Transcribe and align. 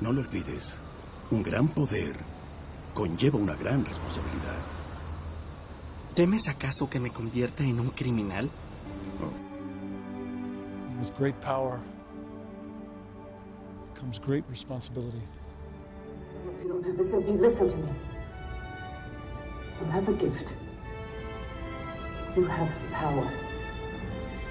No 0.00 0.12
lo 0.12 0.20
olvides. 0.20 0.78
Un 1.30 1.42
gran 1.42 1.68
poder 1.68 2.16
conlleva 2.94 3.38
una 3.38 3.54
gran 3.54 3.84
responsabilidad. 3.84 4.60
¿Temes 6.14 6.48
acaso 6.48 6.88
que 6.88 7.00
me 7.00 7.10
convierta 7.10 7.64
en 7.64 7.80
un 7.80 7.90
criminal? 7.90 8.50
With 10.98 11.16
great 11.16 11.36
power 11.40 11.80
comes 13.94 14.20
great 14.20 14.44
responsibility. 14.48 15.22
You 16.62 16.68
don't 16.68 17.40
listen 17.40 17.68
to 17.70 17.76
me. 17.76 17.92
You 19.80 19.86
have 19.92 20.08
a 20.08 20.12
gift. 20.12 20.52
You 22.36 22.44
have 22.46 22.68
power. 22.92 23.28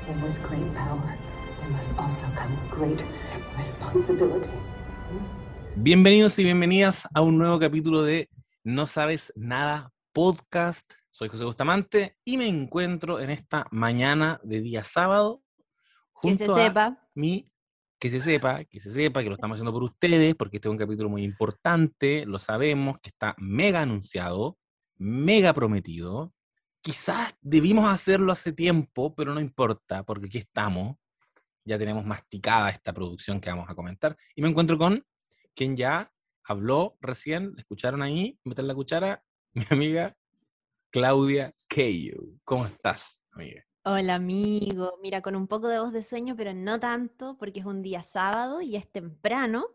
And 0.07 0.23
with 0.23 0.41
great 0.43 0.73
power, 0.73 1.17
there 1.59 1.69
must 1.69 1.97
also 1.97 2.27
come 2.35 2.57
great 2.69 3.03
responsibility. 3.57 4.51
Bienvenidos 5.79 6.39
y 6.39 6.43
bienvenidas 6.43 7.07
a 7.13 7.21
un 7.21 7.37
nuevo 7.37 7.59
capítulo 7.59 8.01
de 8.01 8.31
No 8.63 8.87
Sabes 8.87 9.31
Nada 9.35 9.93
Podcast. 10.11 10.91
Soy 11.11 11.29
José 11.29 11.45
Bustamante 11.45 12.17
y 12.25 12.37
me 12.37 12.47
encuentro 12.47 13.19
en 13.19 13.29
esta 13.29 13.67
mañana 13.69 14.41
de 14.43 14.61
día 14.61 14.83
sábado 14.83 15.43
Que 16.19 16.35
se 16.35 16.45
junto 16.45 16.55
a 16.55 16.65
sepa. 16.65 17.09
mi 17.13 17.51
que 17.99 18.09
se 18.09 18.19
sepa, 18.19 18.63
que 18.65 18.79
se 18.79 18.91
sepa 18.91 19.21
que 19.21 19.29
lo 19.29 19.35
estamos 19.35 19.55
haciendo 19.55 19.71
por 19.71 19.83
ustedes, 19.83 20.33
porque 20.33 20.57
este 20.57 20.67
es 20.67 20.71
un 20.71 20.79
capítulo 20.79 21.09
muy 21.09 21.23
importante, 21.23 22.25
lo 22.25 22.39
sabemos, 22.39 22.97
que 22.99 23.09
está 23.09 23.35
mega 23.37 23.81
anunciado, 23.81 24.57
mega 24.95 25.53
prometido. 25.53 26.33
Quizás 26.81 27.35
debimos 27.39 27.85
hacerlo 27.85 28.31
hace 28.31 28.51
tiempo, 28.51 29.13
pero 29.13 29.31
no 29.31 29.39
importa, 29.39 30.03
porque 30.03 30.25
aquí 30.25 30.39
estamos. 30.39 30.97
Ya 31.65 31.77
tenemos 31.77 32.03
masticada 32.03 32.71
esta 32.71 32.93
producción 32.93 33.39
que 33.39 33.49
vamos 33.51 33.69
a 33.69 33.75
comentar. 33.75 34.17
Y 34.35 34.41
me 34.41 34.49
encuentro 34.49 34.77
con 34.77 35.03
quien 35.57 35.75
ya 35.75 36.13
habló 36.43 36.97
recién, 37.01 37.53
¿la 37.55 37.61
escucharon 37.61 38.03
ahí, 38.03 38.39
meter 38.43 38.63
la 38.63 38.75
cuchara, 38.75 39.23
mi 39.53 39.65
amiga 39.71 40.15
Claudia 40.91 41.53
Keyo. 41.67 42.19
¿Cómo 42.45 42.67
estás, 42.67 43.21
amiga? 43.31 43.63
Hola 43.83 44.15
amigo, 44.15 44.99
mira, 45.01 45.21
con 45.21 45.35
un 45.35 45.47
poco 45.47 45.67
de 45.67 45.79
voz 45.79 45.93
de 45.93 46.03
sueño, 46.03 46.35
pero 46.37 46.53
no 46.53 46.79
tanto, 46.79 47.37
porque 47.37 47.61
es 47.61 47.65
un 47.65 47.81
día 47.81 48.03
sábado 48.03 48.61
y 48.61 48.75
es 48.75 48.91
temprano, 48.91 49.65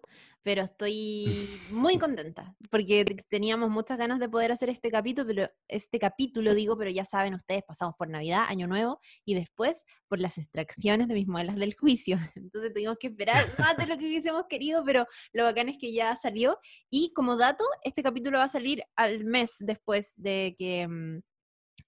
pero 0.43 0.63
estoy 0.63 1.49
muy 1.71 1.99
contenta, 1.99 2.55
porque 2.71 3.05
te- 3.05 3.25
teníamos 3.29 3.71
muchas 3.71 3.99
ganas 3.99 4.19
de 4.19 4.29
poder 4.29 4.53
hacer 4.53 4.69
este 4.69 4.91
capítulo, 4.91 5.27
pero 5.27 5.51
este 5.69 5.99
capítulo 5.99 6.55
digo, 6.55 6.77
pero 6.77 6.91
ya 6.91 7.05
saben 7.05 7.35
ustedes, 7.35 7.63
pasamos 7.65 7.95
por 7.97 8.09
Navidad, 8.09 8.45
Año 8.49 8.67
Nuevo, 8.67 9.01
y 9.25 9.35
después 9.35 9.85
por 10.09 10.21
las 10.21 10.39
extracciones 10.39 11.09
de 11.09 11.15
mis 11.15 11.29
muelas 11.29 11.57
del 11.57 11.75
juicio. 11.75 12.17
Entonces 12.37 12.73
tuvimos 12.73 12.97
que 12.99 13.07
esperar 13.09 13.47
más 13.59 13.77
de 13.77 13.87
lo 13.87 13.97
que 13.97 14.07
hubiésemos 14.07 14.45
querido, 14.49 14.85
pero 14.85 15.07
lo 15.33 15.45
bacán 15.45 15.69
es 15.69 15.79
que 15.79 15.93
ya 15.93 16.15
salió. 16.17 16.59
Y 16.91 17.13
como 17.15 17.37
dato, 17.37 17.65
este 17.83 18.03
capítulo 18.03 18.39
va 18.39 18.45
a 18.45 18.49
salir 18.49 18.83
al 18.97 19.25
mes 19.25 19.57
después 19.61 20.13
de 20.17 20.55
que... 20.59 20.89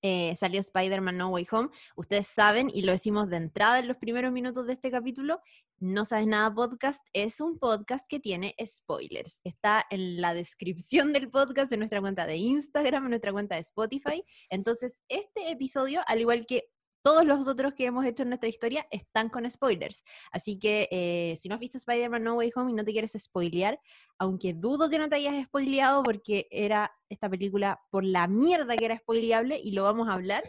eh, 0.07 0.37
salió 0.37 0.61
Spider-Man 0.61 1.17
No 1.17 1.31
Way 1.31 1.47
Home. 1.51 1.71
Ustedes 1.97 2.27
saben, 2.27 2.71
y 2.73 2.83
lo 2.83 2.93
decimos 2.93 3.31
de 3.31 3.39
entrada 3.39 3.79
en 3.79 3.89
los 3.89 3.97
primeros 3.97 4.33
minutos 4.33 4.67
de 4.67 4.75
este 4.75 4.91
capítulo, 4.91 5.41
No 5.79 6.05
Sabes 6.05 6.27
Nada 6.27 6.55
Podcast 6.55 7.01
es 7.15 7.41
un 7.41 7.59
podcast 7.59 8.07
que 8.07 8.21
tiene 8.21 8.55
spoilers. 8.67 9.41
Está 9.45 9.87
en 9.89 10.21
la 10.21 10.35
descripción 10.35 11.15
del 11.15 11.31
podcast, 11.31 11.73
en 11.73 11.79
nuestra 11.79 12.03
cuenta 12.03 12.27
de 12.27 12.37
Instagram, 12.37 13.05
en 13.05 13.11
nuestra 13.11 13.33
cuenta 13.33 13.55
de 13.55 13.63
Spotify. 13.63 14.23
Entonces, 14.51 15.01
este 15.09 15.51
episodio, 15.51 16.03
al 16.07 16.21
igual 16.21 16.45
que 16.45 16.69
todos 17.05 17.27
los 17.27 17.47
otros 17.47 17.75
que 17.75 17.85
hemos 17.85 18.07
hecho 18.07 18.23
en 18.23 18.31
nuestra 18.31 18.49
historia, 18.49 18.87
están 18.91 19.29
con 19.29 19.49
spoilers. 19.49 20.03
Así 20.33 20.59
que 20.59 20.89
eh, 20.91 21.37
si 21.37 21.51
no 21.51 21.55
has 21.55 21.61
visto 21.61 21.77
Spider-Man 21.77 22.25
No 22.25 22.37
Way 22.37 22.53
Home 22.57 22.71
y 22.71 22.75
no 22.75 22.83
te 22.83 22.93
quieres 22.93 23.13
spoilear, 23.19 23.79
aunque 24.19 24.55
dudo 24.55 24.89
que 24.89 24.99
no 24.99 25.07
te 25.11 25.17
hayas 25.17 25.45
spoileado 25.45 26.03
porque 26.03 26.49
era 26.51 26.91
esta 27.11 27.29
película 27.29 27.79
por 27.91 28.05
la 28.05 28.27
mierda 28.27 28.75
que 28.77 28.87
era 28.87 28.97
spoileable 28.99 29.61
y 29.63 29.73
lo 29.73 29.83
vamos 29.83 30.09
a 30.09 30.15
hablar. 30.15 30.43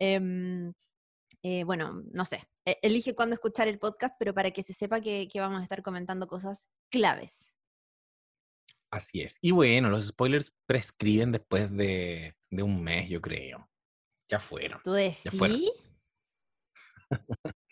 Em, 0.00 0.72
eh, 1.44 1.62
bueno, 1.62 2.02
no 2.12 2.24
sé, 2.24 2.48
e- 2.66 2.80
elige 2.82 3.14
cuándo 3.14 3.34
escuchar 3.34 3.68
el 3.68 3.78
podcast, 3.78 4.16
pero 4.18 4.34
para 4.34 4.50
que 4.50 4.64
se 4.64 4.72
sepa 4.72 5.00
que, 5.00 5.28
que 5.32 5.38
vamos 5.40 5.60
a 5.60 5.62
estar 5.62 5.82
comentando 5.84 6.26
cosas 6.26 6.68
claves. 6.90 7.54
Así 8.90 9.20
es. 9.20 9.38
Y 9.40 9.52
bueno, 9.52 9.88
los 9.88 10.08
spoilers 10.08 10.52
prescriben 10.66 11.30
después 11.30 11.70
de, 11.76 12.34
de 12.50 12.62
un 12.64 12.82
mes, 12.82 13.08
yo 13.08 13.20
creo. 13.20 13.70
Ya 14.28 14.40
fueron. 14.40 14.80
¿Tú 14.82 14.92
decís? 14.92 15.30
fuera. 15.38 15.54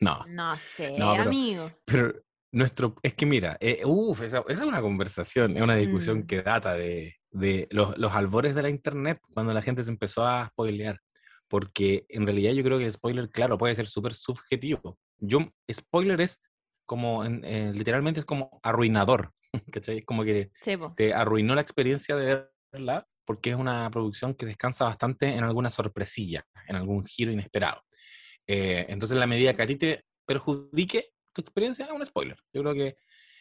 No, 0.01 0.25
No 0.29 0.57
sé, 0.57 0.93
No, 0.99 1.13
pero- 1.13 1.23
amigo. 1.25 1.71
pero 1.85 2.13
nuestro, 2.53 2.97
es 3.03 3.15
que 3.15 3.27
mira, 3.27 3.57
eh, 3.61 3.83
uf, 3.85 4.23
esa, 4.23 4.39
esa 4.49 4.63
es 4.63 4.69
una 4.69 4.81
conversación, 4.81 5.57
es 5.57 5.63
una 5.63 5.77
discusión 5.77 6.19
Mm. 6.21 6.27
que 6.27 6.43
data 6.43 6.75
de, 6.75 7.17
de 7.31 7.69
los, 7.71 7.97
los 7.99 8.13
albores 8.13 8.55
de 8.55 8.63
la 8.63 8.71
internet, 8.71 9.21
cuando 9.33 9.53
la 9.53 9.63
gente 9.63 9.83
se 9.85 9.91
empezó 9.91 10.27
a 10.27 10.49
spoilear. 10.49 10.99
Porque 11.49 12.07
en 12.09 12.25
realidad 12.27 12.53
yo 12.53 12.63
creo 12.63 12.79
que 12.79 12.85
el 12.85 12.93
spoiler, 12.93 13.29
claro, 13.29 13.59
puede 13.59 13.75
ser 13.75 13.87
súper 13.87 14.15
subjetivo. 14.15 14.99
Yo, 15.19 15.41
spoiler 15.71 16.21
es 16.21 16.41
como, 16.87 17.25
eh, 17.25 17.73
literalmente 17.75 18.21
es 18.21 18.27
como 18.27 18.61
arruinador, 18.63 19.33
¿cachai? 19.73 19.99
Es 19.99 20.05
como 20.05 20.23
que 20.25 20.51
po. 20.79 20.95
te 20.97 21.13
arruinó 21.13 21.55
la 21.55 21.61
experiencia 21.61 22.15
de 22.17 22.47
verla 22.73 23.07
porque 23.25 23.51
es 23.51 23.57
una 23.57 23.89
producción 23.91 24.35
que 24.35 24.47
descansa 24.47 24.85
bastante 24.85 25.27
en 25.29 25.45
alguna 25.45 25.71
sorpresilla, 25.71 26.45
en 26.67 26.77
algún 26.77 27.05
giro 27.05 27.31
inesperado. 27.33 27.83
Eh, 28.53 28.87
entonces, 28.89 29.15
en 29.15 29.21
la 29.21 29.29
medida 29.29 29.55
que 29.55 29.63
a 29.63 29.67
ti 29.67 29.77
te 29.77 30.05
perjudique 30.27 31.13
tu 31.33 31.41
experiencia, 31.41 31.85
es 31.85 31.93
un 31.93 32.05
spoiler. 32.05 32.37
Yo 32.53 32.63
creo 32.63 32.75
que 32.75 32.97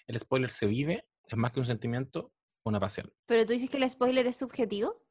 el 0.05 0.19
spoiler 0.19 0.51
se 0.51 0.67
vive, 0.67 1.07
es 1.27 1.35
más 1.35 1.51
que 1.51 1.59
un 1.59 1.65
sentimiento, 1.65 2.31
una 2.63 2.79
pasión. 2.79 3.11
Pero 3.25 3.43
tú 3.43 3.53
dices 3.53 3.71
que 3.71 3.77
el 3.77 3.89
spoiler 3.89 4.27
es 4.27 4.35
subjetivo. 4.35 5.03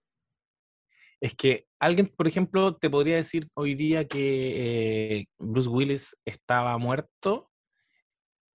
Es 1.21 1.35
que 1.35 1.67
alguien, 1.81 2.07
por 2.07 2.29
ejemplo, 2.29 2.77
te 2.77 2.89
podría 2.89 3.17
decir 3.17 3.49
hoy 3.55 3.75
día 3.75 4.05
que 4.05 5.17
eh, 5.17 5.27
Bruce 5.37 5.69
Willis 5.69 6.17
estaba 6.25 6.79
muerto. 6.79 7.51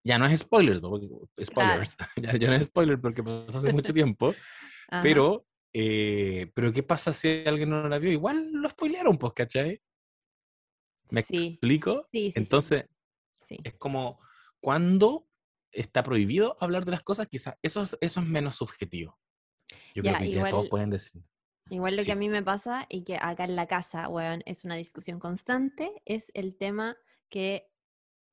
Ya 0.06 0.18
no 0.18 0.26
es 0.26 0.40
spoilers, 0.40 0.82
¿no? 0.82 0.92
Porque- 0.92 1.10
spoilers. 1.44 1.98
ya, 2.16 2.38
ya 2.38 2.48
no 2.48 2.56
es 2.56 2.68
spoiler 2.68 3.02
porque 3.02 3.22
pasó 3.22 3.58
hace 3.58 3.74
mucho 3.74 3.94
tiempo. 3.94 4.34
Ajá. 4.88 5.02
Pero, 5.02 5.46
eh, 5.74 6.50
pero 6.56 6.72
¿qué 6.72 6.84
pasa 6.84 7.12
si 7.12 7.44
alguien 7.46 7.70
no 7.70 7.90
la 7.90 8.00
vio? 8.00 8.12
Igual 8.14 8.50
lo 8.50 8.70
spoilearon, 8.70 9.18
pues, 9.18 9.34
¿cachai? 9.34 9.82
¿Me 11.14 11.22
sí, 11.22 11.36
explico? 11.38 12.04
sí, 12.12 12.32
sí, 12.32 12.40
Entonces, 12.40 12.86
sí. 13.44 13.58
es 13.64 13.74
como 13.76 14.20
cuando 14.60 15.28
está 15.72 16.04
prohibido 16.04 16.58
hablar 16.60 16.86
de 16.86 16.92
las 16.92 17.04
cosas, 17.04 17.28
quizás 17.28 17.56
eso, 17.62 17.82
es- 17.84 17.98
eso 18.02 18.20
es 18.20 18.26
menos 18.28 18.56
subjetivo. 18.56 19.18
Yo 19.96 20.04
Ya, 20.04 20.12
creo 20.12 20.18
que 20.18 20.24
hoy 20.24 20.30
día 20.32 20.50
todos 20.50 20.64
igual- 20.64 20.70
pueden 20.70 20.90
decir. 20.90 21.24
Igual 21.70 21.96
lo 21.96 22.04
que 22.04 22.12
a 22.12 22.16
mí 22.16 22.28
me 22.30 22.44
pasa 22.44 22.86
y 22.90 23.04
que 23.04 23.16
acá 23.16 23.46
en 23.46 23.56
la 23.56 23.68
casa, 23.68 24.10
weón, 24.10 24.44
es 24.46 24.66
una 24.66 24.76
discusión 24.76 25.20
constante, 25.20 26.02
es 26.06 26.30
el 26.36 26.58
tema 26.58 26.98
que 27.30 27.72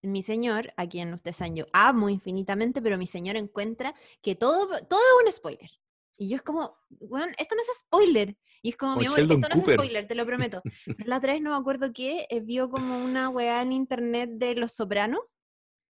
mi 0.03 0.23
señor, 0.23 0.73
a 0.77 0.89
quien 0.89 1.12
ustedes 1.15 1.37
saben, 1.37 1.55
yo 1.57 1.67
amo 1.73 2.09
infinitamente, 2.09 2.83
pero 2.83 2.99
mi 2.99 3.07
señor 3.07 3.37
encuentra 3.37 3.95
que 4.23 4.35
todo, 4.35 4.67
todo 4.87 5.01
es 5.21 5.27
un 5.27 5.33
spoiler. 5.33 5.71
Y 6.20 6.28
yo 6.28 6.36
es 6.36 6.42
como, 6.42 6.76
weón, 6.91 7.31
esto 7.38 7.54
no 7.54 7.62
es 7.62 7.78
spoiler. 7.78 8.36
Y 8.60 8.69
es 8.69 8.76
como, 8.76 8.92
Como 8.92 9.00
mi 9.00 9.06
amor, 9.06 9.20
esto 9.20 9.48
no 9.48 9.54
es 9.54 9.62
spoiler, 9.75 10.06
te 10.06 10.14
lo 10.14 10.26
prometo. 10.26 10.60
Pero 10.98 11.08
la 11.08 11.16
otra 11.16 11.32
vez 11.32 11.41
no 11.41 11.50
me 11.50 11.56
acuerdo 11.56 11.92
qué, 11.94 12.26
eh, 12.28 12.41
vio 12.41 12.69
como 12.69 12.98
una 13.03 13.31
weá 13.31 13.62
en 13.62 13.72
internet 13.72 14.28
de 14.34 14.54
Los 14.54 14.72
Sopranos, 14.72 15.20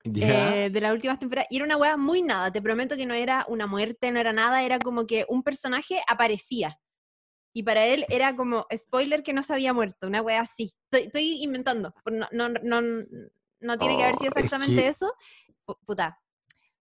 Ya, 0.04 0.56
eh, 0.66 0.70
de 0.72 0.82
las 0.82 0.94
últimas 0.94 1.20
temporadas, 1.20 1.48
y 1.52 1.58
era 1.58 1.66
una 1.66 1.78
weá 1.78 1.96
muy 1.96 2.24
nada, 2.24 2.52
te 2.52 2.60
prometo 2.60 2.96
que 2.96 3.06
no 3.06 3.14
era 3.14 3.46
una 3.50 3.68
muerte, 3.68 4.10
no 4.12 4.20
era 4.20 4.34
nada, 4.34 4.64
era 4.64 4.80
como 4.80 5.06
que 5.06 5.26
un 5.30 5.44
personaje 5.44 6.02
aparecía. 6.08 6.80
Y 7.54 7.62
para 7.62 7.86
él 7.86 8.04
era 8.10 8.36
como 8.36 8.66
spoiler 8.76 9.22
que 9.22 9.32
no 9.32 9.44
se 9.44 9.54
había 9.54 9.74
muerto, 9.74 10.08
una 10.08 10.24
weá 10.24 10.42
así. 10.42 10.74
Estoy, 10.92 11.06
estoy 11.08 11.44
inventando, 11.44 11.94
no, 12.12 12.28
no, 12.32 12.50
no, 12.50 12.82
no 13.62 13.78
tiene 13.78 13.96
que 13.98 14.04
haber 14.04 14.18
sido 14.18 14.32
Oh, 14.36 14.40
es 14.40 14.46
exactamente 14.46 14.82
que- 14.82 14.88
eso. 14.88 15.14
Pu- 15.68 15.78
Puta, 15.86 16.20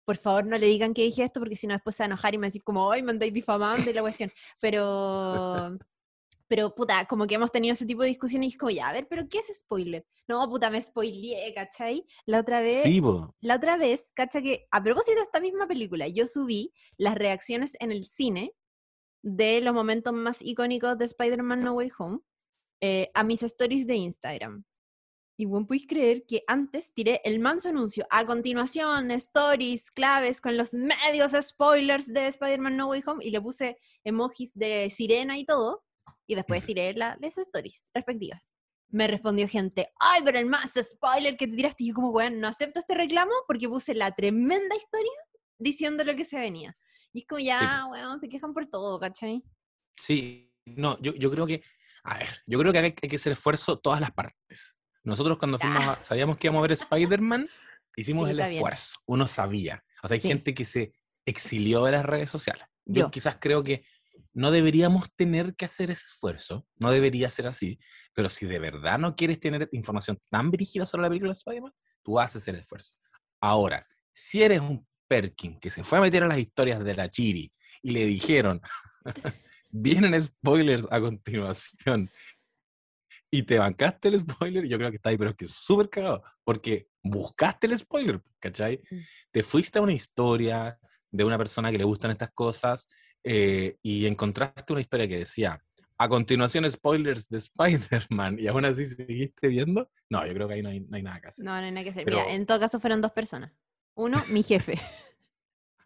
por 0.04 0.16
favor 0.16 0.46
no 0.46 0.58
le 0.58 0.66
digan 0.66 0.94
que 0.94 1.02
dije 1.02 1.24
esto 1.24 1.40
porque 1.40 1.56
si 1.56 1.66
no 1.66 1.74
después 1.74 1.96
se 1.96 2.02
va 2.02 2.06
a 2.06 2.08
enojar 2.08 2.34
y 2.34 2.38
me 2.38 2.42
va 2.42 2.46
a 2.46 2.50
decir 2.50 2.62
como, 2.62 2.90
ay, 2.90 3.02
me 3.02 3.12
andáis 3.12 3.32
difamando 3.32 3.90
y 3.90 3.92
la 3.92 4.02
cuestión. 4.02 4.30
Pero, 4.60 5.78
pero 6.48 6.74
puta, 6.74 7.06
como 7.06 7.26
que 7.26 7.34
hemos 7.34 7.50
tenido 7.50 7.72
ese 7.72 7.86
tipo 7.86 8.02
de 8.02 8.08
discusiones 8.08 8.46
y 8.46 8.50
es 8.50 8.58
como, 8.58 8.70
ya, 8.70 8.88
a 8.88 8.92
ver, 8.92 9.06
pero 9.08 9.28
¿qué 9.28 9.38
es 9.38 9.50
spoiler? 9.58 10.06
No, 10.28 10.48
puta, 10.48 10.70
me 10.70 10.80
spoileé, 10.80 11.52
¿cachai? 11.54 12.06
La 12.26 12.40
otra 12.40 12.60
vez, 12.60 12.82
sí, 12.82 13.02
la 13.40 13.56
otra 13.56 13.76
vez, 13.76 14.12
cacha 14.14 14.40
que 14.42 14.66
a 14.70 14.82
propósito 14.82 15.16
de 15.16 15.22
esta 15.22 15.40
misma 15.40 15.66
película, 15.66 16.08
yo 16.08 16.26
subí 16.26 16.72
las 16.98 17.14
reacciones 17.14 17.76
en 17.80 17.90
el 17.90 18.04
cine 18.04 18.54
de 19.22 19.62
los 19.62 19.72
momentos 19.72 20.12
más 20.12 20.42
icónicos 20.42 20.98
de 20.98 21.06
Spider-Man 21.06 21.60
No 21.60 21.72
Way 21.72 21.90
Home 21.98 22.18
eh, 22.82 23.10
a 23.14 23.24
mis 23.24 23.42
stories 23.42 23.86
de 23.86 23.96
Instagram. 23.96 24.64
Y 25.36 25.46
bueno, 25.46 25.66
podéis 25.66 25.86
creer 25.88 26.24
que 26.26 26.44
antes 26.46 26.92
tiré 26.94 27.20
el 27.24 27.40
manso 27.40 27.68
anuncio. 27.68 28.06
A 28.10 28.24
continuación, 28.24 29.10
stories 29.10 29.90
claves 29.90 30.40
con 30.40 30.56
los 30.56 30.74
medios 30.74 31.32
spoilers 31.40 32.06
de 32.12 32.28
Spider-Man 32.28 32.76
No 32.76 32.86
Way 32.88 33.02
Home 33.06 33.24
y 33.24 33.30
le 33.30 33.40
puse 33.40 33.76
emojis 34.04 34.54
de 34.54 34.88
sirena 34.90 35.36
y 35.36 35.44
todo. 35.44 35.82
Y 36.26 36.36
después 36.36 36.64
tiré 36.64 36.94
la- 36.94 37.18
las 37.20 37.36
stories 37.38 37.90
respectivas. 37.92 38.48
Me 38.90 39.08
respondió 39.08 39.48
gente, 39.48 39.90
ay, 39.98 40.20
pero 40.24 40.38
el 40.38 40.46
más 40.46 40.70
spoiler 40.80 41.36
que 41.36 41.48
te 41.48 41.56
tiraste. 41.56 41.82
Y 41.82 41.88
yo 41.88 41.94
como, 41.94 42.10
weón, 42.10 42.38
no 42.38 42.46
acepto 42.46 42.78
este 42.78 42.94
reclamo 42.94 43.32
porque 43.48 43.68
puse 43.68 43.92
la 43.94 44.12
tremenda 44.14 44.76
historia 44.76 45.10
diciendo 45.58 46.04
lo 46.04 46.14
que 46.14 46.24
se 46.24 46.38
venía. 46.38 46.76
Y 47.12 47.20
es 47.20 47.26
como 47.26 47.40
ya, 47.40 47.86
weón, 47.90 48.20
se 48.20 48.28
quejan 48.28 48.54
por 48.54 48.66
todo, 48.66 49.00
¿cachai? 49.00 49.42
Sí, 49.96 50.52
no, 50.64 50.96
yo, 51.00 51.12
yo 51.14 51.28
creo 51.30 51.46
que, 51.46 51.62
a 52.04 52.18
ver, 52.18 52.28
yo 52.46 52.58
creo 52.60 52.72
que 52.72 52.78
hay, 52.78 52.84
hay 53.02 53.08
que 53.08 53.16
hacer 53.16 53.32
esfuerzo 53.32 53.78
todas 53.80 54.00
las 54.00 54.12
partes. 54.12 54.78
Nosotros 55.04 55.38
cuando 55.38 55.58
fuimos 55.58 55.82
a- 55.84 56.02
sabíamos 56.02 56.36
que 56.38 56.46
íbamos 56.48 56.60
a 56.60 56.62
ver 56.62 56.72
Spider-Man, 56.72 57.48
hicimos 57.96 58.24
Sí, 58.26 58.30
el 58.32 58.38
está 58.38 58.48
bien. 58.48 58.58
esfuerzo. 58.58 58.96
Uno 59.06 59.26
sabía. 59.26 59.84
O 60.02 60.08
sea, 60.08 60.16
hay 60.16 60.20
Sí. 60.20 60.28
gente 60.28 60.54
que 60.54 60.64
se 60.64 60.92
exilió 61.26 61.84
de 61.84 61.92
las 61.92 62.04
redes 62.04 62.30
sociales. 62.30 62.64
Yo, 62.84 63.02
Yo. 63.02 63.10
quizás 63.10 63.38
creo 63.40 63.62
que 63.62 63.84
no 64.32 64.50
deberíamos 64.50 65.14
tener 65.14 65.54
que 65.54 65.64
hacer 65.64 65.90
ese 65.90 66.04
esfuerzo. 66.06 66.66
No 66.76 66.90
debería 66.90 67.30
ser 67.30 67.46
así. 67.46 67.78
Pero 68.14 68.28
si 68.28 68.46
de 68.46 68.58
verdad 68.58 68.98
no 68.98 69.14
quieres 69.14 69.38
tener 69.38 69.68
información 69.72 70.18
tan 70.30 70.50
dirigida 70.50 70.84
sobre 70.86 71.02
la 71.02 71.08
película 71.08 71.28
de 71.30 71.38
Spider-Man, 71.38 71.72
tú 72.02 72.18
haces 72.18 72.46
el 72.48 72.56
esfuerzo. 72.56 72.94
Ahora, 73.40 73.86
si 74.12 74.42
eres 74.42 74.60
un 74.60 74.86
Perkin 75.06 75.60
que 75.60 75.70
se 75.70 75.84
fue 75.84 75.98
a 75.98 76.00
meter 76.00 76.24
a 76.24 76.28
las 76.28 76.38
historias 76.38 76.82
de 76.82 76.94
la 76.94 77.10
Chiri 77.10 77.52
y 77.82 77.90
le 77.92 78.06
dijeron, 78.06 78.60
vienen 79.70 80.20
spoilers 80.20 80.86
a 80.90 81.00
continuación, 81.00 82.10
y 83.34 83.42
te 83.42 83.58
bancaste 83.58 84.06
el 84.06 84.20
spoiler, 84.20 84.64
yo 84.64 84.78
creo 84.78 84.90
que 84.90 84.96
está 84.96 85.10
ahí, 85.10 85.18
pero 85.18 85.30
es 85.30 85.36
que 85.36 85.46
es 85.46 85.50
súper 85.50 85.90
cagado, 85.90 86.22
porque 86.44 86.86
buscaste 87.02 87.66
el 87.66 87.76
spoiler, 87.76 88.20
¿cachai? 88.38 88.80
Mm. 88.88 88.98
Te 89.32 89.42
fuiste 89.42 89.80
a 89.80 89.82
una 89.82 89.92
historia 89.92 90.78
de 91.10 91.24
una 91.24 91.36
persona 91.36 91.72
que 91.72 91.78
le 91.78 91.82
gustan 91.82 92.12
estas 92.12 92.30
cosas 92.30 92.86
eh, 93.24 93.76
y 93.82 94.06
encontraste 94.06 94.72
una 94.72 94.82
historia 94.82 95.08
que 95.08 95.18
decía, 95.18 95.60
a 95.98 96.08
continuación 96.08 96.70
spoilers 96.70 97.28
de 97.28 97.38
Spider-Man, 97.38 98.38
y 98.38 98.46
aún 98.46 98.66
así 98.66 98.84
seguiste 98.86 99.48
viendo, 99.48 99.90
no, 100.08 100.24
yo 100.24 100.32
creo 100.32 100.46
que 100.46 100.54
ahí 100.54 100.62
no 100.62 100.68
hay, 100.68 100.78
no 100.78 100.96
hay 100.96 101.02
nada 101.02 101.20
que 101.20 101.26
hacer. 101.26 101.44
No, 101.44 101.50
no 101.50 101.66
hay 101.66 101.72
nada 101.72 101.82
que 101.82 101.90
hacer. 101.90 102.04
Pero- 102.04 102.18
Mira, 102.18 102.34
en 102.34 102.46
todo 102.46 102.60
caso 102.60 102.78
fueron 102.78 103.00
dos 103.00 103.10
personas. 103.10 103.52
Uno, 103.96 104.22
mi 104.28 104.44
jefe. 104.44 104.80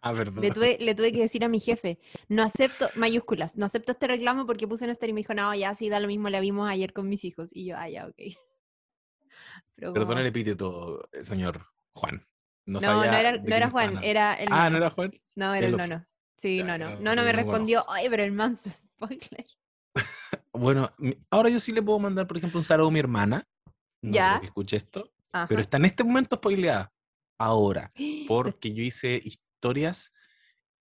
Ah, 0.01 0.11
verdad. 0.13 0.41
Le 0.41 0.51
tuve, 0.51 0.77
le 0.79 0.95
tuve 0.95 1.11
que 1.11 1.19
decir 1.19 1.43
a 1.43 1.47
mi 1.49 1.59
jefe, 1.59 1.99
no 2.29 2.43
acepto, 2.43 2.89
mayúsculas, 2.95 3.57
no 3.57 3.65
acepto 3.65 3.91
este 3.91 4.07
reclamo 4.07 4.45
porque 4.45 4.67
puse 4.67 4.85
un 4.85 4.91
story 4.91 5.09
y 5.11 5.13
me 5.13 5.21
dijo, 5.21 5.33
no, 5.33 5.53
ya 5.55 5.75
sí, 5.75 5.89
da 5.89 5.99
lo 5.99 6.07
mismo, 6.07 6.29
la 6.29 6.39
vimos 6.39 6.69
ayer 6.69 6.93
con 6.93 7.09
mis 7.09 7.23
hijos. 7.25 7.49
Y 7.53 7.65
yo, 7.65 7.77
ah, 7.77 7.89
ya, 7.89 8.07
ok. 8.07 8.15
Pero 9.75 9.93
como- 9.93 9.93
Perdón 9.93 10.17
el 10.19 10.27
epíteto, 10.27 11.09
señor 11.21 11.65
Juan. 11.93 12.25
No, 12.65 12.73
No, 12.75 12.79
sabía 12.81 13.11
no 13.11 13.17
era, 13.17 13.37
no 13.37 13.55
era 13.55 13.69
Juan, 13.69 13.99
era 14.03 14.33
el 14.35 14.47
Ah. 14.51 14.69
¿no 14.69 14.77
era 14.77 14.89
Juan? 14.91 15.11
No, 15.35 15.53
era 15.55 15.67
el 15.67 15.73
otro. 15.73 15.87
nono. 15.87 16.05
Sí, 16.37 16.57
Ya, 16.57 16.63
no, 16.65 16.77
no. 16.77 16.89
no, 16.91 16.99
No, 17.01 17.15
no 17.15 17.23
me 17.23 17.31
no 17.33 17.37
respondió, 17.37 17.85
ay, 17.89 18.07
pero 18.09 18.23
el 18.23 18.31
manso 18.31 18.69
spoiler. 18.97 19.45
Bueno, 20.53 20.91
ahora 21.29 21.49
yo 21.49 21.59
sí 21.59 21.71
le 21.71 21.81
puedo 21.81 21.99
mandar, 21.99 22.27
por 22.27 22.37
ejemplo, 22.37 22.59
un 22.59 22.63
saludo 22.63 22.87
a 22.87 22.91
mi 22.91 22.99
hermana. 22.99 23.47
No 24.01 24.11
Ya. 24.13 24.39
que 24.39 24.45
escuche 24.47 24.77
esto. 24.77 25.11
Ajá. 25.33 25.47
Pero 25.47 25.61
está 25.61 25.77
en 25.77 25.85
este 25.85 26.03
momento 26.03 26.35
spoileada. 26.37 26.91
Ahora. 27.37 27.89
Porque 28.27 28.71
yo 28.73 28.83
hice 28.83 29.21
historias. 29.59 30.13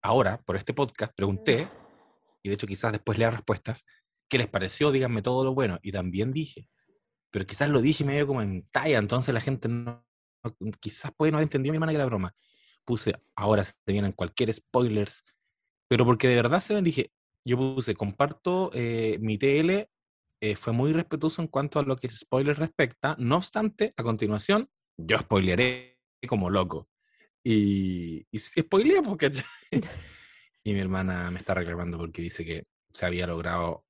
Ahora, 0.03 0.41
por 0.43 0.57
este 0.57 0.73
podcast, 0.73 1.13
pregunté. 1.17 1.69
Y 2.43 2.49
de 2.49 2.55
hecho, 2.55 2.69
quizás 2.69 2.93
después 2.93 3.19
lea 3.19 3.33
respuestas. 3.33 3.85
¿Qué 4.29 4.39
les 4.39 4.47
pareció? 4.47 4.93
Díganme 4.93 5.21
todo 5.21 5.43
lo 5.43 5.53
bueno. 5.53 5.81
Y 5.83 5.91
también 5.91 6.33
dije. 6.33 6.69
Pero 7.33 7.45
quizás 7.45 7.69
lo 7.69 7.81
dije 7.81 8.05
medio 8.05 8.29
como 8.29 8.41
en 8.41 8.69
talla. 8.71 8.99
Entonces 8.99 9.35
la 9.35 9.41
gente 9.41 9.69
no. 9.69 10.07
quizás 10.81 11.13
puede 11.17 11.33
no 11.33 11.39
haber 11.39 11.47
entendido 11.47 11.73
mi 11.73 11.77
hermana 11.77 11.93
que 11.93 11.97
era 11.97 12.07
broma. 12.07 12.35
Puse. 12.85 13.15
Ahora 13.35 13.65
se 13.65 13.75
vienen 13.87 14.13
cualquier 14.13 14.55
spoilers. 14.55 15.25
Pero 15.89 16.05
porque 16.05 16.29
de 16.29 16.37
verdad 16.37 16.61
se 16.61 16.75
ven, 16.75 16.85
dije. 16.85 17.11
Yo 17.45 17.57
puse. 17.57 17.95
Comparto 17.95 18.71
eh, 18.75 19.19
mi 19.21 19.39
TL 19.39 19.89
eh, 20.41 20.55
fue 20.55 20.73
muy 20.73 20.93
respetuoso 20.93 21.43
en 21.43 21.49
cuanto 21.49 21.81
a 21.81 21.83
lo 21.83 21.97
que 21.97 22.09
spoilers 22.09 22.61
respecta. 22.61 23.17
No 23.19 23.37
obstante, 23.37 23.91
a 23.97 24.05
continuación, 24.05 24.71
yo 24.97 25.19
spoileré 25.19 25.99
como 26.29 26.49
loco. 26.49 26.89
Y, 27.45 28.27
y 28.31 28.63
pues, 28.63 28.85
¿cachai? 29.19 29.45
y 30.65 30.73
mi 30.73 30.81
hermana 30.81 31.31
me 31.31 31.39
está 31.39 31.55
reclamando 31.55 31.99
porque 31.99 32.23
dice 32.23 32.45
que 32.45 32.65
se 32.93 33.07
había 33.07 33.27
logrado, 33.27 33.85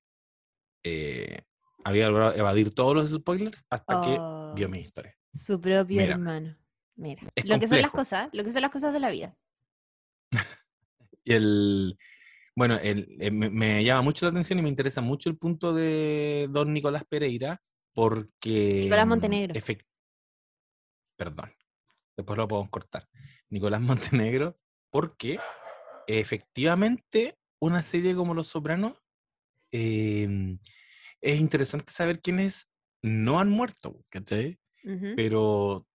eh, 0.85 1.43
había 1.85 2.09
logrado 2.09 2.35
evadir 2.35 2.75
todos 2.75 2.95
los 2.95 3.11
spoilers 3.11 3.65
hasta 3.71 4.00
que 4.00 4.11
vio 4.55 4.67
Oh, 4.67 4.71
mi 4.71 4.81
historia. 4.81 5.15
Su 5.35 5.61
propio 5.61 6.00
Mira, 6.00 6.15
hermano. 6.15 6.56
Mira, 6.97 7.23
lo 7.45 7.59
que 7.59 7.69
son 7.69 7.81
las 7.81 7.91
cosas, 7.91 8.29
lo 8.33 8.45
que 8.45 8.53
son 8.53 8.62
las 8.62 8.71
cosas 8.71 8.93
de 8.93 9.00
la 9.00 9.11
vida. 9.11 9.37
Y 11.25 11.35
el, 11.35 11.99
bueno, 12.56 12.79
el, 12.79 13.19
eh, 13.21 13.31
me, 13.31 13.51
me 13.51 13.85
llama 13.85 14.01
mucho 14.01 14.25
la 14.25 14.31
atención 14.31 14.59
y 14.59 14.62
me 14.62 14.71
interesa 14.71 15.03
mucho 15.03 15.29
el 15.29 15.37
punto 15.37 15.75
de 15.75 16.49
don 16.51 16.73
Nicolás 16.73 17.05
Pereira, 17.06 17.61
porque... 17.93 18.81
Nicolás 18.85 19.05
mm, 19.05 19.09
Montenegro. 19.11 19.55
Perdón, 21.17 21.53
después 22.19 22.37
lo 22.37 22.49
podemos 22.49 22.70
cortar. 22.70 23.09
Nicolás 23.49 23.81
Montenegro, 24.20 24.59
porque 24.91 25.38
efectivamente 26.06 27.38
una 27.61 27.82
serie 27.82 28.15
como 28.15 28.35
Los 28.35 28.49
Sopranos 28.49 28.99
em, 29.70 30.59
es 31.20 31.41
interesante 31.41 31.93
saber 31.93 32.20
quiénes 32.20 32.69
no 33.03 33.41
han 33.41 33.49
muerto, 33.49 34.05
¿cachai? 34.09 34.59
Ujú. 34.85 35.15
Pero, 35.17 35.87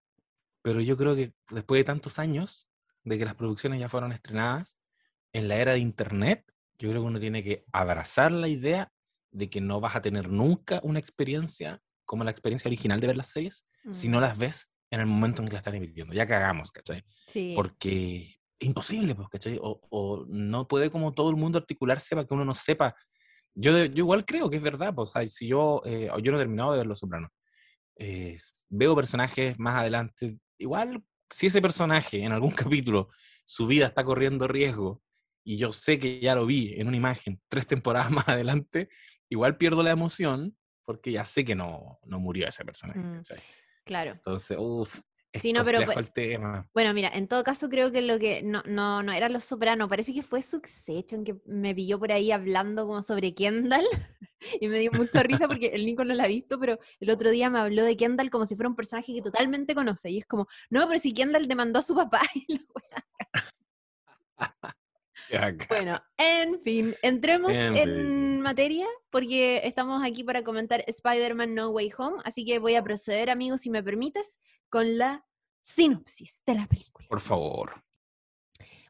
pero 0.61 0.81
yo 0.81 0.97
creo 0.97 1.15
que 1.15 1.33
después 1.49 1.79
de 1.79 1.83
tantos 1.83 2.19
años 2.19 2.69
de 3.03 3.17
que 3.17 3.25
las 3.25 3.35
producciones 3.35 3.79
ya 3.79 3.89
fueron 3.89 4.11
estrenadas, 4.11 4.77
en 5.33 5.47
la 5.47 5.57
era 5.57 5.73
de 5.73 5.79
Internet, 5.79 6.45
yo 6.77 6.89
creo 6.89 7.01
que 7.01 7.07
uno 7.07 7.19
tiene 7.19 7.43
que 7.43 7.65
abrazar 7.71 8.31
la 8.31 8.47
idea 8.47 8.91
de 9.31 9.49
que 9.49 9.61
no 9.61 9.81
vas 9.81 9.95
a 9.95 10.01
tener 10.01 10.29
nunca 10.29 10.79
una 10.83 10.99
experiencia 10.99 11.81
como 12.05 12.23
la 12.23 12.31
experiencia 12.31 12.69
original 12.69 12.99
de 12.99 13.07
ver 13.07 13.17
las 13.17 13.31
series 13.31 13.65
si 13.89 14.07
no 14.07 14.19
Mm, 14.19 14.21
las 14.21 14.37
ves 14.37 14.72
en 14.93 14.99
el 14.99 15.07
momento 15.07 15.41
en 15.41 15.47
que 15.47 15.53
las 15.53 15.61
están 15.61 15.75
emitiendo. 15.75 16.13
Ya 16.13 16.27
cagamos, 16.27 16.71
¿cachai? 16.71 17.03
Sí. 17.27 17.53
Porque 17.55 18.29
es 18.59 18.67
imposible, 18.67 19.15
pues, 19.15 19.27
¿cachai? 19.29 19.57
O, 19.59 19.81
o 19.89 20.25
no 20.27 20.67
puede 20.67 20.91
como 20.91 21.13
todo 21.13 21.29
el 21.31 21.35
mundo 21.35 21.57
articularse 21.57 22.15
para 22.15 22.27
que 22.27 22.33
uno 22.33 22.45
no 22.45 22.53
sepa. 22.53 22.95
Yo, 23.55 23.85
yo 23.85 24.03
igual 24.03 24.23
creo 24.23 24.49
que 24.49 24.57
es 24.57 24.63
verdad, 24.63 24.93
pues, 24.93 25.09
sea, 25.09 25.25
si 25.25 25.47
yo, 25.47 25.81
eh, 25.85 26.09
yo 26.21 26.31
no 26.31 26.37
he 26.37 26.41
terminado 26.41 26.71
de 26.71 26.77
ver 26.77 26.87
Los 26.87 26.99
Sopranos, 26.99 27.31
eh, 27.97 28.37
veo 28.69 28.95
personajes 28.95 29.57
más 29.57 29.79
adelante, 29.79 30.37
igual 30.59 31.03
si 31.29 31.47
ese 31.47 31.61
personaje 31.61 32.23
en 32.23 32.31
algún 32.31 32.51
capítulo 32.85 33.09
su 33.45 33.65
vida 33.65 33.87
está 33.87 34.03
corriendo 34.03 34.47
riesgo 34.47 35.01
y 35.43 35.57
yo 35.57 35.71
sé 35.71 35.99
que 35.99 36.19
ya 36.19 36.35
lo 36.35 36.45
vi 36.45 36.73
en 36.77 36.87
una 36.87 36.97
imagen 36.97 37.41
tres 37.49 37.65
temporadas 37.65 38.11
más 38.11 38.27
adelante, 38.27 38.89
igual 39.29 39.57
pierdo 39.57 39.81
la 39.81 39.91
emoción 39.91 40.55
porque 40.85 41.11
ya 41.11 41.25
sé 41.25 41.43
que 41.43 41.55
no, 41.55 41.99
no 42.03 42.19
murió 42.19 42.47
ese 42.47 42.63
personaje. 42.63 42.99
Mm. 42.99 43.21
Claro. 43.85 44.11
Entonces, 44.13 44.57
uff, 44.59 45.01
Sí, 45.39 45.51
no, 45.51 45.63
pero 45.63 45.79
el 45.79 46.11
tema. 46.11 46.69
Bueno, 46.73 46.93
mira, 46.93 47.09
en 47.09 47.27
todo 47.27 47.43
caso 47.43 47.67
creo 47.67 47.91
que 47.91 48.03
lo 48.03 48.19
que 48.19 48.43
no, 48.43 48.61
no, 48.67 49.01
no 49.01 49.11
era 49.11 49.29
Los 49.29 49.45
Soprano, 49.45 49.89
parece 49.89 50.13
que 50.13 50.21
fue 50.21 50.43
Succession 50.43 51.23
que 51.23 51.37
me 51.45 51.73
pilló 51.73 51.97
por 51.97 52.11
ahí 52.11 52.31
hablando 52.31 52.85
como 52.85 53.01
sobre 53.01 53.33
Kendall 53.33 53.83
y 54.61 54.67
me 54.67 54.77
dio 54.77 54.91
mucha 54.91 55.23
risa 55.23 55.47
porque 55.47 55.67
el 55.67 55.87
Nico 55.87 56.05
no 56.05 56.13
la 56.13 56.25
ha 56.25 56.27
visto, 56.27 56.59
pero 56.59 56.77
el 56.99 57.09
otro 57.09 57.31
día 57.31 57.49
me 57.49 57.59
habló 57.59 57.83
de 57.83 57.97
Kendall 57.97 58.29
como 58.29 58.45
si 58.45 58.55
fuera 58.55 58.69
un 58.69 58.75
personaje 58.75 59.11
que 59.11 59.23
totalmente 59.23 59.73
conoce 59.73 60.11
y 60.11 60.19
es 60.19 60.25
como, 60.27 60.47
no, 60.69 60.87
pero 60.87 60.99
si 60.99 61.13
Kendall 61.13 61.47
demandó 61.47 61.79
a 61.79 61.83
su 61.83 61.95
papá 61.95 62.21
y 62.35 62.59
la 64.37 64.77
Bueno, 65.69 66.01
en 66.17 66.61
fin, 66.61 66.95
entremos 67.01 67.51
En 67.51 67.75
en 67.75 67.89
fin. 67.89 68.41
materia 68.41 68.87
porque 69.09 69.61
estamos 69.65 70.03
aquí 70.03 70.23
para 70.23 70.43
comentar 70.43 70.83
Spider-Man 70.87 71.55
No 71.55 71.69
Way 71.69 71.91
Home, 71.97 72.21
así 72.25 72.45
que 72.45 72.59
voy 72.59 72.75
a 72.75 72.83
proceder, 72.83 73.29
amigos, 73.29 73.61
si 73.61 73.69
me 73.69 73.83
permites, 73.83 74.39
con 74.69 74.97
la 74.97 75.25
sinopsis 75.61 76.41
de 76.45 76.55
la 76.55 76.67
película. 76.67 77.07
Por 77.07 77.19
favor. 77.19 77.83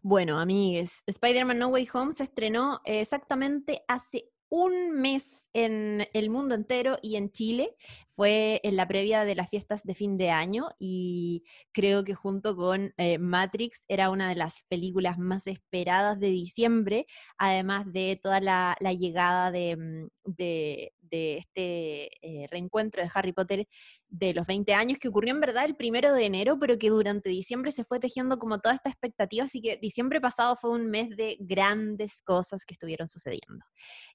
Bueno, 0.02 0.40
amigues, 0.40 1.02
Spider-Man 1.08 1.60
No 1.60 1.70
Way 1.70 1.88
Home 1.94 2.14
se 2.14 2.24
estrenó 2.24 2.82
eh, 2.84 3.00
exactamente 3.00 3.84
hace 3.88 4.26
un 4.54 4.92
mes 4.92 5.50
en 5.54 6.08
el 6.14 6.30
mundo 6.30 6.54
entero 6.54 7.00
y 7.02 7.16
en 7.16 7.32
Chile. 7.32 7.76
Fue 8.08 8.62
en 8.64 8.76
la 8.76 8.88
previa 8.88 9.26
de 9.26 9.34
las 9.34 9.50
fiestas 9.50 9.84
de 9.84 9.96
fin 9.96 10.16
de 10.16 10.30
año 10.30 10.68
y 10.78 11.44
creo 11.72 12.04
que 12.04 12.14
junto 12.14 12.56
con 12.56 12.94
eh, 12.98 13.18
Matrix 13.18 13.84
era 13.88 14.12
una 14.12 14.30
de 14.30 14.36
las 14.36 14.64
películas 14.68 15.18
más 15.18 15.48
esperadas 15.48 16.20
de 16.20 16.28
diciembre, 16.28 17.08
además 17.40 17.92
de 17.92 18.20
toda 18.22 18.40
la, 18.42 18.76
llegada 18.96 19.50
de, 19.50 19.76
mm, 19.76 20.08
de- 20.26 20.94
de 21.14 21.38
este 21.38 22.10
eh, 22.26 22.48
reencuentro 22.50 23.04
de 23.04 23.10
Harry 23.14 23.34
Potter 23.34 23.68
de 24.10 24.34
los 24.34 24.48
20 24.48 24.74
años, 24.74 24.98
que 24.98 25.08
ocurrió 25.08 25.34
en 25.34 25.40
verdad 25.40 25.66
el 25.66 25.76
primero 25.76 26.12
de 26.14 26.26
enero, 26.26 26.58
pero 26.60 26.78
que 26.80 26.90
durante 26.90 27.30
diciembre 27.30 27.72
se 27.72 27.84
fue 27.84 28.00
tejiendo 28.00 28.40
como 28.40 28.60
toda 28.60 28.74
esta 28.74 28.90
expectativa, 28.90 29.46
así 29.46 29.62
que 29.62 29.78
diciembre 29.78 30.20
pasado 30.20 30.56
fue 30.56 30.72
un 30.72 30.88
mes 30.88 31.16
de 31.16 31.38
grandes 31.40 32.22
cosas 32.24 32.66
que 32.66 32.74
estuvieron 32.74 33.08
sucediendo. 33.08 33.64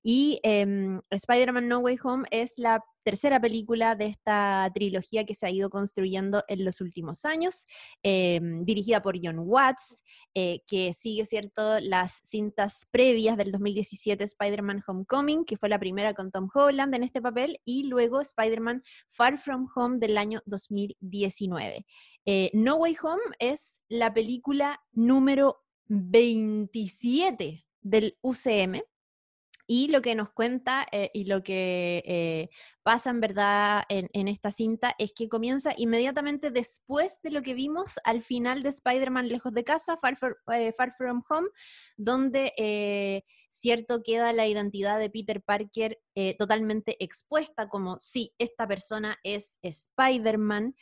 Y 0.03 0.41
em, 0.43 1.01
Spider-Man 1.11 1.69
No 1.69 1.79
Way 1.81 1.99
Home 2.03 2.29
es 2.31 2.59
la 2.59 2.83
tercera 3.05 3.41
película 3.41 3.95
de 3.95 4.07
esta 4.07 4.71
trilogía 4.75 5.25
que 5.25 5.35
se 5.35 5.47
ha 5.47 5.51
ido 5.51 5.71
construyendo 5.71 6.45
en 6.47 6.63
los 6.63 6.83
últimos 6.83 7.25
años, 7.25 7.67
em, 8.03 8.65
dirigida 8.67 9.01
por 9.01 9.17
John 9.23 9.39
Watts, 9.39 10.03
eh, 10.35 10.61
que 10.67 10.93
sigue, 10.93 11.25
¿cierto?, 11.25 11.81
las 11.81 12.21
cintas 12.25 12.87
previas 12.91 13.39
del 13.39 13.51
2017 13.51 14.25
Spider-Man 14.25 14.83
Homecoming, 14.87 15.47
que 15.47 15.57
fue 15.57 15.71
la 15.71 15.79
primera 15.79 16.13
con 16.13 16.31
Tom 16.31 16.51
Holland 16.53 16.88
en 16.97 17.03
este 17.05 17.21
papel, 17.21 17.61
y 17.65 17.85
luego 17.85 18.21
Spider-Man 18.21 18.83
Far 19.09 19.39
From 19.39 19.69
Home 19.75 19.99
del 19.99 20.19
año 20.19 20.41
2019. 20.47 21.87
Eh, 22.27 22.51
no 22.53 22.77
Way 22.77 22.97
Home 23.03 23.23
es 23.39 23.81
la 23.89 24.13
película 24.13 24.81
número 24.93 25.59
27 25.87 27.65
del 27.81 28.19
UCM. 28.21 28.83
Y 29.71 29.89
lo 29.89 30.01
que 30.01 30.15
nos 30.15 30.33
cuenta 30.33 30.87
eh, 30.93 31.11
y 31.13 31.27
lo 31.27 31.43
que 31.43 32.03
eh, 32.07 32.49
pasa 32.83 33.11
en 33.11 33.21
verdad 33.21 33.83
en, 33.91 34.27
esta 34.27 34.51
cinta 34.51 34.95
es 34.99 35.13
que 35.13 35.29
comienza 35.29 35.75
inmediatamente 35.77 36.51
después 36.51 37.21
de 37.23 37.31
lo 37.33 37.43
que 37.43 37.53
vimos 37.53 37.99
al 38.05 38.23
final 38.23 38.63
de 38.63 38.71
Spider-Man 38.71 39.29
Lejos 39.29 39.53
de 39.53 39.65
Casa, 39.65 39.99
Far, 39.99 40.17
eh, 40.55 40.73
From 40.97 41.23
Home, 41.29 41.49
donde 41.99 43.25
cierto 43.51 44.03
queda 44.03 44.33
la 44.33 44.47
identidad 44.47 44.99
de 44.99 45.11
Peter 45.11 45.43
Parker 45.43 45.99
totalmente 46.39 46.97
expuesta, 47.05 47.69
como 47.69 47.99
si 48.01 48.33
esta 48.39 48.67
persona 48.67 49.19
es 49.23 49.59
Spider-Man, 49.61 50.75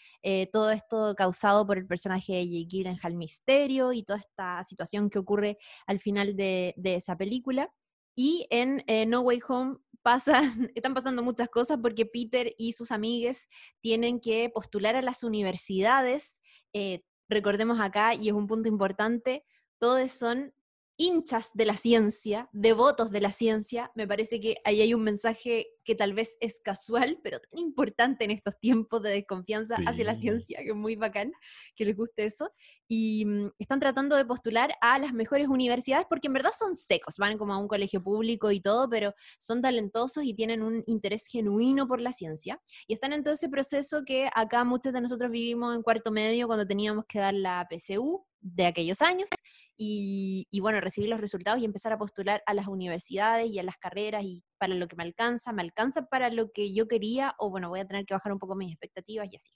todo 0.52 0.70
esto 0.70 1.14
causado 1.16 1.66
por 1.66 1.78
el 1.78 1.88
personaje 1.88 2.34
de 2.34 2.48
Jake 2.48 2.68
Gyllenhaal 2.68 3.16
Misterio 3.16 3.92
y 3.92 4.04
toda 4.04 4.20
esta 4.20 4.62
situación 4.62 5.10
que 5.10 5.18
ocurre 5.18 5.58
al 5.86 5.98
final 5.98 6.36
de 6.36 6.74
esa 6.84 7.16
película. 7.16 7.72
Y 8.16 8.46
en 8.50 8.82
eh, 8.86 9.06
No 9.06 9.20
Way 9.20 9.40
Home 9.48 9.76
pasa, 10.02 10.40
están 10.74 10.94
pasando 10.94 11.22
muchas 11.22 11.48
cosas 11.48 11.78
porque 11.80 12.06
Peter 12.06 12.54
y 12.58 12.72
sus 12.72 12.90
amigues 12.90 13.48
tienen 13.80 14.20
que 14.20 14.50
postular 14.52 14.96
a 14.96 15.02
las 15.02 15.22
universidades. 15.22 16.40
eh, 16.72 17.02
recordemos 17.28 17.80
acá, 17.80 18.14
y 18.14 18.28
es 18.28 18.34
un 18.34 18.46
punto 18.46 18.68
importante, 18.68 19.44
todos 19.78 20.10
son 20.12 20.54
hinchas 20.98 21.50
de 21.54 21.66
la 21.66 21.76
ciencia, 21.76 22.48
devotos 22.52 23.10
de 23.10 23.20
la 23.20 23.32
ciencia. 23.32 23.90
Me 23.94 24.06
parece 24.06 24.40
que 24.40 24.56
ahí 24.64 24.80
hay 24.80 24.94
un 24.94 25.02
mensaje 25.02 25.68
que 25.84 25.94
tal 25.94 26.14
vez 26.14 26.36
es 26.40 26.60
casual, 26.60 27.20
pero 27.22 27.38
tan 27.40 27.58
importante 27.58 28.24
en 28.24 28.30
estos 28.30 28.58
tiempos 28.58 29.02
de 29.02 29.10
desconfianza 29.10 29.76
hacia 29.86 30.04
la 30.04 30.14
ciencia, 30.14 30.58
que 30.62 30.70
es 30.70 30.76
muy 30.76 30.96
bacán 30.96 31.32
que 31.74 31.84
les 31.84 31.96
guste 31.96 32.24
eso. 32.24 32.50
Y 32.88 33.24
mm, 33.24 33.50
están 33.58 33.80
tratando 33.80 34.16
de 34.16 34.24
postular 34.24 34.72
a 34.80 34.98
las 34.98 35.12
mejores 35.12 35.48
universidades 35.48 36.06
porque 36.08 36.28
en 36.28 36.34
verdad 36.34 36.52
son 36.56 36.74
secos, 36.74 37.16
van 37.18 37.36
como 37.36 37.52
a 37.52 37.58
un 37.58 37.68
colegio 37.68 38.02
público 38.02 38.50
y 38.50 38.60
todo, 38.60 38.88
pero 38.88 39.14
son 39.38 39.60
talentosos 39.60 40.24
y 40.24 40.34
tienen 40.34 40.62
un 40.62 40.82
interés 40.86 41.26
genuino 41.26 41.86
por 41.86 42.00
la 42.00 42.12
ciencia. 42.12 42.60
Y 42.86 42.94
están 42.94 43.12
en 43.12 43.22
todo 43.22 43.34
ese 43.34 43.48
proceso 43.48 44.02
que 44.04 44.30
acá 44.34 44.64
muchos 44.64 44.92
de 44.92 45.00
nosotros 45.00 45.30
vivimos 45.30 45.76
en 45.76 45.82
cuarto 45.82 46.10
medio 46.10 46.46
cuando 46.46 46.66
teníamos 46.66 47.04
que 47.06 47.18
dar 47.18 47.34
la 47.34 47.66
PSU 47.70 48.24
de 48.54 48.66
aquellos 48.66 49.02
años 49.02 49.28
y, 49.76 50.46
y, 50.50 50.60
bueno, 50.60 50.80
recibir 50.80 51.10
los 51.10 51.20
resultados 51.20 51.60
y 51.60 51.64
empezar 51.64 51.92
a 51.92 51.98
postular 51.98 52.42
a 52.46 52.54
las 52.54 52.66
universidades 52.68 53.50
y 53.50 53.58
a 53.58 53.62
las 53.62 53.76
carreras 53.76 54.24
y 54.24 54.42
para 54.58 54.74
lo 54.74 54.88
que 54.88 54.96
me 54.96 55.04
alcanza, 55.04 55.52
me 55.52 55.62
alcanza 55.62 56.06
para 56.06 56.30
lo 56.30 56.50
que 56.52 56.72
yo 56.72 56.88
quería 56.88 57.34
o 57.38 57.50
bueno, 57.50 57.68
voy 57.68 57.80
a 57.80 57.86
tener 57.86 58.06
que 58.06 58.14
bajar 58.14 58.32
un 58.32 58.38
poco 58.38 58.54
mis 58.54 58.70
expectativas 58.70 59.28
y 59.30 59.36
así. 59.36 59.52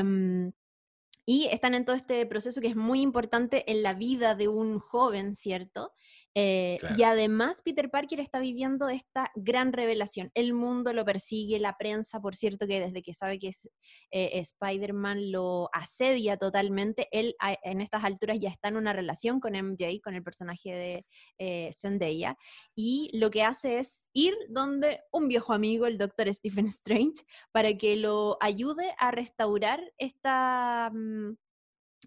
Um, 0.00 0.52
y 1.26 1.46
están 1.50 1.74
en 1.74 1.84
todo 1.84 1.94
este 1.94 2.24
proceso 2.24 2.62
que 2.62 2.68
es 2.68 2.76
muy 2.76 3.02
importante 3.02 3.70
en 3.70 3.82
la 3.82 3.92
vida 3.92 4.34
de 4.34 4.48
un 4.48 4.78
joven, 4.78 5.34
¿cierto? 5.34 5.92
Eh, 6.34 6.76
Claro. 6.80 6.94
Y 6.98 7.02
además 7.02 7.62
Peter 7.64 7.90
Parker 7.90 8.20
está 8.20 8.38
viviendo 8.38 8.88
esta 8.88 9.30
gran 9.34 9.72
revelación. 9.72 10.30
El 10.34 10.52
mundo 10.54 10.92
lo 10.92 11.04
persigue, 11.04 11.58
la 11.58 11.76
prensa, 11.78 12.20
por 12.20 12.34
cierto, 12.36 12.66
que 12.66 12.80
desde 12.80 13.02
que 13.02 13.14
sabe 13.14 13.38
que 13.38 13.48
es 13.48 13.68
eh, 14.10 14.30
Spider-Man 14.38 15.32
lo 15.32 15.68
asedia 15.72 16.36
totalmente. 16.36 17.08
Él 17.10 17.34
a- 17.40 17.56
en 17.62 17.80
estas 17.80 18.04
alturas 18.04 18.38
ya 18.40 18.50
está 18.50 18.68
en 18.68 18.76
una 18.76 18.92
relación 18.92 19.40
con 19.40 19.54
MJ, 19.54 20.00
con 20.02 20.14
el 20.14 20.22
personaje 20.22 20.72
de 20.72 21.06
eh, 21.38 21.70
Zendaya, 21.72 22.36
y 22.76 23.10
lo 23.18 23.30
que 23.30 23.42
hace 23.42 23.78
es 23.78 24.08
ir 24.12 24.34
donde 24.48 25.00
un 25.12 25.28
viejo 25.28 25.52
amigo, 25.52 25.86
el 25.86 25.98
Doctor 25.98 26.32
Stephen 26.32 26.66
Strange, 26.66 27.22
para 27.52 27.74
que 27.76 27.96
lo 27.96 28.36
ayude 28.40 28.94
a 28.98 29.10
restaurar 29.10 29.80
esta 29.98 30.90
mm, 30.92 31.32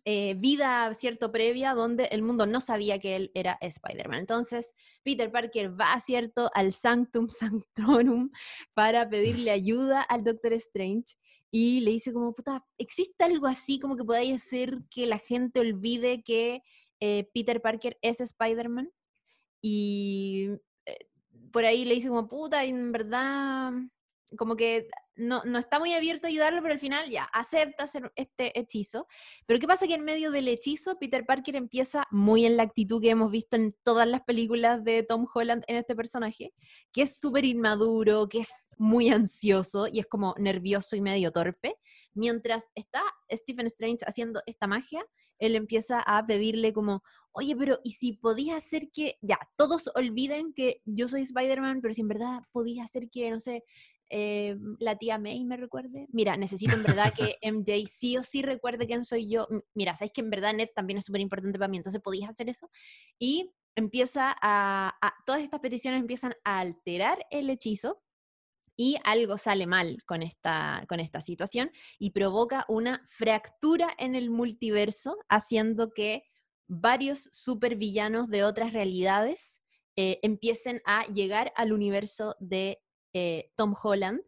eh, 0.04 0.36
vida, 0.36 0.92
cierto, 0.96 1.32
previa, 1.32 1.74
donde 1.76 2.06
el 2.06 2.24
mundo 2.24 2.48
no 2.48 2.60
sabía 2.60 2.98
que 3.00 3.16
él 3.16 3.32
era 3.36 3.58
Spider-Man. 3.62 4.20
Entonces, 4.20 4.74
Peter 5.04 5.32
Parker 5.32 5.80
va, 5.80 6.00
cierto, 6.00 6.50
al 6.56 6.74
Sanctum 6.74 7.30
Sanctorum 7.30 8.32
para 8.74 9.08
pedirle 9.10 9.52
ayuda 9.52 10.02
al 10.02 10.24
Doctor 10.24 10.54
Strange 10.54 11.16
y 11.52 11.82
le 11.82 11.92
dice 11.92 12.14
como, 12.14 12.34
puta, 12.34 12.66
¿existe 12.78 13.24
algo 13.26 13.46
así 13.46 13.80
como 13.80 13.98
que 13.98 14.06
podáis 14.06 14.34
hacer 14.34 14.80
que 14.90 15.06
la 15.06 15.20
gente 15.20 15.60
olvide 15.60 16.24
que 16.24 16.64
eh, 17.00 17.30
Peter 17.34 17.62
Parker 17.62 18.00
es 18.02 18.22
Spider-Man? 18.22 18.90
Y 19.62 20.50
eh, 20.86 21.08
por 21.52 21.66
ahí 21.66 21.86
le 21.86 21.96
dice 21.96 22.08
como, 22.08 22.28
puta, 22.28 22.64
en 22.64 22.92
verdad, 22.92 23.74
como 24.38 24.56
que 24.56 24.88
no, 25.16 25.44
no 25.44 25.60
está 25.60 25.80
muy 25.80 25.94
abierto 25.94 26.28
a 26.28 26.30
ayudarlo, 26.30 26.62
pero 26.62 26.74
al 26.74 26.80
final 26.80 27.10
ya 27.10 27.24
acepta 27.26 27.84
hacer 27.84 28.12
este 28.16 28.58
hechizo. 28.60 29.08
Pero 29.46 29.60
¿qué 29.60 29.68
pasa? 29.68 29.88
Que 29.88 29.96
en 29.96 30.04
medio 30.04 30.32
del 30.32 30.48
hechizo, 30.48 30.98
Peter 31.00 31.26
Parker 31.26 31.56
empieza 31.56 32.06
muy 32.12 32.46
en 32.46 32.58
la 32.58 32.64
actitud 32.64 33.02
que 33.02 33.10
hemos 33.10 33.32
visto 33.32 33.56
en 33.56 33.72
todas 33.84 34.08
las 34.08 34.22
películas 34.22 34.84
de 34.84 35.04
Tom 35.04 35.28
Holland 35.34 35.64
en 35.68 35.78
este 35.78 35.96
personaje, 35.96 36.54
que 36.92 37.04
es 37.04 37.20
súper 37.20 37.46
inmaduro, 37.46 38.28
que 38.30 38.40
es 38.40 38.66
muy 38.78 39.10
ansioso 39.10 39.88
y 39.92 40.00
es 40.00 40.08
como 40.08 40.34
nervioso 40.38 40.96
y 40.96 41.02
medio 41.02 41.32
torpe. 41.32 41.76
Mientras 42.14 42.70
está 42.76 43.02
Stephen 43.32 43.68
Strange 43.68 44.06
haciendo 44.06 44.42
esta 44.46 44.68
magia, 44.68 45.06
él 45.42 45.56
empieza 45.56 46.02
a 46.02 46.26
pedirle 46.26 46.72
como, 46.72 47.04
oye, 47.32 47.56
pero 47.56 47.80
¿y 47.84 47.94
si 47.94 48.14
podías 48.14 48.58
hacer 48.58 48.92
que, 48.92 49.18
ya, 49.22 49.40
todos 49.56 49.90
olviden 49.96 50.54
que 50.54 50.82
yo 50.86 51.08
soy 51.08 51.24
Spider-Man, 51.24 51.82
pero 51.82 51.94
si 51.94 52.02
en 52.02 52.08
verdad 52.08 52.44
podías 52.52 52.86
hacer 52.86 53.10
que, 53.10 53.32
no 53.32 53.40
sé, 53.40 53.64
eh, 54.12 54.58
la 54.80 54.98
tía 54.98 55.18
May 55.18 55.44
me 55.46 55.58
recuerde. 55.58 56.08
Mira, 56.12 56.38
necesito 56.38 56.76
en 56.76 56.84
verdad 56.84 57.14
que 57.16 57.38
MJ 57.42 57.88
sí 57.88 58.18
o 58.18 58.24
sí 58.24 58.42
recuerde 58.42 58.86
quién 58.88 59.04
soy 59.06 59.30
yo. 59.30 59.48
Mira, 59.74 59.96
sabes 59.96 60.12
que 60.12 60.22
en 60.22 60.30
verdad 60.30 60.54
Ned 60.54 60.70
también 60.76 60.98
es 61.00 61.06
súper 61.06 61.22
importante 61.22 61.58
para 61.58 61.70
mí, 61.70 61.78
entonces 61.78 62.02
podías 62.02 62.30
hacer 62.30 62.50
eso. 62.50 62.70
Y 63.18 63.52
empieza 63.76 64.30
a, 64.42 64.94
a- 65.02 65.14
todas 65.26 65.42
estas 65.42 65.60
peticiones 65.62 66.02
empiezan 66.02 66.34
a 66.44 66.60
alterar 66.60 67.26
el 67.32 67.50
hechizo 67.50 68.02
y 68.78 68.98
algo 69.04 69.38
sale 69.38 69.68
mal 69.68 70.04
con 70.06 70.24
esta, 70.24 70.86
con 70.90 71.00
esta 71.00 71.22
situación 71.22 71.72
y 72.00 72.12
provoca 72.12 72.66
una 72.68 73.08
fractura 73.10 73.94
en 73.98 74.16
el 74.16 74.30
multiverso, 74.30 75.18
haciendo 75.30 75.94
que 75.94 76.24
varios 76.68 77.30
supervillanos 77.32 78.28
de 78.30 78.44
otras 78.44 78.74
realidades 78.74 79.62
eh, 79.98 80.20
empiecen 80.24 80.82
a 80.86 81.06
llegar 81.08 81.52
al 81.58 81.74
universo 81.74 82.36
de 82.40 82.82
eh, 83.14 83.52
Tom 83.56 83.76
Holland 83.82 84.22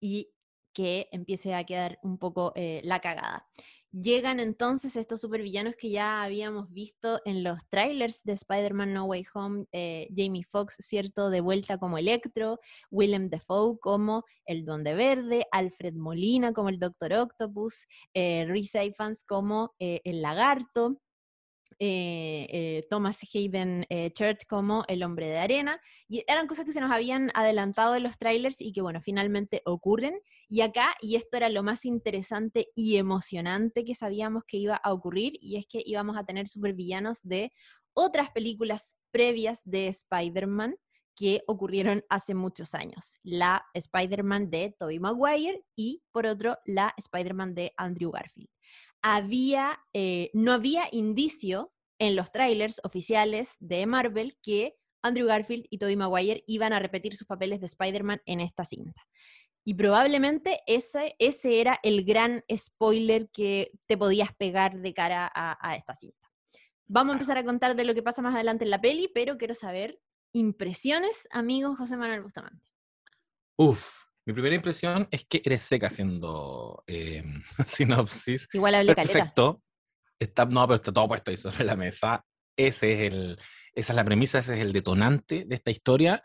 y 0.00 0.32
que 0.72 1.08
empiece 1.10 1.54
a 1.54 1.64
quedar 1.64 1.98
un 2.02 2.18
poco 2.18 2.52
eh, 2.54 2.80
la 2.84 3.00
cagada. 3.00 3.48
Llegan 3.90 4.38
entonces 4.38 4.96
estos 4.96 5.22
supervillanos 5.22 5.74
que 5.76 5.90
ya 5.90 6.22
habíamos 6.22 6.70
visto 6.70 7.20
en 7.24 7.42
los 7.42 7.66
trailers 7.68 8.22
de 8.22 8.34
Spider-Man 8.34 8.92
No 8.92 9.06
Way 9.06 9.24
Home, 9.34 9.64
eh, 9.72 10.08
Jamie 10.14 10.44
Foxx, 10.44 10.76
¿cierto? 10.78 11.30
De 11.30 11.40
vuelta 11.40 11.78
como 11.78 11.98
Electro, 11.98 12.60
Willem 12.92 13.28
Dafoe 13.28 13.78
como 13.80 14.24
el 14.44 14.64
Duende 14.64 14.94
Verde, 14.94 15.46
Alfred 15.50 15.94
Molina 15.94 16.52
como 16.52 16.68
el 16.68 16.78
Doctor 16.78 17.14
Octopus, 17.14 17.86
eh, 18.14 18.44
Rhys 18.46 18.74
Ifans 18.74 19.24
como 19.24 19.74
el 19.78 20.22
Lagarto, 20.22 21.00
eh, 21.80 22.46
eh, 22.50 22.86
Thomas 22.90 23.20
Hayden 23.32 23.86
eh, 23.88 24.10
Church 24.12 24.46
como 24.48 24.84
el 24.88 25.02
hombre 25.02 25.28
de 25.28 25.38
arena, 25.38 25.80
y 26.08 26.24
eran 26.26 26.46
cosas 26.46 26.64
que 26.64 26.72
se 26.72 26.80
nos 26.80 26.90
habían 26.90 27.30
adelantado 27.34 27.94
en 27.94 28.02
los 28.02 28.18
trailers 28.18 28.60
y 28.60 28.72
que, 28.72 28.82
bueno, 28.82 29.00
finalmente 29.00 29.62
ocurren. 29.64 30.20
Y 30.48 30.62
acá, 30.62 30.96
y 31.00 31.16
esto 31.16 31.36
era 31.36 31.48
lo 31.48 31.62
más 31.62 31.84
interesante 31.84 32.68
y 32.74 32.96
emocionante 32.96 33.84
que 33.84 33.94
sabíamos 33.94 34.44
que 34.44 34.56
iba 34.56 34.76
a 34.76 34.92
ocurrir, 34.92 35.34
y 35.40 35.56
es 35.56 35.66
que 35.66 35.82
íbamos 35.84 36.16
a 36.16 36.24
tener 36.24 36.48
supervillanos 36.48 37.20
de 37.22 37.52
otras 37.94 38.30
películas 38.30 38.96
previas 39.10 39.62
de 39.64 39.88
Spider-Man 39.88 40.76
que 41.14 41.42
ocurrieron 41.48 42.04
hace 42.08 42.34
muchos 42.34 42.74
años. 42.74 43.18
La 43.24 43.64
Spider-Man 43.74 44.50
de 44.50 44.74
Tobey 44.78 45.00
Maguire 45.00 45.64
y, 45.76 46.02
por 46.12 46.26
otro, 46.26 46.58
la 46.64 46.94
Spider-Man 46.96 47.54
de 47.54 47.72
Andrew 47.76 48.12
Garfield 48.12 48.48
había, 49.02 49.80
eh, 49.92 50.30
no 50.32 50.52
había 50.52 50.88
indicio 50.92 51.72
en 51.98 52.16
los 52.16 52.30
trailers 52.30 52.80
oficiales 52.84 53.56
de 53.60 53.86
Marvel 53.86 54.38
que 54.42 54.76
Andrew 55.02 55.26
Garfield 55.26 55.66
y 55.70 55.78
Tobey 55.78 55.96
Maguire 55.96 56.44
iban 56.46 56.72
a 56.72 56.78
repetir 56.78 57.16
sus 57.16 57.26
papeles 57.26 57.60
de 57.60 57.66
Spider-Man 57.66 58.22
en 58.26 58.40
esta 58.40 58.64
cinta. 58.64 59.06
Y 59.64 59.74
probablemente 59.74 60.60
ese, 60.66 61.14
ese 61.18 61.60
era 61.60 61.78
el 61.82 62.04
gran 62.04 62.42
spoiler 62.54 63.28
que 63.30 63.70
te 63.86 63.98
podías 63.98 64.34
pegar 64.34 64.78
de 64.78 64.94
cara 64.94 65.30
a, 65.32 65.58
a 65.60 65.76
esta 65.76 65.94
cinta. 65.94 66.28
Vamos 66.86 67.12
a 67.12 67.14
empezar 67.16 67.38
a 67.38 67.44
contar 67.44 67.76
de 67.76 67.84
lo 67.84 67.94
que 67.94 68.02
pasa 68.02 68.22
más 68.22 68.34
adelante 68.34 68.64
en 68.64 68.70
la 68.70 68.80
peli, 68.80 69.08
pero 69.08 69.36
quiero 69.36 69.54
saber 69.54 70.00
impresiones, 70.32 71.28
amigo 71.30 71.76
José 71.76 71.96
Manuel 71.96 72.22
Bustamante. 72.22 72.66
Uf, 73.56 74.04
mi 74.28 74.34
primera 74.34 74.54
impresión 74.54 75.08
es 75.10 75.24
que 75.24 75.40
eres 75.42 75.62
seca 75.62 75.86
haciendo 75.86 76.84
eh, 76.86 77.24
sinopsis. 77.66 78.46
Igual 78.52 78.74
hablé 78.74 78.94
caleta. 78.94 79.14
Perfecto. 79.14 79.62
Está, 80.18 80.44
no, 80.44 80.66
pero 80.66 80.74
está 80.74 80.92
todo 80.92 81.08
puesto 81.08 81.30
ahí 81.30 81.38
sobre 81.38 81.64
la 81.64 81.76
mesa. 81.76 82.22
Ese 82.54 82.92
es 82.92 83.12
el, 83.12 83.38
esa 83.72 83.92
es 83.92 83.96
la 83.96 84.04
premisa, 84.04 84.40
ese 84.40 84.52
es 84.56 84.60
el 84.60 84.74
detonante 84.74 85.46
de 85.46 85.54
esta 85.54 85.70
historia. 85.70 86.22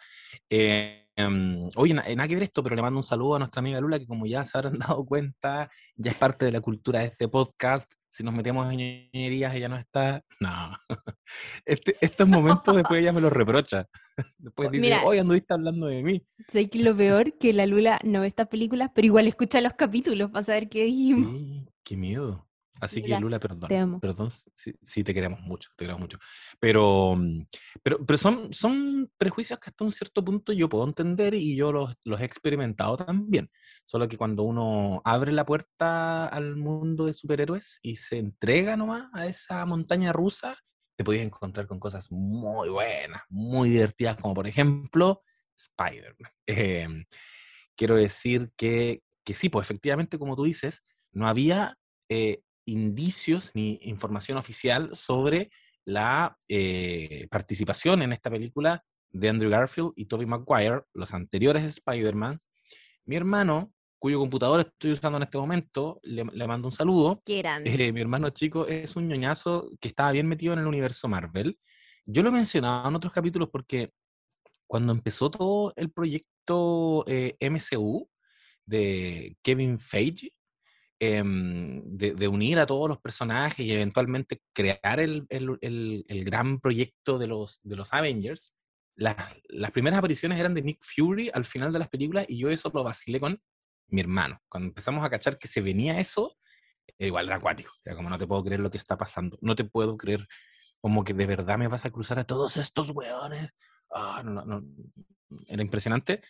Eh, 0.50 1.02
em, 1.15 1.67
oye, 1.75 1.93
na- 1.93 2.03
nada 2.15 2.27
que 2.27 2.36
ver 2.36 2.43
esto, 2.43 2.63
pero 2.63 2.75
le 2.75 2.82
mando 2.82 2.98
un 3.00 3.03
saludo 3.03 3.36
a 3.36 3.39
nuestra 3.39 3.60
amiga 3.60 3.79
Lula, 3.79 4.00
que 4.00 4.08
como 4.08 4.25
ya 4.25 4.43
se 4.43 4.58
habrán 4.58 4.74
dado 4.98 5.05
cuenta, 5.05 5.70
ya 5.96 6.12
es 6.12 6.17
parte 6.17 6.46
de 6.46 6.51
la 6.51 6.62
cultura 6.62 7.00
de 7.00 7.05
este 7.08 7.27
podcast. 7.27 7.91
Si 8.10 8.24
nos 8.24 8.34
metemos 8.34 8.72
en 8.72 8.77
ñoñerías, 9.13 9.55
ella 9.55 9.70
no 9.70 9.77
está. 9.77 10.24
No. 10.39 10.77
Este, 11.65 11.96
estos 12.01 12.27
momentos 12.27 12.75
después 12.75 13.01
ella 13.01 13.12
me 13.13 13.22
los 13.22 13.32
reprocha. 13.34 13.88
Después 14.38 14.70
dice, 14.70 14.86
Mira. 14.86 15.03
oye, 15.05 15.20
anduviste 15.20 15.53
hablando 15.55 15.88
de 15.88 16.03
mí. 16.03 16.24
Sé 16.48 16.70
que 16.70 16.77
lo 16.79 16.96
peor 16.96 17.36
que 17.39 17.51
la 17.53 17.65
Lula 17.65 18.00
no 18.03 18.22
ve 18.22 18.27
estas 18.27 18.48
películas, 18.48 18.91
pero 18.93 19.08
igual 19.08 19.27
escucha 19.27 19.60
los 19.62 19.74
capítulos 19.74 20.29
para 20.29 20.43
saber 20.43 20.70
qué 20.70 20.84
dijimos. 20.84 21.32
Sí, 21.34 21.65
qué 21.84 21.98
miedo. 21.98 22.48
Así 22.83 23.01
que 23.01 23.17
Lula, 23.17 23.39
perdón. 23.39 23.99
Perdón, 23.99 24.29
sí, 24.29 24.73
sí, 24.81 25.03
te 25.03 25.13
queremos 25.13 25.39
mucho, 25.41 25.69
te 25.75 25.85
queremos 25.85 26.01
mucho. 26.01 26.17
Pero, 26.59 27.15
mm, 27.15 27.45
pero, 27.81 28.05
pero 28.05 28.17
son, 28.17 28.51
son 28.51 29.09
prejuicios 29.17 29.59
que 29.59 29.69
hasta 29.69 29.85
un 29.85 29.91
cierto 29.91 30.23
punto 30.23 30.51
yo 30.51 30.67
puedo 30.67 30.85
entender 30.85 31.33
y 31.33 31.55
yo 31.55 31.71
los, 31.71 31.95
los 32.03 32.19
he 32.19 32.25
experimentado 32.25 32.97
también. 32.97 33.49
Solo 33.85 34.07
que 34.07 34.17
cuando 34.17 34.43
uno 34.43 35.01
abre 35.05 35.31
la 35.31 35.45
puerta 35.45 36.27
al 36.27 36.55
mundo 36.55 37.05
de 37.05 37.13
superhéroes 37.13 37.79
y 37.81 37.95
se 37.95 38.17
entrega 38.17 38.75
nomás 38.75 39.07
a 39.13 39.27
esa 39.27 39.65
montaña 39.65 40.11
rusa, 40.11 40.57
te 40.97 41.03
podías 41.03 41.25
encontrar 41.25 41.67
con 41.67 41.79
cosas 41.79 42.11
muy 42.11 42.69
buenas, 42.69 43.21
muy 43.29 43.69
divertidas, 43.69 44.17
como 44.17 44.33
por 44.33 44.47
ejemplo 44.47 45.21
Spider-Man. 45.57 46.31
Em, 46.45 47.05
quiero 47.75 47.95
decir 47.95 48.51
que, 48.57 49.01
que 49.23 49.33
sí, 49.33 49.49
pues 49.49 49.65
efectivamente, 49.65 50.19
como 50.19 50.35
tú 50.35 50.43
dices, 50.43 50.83
no 51.13 51.27
había 51.27 51.77
eh, 52.09 52.42
indicios 52.65 53.51
ni 53.53 53.79
información 53.84 54.38
oficial 54.38 54.89
sobre 54.93 55.50
la 55.86 56.38
eh, 56.48 57.27
participación 57.29 58.01
en 58.01 58.13
esta 58.13 58.29
película 58.29 58.84
de 59.10 59.29
Andrew 59.29 59.50
Garfield 59.50 59.91
y 59.96 60.05
Tobey 60.05 60.25
Maguire, 60.25 60.82
los 60.93 61.13
anteriores 61.13 61.63
Spider-Man. 61.63 62.38
Mi 63.05 63.15
hermano, 63.15 63.72
cuyo 64.00 64.20
computador 64.20 64.62
estoy 64.62 64.91
usando 64.91 65.17
en 65.17 65.24
este 65.24 65.38
momento, 65.38 66.00
le, 66.03 66.24
le 66.24 66.48
mando 66.48 66.67
un 66.67 66.72
saludo. 66.72 67.22
Eh, 67.65 67.91
mi 67.91 68.01
hermano 68.01 68.29
chico 68.29 68.67
es 68.67 68.96
un 68.96 69.08
ñoñazo 69.08 69.70
que 69.79 69.89
estaba 69.89 70.12
bien 70.12 70.27
metido 70.27 70.53
en 70.53 70.60
el 70.60 70.67
universo 70.67 71.08
Marvel. 71.08 71.58
Yo 72.05 72.24
lo 72.24 72.29
he 72.29 72.34
mencionado 72.34 72.89
en 72.89 72.96
otros 72.96 73.13
capítulos 73.13 73.50
porque 73.51 73.91
cuando 74.67 74.91
empezó 74.91 75.29
todo 75.29 75.74
el 75.75 75.91
proyecto 75.91 77.05
eh, 77.08 77.38
MCU 77.39 78.10
de 78.65 79.38
Kevin 79.43 79.79
Feige, 79.79 80.34
em, 81.07 81.81
de, 81.86 82.27
unir 82.27 82.60
a 82.60 82.65
todos 82.65 82.88
los 82.89 83.00
personajes 83.00 83.65
y 83.65 83.72
eventualmente 83.72 84.41
crear 84.53 85.00
el, 85.00 85.25
el- 85.29 86.05
el- 86.07 86.24
gran 86.25 86.60
proyecto 86.60 87.17
de 87.19 87.27
los, 87.27 87.60
de 87.63 87.75
los 87.75 87.93
Avengers, 87.93 88.53
las, 88.95 89.15
las 89.50 89.72
primeras 89.72 90.00
apariciones 90.00 90.39
eran 90.39 90.53
de 90.53 90.62
Nick 90.62 90.79
Fury 90.83 91.29
al 91.33 91.45
final 91.45 91.72
de 91.74 91.79
las 91.79 91.89
películas 91.89 92.25
y 92.29 92.38
yo 92.39 92.50
eso 92.50 92.72
lo 92.74 92.83
vacilé 92.83 93.19
con 93.19 93.41
mi 93.88 94.01
hermano. 94.01 94.39
Cuando 94.50 94.67
empezamos 94.69 95.03
a 95.03 95.10
cachar 95.10 95.38
que 95.38 95.48
se 95.48 95.62
venía 95.62 96.00
eso, 96.00 96.38
igual 96.98 97.25
era 97.27 97.38
acuático. 97.38 97.72
Era 97.86 97.95
como 97.95 98.10
no 98.10 98.17
te 98.17 98.27
puedo 98.27 98.43
creer 98.43 98.60
lo 98.62 98.72
que 98.72 98.77
está 98.77 98.98
pasando. 98.98 99.38
No 99.41 99.55
te 99.55 99.63
puedo 99.63 99.98
creer 99.98 100.25
como 100.81 101.03
que 101.03 101.13
de 101.13 101.25
verdad 101.25 101.57
me 101.57 101.67
vas 101.67 101.86
a 101.86 101.91
cruzar 101.91 102.19
a 102.19 102.25
todos 102.25 102.57
estos 102.57 102.89
weones. 102.91 103.55
No, 103.89 104.24
no, 104.24 104.45
no. 104.45 104.63
Era 105.48 105.62
impresionante. 105.62 106.22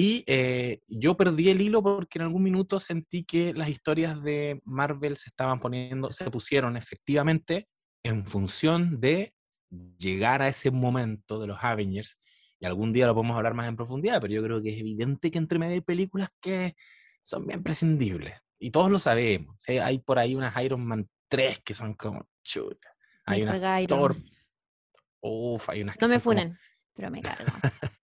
Y 0.00 0.22
eh, 0.28 0.80
yo 0.86 1.16
perdí 1.16 1.48
el 1.48 1.60
hilo 1.60 1.82
porque 1.82 2.18
en 2.20 2.22
algún 2.22 2.44
minuto 2.44 2.78
sentí 2.78 3.24
que 3.24 3.52
las 3.52 3.68
historias 3.68 4.22
de 4.22 4.60
Marvel 4.64 5.16
se 5.16 5.28
estaban 5.28 5.58
poniendo, 5.58 6.12
se 6.12 6.30
pusieron 6.30 6.76
efectivamente 6.76 7.66
en 8.04 8.24
función 8.24 9.00
de 9.00 9.34
llegar 9.98 10.40
a 10.40 10.46
ese 10.46 10.70
momento 10.70 11.40
de 11.40 11.48
los 11.48 11.58
Avengers. 11.64 12.16
Y 12.60 12.66
algún 12.66 12.92
día 12.92 13.08
lo 13.08 13.14
podemos 13.16 13.36
hablar 13.36 13.54
más 13.54 13.66
en 13.66 13.74
profundidad, 13.74 14.20
pero 14.20 14.34
yo 14.34 14.42
creo 14.44 14.62
que 14.62 14.72
es 14.72 14.78
evidente 14.78 15.32
que 15.32 15.38
entre 15.38 15.58
medio 15.58 15.74
hay 15.74 15.80
películas 15.80 16.28
que 16.40 16.76
son 17.20 17.44
bien 17.44 17.64
prescindibles. 17.64 18.40
Y 18.60 18.70
todos 18.70 18.92
lo 18.92 19.00
sabemos. 19.00 19.56
Hay 19.66 19.98
por 19.98 20.20
ahí 20.20 20.36
unas 20.36 20.54
Iron 20.62 20.86
Man 20.86 21.08
3 21.28 21.58
que 21.64 21.74
son 21.74 21.94
como 21.94 22.28
chuta. 22.44 22.88
Hay 23.24 23.42
unas 23.42 23.60
Thor. 23.88 24.16
Uf, 25.22 25.68
hay 25.70 25.82
unas 25.82 25.96
que 25.96 26.04
No 26.04 26.08
me 26.08 26.20
como- 26.20 26.22
funen, 26.22 26.56
pero 26.94 27.10
me 27.10 27.20
cargo. 27.20 27.50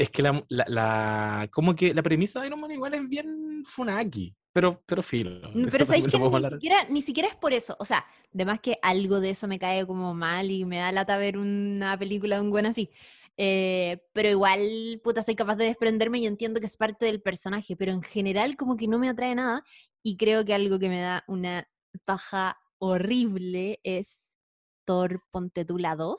es 0.00 0.10
que 0.10 0.22
la, 0.22 0.44
la, 0.48 0.64
la- 0.68 1.48
como 1.52 1.74
que 1.74 1.92
la 1.94 2.02
premisa 2.02 2.40
de 2.40 2.46
Iron 2.46 2.60
Man 2.60 2.70
igual 2.70 2.94
es 2.94 3.06
bien 3.08 3.62
funaki, 3.64 4.34
pero, 4.52 4.82
pero 4.86 5.02
filo. 5.02 5.48
Eso 5.50 5.68
Pero 5.70 5.84
sabéis 5.84 6.06
que 6.06 6.18
ni 6.18 6.48
siquiera, 6.48 6.84
ni 6.88 7.02
siquiera 7.02 7.28
es 7.28 7.36
por 7.36 7.52
eso. 7.52 7.76
O 7.78 7.84
sea, 7.84 8.04
además 8.34 8.60
que 8.60 8.78
algo 8.82 9.20
de 9.20 9.30
eso 9.30 9.46
me 9.46 9.58
cae 9.58 9.86
como 9.86 10.14
mal 10.14 10.50
y 10.50 10.64
me 10.64 10.78
da 10.78 10.90
lata 10.90 11.16
ver 11.18 11.36
una 11.36 11.98
película 11.98 12.36
de 12.36 12.42
un 12.42 12.50
buen 12.50 12.66
así. 12.66 12.90
Eh, 13.36 14.02
pero 14.12 14.28
igual, 14.28 15.00
puta, 15.04 15.22
soy 15.22 15.34
capaz 15.34 15.56
de 15.56 15.66
desprenderme 15.66 16.18
y 16.18 16.26
entiendo 16.26 16.60
que 16.60 16.66
es 16.66 16.76
parte 16.76 17.06
del 17.06 17.22
personaje, 17.22 17.76
pero 17.76 17.92
en 17.92 18.02
general 18.02 18.56
como 18.56 18.76
que 18.76 18.88
no 18.88 18.98
me 18.98 19.08
atrae 19.08 19.34
nada 19.34 19.64
y 20.02 20.16
creo 20.16 20.44
que 20.44 20.54
algo 20.54 20.78
que 20.78 20.88
me 20.88 21.00
da 21.00 21.24
una 21.28 21.68
paja 22.04 22.58
horrible 22.78 23.80
es 23.84 24.36
Thor 24.84 25.22
Ponte 25.30 25.64
tú 25.64 25.78
la 25.78 25.94
2. 25.96 26.16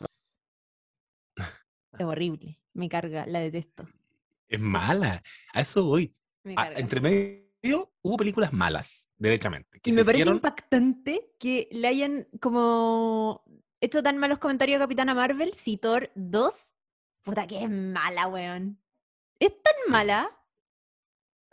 Es 2.01 2.07
horrible, 2.07 2.59
me 2.73 2.89
carga, 2.89 3.25
la 3.27 3.39
detesto. 3.39 3.87
Es 4.47 4.59
mala, 4.59 5.21
a 5.53 5.61
eso 5.61 5.83
voy. 5.85 6.13
Me 6.43 6.55
Ah, 6.57 6.71
entre 6.75 6.99
medio 6.99 7.93
hubo 8.01 8.17
películas 8.17 8.51
malas, 8.53 9.09
derechamente. 9.17 9.79
Que 9.79 9.91
Y 9.91 9.93
me 9.93 10.01
parece 10.03 10.23
hicieron- 10.23 10.35
impactante 10.37 11.33
que 11.39 11.67
le 11.71 11.87
hayan 11.87 12.27
como 12.41 13.43
hecho 13.79 14.01
tan 14.01 14.17
malos 14.17 14.39
comentarios 14.39 14.77
a 14.77 14.83
Capitana 14.83 15.13
Marvel 15.13 15.53
si 15.53 15.77
Thor 15.77 16.11
2, 16.15 16.73
puta 17.21 17.45
que 17.47 17.63
es 17.63 17.69
mala, 17.69 18.27
weón. 18.27 18.81
Es 19.39 19.51
tan 19.61 19.73
Sí. 19.85 19.91
mala. 19.91 20.29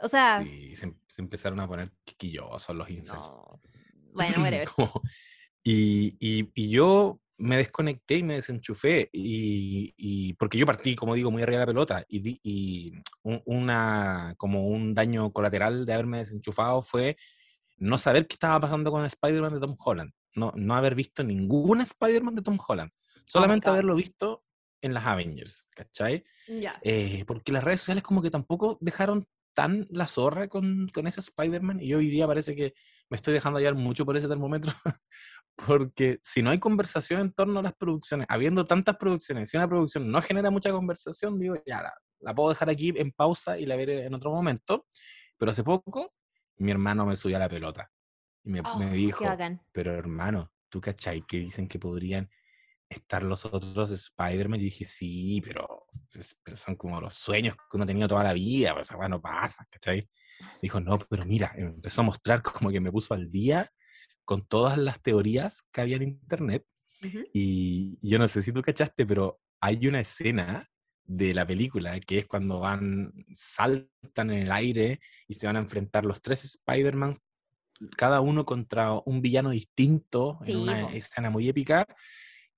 O 0.01 0.09
sea, 0.09 0.43
Sí, 0.43 0.75
se, 0.77 0.87
em- 0.87 0.99
se 1.07 1.23
empezaron 1.23 1.61
a 1.61 1.69
poner 1.69 1.93
quisquillosos 2.05 2.75
los 2.75 2.89
incels. 2.91 3.27
no. 3.37 3.61
Bueno, 4.13 4.43
whatever. 4.43 4.69
Como- 4.69 5.03
y, 5.63 6.17
y- 6.19 6.51
y 6.55 6.71
yo 6.71 7.21
me 7.39 7.57
desconecté 7.57 8.17
y 8.17 8.23
me 8.23 8.35
desenchufé, 8.35 9.09
y, 9.13 9.95
y- 9.97 10.33
porque 10.35 10.59
yo 10.59 10.67
partí, 10.67 10.95
como 10.97 11.15
digo, 11.15 11.31
muy 11.31 11.43
arriba 11.43 11.61
de 11.61 11.67
la 11.67 11.73
pelota, 11.73 12.05
y, 12.09 12.19
di- 12.21 12.41
y 12.43 12.93
un- 13.23 13.41
una, 13.47 14.35
como 14.37 14.67
un 14.69 14.93
daño 14.95 15.33
colateral 15.33 15.87
de 15.87 15.93
haberme 15.95 16.19
desenchufado 16.19 16.83
fue 16.83 17.17
no 17.77 17.97
saber 17.97 18.27
qué 18.27 18.35
estaba 18.35 18.59
pasando 18.61 18.91
con 18.91 19.05
Spider-Man 19.05 19.55
de 19.55 19.61
Tom 19.61 19.77
Holland, 19.79 20.11
no, 20.35 20.53
no 20.57 20.75
haber 20.75 20.95
visto 20.97 21.23
ninguna 21.23 21.85
Spider-Man 21.85 22.35
de 22.35 22.43
Tom 22.43 22.59
Holland, 22.67 22.91
solamente 23.25 23.67
haberlo 23.71 23.95
visto 23.95 24.41
en 24.83 24.95
las 24.95 25.07
Avengers, 25.07 25.69
¿cachai? 25.75 26.25
Eh, 26.83 27.25
porque 27.27 27.53
las 27.53 27.63
redes 27.65 27.81
sociales 27.81 28.03
como 28.03 28.21
que 28.23 28.31
tampoco 28.31 28.79
dejaron 28.81 29.27
tan 29.55 29.87
la 29.91 30.07
zorra 30.07 30.47
con, 30.49 30.89
con 30.95 31.09
ese 31.09 31.19
Spider-Man 31.19 31.81
y 31.81 31.93
hoy 31.93 32.11
día 32.11 32.29
parece 32.29 32.55
que 32.55 32.75
me 33.11 33.17
estoy 33.17 33.35
dejando 33.35 33.59
hallar 33.59 33.75
mucho 33.75 34.05
por 34.07 34.17
ese 34.17 34.29
termómetro 34.29 34.71
porque 35.67 36.21
si 36.23 36.43
no 36.43 36.51
hay 36.51 36.59
conversación 36.59 37.21
en 37.21 37.33
torno 37.33 37.59
a 37.59 37.63
las 37.63 37.75
producciones, 37.75 38.27
habiendo 38.29 38.65
tantas 38.65 38.97
producciones, 38.97 39.51
si 39.51 39.57
una 39.57 39.69
producción 39.69 40.11
no 40.11 40.23
genera 40.23 40.51
mucha 40.51 40.71
conversación, 40.71 41.39
digo, 41.39 41.57
ya 41.67 41.83
la, 41.83 41.95
la 42.21 42.35
puedo 42.35 42.51
dejar 42.51 42.71
aquí 42.71 42.93
en 42.97 43.11
pausa 43.11 43.59
y 43.59 43.67
la 43.67 43.77
veré 43.77 44.05
en 44.05 44.15
otro 44.15 44.31
momento, 44.31 44.87
pero 45.37 45.51
hace 45.51 45.65
poco 45.65 46.15
mi 46.59 46.71
hermano 46.71 47.07
me 47.07 47.17
subió 47.17 47.37
a 47.37 47.41
la 47.41 47.49
pelota 47.49 47.91
y 48.45 48.51
me, 48.51 48.61
Oh, 48.65 48.79
me 48.79 48.93
dijo, 48.93 49.25
pero 49.73 49.95
hermano, 49.95 50.53
¿tú 50.69 50.81
cachai 50.81 51.23
que 51.27 51.39
dicen 51.39 51.67
que 51.67 51.79
podrían 51.79 52.31
estar 52.89 53.25
los 53.25 53.45
otros 53.45 53.91
Spider-Man? 53.91 54.61
Y 54.61 54.65
dije, 54.65 54.85
sí, 54.85 55.41
pero, 55.45 55.87
pero 56.43 56.57
son 56.57 56.77
como 56.77 57.01
los 57.01 57.15
sueños 57.15 57.57
que 57.57 57.77
uno 57.77 57.85
ha 57.85 57.87
tenido 57.87 58.07
toda 58.07 58.23
la 58.23 58.33
vida, 58.33 58.75
pues 58.75 58.87
esa 58.87 58.97
weá 58.97 59.09
no 59.09 59.21
pasa, 59.21 59.67
¿cachai? 59.69 60.09
Dijo, 60.63 60.81
no, 60.81 60.99
pero 60.99 61.25
mira, 61.25 61.53
empezó 61.57 62.03
a 62.03 62.05
mostrar 62.05 62.43
como 62.43 62.71
que 62.71 62.81
me 62.81 62.93
puso 62.93 63.15
al 63.15 63.29
día 63.29 63.69
con 64.29 64.47
todas 64.47 64.77
las 64.77 65.01
teorías 65.01 65.63
que 65.73 65.81
había 65.81 65.97
en 65.97 66.03
internet. 66.03 66.63
Y 67.33 67.99
yo 68.07 68.19
no 68.19 68.29
sé 68.29 68.43
si 68.43 68.53
tú 68.53 68.61
cachaste, 68.61 69.07
pero 69.07 69.41
hay 69.59 69.87
una 69.87 70.01
escena 70.01 70.69
de 71.07 71.33
la 71.33 71.47
película 71.47 71.99
que 71.99 72.19
es 72.19 72.27
cuando 72.27 72.61
van, 72.61 73.11
saltan 73.33 74.31
en 74.31 74.41
el 74.41 74.53
aire 74.53 75.01
y 75.27 75.33
se 75.33 75.47
van 75.47 75.57
a 75.57 75.61
enfrentar 75.61 76.05
los 76.05 76.21
tres 76.21 76.45
Spider-Man, 76.45 77.15
cada 77.97 78.21
uno 78.21 78.45
contra 78.45 78.93
un 79.07 79.23
villano 79.23 79.49
distinto, 79.49 80.39
Sí, 80.45 80.53
en 80.53 80.59
una 80.59 80.93
escena 80.93 81.31
muy 81.31 81.49
épica, 81.49 81.87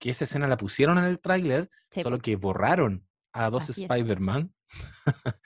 que 0.01 0.11
esa 0.11 0.25
escena 0.25 0.49
la 0.49 0.57
pusieron 0.57 0.99
en 0.99 1.05
el 1.05 1.21
tráiler, 1.21 1.71
Sí, 1.93 2.03
solo 2.03 2.19
que 2.19 2.35
borraron 2.35 3.07
a 3.33 3.49
dos. 3.49 3.71
Spider-Man. 3.71 4.53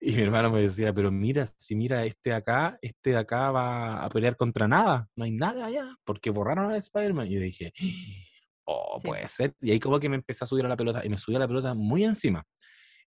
y 0.00 0.12
mi 0.16 0.22
hermano 0.22 0.50
me 0.50 0.62
decía, 0.62 0.92
pero 0.94 1.10
mira, 1.10 1.46
si 1.46 1.76
mira 1.76 2.04
este 2.04 2.30
de 2.30 2.36
acá, 2.36 2.78
este 2.80 3.10
de 3.10 3.18
acá 3.18 3.50
va 3.50 4.02
a 4.04 4.08
pelear 4.08 4.34
contra 4.36 4.66
nada, 4.66 5.08
no 5.14 5.24
hay 5.24 5.30
nada 5.32 5.66
allá, 5.66 5.94
porque 6.04 6.30
borraron 6.30 6.70
a 6.72 6.76
Spider-Man. 6.76 7.26
Y 7.30 7.36
dije, 7.36 7.72
oh, 8.64 8.98
Sí. 9.00 9.08
puede 9.08 9.28
ser. 9.28 9.54
Y 9.60 9.72
ahí 9.72 9.80
como 9.80 10.00
que 10.00 10.08
me 10.08 10.16
empecé 10.16 10.44
a 10.44 10.46
subir 10.46 10.64
a 10.64 10.68
la 10.68 10.76
pelota, 10.76 11.04
y 11.04 11.08
me 11.10 11.18
subí 11.18 11.36
a 11.36 11.40
la 11.40 11.48
pelota 11.48 11.74
muy 11.74 12.04
encima. 12.04 12.44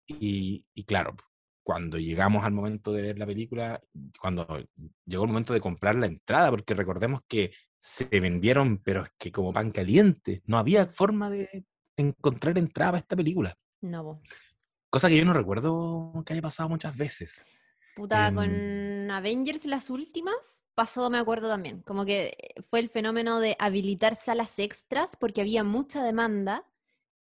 Y, 0.08 0.66
y 0.74 0.84
claro, 0.84 1.16
cuando 1.64 1.98
llegamos 1.98 2.44
al 2.44 2.52
momento 2.54 2.92
de 2.92 3.02
ver 3.04 3.20
la 3.20 3.26
película, 3.26 3.80
cuando 4.20 4.46
llegó 5.06 5.24
el 5.24 5.30
momento 5.30 5.54
de 5.54 5.62
comprar 5.62 5.96
la 5.96 6.08
entrada, 6.08 6.50
porque 6.50 6.74
recordemos 6.74 7.22
que 7.28 7.52
se 7.80 8.06
vendieron, 8.20 8.80
pero 8.80 9.04
es 9.04 9.10
que 9.18 9.32
como 9.32 9.54
pan 9.54 9.72
caliente, 9.72 10.42
no 10.46 10.58
había 10.58 10.86
forma 10.86 11.30
de 11.30 11.66
encontrar 11.98 12.58
entrada 12.58 12.98
a 12.98 13.00
esta 13.00 13.16
película. 13.16 13.56
No. 13.82 14.22
Cosa 14.92 15.08
que 15.08 15.18
yo 15.18 15.26
no 15.26 15.34
recuerdo 15.34 16.12
que 16.26 16.34
haya 16.34 16.42
pasado 16.42 16.68
muchas 16.68 16.96
veces. 16.98 17.46
Puta, 17.96 18.28
Em, 18.28 18.36
con 18.36 19.12
Avengers 19.12 19.66
las 19.66 19.90
últimas 19.90 20.62
pasó, 20.76 21.10
me 21.10 21.18
acuerdo 21.18 21.48
también, 21.50 21.82
como 21.82 22.06
que 22.06 22.54
fue 22.70 22.80
el 22.80 22.90
fenómeno 22.90 23.40
de 23.40 23.56
habilitar 23.58 24.16
salas 24.16 24.60
extras 24.60 25.16
porque 25.16 25.42
había 25.42 25.64
mucha 25.64 26.04
demanda 26.04 26.66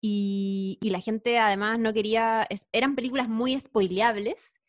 y, 0.01 0.79
y 0.81 0.91
la 0.91 1.01
gente 1.01 1.39
además 1.39 1.79
no 1.79 1.93
quería, 1.93 2.49
eran 2.73 2.97
películas 2.97 3.29
muy 3.29 3.59
spoileables 3.59 4.60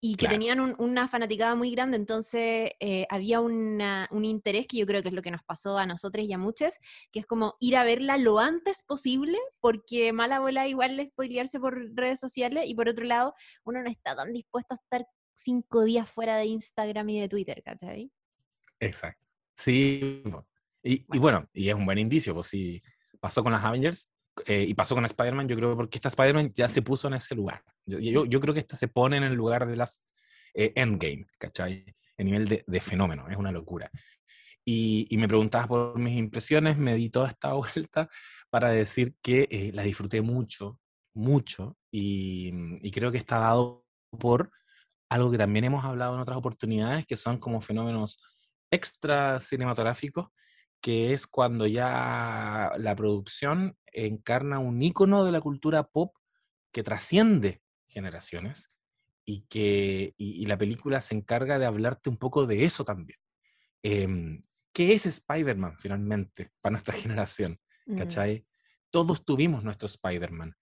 y 0.00 0.12
que 0.16 0.26
Claro. 0.26 0.34
tenían 0.34 0.60
un- 0.60 0.74
una 0.78 1.08
fanaticada 1.08 1.54
muy 1.54 1.70
grande, 1.70 1.96
entonces 1.96 2.72
eh, 2.80 3.06
había 3.08 3.40
una- 3.40 4.08
un 4.10 4.24
interés 4.24 4.66
que 4.66 4.76
yo 4.76 4.86
creo 4.86 5.02
que 5.02 5.08
es 5.08 5.14
lo 5.14 5.22
que 5.22 5.30
nos 5.30 5.42
pasó 5.42 5.78
a 5.78 5.86
nosotros 5.86 6.26
y 6.26 6.32
a 6.32 6.38
muchos, 6.38 6.74
que 7.12 7.20
es 7.20 7.26
como 7.26 7.54
ir 7.60 7.76
a 7.76 7.84
verla 7.84 8.18
lo 8.18 8.38
antes 8.38 8.82
posible, 8.86 9.38
porque 9.60 10.12
mala 10.12 10.38
bola 10.40 10.68
igual 10.68 11.08
spoilearse 11.12 11.58
por 11.60 11.94
redes 11.94 12.20
sociales, 12.20 12.64
y 12.66 12.74
por 12.74 12.88
otro 12.88 13.04
lado, 13.06 13.34
uno 13.64 13.82
no 13.82 13.88
está 13.88 14.14
tan 14.14 14.32
dispuesto 14.32 14.74
a 14.74 14.76
estar 14.76 15.06
cinco 15.32 15.84
días 15.84 16.10
fuera 16.10 16.36
de 16.36 16.44
Instagram 16.46 17.08
y 17.08 17.20
de 17.20 17.28
Twitter, 17.28 17.62
¿cachai? 17.64 18.10
Exacto. 18.78 19.26
Sí. 19.56 20.22
Y, 20.82 21.06
y 21.10 21.18
bueno, 21.18 21.48
y 21.52 21.68
es 21.68 21.74
un 21.74 21.84
buen 21.86 21.98
indicio, 21.98 22.34
pues 22.34 22.46
si 22.48 22.82
pasó 23.20 23.42
con 23.42 23.52
las 23.52 23.64
Avengers 23.64 24.10
eh, 24.46 24.64
y 24.68 24.74
pasó 24.74 24.94
con 24.94 25.04
Spider-Man, 25.04 25.48
yo 25.48 25.56
creo 25.56 25.76
porque 25.76 25.98
esta 25.98 26.08
Spider-Man 26.08 26.52
ya 26.54 26.68
se 26.68 26.82
puso 26.82 27.08
en 27.08 27.14
ese 27.14 27.34
lugar. 27.34 27.62
Yo, 27.86 28.24
yo, 28.24 28.40
creo 28.40 28.54
que 28.54 28.60
esta 28.60 28.76
se 28.76 28.88
pone 28.88 29.16
en 29.16 29.24
el 29.24 29.34
lugar 29.34 29.66
de 29.66 29.76
las 29.76 30.02
eh, 30.54 30.72
Endgame, 30.76 31.26
¿cachai? 31.38 31.84
En 32.16 32.26
nivel 32.26 32.48
de, 32.48 32.64
de 32.66 32.80
fenómeno, 32.80 33.28
es 33.28 33.36
una 33.36 33.52
locura. 33.52 33.90
Y, 34.64 35.06
y 35.10 35.16
me 35.16 35.28
preguntabas 35.28 35.68
por 35.68 35.98
mis 35.98 36.16
impresiones, 36.16 36.76
me 36.76 36.94
di 36.94 37.10
toda 37.10 37.28
esta 37.28 37.52
vuelta 37.74 38.08
para 38.50 38.70
decir 38.70 39.14
que 39.22 39.48
eh, 39.50 39.70
la 39.72 39.82
disfruté 39.82 40.22
mucho, 40.22 40.78
mucho, 41.14 41.76
y, 41.90 42.52
y 42.82 42.90
creo 42.90 43.10
que 43.10 43.18
está 43.18 43.38
dado 43.38 43.84
por 44.18 44.50
algo 45.10 45.30
que 45.30 45.38
también 45.38 45.64
hemos 45.64 45.84
hablado 45.84 46.14
en 46.14 46.20
otras 46.20 46.38
oportunidades, 46.38 47.06
que 47.06 47.16
son 47.16 47.38
como 47.38 47.60
fenómenos 47.60 48.18
extra 48.70 49.40
cinematográficos, 49.40 50.28
que 50.80 51.12
es 51.12 51.26
cuando 51.26 51.66
ya 51.66 52.72
la 52.78 52.96
producción 52.96 53.76
encarna 53.86 54.58
un 54.58 54.82
ícono 54.82 55.24
de 55.24 55.32
la 55.32 55.40
cultura 55.40 55.84
pop 55.84 56.14
que 56.72 56.82
trasciende 56.82 57.62
generaciones 57.88 58.70
y 59.24 59.42
que 59.48 60.14
y, 60.16 60.42
y 60.42 60.46
la 60.46 60.56
película 60.56 61.00
se 61.00 61.14
encarga 61.14 61.58
de 61.58 61.66
hablarte 61.66 62.08
un 62.08 62.16
poco 62.16 62.46
de 62.46 62.64
eso 62.64 62.84
también. 62.84 63.18
Em, 63.82 64.40
¿Qué 64.72 64.92
es 64.92 65.06
Spider-Man 65.06 65.76
finalmente 65.78 66.50
para 66.60 66.72
nuestra 66.72 66.94
generación? 66.96 67.58
Mm. 67.86 67.96
¿Cachai? 67.96 68.46
Todos 68.90 69.24
tuvimos 69.24 69.62
nuestro 69.64 69.86
Spider-Man. 69.86 70.54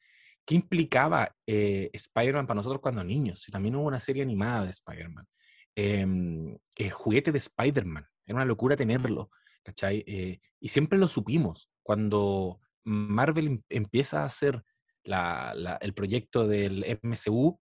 ¿Qué 0.44 0.54
implicaba 0.54 1.36
eh, 1.46 1.90
Spider-Man 1.92 2.46
para 2.46 2.56
nosotros 2.56 2.80
cuando 2.80 3.04
niños? 3.04 3.40
Si 3.40 3.52
también 3.52 3.76
hubo 3.76 3.86
una 3.86 4.00
serie 4.00 4.22
animada 4.22 4.64
de 4.64 4.70
Spider-Man. 4.70 5.26
Em, 5.74 6.58
el 6.74 6.90
juguete 6.90 7.32
de 7.32 7.38
Spider-Man. 7.38 8.06
Era 8.26 8.36
una 8.36 8.44
locura 8.44 8.76
tenerlo. 8.76 9.30
¿Cachai? 9.62 10.04
Eh, 10.06 10.40
y 10.60 10.68
siempre 10.68 10.98
lo 10.98 11.08
supimos. 11.08 11.70
Cuando 11.82 12.60
Marvel 12.84 13.46
em- 13.46 13.62
empieza 13.68 14.22
a 14.22 14.26
hacer 14.26 14.62
la- 15.04 15.52
la- 15.54 15.76
el 15.76 15.94
proyecto 15.94 16.46
del 16.46 16.84
MCU, 17.02 17.60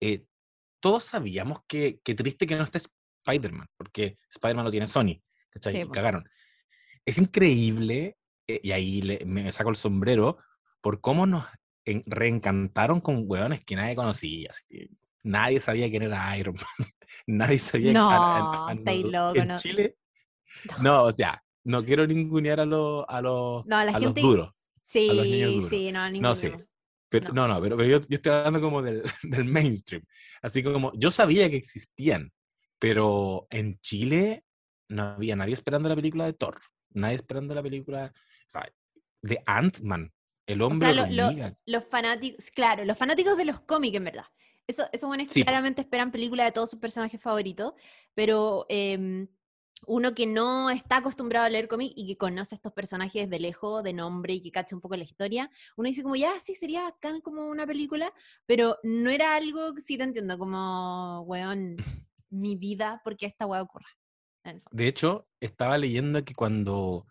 eh, 0.00 0.26
todos 0.80 1.04
sabíamos 1.04 1.60
que, 1.66 2.00
que 2.04 2.14
triste 2.14 2.46
que 2.46 2.56
no 2.56 2.64
esté 2.64 2.78
Spider-Man, 3.26 3.66
porque 3.76 4.18
Spider-Man 4.30 4.64
lo 4.66 4.70
tiene 4.70 4.86
Sony. 4.86 5.22
Cagaron. 5.92 6.28
Es 7.06 7.18
increíble, 7.18 8.16
eh, 8.46 8.60
y 8.62 8.72
ahí 8.72 9.00
le- 9.02 9.24
me 9.24 9.50
saco 9.52 9.70
el 9.70 9.76
sombrero, 9.76 10.38
por 10.80 11.00
cómo 11.00 11.26
nos 11.26 11.46
en- 11.86 12.02
reencantaron 12.06 13.00
con 13.00 13.24
hueones 13.26 13.64
que 13.64 13.76
nadie 13.76 13.94
conocía. 13.96 14.50
así. 14.50 14.88
Nadie 15.22 15.58
sabía 15.60 15.88
quién 15.88 16.02
era 16.02 16.36
Iron 16.36 16.54
Man. 16.56 16.64
nadie 17.26 17.58
sabía 17.58 17.92
No, 17.92 18.10
a- 18.10 18.16
a- 18.16 18.68
a- 18.68 18.72
estáis 18.74 19.04
no- 19.04 19.10
loco, 19.28 19.40
En 19.40 19.48
no. 19.48 19.58
Chile, 19.58 19.96
no, 20.82 21.04
o 21.04 21.12
sea, 21.12 21.42
no 21.64 21.84
quiero 21.84 22.06
ningunear 22.06 22.60
a, 22.60 22.64
los 22.66 23.04
a, 23.08 23.20
los, 23.20 23.64
No, 23.66 23.84
la 23.84 23.90
a 23.96 23.98
gente- 24.00 24.20
los 24.20 24.30
duros. 24.30 24.50
Sí, 24.82 25.08
niños 25.10 25.54
duros. 25.54 25.68
sí, 25.70 25.92
no, 25.92 26.00
No, 26.04 26.10
ninguno. 26.10 26.34
sí. 26.34 26.50
Pero, 27.08 27.28
No. 27.32 27.46
no, 27.46 27.54
no, 27.54 27.60
pero, 27.62 27.76
pero 27.76 27.88
yo, 27.88 28.00
yo 28.08 28.14
estoy 28.16 28.32
hablando 28.32 28.60
como 28.60 28.82
del, 28.82 29.02
del 29.22 29.44
mainstream. 29.44 30.02
Así 30.42 30.62
como 30.62 30.92
yo 30.94 31.10
sabía 31.10 31.48
que 31.48 31.56
existían, 31.56 32.32
pero 32.78 33.46
en 33.50 33.78
Chile 33.80 34.44
no 34.88 35.04
había 35.14 35.36
nadie 35.36 35.54
esperando 35.54 35.88
la 35.88 35.94
película 35.96 36.26
de 36.26 36.32
Thor, 36.34 36.60
nadie 36.90 37.16
esperando 37.16 37.54
la 37.54 37.62
película 37.62 38.12
o 38.14 38.44
sea, 38.50 38.68
de 39.22 39.42
Ant-Man, 39.46 40.12
el 40.46 40.60
O 40.60 40.66
hombre 40.66 40.92
sea, 40.92 41.06
lo- 41.08 41.32
lo- 41.32 41.56
los 41.66 41.84
fanáticos, 41.86 42.50
claro, 42.50 42.84
los 42.84 42.98
fanáticos 42.98 43.36
de 43.38 43.44
los 43.46 43.60
cómics, 43.60 43.96
en 43.96 44.04
verdad. 44.04 44.26
Eso, 44.66 44.84
esos 44.92 45.08
buenos 45.08 45.30
Sí, 45.30 45.42
claramente 45.42 45.80
esperan 45.82 46.10
películas 46.10 46.46
de 46.46 46.52
todos 46.52 46.70
sus 46.70 46.78
personajes 46.80 47.20
favoritos, 47.20 47.72
pero 48.14 48.66
em, 48.68 49.28
uno 49.86 50.14
que 50.14 50.26
no 50.26 50.70
está 50.70 50.98
acostumbrado 50.98 51.46
a 51.46 51.50
leer 51.50 51.68
cómics 51.68 51.94
y 51.96 52.06
que 52.06 52.16
conoce 52.16 52.54
a 52.54 52.56
estos 52.56 52.72
personajes 52.72 53.28
de 53.28 53.38
lejos, 53.38 53.82
de 53.82 53.92
nombre 53.92 54.34
y 54.34 54.40
que 54.40 54.50
cacha 54.50 54.74
un 54.74 54.80
poco 54.80 54.96
la 54.96 55.04
historia, 55.04 55.50
uno 55.76 55.88
dice 55.88 56.02
como, 56.02 56.16
ya, 56.16 56.38
sí, 56.40 56.54
sería 56.54 56.82
bacán 56.82 57.20
como 57.20 57.46
una 57.46 57.66
película, 57.66 58.12
pero 58.46 58.78
no 58.82 59.10
era 59.10 59.36
algo, 59.36 59.74
que 59.74 59.82
sí 59.82 59.96
te 59.96 60.04
entiendo, 60.04 60.38
como, 60.38 61.22
weón, 61.22 61.76
mi 62.30 62.56
vida, 62.56 63.00
porque 63.04 63.26
esta 63.26 63.46
weá 63.46 63.62
ocurra. 63.62 63.88
De 64.70 64.86
hecho, 64.86 65.26
estaba 65.40 65.78
leyendo 65.78 66.22
que 66.24 66.34
cuando 66.34 67.06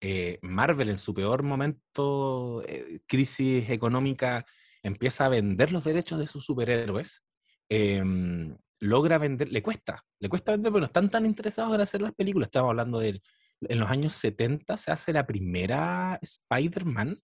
eh, 0.00 0.38
Marvel 0.42 0.88
en 0.88 0.96
su 0.96 1.12
peor 1.12 1.42
momento, 1.42 2.62
eh, 2.66 3.00
crisis 3.06 3.68
económica, 3.68 4.46
empieza 4.82 5.26
a 5.26 5.28
vender 5.28 5.72
los 5.72 5.84
derechos 5.84 6.18
de 6.18 6.26
sus 6.26 6.44
superhéroes, 6.44 7.22
em, 7.68 8.56
logra 8.80 9.18
vender, 9.18 9.50
le 9.52 9.62
cuesta, 9.62 10.04
le 10.20 10.28
cuesta 10.28 10.52
vender, 10.52 10.72
pero 10.72 10.80
no 10.80 10.86
están 10.86 11.10
tan 11.10 11.26
interesados 11.26 11.74
en 11.74 11.80
hacer 11.82 12.02
las 12.02 12.12
películas. 12.14 12.48
Estamos 12.48 12.70
hablando 12.70 12.98
de, 13.00 13.20
en 13.62 13.78
los 13.80 13.90
años 13.90 14.14
70 14.14 14.76
se 14.76 14.90
hace 14.92 15.12
la 15.12 15.26
primera 15.26 16.18
Spider-Man, 16.22 17.20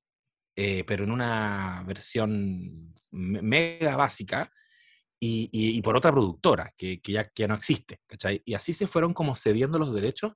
eh, 0.57 0.85
pero 0.87 1.05
en 1.05 1.12
una 1.12 1.85
versión 1.87 2.95
me- 3.11 3.42
mega 3.42 3.97
básica, 3.97 4.51
y, 5.21 5.49
y- 5.53 5.81
por 5.83 5.97
otra 5.97 6.12
productora 6.12 6.73
que, 6.77 7.01
que 7.01 7.12
ya, 7.12 7.25
que 7.25 7.42
ya 7.42 7.49
no 7.49 7.55
existe, 7.55 8.01
¿cachai? 8.07 8.42
Y 8.45 8.55
así 8.55 8.73
se 8.73 8.87
fueron 8.87 9.14
como 9.14 9.35
cediendo 9.35 9.79
los 9.79 9.95
derechos 9.95 10.35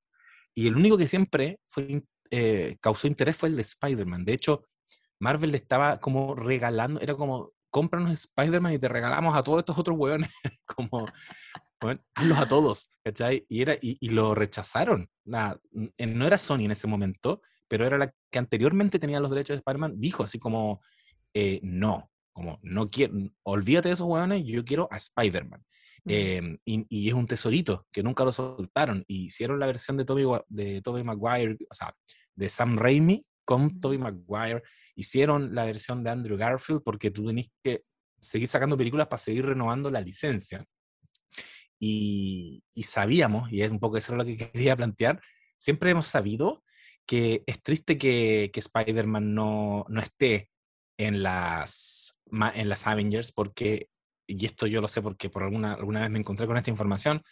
y 0.55 0.67
el 0.69 0.77
único 0.77 0.97
que 0.99 1.07
siempre 1.07 1.61
fue, 1.67 2.03
eh, 2.31 2.77
causó 2.81 3.07
interés 3.07 3.37
fue 3.37 3.51
el 3.51 3.57
de 3.57 3.63
Spider-Man. 3.63 4.25
De 4.25 4.33
hecho, 4.33 4.65
Marvel 5.21 5.51
le 5.53 5.59
estaba 5.59 5.97
como 5.99 6.35
regalando, 6.35 7.01
era 7.01 7.15
como, 7.15 7.53
cómpranos 7.71 8.11
Spider-Man 8.13 8.75
y 8.75 8.79
te 8.79 8.89
regalamos 8.89 9.37
a 9.37 9.43
todos 9.43 9.61
estos 9.61 9.79
otros 9.79 9.97
hueones, 9.99 10.31
como, 10.67 11.07
bueno, 11.81 12.01
hazlos 12.15 12.39
a 12.39 12.49
todos, 12.49 12.91
¿cachai? 13.05 13.45
Y, 13.49 13.63
era, 13.63 13.75
y, 13.81 13.97
y 14.01 14.11
lo 14.11 14.35
rechazaron. 14.35 15.09
Nada, 15.25 15.59
n- 15.73 15.93
eh, 15.97 16.07
no 16.07 16.27
era 16.27 16.39
Sony 16.39 16.61
en 16.65 16.73
ese 16.73 16.87
momento, 16.87 17.41
pero 17.69 17.87
era 17.87 17.97
la 17.99 18.13
que 18.31 18.39
anteriormente 18.39 18.99
tenía 18.99 19.21
los 19.21 19.31
derechos 19.31 19.55
de 19.55 19.59
Spider-Man, 19.59 19.95
dijo 19.97 20.23
así 20.25 20.39
como, 20.39 20.81
eh, 21.35 21.61
no, 21.63 22.11
como, 22.33 22.59
no 22.63 22.91
quiero, 22.91 23.15
olvídate 23.45 23.89
de 23.89 23.95
esos 23.95 24.07
hueones, 24.07 24.45
yo 24.45 24.65
quiero 24.65 24.89
a 24.91 24.97
Spider-Man. 24.97 25.65
Eh, 26.07 26.57
y, 26.65 26.87
y 26.89 27.09
es 27.09 27.15
un 27.15 27.27
tesorito 27.27 27.87
que 27.93 28.03
nunca 28.03 28.25
lo 28.25 28.33
soltaron. 28.33 29.05
Y 29.07 29.27
hicieron 29.27 29.61
la 29.61 29.67
versión 29.67 29.97
de 29.99 30.05
Tobey, 30.07 30.25
Wa- 30.25 30.45
de 30.49 30.81
Tobey 30.83 31.05
Maguire, 31.05 31.57
o 31.71 31.75
sea, 31.75 31.95
de 32.35 32.49
Sam 32.49 32.79
Raimi 32.79 33.25
con 33.45 33.81
Tobey 33.81 33.99
Maguire. 33.99 34.63
Hicieron 34.95 35.55
la 35.55 35.65
versión 35.65 36.03
de 36.05 36.11
Andrew 36.11 36.37
Garfield 36.37 36.83
porque 36.83 37.11
tú 37.11 37.27
tenés 37.27 37.51
que 37.63 37.85
seguir 38.21 38.49
sacando 38.49 38.77
películas 38.77 39.09
para 39.09 39.19
seguir 39.19 39.47
renovando 39.47 39.91
la 39.91 40.01
licencia. 40.01 40.65
Y, 41.79 42.63
y 42.75 42.83
sabíamos, 42.83 43.51
y 43.51 43.63
es 43.63 43.71
un 43.71 43.81
poco 43.81 43.97
eso 43.97 44.15
lo 44.15 44.25
que 44.25 44.37
quería 44.53 44.77
plantear, 44.77 45.21
siempre 45.59 45.91
hemos 45.91 46.07
sabido 46.07 46.63
que 47.07 47.43
es 47.47 47.63
triste 47.63 47.97
que, 47.97 48.51
que 48.53 48.61
Spider-Man 48.61 49.35
no, 49.35 49.85
no 49.89 50.01
esté 50.01 50.51
en 50.99 51.23
las, 51.23 52.19
en 52.55 52.69
las 52.69 52.87
Avengers 52.87 53.33
porque 53.33 53.89
y 54.31 54.47
esto 54.47 54.67
yo 54.67 54.81
lo 54.81 54.89
sé 54.89 55.03
porque 55.03 55.29
por 55.29 55.43
alguna, 55.43 55.75
alguna 55.75 56.03
vez 56.03 56.11
me 56.11 56.19
encontré 56.19 56.47
con 56.47 56.57
esta 56.57 56.71
información, 56.71 57.23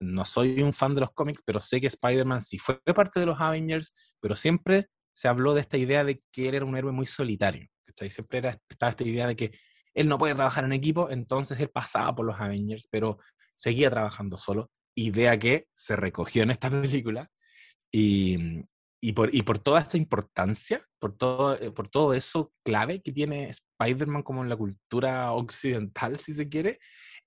no 0.00 0.24
soy 0.24 0.62
un 0.62 0.72
fan 0.72 0.94
de 0.94 1.02
los 1.02 1.12
cómics, 1.12 1.42
pero 1.44 1.60
sé 1.60 1.80
que 1.80 1.86
Spider-Man 1.86 2.40
sí 2.40 2.58
fue 2.58 2.80
parte 2.94 3.20
de 3.20 3.26
los 3.26 3.40
Avengers, 3.40 3.92
pero 4.20 4.34
siempre 4.34 4.88
se 5.16 5.28
habló 5.28 5.54
de 5.54 5.62
esta 5.62 5.78
idea 5.78 6.04
de 6.04 6.22
que 6.30 6.50
él 6.50 6.54
era 6.56 6.66
un 6.66 6.76
héroe 6.76 6.92
muy 6.92 7.06
solitario. 7.06 7.66
¿cachai? 7.86 8.10
Siempre 8.10 8.38
era, 8.38 8.54
estaba 8.68 8.90
esta 8.90 9.04
idea 9.04 9.26
de 9.26 9.34
que 9.34 9.50
él 9.94 10.08
no 10.08 10.18
puede 10.18 10.34
trabajar 10.34 10.64
en 10.64 10.74
equipo, 10.74 11.08
entonces 11.08 11.58
él 11.58 11.70
pasaba 11.70 12.14
por 12.14 12.26
los 12.26 12.38
Avengers, 12.38 12.86
pero 12.90 13.18
seguía 13.54 13.90
trabajando 13.90 14.36
solo. 14.36 14.70
Idea 14.94 15.38
que 15.38 15.68
se 15.74 15.96
recogió 15.96 16.42
en 16.42 16.50
esta 16.50 16.68
película. 16.82 17.30
Y, 17.90 18.62
y, 19.02 19.12
por, 19.12 19.34
y 19.34 19.40
por 19.40 19.58
toda 19.58 19.80
esta 19.80 19.96
importancia, 19.96 20.86
por 20.98 21.16
todo, 21.16 21.58
eh, 21.58 21.70
por 21.70 21.88
todo 21.88 22.12
eso 22.12 22.52
clave 22.62 23.00
que 23.00 23.12
tiene 23.12 23.48
Spider-Man 23.48 24.22
como 24.22 24.42
en 24.42 24.50
la 24.50 24.56
cultura 24.56 25.32
occidental, 25.32 26.18
si 26.18 26.34
se 26.34 26.46
quiere, 26.50 26.78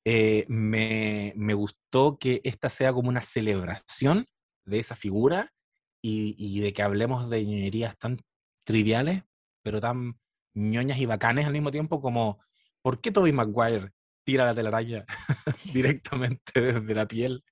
eh, 0.06 0.45
me, 0.47 1.34
me 1.36 1.56
gustó 1.56 2.19
que 2.19 2.39
esta 2.43 2.69
sea 2.69 2.93
como 2.93 3.10
una 3.10 3.23
celebración 3.23 4.28
de 4.63 4.78
esa 4.78 4.95
figura 4.95 5.52
y, 6.01 6.35
y 6.38 6.59
de 6.62 6.73
que 6.73 6.81
hablemos 6.83 7.29
de 7.29 7.45
ñoñerías 7.45 7.97
tan 7.97 8.17
triviales, 8.65 9.23
pero 9.63 9.79
tan 9.81 10.19
ñoñas 10.53 10.97
y 10.99 11.05
bacanes 11.05 11.45
al 11.45 11.53
mismo 11.53 11.71
tiempo 11.71 12.01
como 12.01 12.39
¿por 12.81 13.01
qué 13.01 13.12
Tobey 13.12 13.31
Maguire 13.33 13.91
tira 14.25 14.45
la 14.45 14.55
telaraña 14.55 15.05
directamente 15.73 16.59
desde 16.62 16.95
la 16.95 17.07
piel 17.07 17.43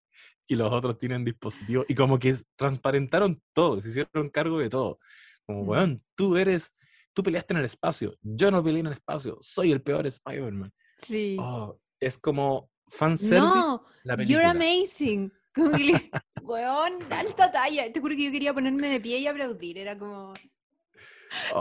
y 0.48 0.56
los 0.56 0.72
otros 0.72 0.98
tienen 0.98 1.26
dispositivos? 1.26 1.86
Y 1.90 1.96
como 1.96 2.18
que 2.20 2.36
transparentaron 2.56 3.42
todo, 3.54 3.82
se 3.82 3.90
hicieron 3.90 4.30
cargo 4.30 4.60
de 4.60 4.70
todo. 4.70 5.00
Como, 5.46 5.64
Mm. 5.64 5.70
weón, 5.70 5.98
tú 6.16 6.38
eres, 6.38 6.74
tú 7.14 7.24
peleaste 7.24 7.54
en 7.54 7.60
el 7.60 7.66
espacio, 7.66 8.16
yo 8.22 8.52
no 8.52 8.64
peleé 8.64 8.82
en 8.82 8.88
el 8.88 8.94
espacio, 8.94 9.38
soy 9.42 9.72
el 9.72 9.82
peor 9.82 10.06
Spider-Man. 10.08 10.72
Sí. 10.98 11.38
Oh, 11.40 11.80
es 12.00 12.18
como 12.18 12.70
fanservice 12.90 13.40
no, 13.68 13.86
la 14.04 14.16
you're 14.16 14.26
película. 14.44 14.50
amazing. 14.52 15.32
Como 15.58 15.72
que 15.78 15.84
le- 15.84 16.12
Weón, 16.44 16.94
alta 17.12 17.52
talla. 17.52 17.92
Te 17.92 18.00
juro 18.00 18.16
que 18.16 18.24
yo 18.26 18.32
quería 18.32 18.54
ponerme 18.54 18.88
de 18.90 19.02
pie 19.02 19.18
y 19.20 19.28
aplaudir. 19.28 19.78
Era 19.78 19.98
como. 19.98 20.34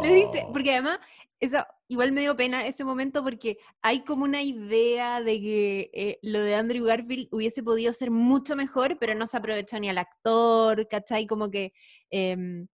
Le 0.02 0.08
dice, 0.14 0.44
Oh. 0.46 0.52
porque 0.52 0.70
además, 0.70 1.00
eso, 1.40 1.58
igual 1.88 2.12
me 2.12 2.20
dio 2.20 2.36
pena 2.36 2.66
ese 2.66 2.84
momento 2.84 3.22
porque 3.24 3.58
hay 3.82 4.04
como 4.04 4.24
una 4.24 4.42
idea 4.42 5.20
de 5.20 5.40
que 5.40 5.90
eh, 5.92 6.18
lo 6.22 6.40
de 6.40 6.54
Andrew 6.54 6.84
Garfield 6.84 7.28
hubiese 7.32 7.62
podido 7.64 7.92
ser 7.92 8.10
mucho 8.12 8.54
mejor, 8.54 8.96
pero 9.00 9.14
no 9.16 9.26
se 9.26 9.36
aprovechó 9.36 9.78
ni 9.80 9.88
al 9.88 9.98
actor, 9.98 10.86
¿cachai? 10.88 11.26
Como 11.26 11.50
que 11.50 11.72
em, 12.10 12.68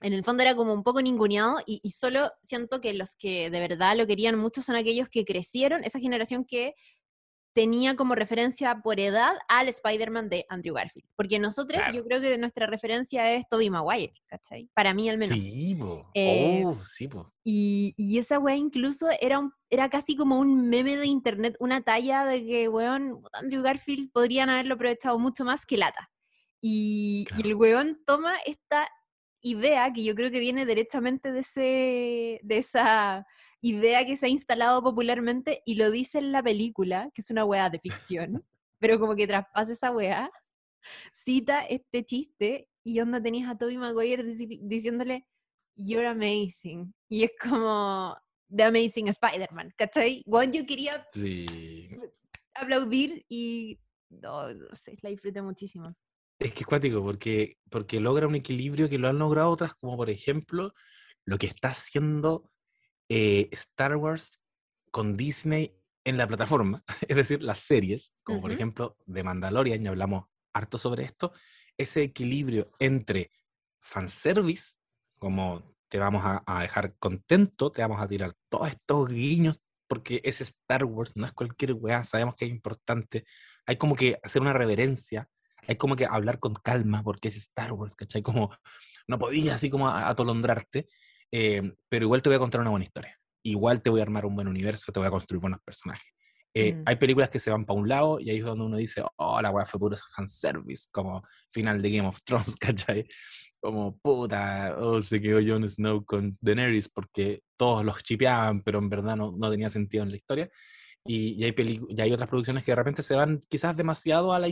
en 0.00 0.12
el 0.14 0.24
fondo 0.24 0.42
era 0.42 0.56
como 0.56 0.72
un 0.72 0.82
poco 0.82 1.02
ninguneado 1.02 1.58
y, 1.66 1.80
y 1.82 1.90
solo 1.90 2.32
siento 2.42 2.80
que 2.80 2.94
los 2.94 3.16
que 3.16 3.50
de 3.50 3.60
verdad 3.60 3.94
lo 3.96 4.06
querían 4.06 4.38
mucho 4.38 4.62
son 4.62 4.76
aquellos 4.76 5.10
que 5.10 5.26
crecieron, 5.26 5.84
esa 5.84 6.00
generación 6.00 6.46
que 6.46 6.74
tenía 7.52 7.96
como 7.96 8.14
referencia 8.14 8.80
por 8.82 9.00
edad 9.00 9.32
al 9.48 9.68
Spider-Man 9.68 10.28
de 10.28 10.46
Andrew 10.48 10.74
Garfield. 10.74 11.08
Porque 11.16 11.38
nosotros, 11.38 11.80
Claro. 11.80 11.94
yo 11.96 12.04
creo 12.04 12.20
que 12.20 12.38
nuestra 12.38 12.66
referencia 12.66 13.32
es 13.32 13.48
Tobey 13.48 13.70
Maguire, 13.70 14.14
¿cachai? 14.26 14.68
Para 14.74 14.94
mí 14.94 15.08
al 15.08 15.18
menos. 15.18 15.36
Sí, 15.38 15.74
po. 15.74 16.08
Eh, 16.14 16.62
oh, 16.64 16.76
sí, 16.86 17.08
po. 17.08 17.32
Y, 17.42 17.94
y 17.96 18.18
esa 18.18 18.38
weá 18.38 18.54
incluso 18.56 19.08
era, 19.20 19.38
un- 19.40 19.52
era 19.68 19.90
casi 19.90 20.14
como 20.16 20.38
un 20.38 20.68
meme 20.68 20.96
de 20.96 21.06
internet, 21.06 21.56
una 21.58 21.82
talla 21.82 22.24
de 22.24 22.44
que, 22.44 22.68
weón, 22.68 23.20
Andrew 23.32 23.62
Garfield 23.62 24.12
podrían 24.12 24.48
haberlo 24.50 24.74
aprovechado 24.74 25.18
mucho 25.18 25.44
más 25.44 25.66
que 25.66 25.76
Lata. 25.76 26.10
Y, 26.60 27.26
y 27.36 27.46
el 27.48 27.54
weón 27.56 28.00
toma 28.06 28.36
esta 28.46 28.88
idea 29.40 29.90
que 29.92 30.04
yo 30.04 30.14
creo 30.14 30.30
que 30.30 30.38
viene 30.38 30.66
derechamente 30.66 31.32
de, 31.32 31.40
ese, 31.40 32.40
de 32.42 32.58
esa 32.58 33.26
idea 33.62 34.04
que 34.06 34.16
se 34.16 34.26
ha 34.26 34.28
instalado 34.28 34.82
popularmente 34.82 35.62
y 35.66 35.74
lo 35.74 35.90
dice 35.90 36.18
en 36.18 36.32
la 36.32 36.42
película, 36.42 37.10
que 37.14 37.20
es 37.22 37.30
una 37.30 37.44
weá 37.44 37.68
de 37.70 37.78
ficción, 37.80 38.44
pero 38.78 38.98
como 38.98 39.14
que 39.16 39.26
traspasa 39.26 39.72
esa 39.72 39.90
weá, 39.90 40.30
cita 41.12 41.62
este 41.66 42.04
chiste 42.04 42.68
y 42.84 43.00
onda 43.00 43.22
tenías 43.22 43.50
a 43.50 43.58
Toby 43.58 43.76
Maguire 43.76 44.24
dici- 44.24 44.58
diciéndole 44.62 45.26
You're 45.76 46.06
amazing. 46.08 46.92
Y 47.08 47.24
es 47.24 47.32
como 47.40 48.16
The 48.54 48.64
Amazing 48.64 49.08
Spider-Man, 49.08 49.72
¿cachai? 49.76 50.22
Weón, 50.26 50.52
yo 50.52 50.66
quería 50.66 51.06
Sí. 51.12 51.46
aplaudir 52.54 53.24
y 53.28 53.78
no, 54.10 54.52
no 54.52 54.74
sé, 54.76 54.98
la 55.02 55.10
disfruté 55.10 55.40
muchísimo. 55.40 55.94
Es 56.38 56.52
que 56.52 56.60
es 56.60 56.66
cuático, 56.66 57.02
porque, 57.02 57.58
porque 57.70 58.00
logra 58.00 58.26
un 58.26 58.34
equilibrio 58.34 58.88
que 58.88 58.98
lo 58.98 59.08
han 59.08 59.18
logrado 59.18 59.50
otras, 59.50 59.74
como 59.76 59.96
por 59.96 60.10
ejemplo 60.10 60.72
lo 61.24 61.38
que 61.38 61.46
está 61.46 61.68
haciendo 61.68 62.50
eh, 63.10 63.48
Star 63.52 63.96
Wars 63.96 64.40
con 64.90 65.16
Disney 65.18 65.76
en 66.04 66.16
la 66.16 66.26
plataforma, 66.26 66.82
es 67.08 67.16
decir, 67.16 67.42
las 67.42 67.58
series, 67.58 68.14
como 68.22 68.40
por 68.40 68.52
ejemplo 68.52 68.96
de 69.04 69.22
Mandalorian, 69.22 69.84
y 69.84 69.88
hablamos 69.88 70.24
harto 70.54 70.78
sobre 70.78 71.04
esto, 71.04 71.32
ese 71.76 72.02
equilibrio 72.02 72.70
entre 72.78 73.30
fanservice, 73.80 74.78
como 75.18 75.76
te 75.88 75.98
vamos 75.98 76.24
a, 76.24 76.42
a 76.46 76.62
dejar 76.62 76.96
contento, 76.98 77.70
te 77.70 77.82
vamos 77.82 78.00
a 78.00 78.08
tirar 78.08 78.32
todos 78.48 78.68
estos 78.68 79.08
guiños, 79.08 79.60
porque 79.88 80.20
es 80.24 80.40
Star 80.40 80.84
Wars, 80.84 81.12
no 81.16 81.26
es 81.26 81.32
cualquier 81.32 81.72
weá, 81.74 82.04
sabemos 82.04 82.34
que 82.36 82.44
es 82.46 82.50
importante, 82.50 83.24
hay 83.66 83.76
como 83.76 83.94
que 83.96 84.18
hacer 84.22 84.40
una 84.40 84.52
reverencia 84.52 85.28
hay 85.66 85.76
como 85.76 85.94
que 85.94 86.06
hablar 86.06 86.38
con 86.40 86.54
calma 86.54 87.02
porque 87.02 87.28
es 87.28 87.36
Star 87.36 87.72
Wars, 87.72 87.94
¿cachai? 87.94 88.22
Como 88.22 88.50
no 89.06 89.18
podías 89.18 89.54
así 89.56 89.68
como 89.70 89.88
a- 89.88 90.08
atolondrarte, 90.08 90.88
eh, 91.32 91.74
pero 91.88 92.04
igual 92.04 92.22
te 92.22 92.28
voy 92.28 92.36
a 92.36 92.40
contar 92.40 92.60
una 92.60 92.70
buena 92.70 92.84
historia. 92.84 93.18
Igual 93.42 93.82
te 93.82 93.90
voy 93.90 94.00
a 94.00 94.02
armar 94.02 94.26
un 94.26 94.34
buen 94.34 94.48
universo, 94.48 94.92
te 94.92 95.00
voy 95.00 95.06
a 95.06 95.10
construir 95.10 95.40
buenos 95.40 95.60
personajes. 95.62 96.12
Eh, 96.54 96.74
Mm. 96.74 96.82
Hay 96.86 96.96
películas 96.96 97.30
que 97.30 97.38
se 97.38 97.50
van 97.50 97.64
para 97.64 97.78
un 97.78 97.88
lado 97.88 98.18
y 98.20 98.30
ahí 98.30 98.38
es 98.38 98.44
donde 98.44 98.64
uno 98.64 98.76
dice, 98.76 99.02
oh, 99.16 99.40
la 99.40 99.50
weá 99.50 99.64
fue 99.64 99.78
puro 99.78 99.96
fanservice, 100.14 100.88
como 100.90 101.22
final 101.48 101.80
de 101.80 101.90
Game 101.90 102.08
of 102.08 102.18
Thrones, 102.24 102.56
¿cachai? 102.56 103.06
Como 103.60 103.96
puta, 103.98 104.76
oh, 104.78 105.00
se 105.02 105.20
quedó 105.20 105.38
Jon 105.44 105.68
Snow 105.68 106.04
con 106.04 106.36
Daenerys 106.40 106.88
porque 106.88 107.42
todos 107.56 107.84
los 107.84 108.02
chipeaban, 108.02 108.62
pero 108.62 108.78
en 108.78 108.88
verdad 108.88 109.16
no, 109.16 109.32
no 109.36 109.50
tenía 109.50 109.70
sentido 109.70 110.02
en 110.02 110.10
la 110.10 110.16
historia. 110.16 110.50
Y, 111.04 111.32
y 111.32 111.44
hay 111.44 111.54
y 111.88 112.00
hay 112.00 112.12
otras 112.12 112.28
producciones 112.28 112.64
que 112.64 112.72
de 112.72 112.76
repente 112.76 113.02
se 113.02 113.14
van 113.14 113.42
quizás 113.48 113.74
demasiado 113.76 114.32
a, 114.34 114.38
la 114.38 114.48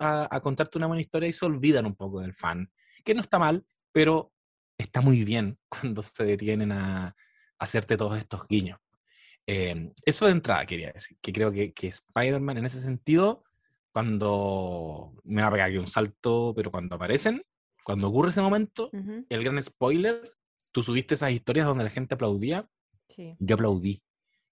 a, 0.00 0.28
a 0.30 0.40
contarte 0.40 0.78
una 0.78 0.88
buena 0.88 1.00
historia 1.00 1.28
y 1.28 1.32
se 1.32 1.44
olvidan 1.44 1.86
un 1.86 1.94
poco 1.94 2.20
del 2.20 2.34
fan, 2.34 2.70
que 3.04 3.14
no 3.14 3.20
está 3.20 3.38
mal, 3.38 3.64
pero 3.92 4.31
está 4.82 5.00
muy 5.00 5.24
bien 5.24 5.58
cuando 5.68 6.02
se 6.02 6.24
detienen 6.24 6.72
a, 6.72 7.14
hacerte 7.58 7.96
todos 7.96 8.18
estos 8.18 8.46
guiños. 8.48 8.78
Eh, 9.46 9.92
eso 10.04 10.26
de 10.26 10.32
entrada 10.32 10.66
quería 10.66 10.90
decir, 10.92 11.16
que 11.20 11.32
creo 11.32 11.52
que, 11.52 11.72
que 11.72 11.88
Spider-Man 11.88 12.58
en 12.58 12.66
ese 12.66 12.80
sentido, 12.80 13.44
cuando 13.92 15.14
me 15.24 15.42
va 15.42 15.48
a 15.48 15.50
pegar 15.52 15.68
aquí 15.68 15.78
un 15.78 15.86
salto, 15.86 16.52
pero 16.56 16.70
cuando 16.70 16.96
aparecen, 16.96 17.42
cuando 17.84 18.08
ocurre 18.08 18.30
ese 18.30 18.40
momento, 18.40 18.90
el 19.28 19.44
gran 19.44 19.62
spoiler, 19.62 20.34
tú 20.72 20.82
subiste 20.82 21.14
esas 21.14 21.32
historias 21.32 21.66
donde 21.66 21.84
la 21.84 21.90
gente 21.90 22.14
aplaudía, 22.14 22.68
Sí. 23.08 23.36
yo 23.38 23.54
aplaudí 23.54 24.02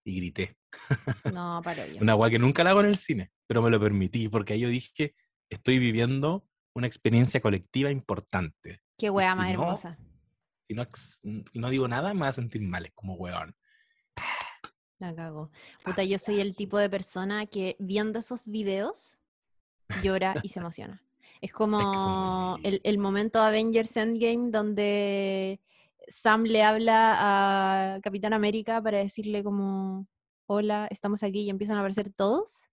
y 0.05 0.17
grité. 0.17 0.57
No, 1.35 1.61
paro 1.65 1.87
yo. 1.87 2.01
Una 2.01 2.15
weá 2.15 2.31
que 2.31 2.39
nunca 2.39 2.63
la 2.63 2.71
hago 2.71 2.81
en 2.81 2.87
el 2.87 2.97
cine, 2.97 3.31
pero 3.47 3.63
me 3.63 3.71
lo 3.71 3.81
permití, 3.81 4.29
porque 4.29 4.53
ahí 4.53 4.61
yo 4.61 4.69
dije, 4.69 5.15
estoy 5.49 5.79
viviendo 5.79 6.47
una 6.75 6.87
experiencia 6.87 7.41
colectiva 7.41 7.91
importante. 7.91 8.81
Qué 8.99 9.11
wea 9.11 9.33
si 9.33 9.39
más 9.39 9.47
no, 9.47 9.53
hermosa. 9.53 9.99
Si 10.71 10.77
no, 10.77 10.87
no 11.55 11.69
digo 11.69 11.89
nada, 11.89 12.15
me 12.15 12.21
voy 12.21 12.29
a 12.29 12.33
sentir 12.33 12.63
mal, 12.63 12.87
es 12.87 12.93
como 12.93 13.15
weón. 13.15 13.57
La 15.01 15.13
cago. 15.13 15.51
Puta, 15.85 16.05
yo 16.05 16.17
soy 16.17 16.39
el 16.39 16.55
tipo 16.55 16.79
de 16.79 16.89
persona 16.89 17.47
que 17.47 17.75
viendo 17.81 18.21
esos 18.21 18.47
videos 18.47 19.19
llora 20.05 20.37
y 20.45 20.49
se 20.51 20.61
emociona. 20.61 21.03
Es 21.41 21.53
como 21.53 22.57
el, 22.63 22.81
el 22.85 22.99
momento 22.99 23.41
Avengers 23.41 23.97
Endgame 23.97 24.53
donde 24.53 25.61
Sam 26.07 26.45
le 26.45 26.63
habla 26.63 27.97
a 27.97 28.01
Capitán 28.01 28.33
América 28.33 28.81
para 28.81 28.99
decirle 28.99 29.43
como, 29.43 30.07
hola, 30.47 30.87
estamos 30.89 31.25
aquí 31.25 31.41
y 31.41 31.51
empiezan 31.51 31.79
a 31.79 31.81
aparecer 31.81 32.13
todos. 32.13 32.71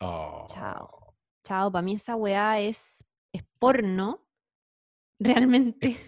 Oh. 0.00 0.46
Chao. 0.48 1.14
Chao, 1.44 1.70
para 1.70 1.82
mí 1.82 1.96
esa 1.96 2.16
weá 2.16 2.58
es, 2.58 3.06
es 3.34 3.44
porno, 3.58 4.26
realmente. 5.18 5.98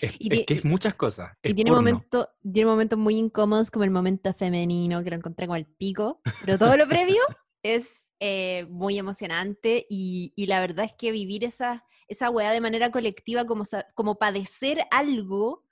Es, 0.00 0.14
Y 0.18 0.32
es 0.32 0.46
que 0.46 0.54
es 0.54 0.64
muchas 0.64 0.94
cosas. 0.94 1.32
Y 1.42 1.54
tiene, 1.54 1.70
momento, 1.70 2.28
tiene 2.42 2.70
momentos 2.70 2.98
muy 2.98 3.16
incómodos 3.16 3.70
como 3.70 3.84
el 3.84 3.90
momento 3.90 4.32
femenino 4.34 5.02
que 5.02 5.10
lo 5.10 5.16
encontré 5.16 5.46
como 5.46 5.56
el 5.56 5.66
pico, 5.66 6.20
pero 6.44 6.58
todo 6.58 6.76
lo 6.76 6.86
previo 6.86 7.20
es 7.62 8.04
eh, 8.20 8.66
muy 8.70 8.98
emocionante 8.98 9.86
y, 9.88 10.32
y 10.36 10.46
la 10.46 10.60
verdad 10.60 10.86
es 10.86 10.94
que 10.94 11.10
vivir 11.10 11.44
esa, 11.44 11.84
esa 12.08 12.30
weá 12.30 12.50
de 12.52 12.60
manera 12.60 12.90
colectiva 12.90 13.44
como, 13.46 13.64
como 13.94 14.18
padecer 14.18 14.80
algo 14.90 15.64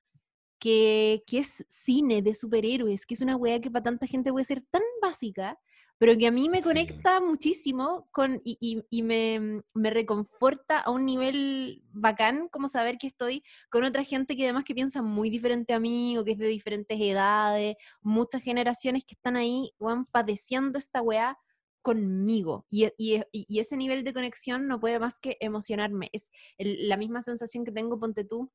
que, 0.59 1.25
que 1.27 1.39
es 1.39 1.65
cine 1.69 2.23
de 2.23 2.35
superhéroes, 2.35 3.07
que 3.07 3.15
es 3.15 3.21
una 3.21 3.37
weá 3.37 3.61
que 3.61 3.71
para 3.71 3.83
tanta 3.83 4.07
gente 4.07 4.33
puede 4.33 4.45
ser 4.45 4.63
tan 4.71 4.83
básica, 5.03 5.59
pero 6.05 6.19
que 6.19 6.27
a 6.27 6.31
mí 6.31 6.51
me 6.51 6.59
Sí. 6.59 6.65
conecta 6.65 7.19
muchísimo 7.19 8.09
con, 8.11 8.43
y, 8.45 8.59
y- 8.61 8.85
y 8.91 9.03
me, 9.03 9.63
me 9.75 9.89
reconforta 9.89 10.79
a 10.81 10.91
un 10.91 11.07
nivel 11.07 11.83
bacán 11.95 12.49
como 12.49 12.69
saber 12.69 12.99
que 12.99 13.07
estoy 13.07 13.43
con 13.71 13.85
otra 13.85 14.05
gente 14.05 14.37
que 14.37 14.45
además 14.45 14.65
que 14.65 14.75
piensa 14.75 15.01
muy 15.01 15.31
diferente 15.31 15.73
a 15.73 15.81
mí 15.81 16.19
o 16.19 16.23
que 16.25 16.33
es 16.33 16.39
de 16.39 16.49
diferentes 16.49 17.01
edades, 17.01 17.77
muchas 18.03 18.43
generaciones 18.43 19.03
que 19.07 19.15
están 19.15 19.37
ahí, 19.37 19.73
van 19.79 20.05
padeciendo 20.05 20.77
esta 20.77 21.01
weá 21.01 21.39
conmigo. 21.81 22.67
Y, 22.69 22.85
e- 22.85 22.95
y, 22.99 23.15
y- 23.33 23.47
y 23.49 23.59
ese 23.61 23.75
nivel 23.79 24.05
de 24.05 24.13
conexión 24.13 24.69
no 24.69 24.79
puede 24.81 24.99
más 24.99 25.19
que 25.19 25.39
emocionarme. 25.41 26.11
Es 26.13 26.31
el- 26.59 26.87
la 26.87 26.99
misma 26.99 27.23
sensación 27.23 27.65
que 27.65 27.73
tengo, 27.73 27.99
ponte 27.99 28.25
tú, 28.25 28.51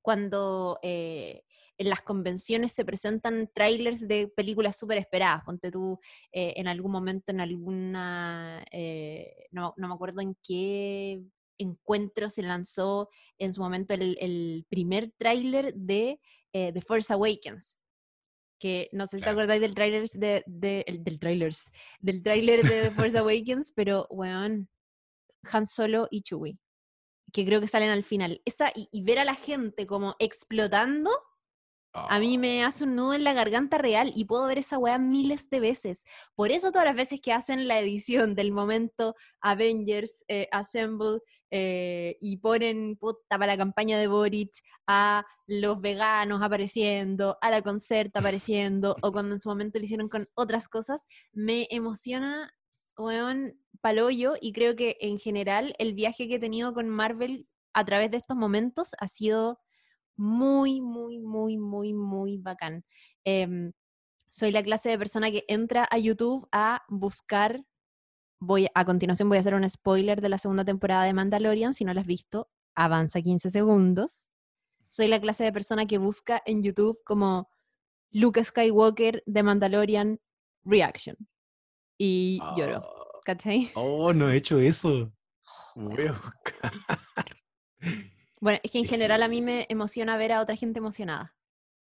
cuando 0.00 0.78
eh, 0.82 1.44
en 1.80 1.88
las 1.88 2.02
convenciones 2.02 2.72
se 2.72 2.84
presentan 2.84 3.48
trailers 3.54 4.06
de 4.06 4.28
películas 4.28 4.76
súper 4.78 4.98
esperadas. 4.98 5.42
Ponte 5.44 5.70
tú 5.70 5.98
eh, 6.30 6.52
en 6.56 6.68
algún 6.68 6.92
momento, 6.92 7.32
en 7.32 7.40
alguna, 7.40 8.62
eh, 8.70 9.46
no, 9.50 9.72
no 9.78 9.88
me 9.88 9.94
acuerdo 9.94 10.20
en 10.20 10.36
qué 10.46 11.22
encuentro 11.58 12.28
se 12.28 12.42
lanzó 12.42 13.08
en 13.38 13.50
su 13.52 13.62
momento 13.62 13.94
el, 13.94 14.18
el 14.20 14.66
primer 14.68 15.10
tráiler 15.16 15.72
de 15.74 16.20
eh, 16.52 16.70
The 16.72 16.82
Force 16.82 17.10
Awakens. 17.14 17.78
Que 18.58 18.90
no 18.92 19.06
sé 19.06 19.16
si 19.16 19.24
te 19.24 19.30
acordáis 19.30 19.62
del 19.62 19.74
tráiler 19.74 20.06
de, 20.10 20.44
de- 20.46 20.84
el- 20.86 21.02
del 21.02 21.18
trailers, 21.18 21.64
del 21.98 22.22
tráiler 22.22 22.62
de 22.62 22.82
The 22.82 22.90
Force 22.90 23.16
Awakens, 23.16 23.72
pero 23.74 24.06
weón, 24.10 24.68
Han 25.50 25.64
Solo 25.64 26.08
y 26.10 26.20
Chewie, 26.20 26.58
que 27.32 27.46
creo 27.46 27.62
que 27.62 27.68
salen 27.68 27.88
al 27.88 28.04
final. 28.04 28.42
Esa, 28.44 28.70
y, 28.74 28.86
y 28.92 29.02
ver 29.02 29.18
a 29.18 29.24
la 29.24 29.34
gente 29.34 29.86
como 29.86 30.14
explotando 30.18 31.10
A 31.92 32.20
mí 32.20 32.38
me 32.38 32.62
hace 32.64 32.84
un 32.84 32.94
nudo 32.94 33.14
en 33.14 33.24
la 33.24 33.32
garganta 33.32 33.76
real 33.76 34.12
y 34.14 34.24
puedo 34.24 34.46
ver 34.46 34.58
esa 34.58 34.78
weá 34.78 34.98
miles 34.98 35.50
de 35.50 35.58
veces. 35.58 36.04
Por 36.36 36.52
eso 36.52 36.70
todas 36.70 36.86
las 36.86 36.94
veces 36.94 37.20
que 37.20 37.32
hacen 37.32 37.66
la 37.66 37.80
edición 37.80 38.36
del 38.36 38.52
momento 38.52 39.16
Avengers 39.40 40.24
eh, 40.28 40.48
Assemble 40.52 41.18
eh, 41.50 42.16
y 42.20 42.36
ponen 42.36 42.96
puta 42.96 43.20
para 43.30 43.46
la 43.46 43.56
campaña 43.56 43.98
de 43.98 44.06
Boric 44.06 44.52
a 44.86 45.26
los 45.48 45.80
veganos 45.80 46.42
apareciendo, 46.42 47.38
a 47.40 47.50
la 47.50 47.62
concerta 47.62 48.20
apareciendo, 48.20 48.96
o 49.02 49.10
cuando 49.10 49.34
en 49.34 49.40
su 49.40 49.48
momento 49.48 49.80
lo 49.80 49.84
hicieron 49.84 50.08
con 50.08 50.28
otras 50.34 50.68
cosas, 50.68 51.06
me 51.32 51.66
emociona, 51.70 52.54
weón, 52.96 53.58
paloyo 53.80 54.34
y 54.40 54.52
creo 54.52 54.76
que 54.76 54.96
en 55.00 55.18
general 55.18 55.74
el 55.78 55.94
viaje 55.94 56.28
que 56.28 56.36
he 56.36 56.40
tenido 56.40 56.72
con 56.72 56.88
Marvel 56.88 57.48
a 57.72 57.84
través 57.84 58.12
de 58.12 58.18
estos 58.18 58.36
momentos 58.36 58.92
ha 59.00 59.08
sido 59.08 59.58
muy, 60.20 60.82
muy, 60.82 61.18
muy, 61.18 61.56
muy, 61.56 61.94
muy 61.94 62.36
bacán. 62.36 62.84
Em, 63.24 63.72
soy 64.28 64.52
la 64.52 64.62
clase 64.62 64.90
de 64.90 64.98
persona 64.98 65.30
que 65.30 65.44
entra 65.48 65.88
a 65.90 65.98
YouTube 65.98 66.46
a 66.52 66.82
buscar, 66.88 67.64
voy 68.38 68.68
a 68.74 68.84
continuación 68.84 69.30
voy 69.30 69.38
a 69.38 69.40
hacer 69.40 69.54
un 69.54 69.68
spoiler 69.68 70.20
de 70.20 70.28
la 70.28 70.36
segunda 70.36 70.64
temporada 70.64 71.04
de 71.04 71.14
Mandalorian, 71.14 71.72
si 71.72 71.84
no 71.84 71.94
la 71.94 72.02
has 72.02 72.06
visto, 72.06 72.50
avanza 72.74 73.22
15 73.22 73.48
segundos. 73.48 74.28
Soy 74.88 75.08
la 75.08 75.20
clase 75.20 75.44
de 75.44 75.52
persona 75.52 75.86
que 75.86 75.96
busca 75.96 76.42
en 76.44 76.62
YouTube 76.62 77.00
como 77.04 77.48
Luke 78.10 78.44
Skywalker 78.44 79.22
de 79.24 79.42
Mandalorian 79.42 80.20
Reaction. 80.64 81.16
Y 81.96 82.40
lloro. 82.56 82.82
Oh, 82.84 83.20
¿Cachai? 83.24 83.70
Oh, 83.74 84.12
no 84.12 84.30
he 84.30 84.36
hecho 84.36 84.58
eso. 84.58 85.10
Voy 85.74 86.08
a 86.08 86.12
buscar. 86.12 86.72
Bueno, 88.40 88.58
es 88.62 88.70
que 88.70 88.78
en 88.78 88.86
general 88.86 89.22
a 89.22 89.28
mí 89.28 89.42
me 89.42 89.66
emociona 89.68 90.16
ver 90.16 90.32
a 90.32 90.40
otra 90.40 90.56
gente 90.56 90.78
emocionada. 90.78 91.34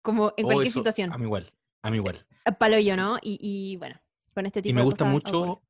Como 0.03 0.33
en 0.37 0.45
Oh, 0.45 0.49
cualquier 0.49 0.69
eso, 0.69 0.81
situación. 0.81 1.13
A 1.13 1.19
mí 1.19 1.25
igual, 1.25 1.53
a 1.83 1.91
mí 1.91 1.97
igual. 1.99 2.27
Palo 2.59 2.79
yo, 2.79 2.97
¿no? 2.97 3.19
Y, 3.23 3.39
y 3.41 3.77
bueno, 3.77 4.01
con 4.35 4.47
este 4.47 4.63
tipo 4.63 4.71
Y 4.71 4.75
me 4.75 4.81
de 4.81 4.85
gusta 4.85 5.05
cosas 5.05 5.13
mucho 5.13 5.43
ocurre. 5.43 5.63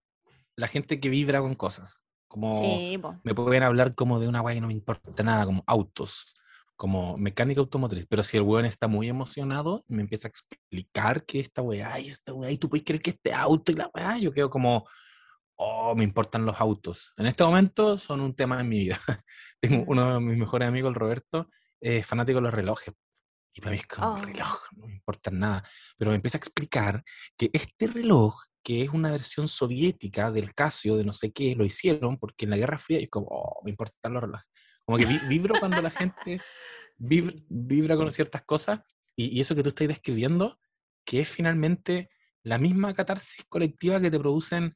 la 0.56 0.68
gente 0.68 1.00
que 1.00 1.08
vibra 1.08 1.40
con 1.40 1.54
cosas. 1.54 2.02
Como 2.28 2.54
Sí, 2.60 3.00
me 3.22 3.34
pueden 3.34 3.62
hablar 3.62 3.94
como 3.94 4.18
de 4.20 4.28
una 4.28 4.42
weá 4.42 4.54
que 4.54 4.60
no 4.60 4.66
me 4.66 4.72
importa 4.72 5.22
nada, 5.22 5.46
como 5.46 5.62
autos, 5.66 6.34
como 6.74 7.16
mecánica 7.16 7.60
automotriz. 7.60 8.04
Pero 8.08 8.22
si 8.22 8.36
el 8.36 8.42
weón 8.42 8.64
está 8.66 8.88
muy 8.88 9.08
emocionado 9.08 9.84
y 9.88 9.94
me 9.94 10.02
empieza 10.02 10.28
a 10.28 10.30
explicar 10.30 11.24
que 11.24 11.40
esta 11.40 11.62
weá 11.62 11.98
y 12.00 12.08
esta 12.08 12.34
weá, 12.34 12.50
y 12.50 12.58
tú 12.58 12.68
puedes 12.68 12.84
creer 12.84 13.00
que 13.00 13.10
este 13.10 13.32
auto 13.32 13.72
y 13.72 13.76
la 13.76 13.90
weá, 13.94 14.18
yo 14.18 14.32
quedo 14.32 14.50
como, 14.50 14.86
oh, 15.56 15.94
me 15.94 16.04
importan 16.04 16.44
los 16.44 16.60
autos. 16.60 17.12
En 17.16 17.26
este 17.26 17.44
momento 17.44 17.98
son 17.98 18.20
un 18.20 18.34
tema 18.34 18.60
en 18.60 18.68
mi 18.68 18.78
vida. 18.80 19.00
Tengo 19.60 19.84
uno 19.86 20.14
de 20.14 20.20
mis 20.20 20.36
mejores 20.38 20.68
amigos, 20.68 20.90
el 20.90 20.94
Roberto, 20.94 21.48
es 21.80 22.06
fanático 22.06 22.36
de 22.38 22.42
los 22.42 22.54
relojes. 22.54 22.94
Y 23.54 23.60
para 23.60 23.72
mí 23.72 23.78
es 23.78 23.86
como 23.86 24.14
un 24.14 24.20
Oh. 24.20 24.24
reloj, 24.24 24.58
no 24.76 24.86
me 24.86 24.92
importa 24.94 25.30
nada. 25.30 25.62
Pero 25.96 26.10
me 26.10 26.16
empieza 26.16 26.36
a 26.36 26.40
explicar 26.40 27.02
que 27.38 27.48
este 27.52 27.86
reloj, 27.86 28.36
que 28.62 28.82
es 28.82 28.90
una 28.90 29.10
versión 29.10 29.48
soviética 29.48 30.30
del 30.30 30.52
Casio, 30.54 30.96
de 30.96 31.04
no 31.04 31.12
sé 31.14 31.32
qué, 31.32 31.54
lo 31.54 31.64
hicieron 31.64 32.18
porque 32.18 32.44
en 32.44 32.50
la 32.50 32.58
Guerra 32.58 32.76
Fría, 32.78 32.98
es 32.98 33.08
como, 33.08 33.28
oh, 33.30 33.62
me 33.64 33.70
importan 33.70 34.12
los 34.12 34.22
relojes. 34.22 34.48
Como 34.84 34.98
que 34.98 35.06
vi- 35.06 35.20
vibro 35.28 35.58
cuando 35.58 35.80
la 35.80 35.90
gente 35.90 36.40
vibra, 36.98 37.34
vibra 37.48 37.96
con 37.96 38.10
ciertas 38.10 38.42
cosas, 38.42 38.80
y, 39.16 39.36
y 39.36 39.40
eso 39.40 39.54
que 39.54 39.62
tú 39.62 39.70
estás 39.70 39.88
describiendo, 39.88 40.58
que 41.06 41.20
es 41.20 41.28
finalmente 41.28 42.10
la 42.42 42.58
misma 42.58 42.92
catarsis 42.92 43.44
colectiva 43.48 44.00
que 44.00 44.10
te 44.10 44.18
producen 44.18 44.74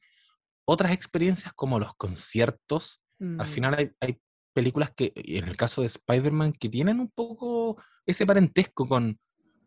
otras 0.71 0.91
experiencias 0.91 1.53
como 1.53 1.79
los 1.79 1.93
conciertos, 1.95 3.01
al 3.19 3.45
Mm. 3.45 3.45
final 3.45 3.75
hay, 3.77 3.91
hay 3.99 4.17
películas 4.53 4.91
que, 4.95 5.11
en 5.15 5.47
el 5.47 5.55
caso 5.55 5.81
de 5.81 5.87
Spider-Man, 5.87 6.53
que 6.53 6.69
tienen 6.69 6.99
un 6.99 7.09
poco 7.09 7.81
ese 8.05 8.25
parentesco 8.25 8.87
con, 8.87 9.17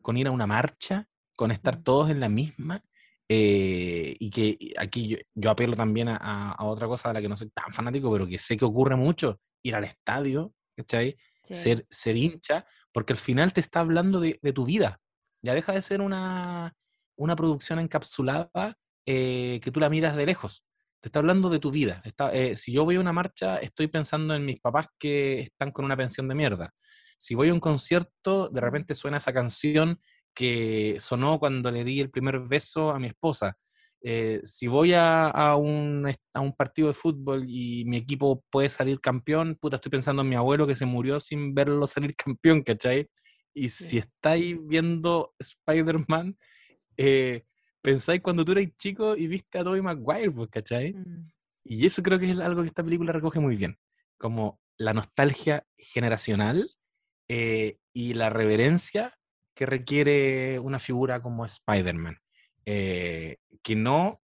con 0.02 0.16
ir 0.16 0.26
a 0.26 0.30
una 0.32 0.46
marcha, 0.46 1.06
con 1.36 1.50
estar 1.50 1.78
Mm. 1.78 1.82
todos 1.82 2.10
en 2.10 2.20
la 2.20 2.28
misma, 2.28 2.82
eh, 3.28 4.16
y 4.18 4.30
que 4.30 4.74
aquí 4.78 5.08
yo, 5.08 5.16
yo 5.34 5.50
apelo 5.50 5.74
también 5.76 6.08
a, 6.08 6.16
a- 6.16 6.52
a 6.52 6.64
otra 6.64 6.86
cosa 6.86 7.08
de 7.08 7.14
la 7.14 7.22
que 7.22 7.28
no 7.28 7.36
soy 7.36 7.48
tan 7.50 7.72
fanático, 7.72 8.12
pero 8.12 8.26
que 8.26 8.38
sé 8.38 8.56
que 8.56 8.64
ocurre 8.64 8.96
mucho, 8.96 9.40
ir 9.62 9.74
al 9.76 9.84
estadio, 9.84 10.52
¿cachai? 10.76 11.16
Sí. 11.42 11.54
Ser, 11.54 11.86
ser 11.90 12.16
hincha, 12.16 12.66
porque 12.92 13.12
al 13.12 13.18
final 13.18 13.52
te 13.52 13.60
está 13.60 13.80
hablando 13.80 14.20
de, 14.20 14.38
de 14.42 14.52
tu 14.52 14.64
vida. 14.64 15.00
Ya 15.42 15.54
deja 15.54 15.72
de 15.72 15.82
ser 15.82 16.00
una, 16.00 16.74
una 17.16 17.36
producción 17.36 17.78
encapsulada 17.78 18.76
eh, 19.06 19.60
que 19.62 19.70
tú 19.70 19.80
la 19.80 19.90
miras 19.90 20.16
de 20.16 20.26
lejos 20.26 20.63
te 21.04 21.08
está 21.08 21.18
hablando 21.18 21.50
de 21.50 21.58
tu 21.58 21.70
vida. 21.70 22.00
está- 22.06 22.32
eh, 22.32 22.56
si 22.56 22.72
yo 22.72 22.82
voy 22.86 22.96
a 22.96 23.00
una 23.00 23.12
marcha, 23.12 23.58
estoy 23.58 23.88
pensando 23.88 24.34
en 24.34 24.42
mis 24.42 24.58
papás 24.58 24.86
que 24.98 25.40
están 25.40 25.70
con 25.70 25.84
una 25.84 25.98
pensión 25.98 26.28
de 26.28 26.34
mierda. 26.34 26.72
Si 27.18 27.34
voy 27.34 27.50
a 27.50 27.52
un 27.52 27.60
concierto, 27.60 28.48
de 28.48 28.58
repente 28.62 28.94
suena 28.94 29.18
esa 29.18 29.34
canción 29.34 30.00
que 30.34 30.96
sonó 30.98 31.38
cuando 31.38 31.70
le 31.70 31.84
di 31.84 32.00
el 32.00 32.08
primer 32.10 32.40
beso 32.40 32.90
a 32.90 32.98
mi 32.98 33.08
esposa. 33.08 33.54
Eh, 34.00 34.40
si 34.44 34.66
voy 34.66 34.94
a, 34.94 35.26
a 35.26 35.56
un, 35.56 36.10
a 36.32 36.40
un 36.40 36.54
partido 36.56 36.88
de 36.88 36.94
fútbol 36.94 37.44
y 37.50 37.84
mi 37.84 37.98
equipo 37.98 38.42
puede 38.50 38.70
salir 38.70 38.98
campeón, 38.98 39.58
puta, 39.60 39.76
estoy 39.76 39.90
pensando 39.90 40.22
en 40.22 40.30
mi 40.30 40.36
abuelo 40.36 40.66
que 40.66 40.74
se 40.74 40.86
murió 40.86 41.20
sin 41.20 41.54
verlo 41.54 41.86
salir 41.86 42.16
campeón, 42.38 42.62
¿cachai? 42.62 43.10
Y 43.52 43.68
Sí. 43.68 43.84
si 43.88 43.98
estáis 43.98 44.56
viendo 44.66 45.34
Spider-Man, 45.38 46.38
eh, 46.96 47.44
pensáis 47.84 48.22
cuando 48.22 48.44
tú 48.46 48.52
eras 48.52 48.74
chico 48.76 49.14
y 49.14 49.26
viste 49.26 49.58
a 49.58 49.64
Tobey 49.64 49.82
Maguire, 49.82 50.30
pues, 50.30 50.48
¿cachai? 50.48 50.94
Mm. 50.94 51.28
Y 51.64 51.84
eso 51.84 52.02
creo 52.02 52.18
que 52.18 52.30
es 52.30 52.38
algo 52.38 52.62
que 52.62 52.68
esta 52.68 52.82
película 52.82 53.12
recoge 53.12 53.40
muy 53.40 53.56
bien, 53.56 53.78
como 54.18 54.58
la 54.78 54.94
nostalgia 54.94 55.66
generacional 55.76 56.70
eh, 57.28 57.78
y 57.92 58.14
la 58.14 58.30
reverencia 58.30 59.16
que 59.54 59.66
requiere 59.66 60.58
una 60.58 60.78
figura 60.78 61.20
como 61.22 61.44
Spider-Man, 61.44 62.18
eh, 62.64 63.36
que 63.62 63.76
no 63.76 64.22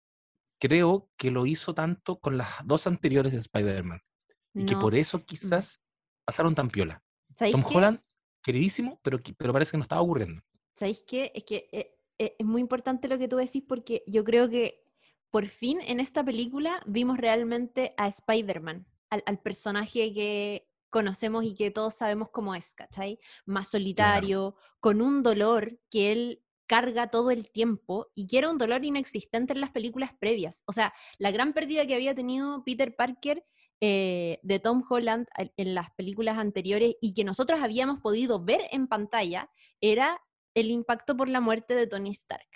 creo 0.59 1.09
que 1.17 1.31
lo 1.31 1.45
hizo 1.47 1.75
tanto 1.75 2.19
con 2.19 2.37
las 2.39 2.49
dos 2.65 2.87
anteriores 2.87 3.33
de 3.33 3.39
Spider-Man, 3.41 4.01
y 4.55 4.65
que 4.65 4.75
No. 4.75 4.81
por 4.81 4.95
eso 4.95 5.21
quizás 5.25 5.81
pasaron 6.25 6.55
tan 6.55 6.69
piola. 6.71 7.03
¿Sabéis 7.37 7.55
Tom 7.55 7.65
qué? 7.65 7.77
Holland, 7.77 8.01
queridísimo, 8.43 8.99
pero, 9.03 9.19
pero 9.37 9.53
parece 9.53 9.73
que 9.73 9.77
no 9.79 9.83
estaba 9.83 10.01
ocurriendo. 10.03 10.43
¿Sabéis 10.75 11.05
qué? 11.07 11.31
Es 11.35 11.45
que 11.45 11.69
eh, 11.73 12.00
es 12.21 12.47
muy 12.47 12.61
importante 12.61 13.09
lo 13.09 13.19
que 13.19 13.29
tú 13.29 13.37
decís 13.37 13.63
porque 13.67 14.03
yo 14.07 14.25
creo 14.25 14.49
que 14.49 14.85
por 15.31 15.47
fin 15.47 15.81
en 15.81 16.01
esta 16.01 16.25
película 16.25 16.83
vimos 16.87 17.19
realmente 17.19 17.95
a 17.97 18.09
Spider-Man, 18.09 18.87
al, 19.11 19.23
al 19.27 19.39
personaje 19.39 20.13
que 20.13 20.69
conocemos 20.91 21.45
y 21.45 21.55
que 21.55 21.71
todos 21.71 21.95
sabemos 21.95 22.31
cómo 22.31 22.55
es, 22.55 22.75
¿cachai? 22.75 23.19
Más 23.47 23.71
solitario, 23.71 24.57
con 24.81 25.01
un 25.01 25.23
dolor 25.23 25.79
que 25.89 26.13
él 26.13 26.43
carga 26.67 27.11
todo 27.11 27.31
el 27.31 27.51
tiempo 27.51 28.13
y 28.15 28.27
que 28.27 28.39
era 28.39 28.51
un 28.51 28.59
dolor 28.59 28.85
inexistente 28.85 29.53
en 29.53 29.61
las 29.61 29.71
películas 29.71 30.13
previas. 30.21 30.63
O 30.67 30.73
sea, 30.73 30.93
la 31.19 31.31
gran 31.31 31.53
pérdida 31.53 31.87
que 31.87 31.95
había 31.95 32.15
tenido 32.15 32.63
Peter 32.65 32.95
Parker 32.95 33.45
eh, 33.81 34.39
de 34.43 34.59
Tom 34.59 34.83
Holland 34.89 35.27
en 35.37 35.75
las 35.75 35.91
películas 35.93 36.39
anteriores 36.39 36.97
y 37.01 37.15
que 37.15 37.25
nosotros 37.25 37.61
habíamos 37.61 38.01
podido 38.01 38.45
ver 38.45 38.61
en 38.71 38.87
pantalla 38.87 39.51
era 39.81 40.21
el 40.61 40.71
impacto 40.71 41.17
por 41.17 41.29
la 41.29 41.41
muerte 41.41 41.75
de 41.75 41.87
Tony 41.87 42.11
Stark, 42.11 42.49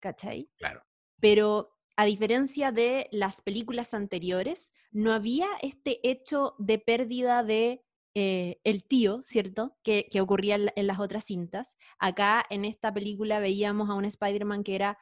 ¿cachai? 0.00 0.50
Claro. 0.58 0.82
Pero 1.20 1.72
a 1.96 2.04
diferencia 2.04 2.72
de 2.72 3.08
las 3.10 3.40
películas 3.42 3.94
anteriores, 3.94 4.72
no 4.90 5.12
había 5.12 5.48
este 5.62 6.06
hecho 6.08 6.54
de 6.58 6.78
pérdida 6.78 7.42
de 7.42 7.82
eh, 8.14 8.60
el 8.64 8.84
tío, 8.84 9.20
¿cierto? 9.22 9.76
Que, 9.82 10.06
que 10.10 10.20
ocurría 10.20 10.54
en, 10.54 10.66
la- 10.66 10.72
en 10.76 10.86
las 10.86 10.98
otras 11.00 11.24
cintas. 11.24 11.76
Acá 11.98 12.44
en 12.48 12.64
esta 12.64 12.92
película 12.92 13.40
veíamos 13.40 13.90
a 13.90 13.94
un 13.94 14.04
Spider-Man 14.06 14.62
que 14.64 14.74
era 14.74 14.98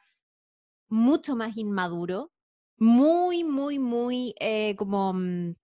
mucho 0.89 1.35
más 1.35 1.55
inmaduro, 1.57 2.31
muy, 2.77 3.43
muy, 3.45 3.79
muy 3.79 4.35
eh, 4.39 4.75
como, 4.75 5.13
mm, 5.13 5.55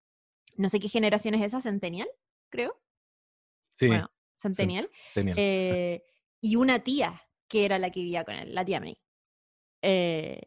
no 0.57 0.69
sé 0.69 0.79
qué 0.79 0.87
generación 0.89 1.33
es 1.35 1.43
esa, 1.43 1.59
Centennial, 1.61 2.07
creo. 2.49 2.77
Sí, 3.77 3.87
Bueno, 3.87 4.09
Centennial. 4.37 4.89
genial. 5.13 5.35
Eh, 5.39 6.03
y 6.41 6.55
una 6.55 6.83
tía 6.83 7.21
que 7.47 7.65
era 7.65 7.79
la 7.79 7.91
que 7.91 8.01
vivía 8.01 8.23
con 8.23 8.35
él, 8.35 8.55
la 8.55 8.65
tía 8.65 8.79
May. 8.79 8.97
Eh, 9.81 10.41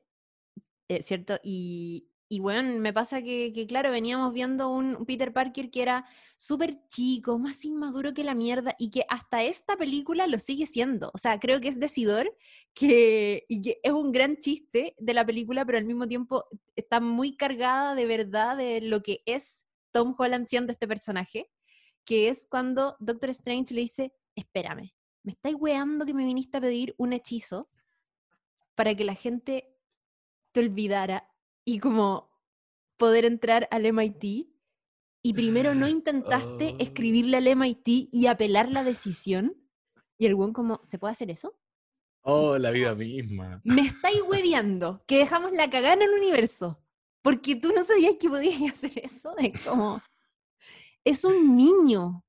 eh, 0.88 1.02
¿Cierto? 1.02 1.38
Y, 1.42 2.08
y 2.28 2.40
bueno, 2.40 2.78
me 2.80 2.92
pasa 2.92 3.22
que, 3.22 3.52
que, 3.54 3.66
claro, 3.66 3.90
veníamos 3.90 4.32
viendo 4.32 4.68
un 4.70 5.04
Peter 5.06 5.32
Parker 5.32 5.70
que 5.70 5.82
era 5.82 6.06
súper 6.36 6.86
chico, 6.88 7.38
más 7.38 7.64
inmaduro 7.64 8.12
que 8.14 8.24
la 8.24 8.34
mierda, 8.34 8.74
y 8.78 8.90
que 8.90 9.04
hasta 9.08 9.42
esta 9.44 9.76
película 9.76 10.26
lo 10.26 10.38
sigue 10.38 10.66
siendo. 10.66 11.10
O 11.14 11.18
sea, 11.18 11.38
creo 11.38 11.60
que 11.60 11.68
es 11.68 11.78
decidor 11.78 12.34
que, 12.74 13.44
y 13.48 13.62
que 13.62 13.80
es 13.82 13.92
un 13.92 14.12
gran 14.12 14.36
chiste 14.38 14.94
de 14.98 15.14
la 15.14 15.24
película, 15.24 15.64
pero 15.64 15.78
al 15.78 15.84
mismo 15.84 16.08
tiempo 16.08 16.44
está 16.76 17.00
muy 17.00 17.36
cargada 17.36 17.94
de 17.94 18.06
verdad 18.06 18.56
de 18.56 18.80
lo 18.80 19.02
que 19.02 19.22
es 19.26 19.64
Tom 19.92 20.14
Holland 20.18 20.48
siendo 20.48 20.72
este 20.72 20.88
personaje, 20.88 21.50
que 22.04 22.28
es 22.28 22.46
cuando 22.46 22.96
Doctor 22.98 23.30
Strange 23.30 23.74
le 23.74 23.82
dice, 23.82 24.12
espérame, 24.34 24.92
¿me 25.24 25.32
estáis 25.32 25.56
weando 25.58 26.06
que 26.06 26.14
me 26.14 26.24
viniste 26.24 26.58
a 26.58 26.60
pedir 26.60 26.94
un 26.98 27.12
hechizo 27.12 27.68
para 28.76 28.94
que 28.94 29.04
la 29.04 29.14
gente 29.14 29.76
te 30.52 30.60
olvidara 30.60 31.28
y 31.64 31.78
como 31.80 32.30
poder 32.96 33.24
entrar 33.24 33.66
al 33.70 33.86
MIT? 33.86 34.48
Y 35.22 35.32
primero 35.32 35.74
no 35.74 35.88
intentaste 35.88 36.74
Oh. 36.74 36.76
escribirle 36.78 37.38
al 37.38 37.46
MIT 37.48 38.08
y 38.12 38.26
apelar 38.26 38.70
la 38.70 38.84
decisión. 38.84 39.56
Y 40.18 40.26
el 40.26 40.34
buen 40.34 40.52
como, 40.52 40.80
¿se 40.84 40.98
puede 40.98 41.12
hacer 41.12 41.30
eso? 41.30 41.58
Oh, 42.22 42.56
la 42.58 42.70
vida 42.70 42.94
misma. 42.94 43.60
Me 43.64 43.82
estáis 43.82 44.22
hueveando, 44.22 45.02
que 45.06 45.18
dejamos 45.18 45.52
la 45.52 45.68
cagada 45.68 45.94
en 45.94 46.02
el 46.02 46.10
universo. 46.14 46.80
Porque 47.22 47.56
tú 47.56 47.72
no 47.72 47.84
sabías 47.84 48.16
que 48.20 48.28
podías 48.28 48.60
hacer 48.72 48.92
eso. 48.98 49.36
Es 49.38 49.64
como. 49.64 50.02
Es 51.04 51.24
un 51.24 51.56
niño. 51.56 52.23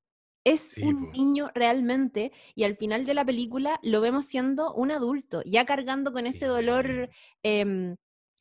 Es 0.45 0.75
Sí, 0.75 0.81
un 0.81 1.09
niño 1.11 1.49
realmente. 1.55 2.31
Y 2.55 2.63
al 2.65 2.77
final 2.77 3.05
de 3.05 3.15
la 3.15 3.25
película 3.25 3.79
lo 3.83 4.01
vemos 4.01 4.25
siendo 4.25 4.73
un 4.75 4.91
adulto, 4.91 5.41
ya 5.45 5.65
cargando 5.65 6.13
con 6.13 6.27
ese 6.27 6.45
dolor, 6.45 7.09
em, 7.43 7.97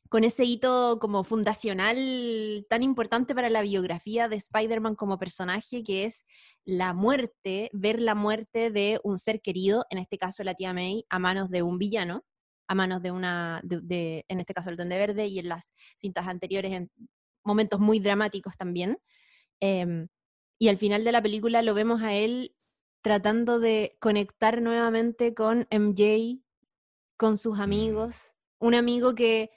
con 0.09 0.23
ese 0.23 0.45
hito 0.45 0.99
como 1.01 1.23
fundacional 1.23 2.65
tan 2.69 2.83
importante 2.83 3.33
para 3.35 3.49
la 3.49 3.63
biografía 3.63 4.29
de 4.29 4.35
Spider-Man 4.35 4.95
como 4.95 5.17
personaje, 5.17 5.83
que 5.83 6.05
es 6.05 6.25
la 6.63 6.93
muerte, 6.93 7.69
ver 7.73 7.99
la 8.01 8.13
muerte 8.15 8.69
de 8.71 8.99
un 9.03 9.17
ser 9.17 9.41
querido, 9.41 9.85
en 9.89 9.97
este 9.97 10.17
caso 10.19 10.43
la 10.43 10.53
tía 10.55 10.73
May, 10.73 11.05
a 11.09 11.17
manos 11.19 11.49
de 11.49 11.63
un 11.63 11.79
villano, 11.79 12.23
a 12.67 12.75
manos 12.75 13.01
de 13.01 13.11
una, 13.11 13.61
de, 13.63 13.79
de- 13.81 14.25
en 14.27 14.39
este 14.39 14.53
caso 14.53 14.69
el 14.69 14.75
Duende 14.77 14.97
Verde, 14.97 15.25
y 15.27 15.39
en 15.39 15.49
las 15.49 15.73
cintas 15.97 16.27
anteriores 16.27 16.71
en 16.73 16.91
momentos 17.43 17.79
muy 17.79 17.99
dramáticos 17.99 18.57
también. 18.57 18.97
Em, 19.59 20.07
y 20.59 20.67
al 20.69 20.77
final 20.77 21.03
de 21.03 21.11
la 21.11 21.21
película 21.21 21.61
lo 21.61 21.73
vemos 21.73 22.01
a 22.01 22.13
él 22.13 22.55
tratando 23.01 23.59
de 23.59 23.97
conectar 23.99 24.61
nuevamente 24.61 25.33
con 25.33 25.67
MJ, 25.69 26.41
con 27.17 27.37
sus 27.37 27.59
amigos, 27.59 28.33
un 28.59 28.73
amigo 28.75 29.13
que 29.15 29.51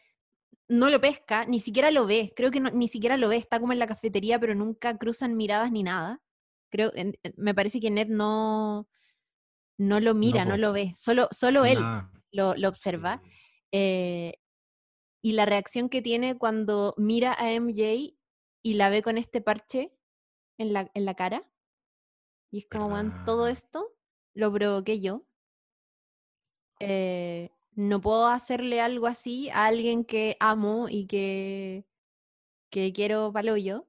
no 0.68 0.90
lo 0.90 1.00
pesca, 1.00 1.46
ni 1.46 1.60
siquiera 1.60 1.90
lo 1.90 2.04
ve, 2.06 2.32
creo 2.36 2.50
que 2.50 2.60
no- 2.60 2.70
ni 2.70 2.88
siquiera 2.88 3.16
lo 3.16 3.28
ve, 3.28 3.36
está 3.36 3.58
como 3.58 3.72
en 3.72 3.78
la 3.78 3.86
cafetería, 3.86 4.38
pero 4.38 4.54
nunca 4.54 4.98
cruzan 4.98 5.34
miradas 5.36 5.72
ni 5.72 5.82
nada. 5.82 6.20
Creo, 6.70 6.92
en- 6.94 7.18
en- 7.22 7.34
me 7.38 7.54
parece 7.54 7.80
que 7.80 7.90
Ned 7.90 8.08
no, 8.08 8.86
no 9.78 10.00
lo 10.00 10.14
mira, 10.14 10.44
no, 10.44 10.56
lo 10.58 10.72
ve, 10.72 10.92
solo, 10.94 11.28
solo 11.30 11.64
él 11.64 11.78
lo, 12.32 12.54
lo 12.56 12.68
observa. 12.68 13.20
Sí. 13.24 13.30
eh, 13.72 14.34
y 15.22 15.32
la 15.32 15.44
reacción 15.46 15.88
que 15.88 16.00
tiene 16.00 16.36
cuando 16.38 16.94
mira 16.96 17.34
a 17.38 17.50
MJ 17.52 18.14
y 18.62 18.74
la 18.74 18.88
ve 18.88 19.02
con 19.02 19.18
este 19.18 19.40
parche 19.40 19.92
en 20.58 20.72
la, 20.72 20.90
en 20.94 21.04
la 21.04 21.14
cara. 21.14 21.48
Y 22.50 22.60
es 22.60 22.66
como, 22.66 22.88
"Weón, 22.88 23.24
todo 23.24 23.48
esto 23.48 23.94
lo 24.34 24.52
provoqué 24.52 25.00
yo. 25.00 25.24
Eh, 26.80 27.50
no 27.74 28.00
puedo 28.00 28.26
hacerle 28.26 28.80
algo 28.80 29.06
así 29.06 29.50
a 29.50 29.66
alguien 29.66 30.04
que 30.04 30.36
amo 30.40 30.88
y 30.88 31.06
que, 31.06 31.84
que 32.70 32.92
quiero 32.92 33.32
palo 33.32 33.56
yo. 33.56 33.86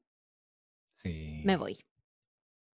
Sí. 0.94 1.42
Me 1.46 1.58
voy. 1.58 1.86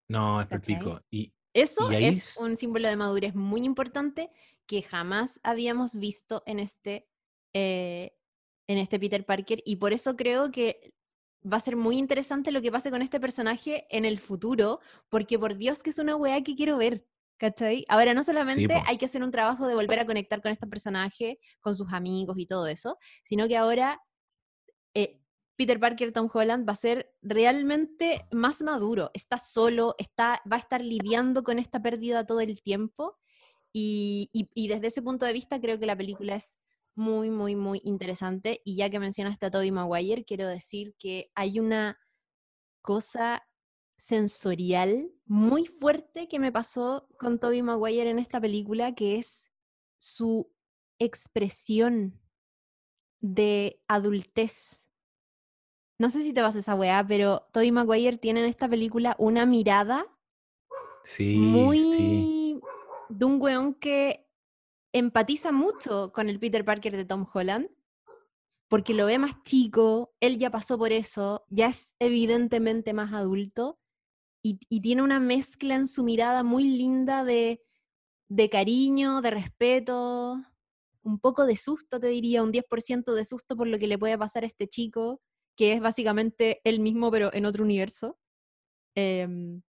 No, 0.09 0.41
es 0.41 0.49
pico. 0.67 1.01
Y, 1.11 1.33
Eso 1.55 1.91
Y 1.91 1.97
ahí 1.97 2.05
es 2.07 2.37
un 2.39 2.57
símbolo 2.57 2.89
de 2.89 2.97
madurez 2.97 3.35
muy 3.35 3.65
importante 3.65 4.31
que 4.67 4.83
jamás 4.83 5.41
habíamos 5.43 5.97
visto 5.97 6.43
en 6.47 6.61
este, 6.61 7.09
eh, 7.55 8.17
en 8.69 8.79
este 8.79 9.01
Peter 9.01 9.25
Parker 9.25 9.63
y 9.65 9.77
por 9.77 9.93
eso 9.93 10.17
creo 10.17 10.51
que 10.51 10.93
va 11.43 11.57
a 11.57 11.61
ser 11.61 11.77
muy 11.77 11.97
interesante 11.99 12.51
lo 12.53 12.61
que 12.63 12.71
pase 12.73 12.91
con 12.91 13.03
este 13.03 13.21
personaje 13.21 13.87
en 13.91 14.05
el 14.05 14.19
futuro, 14.19 14.81
porque 15.09 15.39
por 15.39 15.57
Dios 15.57 15.83
que 15.83 15.91
es 15.91 15.99
una 15.99 16.17
weá 16.17 16.43
que 16.43 16.55
quiero 16.57 16.77
ver, 16.77 17.07
¿cachai? 17.39 17.85
Ahora 17.89 18.13
no 18.15 18.23
solamente 18.23 18.67
po. 18.75 18.83
hay 18.87 18.99
que 18.99 19.07
hacer 19.07 19.23
un 19.23 19.31
trabajo 19.31 19.67
de 19.67 19.75
volver 19.75 19.99
a 20.01 20.07
conectar 20.07 20.43
con 20.43 20.53
este 20.53 20.67
personaje, 20.67 21.39
con 21.61 21.75
sus 21.75 21.93
amigos 21.93 22.39
y 22.39 22.47
todo 22.47 22.67
eso, 22.67 22.99
sino 23.25 23.49
que 23.49 23.57
ahora 23.57 24.01
eh, 24.95 25.21
Peter 25.57 25.79
Parker, 25.79 26.13
Tom 26.13 26.29
Holland 26.33 26.67
va 26.69 26.73
a 26.73 26.77
ser 26.77 27.13
realmente 27.23 28.27
más 28.33 28.63
maduro, 28.63 29.11
está 29.15 29.37
solo, 29.39 29.95
está, 29.99 30.41
va 30.51 30.57
a 30.57 30.61
estar 30.61 30.83
lidiando 30.83 31.43
con 31.43 31.59
esta 31.59 31.81
pérdida 31.83 32.25
todo 32.27 32.41
el 32.41 32.63
tiempo 32.63 33.19
y, 33.73 34.31
y- 34.33 34.49
y 34.55 34.69
desde 34.69 34.89
ese 34.89 35.03
punto 35.03 35.27
de 35.27 35.33
vista 35.33 35.61
creo 35.61 35.79
que 35.79 35.87
la 35.87 35.97
película 35.97 36.35
es 36.37 36.57
muy, 37.01 37.31
muy, 37.31 37.57
muy 37.57 37.81
interesante 37.83 38.61
y 38.63 38.77
ya 38.77 38.91
que 38.91 39.01
mencionaste 39.01 39.47
a 39.47 39.51
Tobey 39.51 39.71
Maguire, 39.71 40.27
quiero 40.27 40.47
decir 40.47 40.95
que 40.99 41.33
hay 41.35 41.59
una 41.59 41.99
cosa 42.83 43.43
sensorial 43.97 45.11
muy 45.25 45.65
fuerte 45.65 46.29
que 46.29 46.39
me 46.39 46.53
pasó 46.53 47.09
con 47.19 47.39
Tobey 47.39 47.63
Maguire 47.63 48.11
en 48.11 48.19
esta 48.19 48.39
película, 48.39 48.95
que 48.95 49.17
es 49.17 49.51
su 49.99 50.53
expresión 50.99 52.21
de 53.21 53.83
adultez. 53.89 54.91
No 55.99 56.11
sé 56.11 56.23
si 56.23 56.35
te 56.35 56.43
vas 56.43 56.57
a 56.57 56.59
esa 56.59 56.75
weá, 56.75 57.03
pero 57.07 57.49
Tobey 57.53 57.73
Maguire 57.73 58.19
tiene 58.19 58.41
en 58.41 58.47
esta 58.47 58.69
película 58.69 59.17
una 59.19 59.47
mirada 59.47 60.05
sí, 61.05 61.39
muy 61.39 61.81
sí. 61.81 62.61
de 63.09 63.25
un 63.25 63.41
weón 63.41 63.75
que 63.75 64.30
empatiza 64.93 65.53
mucho 65.53 66.13
con 66.13 66.29
el 66.29 66.39
Peter 66.39 66.65
Parker 66.65 66.97
de 66.97 67.05
Tom 67.05 67.27
Holland, 67.33 67.69
porque 68.69 68.95
lo 68.95 69.07
ve 69.07 69.19
más 69.19 69.43
chico, 69.43 70.15
él 70.21 70.39
ya 70.39 70.51
pasó 70.51 70.79
por 70.79 70.93
eso, 70.93 71.45
ya 71.49 71.67
es 71.69 71.93
evidentemente 71.99 72.93
más 72.93 73.13
adulto, 73.13 73.79
y, 74.43 74.81
tiene 74.81 75.03
una 75.03 75.21
mezcla 75.21 75.75
en 75.75 75.87
su 75.87 76.03
mirada 76.03 76.43
muy 76.43 76.65
linda 76.65 77.25
de, 77.25 77.61
cariño, 78.51 79.21
de 79.21 79.31
respeto, 79.31 80.41
un 81.03 81.19
poco 81.21 81.45
de 81.47 81.57
susto, 81.57 82.01
te 82.01 82.07
diría, 82.09 82.43
un 82.43 82.53
10% 82.53 83.13
de 83.13 83.25
susto 83.25 83.57
por 83.57 83.67
lo 83.67 83.79
que 83.79 83.87
le 83.87 83.99
puede 83.99 84.17
pasar 84.17 84.45
a 84.45 84.47
este 84.47 84.67
chico, 84.67 85.21
que 85.57 85.75
es 85.75 85.81
básicamente 85.81 86.61
él 86.65 86.81
mismo, 86.81 87.11
pero 87.11 87.33
en 87.35 87.45
otro 87.45 87.65
universo. 87.65 88.19
Em, 88.95 89.63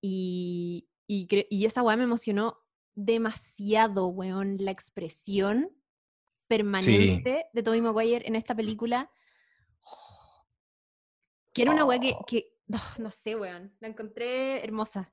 y, 0.00 0.88
y, 1.06 1.28
y 1.50 1.64
esa 1.64 1.82
weá 1.82 1.96
me 1.96 2.04
emocionó 2.04 2.65
demasiado, 2.96 4.08
weón, 4.08 4.56
la 4.58 4.72
expresión 4.72 5.70
permanente 6.48 7.46
de 7.52 7.62
Tobey 7.62 7.80
Maguire 7.80 8.26
en 8.26 8.34
esta 8.34 8.54
película. 8.56 9.10
Que 11.52 11.62
era 11.62 11.70
una 11.70 11.84
weá 11.84 12.00
que, 12.00 12.14
que 12.26 12.52
oh, 12.72 12.94
no 13.02 13.10
sé, 13.10 13.36
weón, 13.36 13.74
la 13.80 13.88
encontré 13.88 14.62
hermosa. 14.64 15.12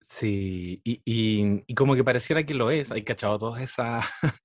Sí, 0.00 0.80
y, 0.84 1.02
y- 1.04 1.64
y 1.66 1.74
como 1.74 1.94
que 1.94 2.04
pareciera 2.04 2.44
que 2.44 2.54
lo 2.54 2.70
es, 2.70 2.92
hay 2.92 3.02
cachado 3.04 3.38
todos 3.38 3.60
esa, 3.60 4.00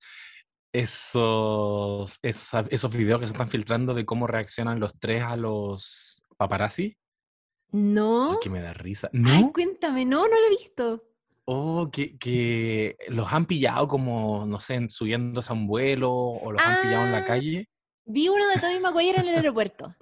esos, 0.72 2.18
esa- 2.22 2.66
esos 2.70 2.92
videos 2.96 3.20
que 3.20 3.26
se 3.26 3.32
están 3.32 3.48
filtrando 3.48 3.94
de 3.94 4.04
cómo 4.06 4.26
reaccionan 4.26 4.80
los 4.80 4.98
tres 4.98 5.22
a 5.22 5.36
los 5.36 6.24
paparazzi. 6.36 6.96
¿No? 7.70 8.32
Ay, 8.32 8.36
que 8.42 8.50
me 8.50 8.60
da 8.60 8.72
risa. 8.72 9.08
Ay, 9.12 9.20
¿No? 9.20 9.52
cuéntame, 9.52 10.04
no, 10.04 10.28
no 10.28 10.34
lo 10.40 10.46
he 10.46 10.50
visto. 10.50 11.04
Oh, 11.54 11.90
que, 11.90 12.16
que 12.18 12.96
los 13.08 13.32
han 13.32 13.46
pillado 13.46 13.86
como, 13.88 14.46
no 14.46 14.58
sé, 14.58 14.88
subiéndose 14.88 15.52
a 15.52 15.54
un 15.54 15.66
vuelo 15.66 16.10
o 16.12 16.50
los 16.52 16.62
han 16.62 16.82
pillado 16.82 17.04
en 17.06 17.12
la 17.12 17.18
Ah, 17.18 17.24
calle. 17.24 17.68
Vi 18.04 18.28
uno 18.28 18.46
de 18.48 18.60
Tobey 18.60 18.80
Maguire 18.80 19.18
en 19.20 19.28
el 19.28 19.34
aeropuerto. 19.36 19.94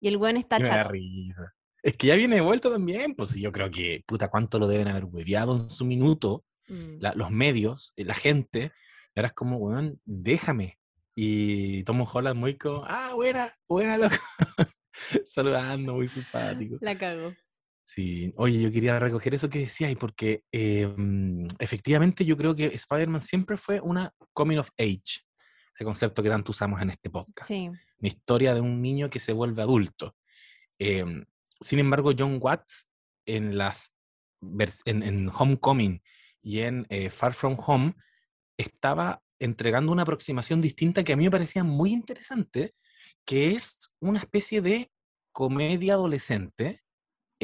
Y 0.00 0.08
el 0.08 0.16
weón 0.16 0.36
está 0.36 0.60
chato. 0.60 0.90
risa. 0.90 1.52
Es 1.82 1.96
que 1.96 2.06
ya 2.08 2.14
viene 2.16 2.36
de 2.36 2.42
vuelta 2.42 2.70
también, 2.70 3.14
pues 3.14 3.34
yo 3.34 3.50
creo 3.52 3.70
que, 3.70 4.02
puta, 4.06 4.28
cuánto 4.28 4.58
lo 4.58 4.68
deben 4.68 4.88
haber 4.88 5.04
hueveado 5.06 5.56
en 5.56 5.68
su 5.70 5.84
minuto, 5.84 6.44
Mm. 6.68 6.98
la- 7.00 7.14
los 7.14 7.30
medios, 7.30 7.92
eh, 7.96 8.04
la 8.04 8.14
gente, 8.14 8.70
y 9.14 9.18
ahora 9.18 9.28
es 9.28 9.32
como, 9.34 9.56
weón, 9.58 10.00
déjame. 10.04 10.78
Y 11.16 11.82
Tom 11.84 12.04
Holland 12.10 12.38
muy 12.38 12.56
como, 12.56 12.84
ah, 12.86 13.12
buena, 13.14 13.52
buena, 13.68 13.98
loco. 13.98 14.14
Saludando, 15.24 15.94
muy 15.94 16.08
simpático. 16.08 16.76
La 16.80 16.96
cago. 16.96 17.32
Sí, 17.82 18.32
oye, 18.36 18.60
yo 18.60 18.70
quería 18.70 18.98
recoger 18.98 19.34
eso 19.34 19.48
que 19.48 19.60
decías, 19.60 19.94
porque 19.96 20.44
eh, 20.52 20.86
mm, 20.86 21.46
efectivamente 21.58 22.24
yo 22.24 22.36
creo 22.36 22.54
que 22.54 22.66
Spider-Man 22.66 23.20
siempre 23.20 23.56
fue 23.56 23.80
una 23.80 24.14
coming 24.32 24.58
of 24.58 24.70
age, 24.78 25.24
ese 25.74 25.84
concepto 25.84 26.22
que 26.22 26.28
tanto 26.28 26.52
usamos 26.52 26.80
en 26.80 26.90
este 26.90 27.10
podcast. 27.10 27.48
Sí. 27.48 27.68
Una 27.68 28.08
historia 28.08 28.54
de 28.54 28.60
un 28.60 28.80
niño 28.80 29.10
que 29.10 29.18
se 29.18 29.32
vuelve 29.32 29.62
adulto. 29.62 30.14
Em, 30.78 31.24
sin 31.60 31.80
embargo, 31.80 32.12
John 32.16 32.38
Watts 32.40 32.88
en, 33.26 33.58
las, 33.58 33.92
en, 34.84 35.02
en 35.02 35.30
Homecoming 35.32 36.02
y 36.40 36.60
en 36.60 36.86
eh, 36.88 37.10
Far 37.10 37.34
From 37.34 37.56
Home 37.66 37.94
estaba 38.56 39.22
entregando 39.38 39.92
una 39.92 40.02
aproximación 40.02 40.60
distinta 40.60 41.02
que 41.02 41.12
a 41.12 41.16
mí 41.16 41.24
me 41.24 41.30
parecía 41.30 41.64
muy 41.64 41.92
interesante, 41.92 42.74
que 43.24 43.50
es 43.50 43.92
una 44.00 44.20
especie 44.20 44.62
de 44.62 44.90
comedia 45.32 45.94
adolescente, 45.94 46.82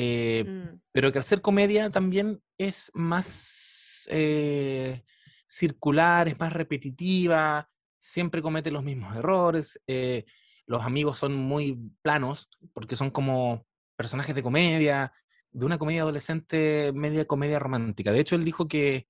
eh, 0.00 0.44
Mm. 0.46 0.80
pero 0.92 1.10
que 1.10 1.18
al 1.18 1.24
ser 1.24 1.40
comedia 1.40 1.90
también 1.90 2.40
es 2.56 2.92
más 2.94 4.06
eh, 4.10 5.02
circular, 5.44 6.28
es 6.28 6.38
más 6.38 6.52
repetitiva, 6.52 7.68
siempre 7.98 8.40
comete 8.40 8.70
los 8.70 8.84
mismos 8.84 9.16
errores, 9.16 9.80
eh, 9.88 10.24
los 10.66 10.84
amigos 10.84 11.18
son 11.18 11.34
muy 11.34 11.76
planos, 12.00 12.48
porque 12.72 12.94
son 12.94 13.10
como 13.10 13.66
personajes 13.96 14.36
de 14.36 14.42
comedia, 14.42 15.10
de 15.50 15.66
una 15.66 15.78
comedia 15.78 16.02
adolescente, 16.02 16.92
media 16.94 17.24
comedia 17.24 17.58
romántica. 17.58 18.12
De 18.12 18.20
hecho, 18.20 18.36
él 18.36 18.44
dijo 18.44 18.68
que, 18.68 19.08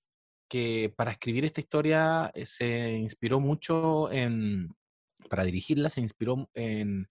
que 0.48 0.90
para 0.96 1.10
escribir 1.10 1.44
esta 1.44 1.60
historia 1.60 2.32
se 2.44 2.92
inspiró 2.92 3.40
mucho 3.40 4.10
en, 4.10 4.74
para 5.28 5.44
dirigirla, 5.44 5.90
se 5.90 6.00
inspiró 6.00 6.48
en, 6.54 7.08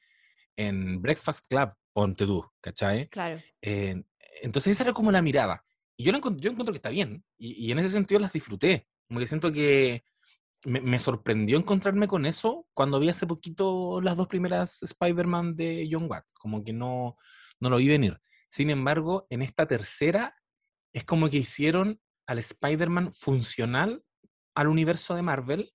en 0.57 1.01
Breakfast 1.01 1.45
Club, 1.47 1.71
ponte 1.93 2.25
tú, 2.25 2.43
¿cachai? 2.61 3.07
Claro. 3.09 3.39
Eh, 3.61 4.03
entonces 4.41 4.71
esa 4.71 4.83
era 4.85 4.93
como 4.93 5.11
la 5.11 5.21
mirada. 5.21 5.63
y 5.97 6.03
yo, 6.03 6.11
lo 6.11 6.19
encont- 6.19 6.39
yo 6.39 6.51
encuentro 6.51 6.73
que 6.73 6.77
está 6.77 6.89
bien. 6.89 7.23
Y, 7.37 7.65
y 7.67 7.71
en 7.71 7.79
ese 7.79 7.89
sentido 7.89 8.19
las 8.19 8.33
disfruté. 8.33 8.87
Como 9.07 9.19
que 9.19 9.27
siento 9.27 9.51
que 9.51 10.03
me, 10.65 10.81
me 10.81 10.99
sorprendió 10.99 11.57
encontrarme 11.57 12.07
con 12.07 12.25
eso 12.25 12.67
cuando 12.73 12.99
vi 12.99 13.09
hace 13.09 13.25
poquito 13.25 14.01
las 14.01 14.15
dos 14.17 14.27
primeras 14.27 14.83
Spider-Man 14.83 15.55
de 15.55 15.87
John 15.91 16.07
Watts. 16.09 16.33
Como 16.35 16.63
que 16.63 16.73
no, 16.73 17.17
no 17.59 17.69
lo 17.69 17.77
vi 17.77 17.87
venir. 17.87 18.19
Sin 18.49 18.69
embargo, 18.69 19.25
en 19.29 19.41
esta 19.41 19.65
tercera 19.67 20.35
es 20.93 21.03
como 21.03 21.29
que 21.29 21.37
hicieron 21.37 21.99
al 22.27 22.39
Spider-Man 22.39 23.13
funcional 23.13 24.03
al 24.55 24.67
universo 24.67 25.15
de 25.15 25.21
Marvel. 25.21 25.71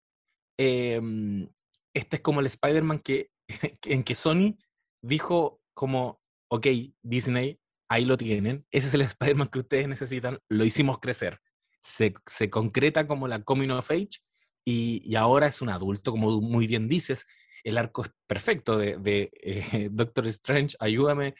Em, 0.59 1.49
este 1.95 2.17
es 2.17 2.23
como 2.23 2.41
el 2.41 2.47
Spider-Man 2.47 3.01
que, 3.01 3.31
en 3.87 4.05
que 4.05 4.15
Sony 4.15 4.57
dijo 5.03 5.61
como, 5.75 6.21
ok, 6.49 6.67
Disney, 7.03 7.59
ahí 7.89 8.05
lo 8.05 8.17
tienen, 8.17 8.67
ese 8.71 8.89
es 8.89 8.95
el 8.95 9.01
Spider-Man 9.03 9.49
que 9.49 9.59
ustedes 9.59 9.89
necesitan, 9.89 10.39
lo 10.49 10.65
hicimos 10.65 10.99
crecer. 10.99 11.39
Se, 11.81 12.15
se 12.27 12.49
concreta 12.49 13.07
como 13.09 13.27
la 13.27 13.43
coming 13.43 13.71
of 13.71 13.91
age 13.91 14.21
y, 14.65 15.03
y 15.05 15.17
ahora 15.17 15.49
es 15.49 15.61
un 15.61 15.69
adulto, 15.69 16.13
como 16.13 16.41
muy 16.41 16.67
bien 16.67 16.89
dices, 16.89 17.27
el 17.65 17.77
arco 17.77 18.03
es 18.03 18.11
perfecto 18.27 18.79
de, 18.79 18.97
de, 18.99 19.31
eh, 19.43 19.89
Doctor 19.91 20.27
Strange, 20.29 20.77
ayúdame 20.81 21.35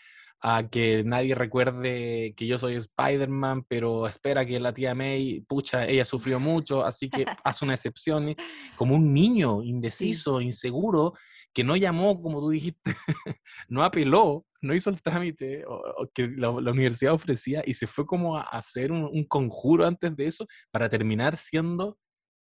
a 0.45 0.69
que 0.69 1.05
nadie 1.05 1.37
recuerde 1.37 2.35
que 2.37 2.47
yo 2.49 2.59
soy 2.59 2.75
Spider-Man, 2.75 3.65
pero 3.69 4.09
espera 4.09 4.45
que 4.45 4.59
la 4.59 4.75
tía 4.75 4.93
May, 4.93 5.41
pucha, 5.43 5.87
ella 5.87 6.05
sufrió 6.05 6.41
mucho, 6.41 6.85
así 6.85 7.09
que 7.09 7.25
haz 7.45 7.63
una 7.63 7.75
excepción, 7.75 8.31
y 8.31 8.37
como 8.77 8.97
un 8.97 9.15
niño 9.15 9.63
indeciso, 9.63 10.41
inseguro, 10.41 11.13
que 11.55 11.63
no 11.63 11.77
llamó, 11.77 12.21
como 12.21 12.41
tú 12.41 12.51
dijiste, 12.51 12.83
no 13.69 13.85
apeló, 13.85 14.45
no 14.61 14.75
hizo 14.75 14.91
el 14.91 15.01
trámite 15.01 15.65
o, 15.65 15.75
o 15.75 16.09
que 16.13 16.27
la, 16.29 16.51
la 16.61 16.71
universidad 16.73 17.13
ofrecía 17.13 17.63
y 17.65 17.75
se 17.75 17.87
fue 17.87 18.05
como 18.05 18.37
a 18.37 18.43
hacer 18.43 18.91
un, 18.91 19.05
un 19.05 19.25
conjuro 19.25 19.87
antes 19.87 20.17
de 20.17 20.27
eso 20.27 20.47
para 20.73 20.89
terminar 20.89 21.37
siendo 21.37 21.99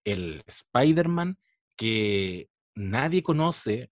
el 0.04 0.42
Spider-Man 0.46 1.38
que 1.76 2.48
nadie 2.74 3.22
conoce 3.22 3.90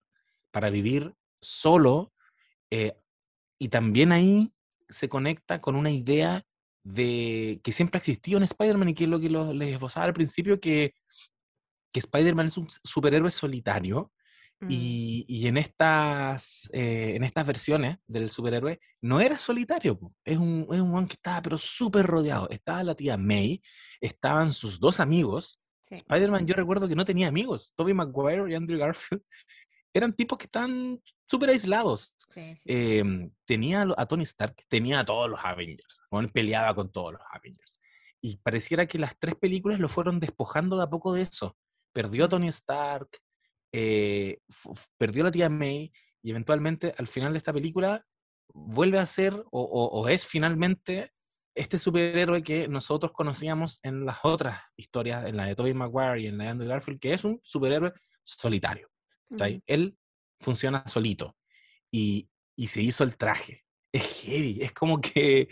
para 0.51 0.69
vivir 0.69 1.13
solo. 1.41 2.13
eh, 2.71 2.93
y 3.59 3.69
también 3.69 4.11
ahí 4.11 4.53
se 4.89 5.09
conecta 5.09 5.61
con 5.61 5.75
una 5.75 5.91
idea 5.91 6.45
de 6.83 7.59
que 7.63 7.71
siempre 7.71 7.97
ha 7.97 7.99
existido 7.99 8.37
en 8.37 8.43
Spider-Man 8.43 8.89
y 8.89 8.93
que 8.93 9.05
es 9.05 9.09
lo 9.09 9.19
que 9.19 9.29
les 9.29 9.73
esbozaba 9.73 10.05
al 10.05 10.13
principio, 10.13 10.59
que, 10.59 10.93
que 11.91 11.99
Spider-Man 11.99 12.47
es 12.47 12.57
un 12.57 12.67
superhéroe 12.83 13.31
solitario 13.31 14.11
Mm. 14.61 14.67
y, 14.69 15.25
y 15.27 15.47
en, 15.47 15.57
estas, 15.57 16.69
eh, 16.73 17.13
en 17.15 17.23
estas 17.23 17.45
versiones 17.45 17.97
del 18.07 18.29
superhéroe 18.29 18.79
no 19.01 19.19
era 19.19 19.37
solitario, 19.37 19.99
po. 19.99 20.13
es 20.23 20.37
un, 20.37 20.65
es 20.71 20.79
un 20.79 21.07
que 21.07 21.15
estaba 21.15 21.41
pero 21.41 21.57
súper 21.57 22.05
rodeado. 22.05 22.49
Estaba 22.49 22.83
la 22.83 22.95
tía 22.95 23.17
May, 23.17 23.61
estaban 23.99 24.53
sus 24.53 24.79
dos 24.79 24.99
amigos. 24.99 25.59
Sí. 25.83 25.95
Spider-Man 25.95 26.47
yo 26.47 26.55
recuerdo 26.55 26.87
que 26.87 26.95
no 26.95 27.05
tenía 27.05 27.27
amigos. 27.27 27.73
Tobey 27.75 27.93
Maguire 27.93 28.49
y 28.49 28.55
Andrew 28.55 28.79
Garfield 28.79 29.21
eran 29.99 30.13
tipos 30.13 30.37
que 30.37 30.45
están 30.45 31.01
súper 31.29 31.49
aislados. 31.49 32.13
Sí, 32.29 32.55
sí. 32.57 32.63
Em, 32.65 33.31
tenía 33.45 33.85
a 33.97 34.05
Tony 34.05 34.23
Stark, 34.23 34.55
tenía 34.67 34.99
a 35.01 35.05
todos 35.05 35.29
los 35.29 35.43
Avengers. 35.43 36.01
weón, 36.11 36.29
peleaba 36.29 36.73
con 36.75 36.91
todos 36.91 37.13
los 37.13 37.21
Avengers. 37.31 37.79
Y 38.21 38.37
pareciera 38.37 38.85
que 38.87 38.97
las 38.99 39.17
tres 39.19 39.35
películas 39.35 39.79
lo 39.79 39.87
fueron 39.89 40.19
despojando 40.19 40.77
de 40.77 40.83
a 40.83 40.89
poco 40.89 41.13
de 41.13 41.21
eso. 41.21 41.57
Perdió 41.93 42.25
a. 42.25 42.29
Tony 42.29 42.47
Stark, 42.49 43.09
eh, 43.71 44.39
perdió 44.97 45.23
a 45.23 45.25
la 45.25 45.31
tía 45.31 45.49
May 45.49 45.91
y 46.23 46.31
eventualmente 46.31 46.93
al 46.97 47.07
final 47.07 47.33
de 47.33 47.37
esta 47.37 47.53
película 47.53 48.05
vuelve 48.53 48.99
a 48.99 49.05
ser 49.05 49.33
o, 49.33 49.61
o- 49.61 49.99
o 50.01 50.07
es 50.09 50.25
finalmente 50.25 51.11
este 51.55 51.77
superhéroe 51.77 52.41
que 52.43 52.67
nosotros 52.67 53.11
conocíamos 53.13 53.79
en 53.83 54.05
las 54.05 54.23
otras 54.23 54.59
historias, 54.75 55.25
en 55.25 55.37
la 55.37 55.45
de 55.45 55.55
Tobey 55.55 55.73
Maguire 55.73 56.21
y 56.21 56.27
en 56.27 56.37
la 56.37 56.45
de 56.45 56.49
Andrew 56.51 56.69
Garfield, 56.69 56.99
que 56.99 57.13
es 57.13 57.23
un 57.23 57.39
superhéroe 57.43 57.93
solitario. 58.23 58.89
Él 59.65 59.97
funciona 60.39 60.87
solito 60.87 61.35
y, 61.91 62.29
y 62.55 62.67
se 62.67 62.81
hizo 62.81 63.03
el 63.03 63.17
traje. 63.17 63.63
Es 63.91 64.21
heavy, 64.23 64.61
es 64.61 64.73
como 64.73 64.99
que 64.99 65.47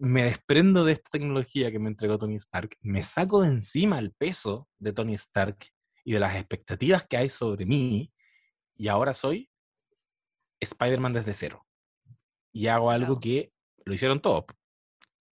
me 0.00 0.24
desprendo 0.24 0.84
de 0.84 0.92
esta 0.92 1.10
tecnología 1.10 1.70
que 1.70 1.78
me 1.78 1.88
entregó 1.88 2.18
Tony 2.18 2.36
Stark, 2.36 2.76
me 2.80 3.02
saco 3.02 3.42
de 3.42 3.48
encima 3.48 3.98
el 3.98 4.12
peso 4.12 4.68
de 4.78 4.92
Tony 4.92 5.14
Stark 5.14 5.58
y 6.04 6.12
de 6.12 6.20
las 6.20 6.36
expectativas 6.36 7.06
que 7.06 7.16
hay 7.16 7.28
sobre 7.28 7.66
mí 7.66 8.12
y 8.76 8.88
ahora 8.88 9.12
soy 9.14 9.50
Spider-Man 10.60 11.12
desde 11.12 11.34
cero. 11.34 11.66
Y 12.52 12.66
hago 12.66 12.90
algo 12.90 13.18
que 13.18 13.52
lo 13.84 13.94
hicieron 13.94 14.20
todos, 14.20 14.44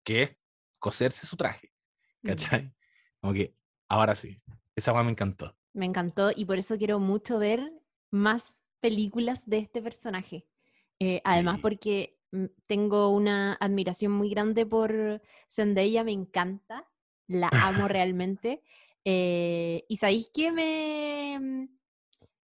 que 0.04 0.22
es 0.22 0.36
coserse 0.78 1.26
su 1.26 1.36
traje. 1.36 1.72
Mm. 2.22 2.32
Como 3.20 3.32
que 3.32 3.54
ahora 3.88 4.14
sí, 4.14 4.40
esa 4.74 4.92
weá 4.92 5.02
me 5.02 5.10
encantó. 5.10 5.56
Me 5.72 5.86
encantó 5.86 6.30
y 6.34 6.44
por 6.44 6.58
eso 6.58 6.76
quiero 6.76 6.98
mucho 6.98 7.38
ver 7.38 7.72
más 8.10 8.62
películas 8.80 9.48
de 9.48 9.58
este 9.58 9.80
personaje. 9.82 10.46
Eh, 10.98 11.20
además, 11.24 11.60
porque 11.60 12.18
mm, 12.32 12.46
tengo 12.66 13.10
una 13.10 13.54
admiración 13.54 14.12
muy 14.12 14.30
grande 14.30 14.66
por 14.66 15.22
Zendaya, 15.48 16.04
me 16.04 16.12
encanta, 16.12 16.86
la 17.26 17.48
amo 17.52 17.88
realmente. 17.88 18.62
Eh, 19.04 19.84
y 19.88 19.96
sabéis 19.96 20.30
que 20.32 20.52
me, 20.52 21.38
mm, 21.40 21.68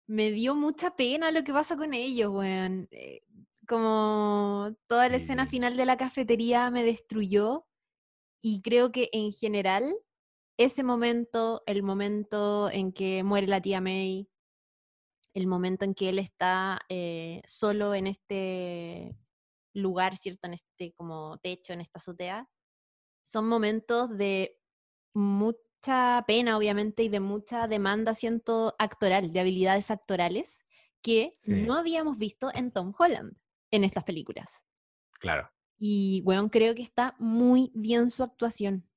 me 0.08 0.32
dio 0.32 0.56
mucha 0.56 0.96
pena 0.96 1.32
lo 1.32 1.44
que 1.44 1.54
pasa 1.54 1.78
con 1.78 1.94
ellos, 1.94 2.32
weón. 2.32 2.88
Eh, 2.92 3.24
como 3.68 4.76
toda 4.88 5.08
la 5.08 5.18
escena 5.18 5.48
final 5.48 5.78
de 5.78 5.86
la 5.86 5.96
cafetería 5.96 6.70
me 6.72 6.84
destruyó 6.84 7.68
y 8.42 8.62
creo 8.62 8.92
que 8.92 9.10
en 9.14 9.32
general 9.32 9.96
ese 10.66 10.84
momento, 10.84 11.64
el 11.66 11.84
momento 11.84 12.70
en 12.72 12.94
que 12.94 13.24
muere 13.24 13.48
la 13.48 13.62
tía 13.62 13.82
May, 13.82 14.30
el 15.34 15.48
momento 15.48 15.86
en 15.86 15.94
que 15.96 16.10
él 16.10 16.20
está 16.20 16.82
eh, 16.90 17.42
solo 17.48 17.94
en 17.96 18.08
este 18.08 19.16
lugar, 19.74 20.18
¿cierto? 20.18 20.48
En 20.48 20.54
este 20.56 20.94
como 20.94 21.38
techo, 21.40 21.74
en 21.74 21.82
esta 21.82 22.00
azotea, 22.00 22.50
son 23.26 23.48
momentos 23.48 24.18
de 24.18 24.58
mucha 25.16 26.24
pena, 26.28 26.58
obviamente, 26.58 27.04
y 27.04 27.10
de 27.10 27.20
mucha 27.22 27.68
demanda, 27.68 28.14
siento, 28.14 28.76
actoral, 28.80 29.34
de 29.34 29.40
habilidades 29.42 29.92
actorales, 29.92 30.66
que 31.02 31.38
Sí. 31.40 31.52
no 31.52 31.76
habíamos 31.76 32.18
visto 32.18 32.52
en 32.54 32.72
Tom 32.72 32.94
Holland 32.98 33.38
en 33.72 33.84
estas 33.86 34.04
películas. 34.06 34.64
Claro, 35.20 35.52
Y, 35.80 36.22
weón, 36.26 36.50
creo 36.50 36.76
que 36.76 36.84
está 36.84 37.16
muy 37.20 37.72
bien 37.74 38.10
su 38.10 38.24
actuación. 38.24 38.88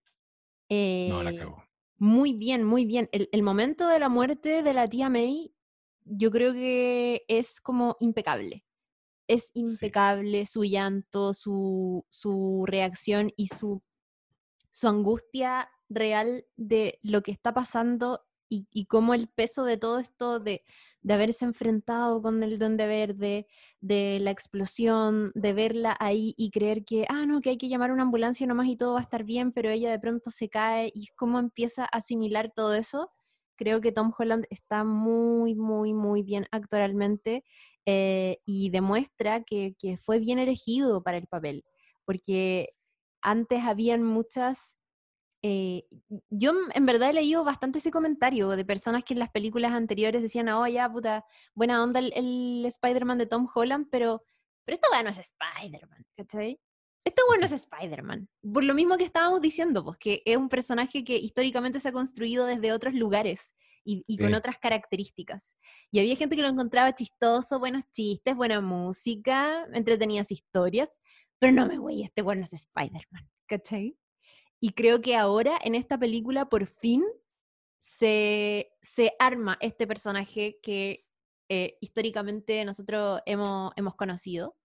No 1.07 1.23
la 1.23 1.31
Eh, 1.31 1.37
cagó. 1.39 1.65
muy 1.99 2.35
bien, 2.35 2.65
muy 2.65 2.85
bien. 2.85 3.09
El, 3.13 3.29
el 3.33 3.43
momento 3.43 3.89
de 3.89 3.99
la 3.99 4.09
muerte 4.09 4.63
de 4.63 4.75
la 4.75 4.89
tía 4.89 5.09
May, 5.11 5.55
yo 6.05 6.31
creo 6.31 6.53
que 6.53 7.25
es 7.29 7.61
como 7.61 7.97
impecable. 8.01 8.65
Es 9.29 9.51
impecable 9.55 10.47
su 10.47 10.65
llanto, 10.65 11.35
su, 11.35 12.05
su 12.11 12.65
reacción 12.67 13.33
y 13.37 13.49
su, 13.49 13.83
su 14.71 14.89
angustia 14.89 15.71
real 15.89 16.47
de 16.57 16.99
lo 17.03 17.23
que 17.23 17.31
está 17.33 17.55
pasando 17.55 18.23
y, 18.49 18.87
cómo 18.87 19.15
el 19.15 19.29
peso 19.29 19.65
de 19.65 19.77
todo 19.77 19.99
esto 19.99 20.41
de, 20.41 20.63
de 21.03 21.15
haberse 21.15 21.45
enfrentado 21.45 22.23
con 22.23 22.43
el 22.43 22.59
Duende 22.59 22.87
Verde, 22.87 23.47
de 23.81 24.19
la 24.21 24.31
explosión, 24.31 25.33
de 25.35 25.53
verla 25.53 25.97
ahí 26.01 26.35
y 26.37 26.51
creer 26.51 26.85
que, 26.85 27.05
ah, 27.09 27.27
no, 27.27 27.41
que 27.41 27.51
hay 27.51 27.59
que 27.59 27.69
llamar 27.69 27.91
a 27.91 27.95
una 27.95 28.03
ambulancia 28.05 28.47
nomás 28.47 28.69
y 28.69 28.77
todo 28.77 28.95
va 28.95 29.01
a 29.01 29.03
estar 29.03 29.25
bien, 29.25 29.53
pero 29.53 29.71
ella 29.71 29.91
de 29.91 29.99
pronto 29.99 30.31
se 30.31 30.49
cae 30.49 30.91
y 30.95 31.09
cómo 31.17 31.39
empieza 31.39 31.85
a 31.85 31.99
asimilar 31.99 32.53
todo 32.55 32.75
eso. 32.75 33.11
Creo 33.57 33.81
que 33.81 33.93
Tom 33.93 34.13
Holland 34.17 34.47
está 34.51 34.85
muy, 34.85 35.55
muy, 35.55 35.93
muy 35.93 36.23
bien 36.23 36.47
actoralmente 36.51 37.45
eh, 37.87 38.39
y 38.47 38.71
demuestra 38.71 39.43
que, 39.45 39.77
que 39.79 39.99
fue 39.99 40.19
bien 40.19 40.39
elegido 40.39 41.03
para 41.03 41.19
el 41.19 41.27
papel, 41.27 41.65
porque 42.05 42.71
antes 43.21 43.65
habían 43.65 44.03
muchas 44.03 44.77
eh, 45.47 45.85
yo 46.31 46.55
en- 46.73 46.87
verdad 46.87 47.11
he 47.11 47.13
leído 47.13 47.45
bastante 47.45 47.79
ese 47.79 47.91
comentario 47.91 48.49
de 48.49 48.65
personas 48.65 49.05
que 49.05 49.13
en 49.13 49.19
las 49.21 49.31
películas 49.31 49.73
anteriores 49.73 50.23
decían, 50.23 50.49
oh, 50.49 50.67
ya, 50.67 50.91
puta, 50.91 51.23
buena 51.55 51.83
onda 51.83 52.01
el, 52.01 52.13
el 52.17 52.65
Spider-Man 52.65 53.19
de 53.19 53.27
Tom 53.27 53.47
Holland, 53.55 53.89
pero, 53.91 54.25
pero 54.65 54.75
esta 54.77 54.89
weá 54.91 55.03
no 55.03 55.11
es 55.11 55.19
Spider-Man, 55.19 56.03
¿cachai? 56.17 56.59
Esta 57.07 57.21
weá 57.29 57.39
no 57.39 57.45
es 57.45 57.53
Spider-Man. 57.53 58.27
Por 58.55 58.65
lo 58.65 58.73
mismo 58.73 58.97
que 58.97 59.05
estábamos 59.05 59.43
diciendo, 59.43 59.85
pues 59.85 59.99
que 59.99 60.23
es 60.25 60.39
un 60.39 60.49
personaje 60.49 61.05
que 61.05 61.17
históricamente 61.19 61.79
se 61.79 61.91
ha 61.91 61.93
construido 61.93 62.47
desde 62.47 62.73
otros 62.73 62.95
lugares 62.95 63.53
y, 63.85 64.03
y 64.07 64.17
con 64.17 64.33
otras 64.33 64.57
características. 64.57 65.57
Y 65.91 65.99
había 66.01 66.17
gente 66.17 66.37
que 66.37 66.43
lo 66.43 66.49
encontraba 66.49 66.95
chistoso, 66.95 67.59
buenos 67.59 67.85
chistes, 67.93 68.35
buena 68.35 68.63
música, 68.63 69.67
entretenidas 69.75 70.31
historias, 70.33 70.99
pero 71.39 71.53
no 71.53 71.67
me 71.67 71.77
güey, 71.77 72.03
este 72.03 72.23
weá 72.23 72.35
no 72.37 72.45
es 72.45 72.55
Spider-Man, 72.55 73.29
¿cachai? 73.47 73.99
Y 74.65 74.71
creo 74.71 75.03
que 75.03 75.15
ahora 75.15 75.59
en 75.63 75.75
esta 75.75 75.99
película 75.99 76.49
por 76.49 76.65
fin 76.65 77.05
se, 77.79 78.73
se 78.81 79.13
arma 79.19 79.59
este 79.61 79.87
personaje 79.87 80.59
que 80.63 81.05
eh, 81.51 81.77
históricamente 81.83 82.65
nosotros 82.65 83.21
hemos, 83.27 83.75
hemos 83.77 83.95
conocido. 83.95 84.57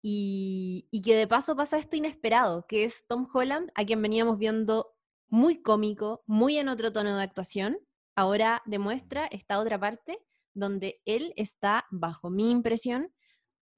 Y, 0.00 0.86
y 0.92 1.02
que 1.02 1.16
de 1.16 1.26
paso 1.26 1.56
pasa 1.56 1.76
esto 1.76 1.96
inesperado, 1.96 2.66
que 2.68 2.84
es 2.84 3.04
Tom 3.08 3.26
Holland, 3.34 3.72
a 3.74 3.84
quien 3.84 4.00
veníamos 4.00 4.38
viendo 4.38 4.94
muy 5.28 5.60
cómico, 5.60 6.22
muy 6.24 6.58
en 6.58 6.68
otro 6.68 6.92
tono 6.92 7.16
de 7.16 7.24
actuación, 7.24 7.78
ahora 8.14 8.62
demuestra 8.64 9.26
esta 9.26 9.58
otra 9.58 9.76
parte 9.76 10.20
donde 10.54 11.02
él 11.04 11.32
está, 11.34 11.86
bajo 11.90 12.30
mi 12.30 12.52
impresión, 12.52 13.12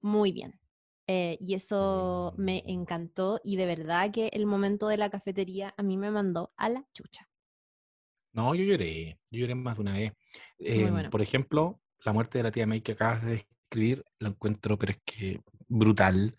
muy 0.02 0.30
bien. 0.30 0.60
Eh, 1.06 1.36
y 1.40 1.54
eso 1.54 2.34
me 2.38 2.62
encantó 2.66 3.40
y 3.44 3.56
de 3.56 3.66
verdad 3.66 4.10
que 4.10 4.28
el 4.28 4.46
momento 4.46 4.88
de 4.88 4.96
la 4.96 5.10
cafetería 5.10 5.74
a 5.76 5.82
mí 5.82 5.98
me 5.98 6.10
mandó 6.10 6.52
a 6.56 6.68
la 6.70 6.86
chucha. 6.94 7.28
No, 8.32 8.54
yo 8.54 8.64
lloré, 8.64 9.18
yo 9.30 9.40
lloré 9.40 9.54
más 9.54 9.76
de 9.76 9.82
una 9.82 9.92
vez. 9.92 10.12
Eh, 10.58 10.90
bueno. 10.90 11.10
Por 11.10 11.22
ejemplo, 11.22 11.80
la 12.04 12.12
muerte 12.12 12.38
de 12.38 12.44
la 12.44 12.50
tía 12.50 12.66
May 12.66 12.80
que 12.80 12.92
acabas 12.92 13.22
de 13.22 13.32
describir, 13.32 14.04
lo 14.18 14.28
encuentro, 14.28 14.78
pero 14.78 14.92
es 14.92 14.98
que 15.04 15.40
brutal. 15.68 16.36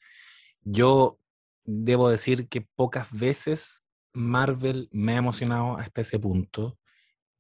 Yo 0.62 1.20
debo 1.64 2.10
decir 2.10 2.48
que 2.48 2.62
pocas 2.62 3.12
veces 3.12 3.84
Marvel 4.14 4.90
me 4.92 5.14
ha 5.14 5.18
emocionado 5.18 5.78
hasta 5.78 6.02
ese 6.02 6.20
punto. 6.20 6.78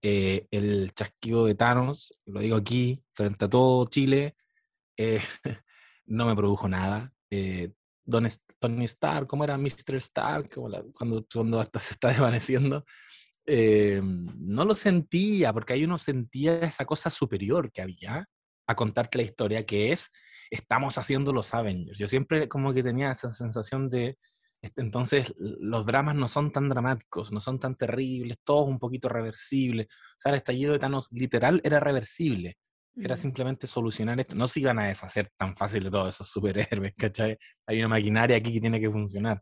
Eh, 0.01 0.47
el 0.51 0.93
chasquido 0.93 1.45
de 1.45 1.55
Thanos, 1.55 2.19
lo 2.25 2.39
digo 2.39 2.57
aquí, 2.57 3.03
frente 3.11 3.45
a 3.45 3.49
todo 3.49 3.85
Chile, 3.87 4.35
eh, 4.97 5.19
no 6.05 6.27
me 6.27 6.35
produjo 6.35 6.67
nada. 6.67 7.11
Eh, 7.35 7.71
Don 8.05 8.27
Tony 8.59 8.85
Stark, 8.85 9.27
¿cómo 9.27 9.43
era 9.43 9.57
Mr. 9.57 9.95
Stark? 9.95 10.55
Cuando, 10.93 11.25
cuando 11.31 11.59
hasta 11.59 11.79
se 11.79 11.93
está 11.93 12.07
desvaneciendo. 12.09 12.85
eh, 13.47 14.01
no 14.03 14.65
lo 14.65 14.73
sentía, 14.73 15.51
porque 15.53 15.73
ahí 15.73 15.83
uno 15.83 15.97
sentía 15.97 16.59
esa 16.59 16.85
cosa 16.85 17.09
superior 17.09 17.71
que 17.71 17.81
había 17.81 18.27
a 18.67 18.75
contarte 18.75 19.17
la 19.17 19.23
historia, 19.23 19.65
que 19.65 19.91
es, 19.91 20.11
estamos 20.49 20.97
haciendo 20.97 21.33
los 21.33 21.53
Avengers. 21.53 21.97
Yo 21.97 22.07
siempre 22.07 22.47
como 22.47 22.73
que 22.73 22.83
tenía 22.83 23.11
esa 23.11 23.29
sensación 23.31 23.89
de, 23.89 24.17
entonces 24.75 25.33
los 25.37 25.85
dramas 25.85 26.15
no 26.15 26.27
son 26.27 26.51
tan 26.51 26.69
dramáticos, 26.69 27.31
no 27.31 27.41
son 27.41 27.59
tan 27.59 27.75
terribles, 27.75 28.37
todo 28.43 28.63
un 28.63 28.79
poquito 28.79 29.09
reversible. 29.09 29.87
O 29.91 30.15
sea, 30.17 30.31
el 30.31 30.37
estallido 30.37 30.73
de 30.73 30.79
Thanos 30.79 31.09
literal 31.11 31.61
era 31.63 31.79
reversible. 31.79 32.57
Era 32.95 33.17
simplemente 33.17 33.67
solucionar 33.67 34.19
esto. 34.19 34.35
No 34.35 34.47
se 34.47 34.61
iban 34.61 34.79
a 34.79 34.87
deshacer 34.87 35.29
tan 35.37 35.55
fácil 35.55 35.83
de 35.83 35.91
todos 35.91 36.15
esos 36.15 36.27
superhéroes, 36.31 36.93
¿cachai? 36.95 37.37
Hay 37.67 37.79
una 37.79 37.89
maquinaria 37.89 38.37
aquí 38.37 38.53
que 38.53 38.61
tiene 38.61 38.79
que 38.79 38.89
funcionar. 38.89 39.41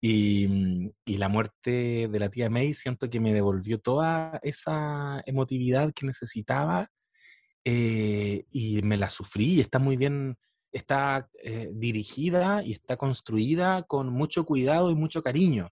Y, 0.00 0.48
mm, 0.48 0.90
y 1.06 1.16
la 1.18 1.28
muerte 1.28 2.08
de 2.08 2.18
la 2.18 2.28
tía 2.28 2.50
May 2.50 2.72
siento 2.72 3.08
que 3.08 3.20
me 3.20 3.32
devolvió 3.32 3.78
toda 3.78 4.40
esa 4.42 5.22
emotividad 5.26 5.92
que 5.94 6.06
necesitaba 6.06 6.90
eh, 7.64 8.44
y 8.50 8.82
me 8.82 8.96
la 8.96 9.08
sufrí. 9.10 9.60
Está 9.60 9.78
muy 9.78 9.96
bien, 9.96 10.36
está 10.72 11.28
eh, 11.42 11.70
dirigida 11.72 12.62
y 12.64 12.72
está 12.72 12.96
construida 12.96 13.82
con 13.84 14.10
mucho 14.12 14.44
cuidado 14.44 14.90
y 14.90 14.94
mucho 14.94 15.22
cariño. 15.22 15.70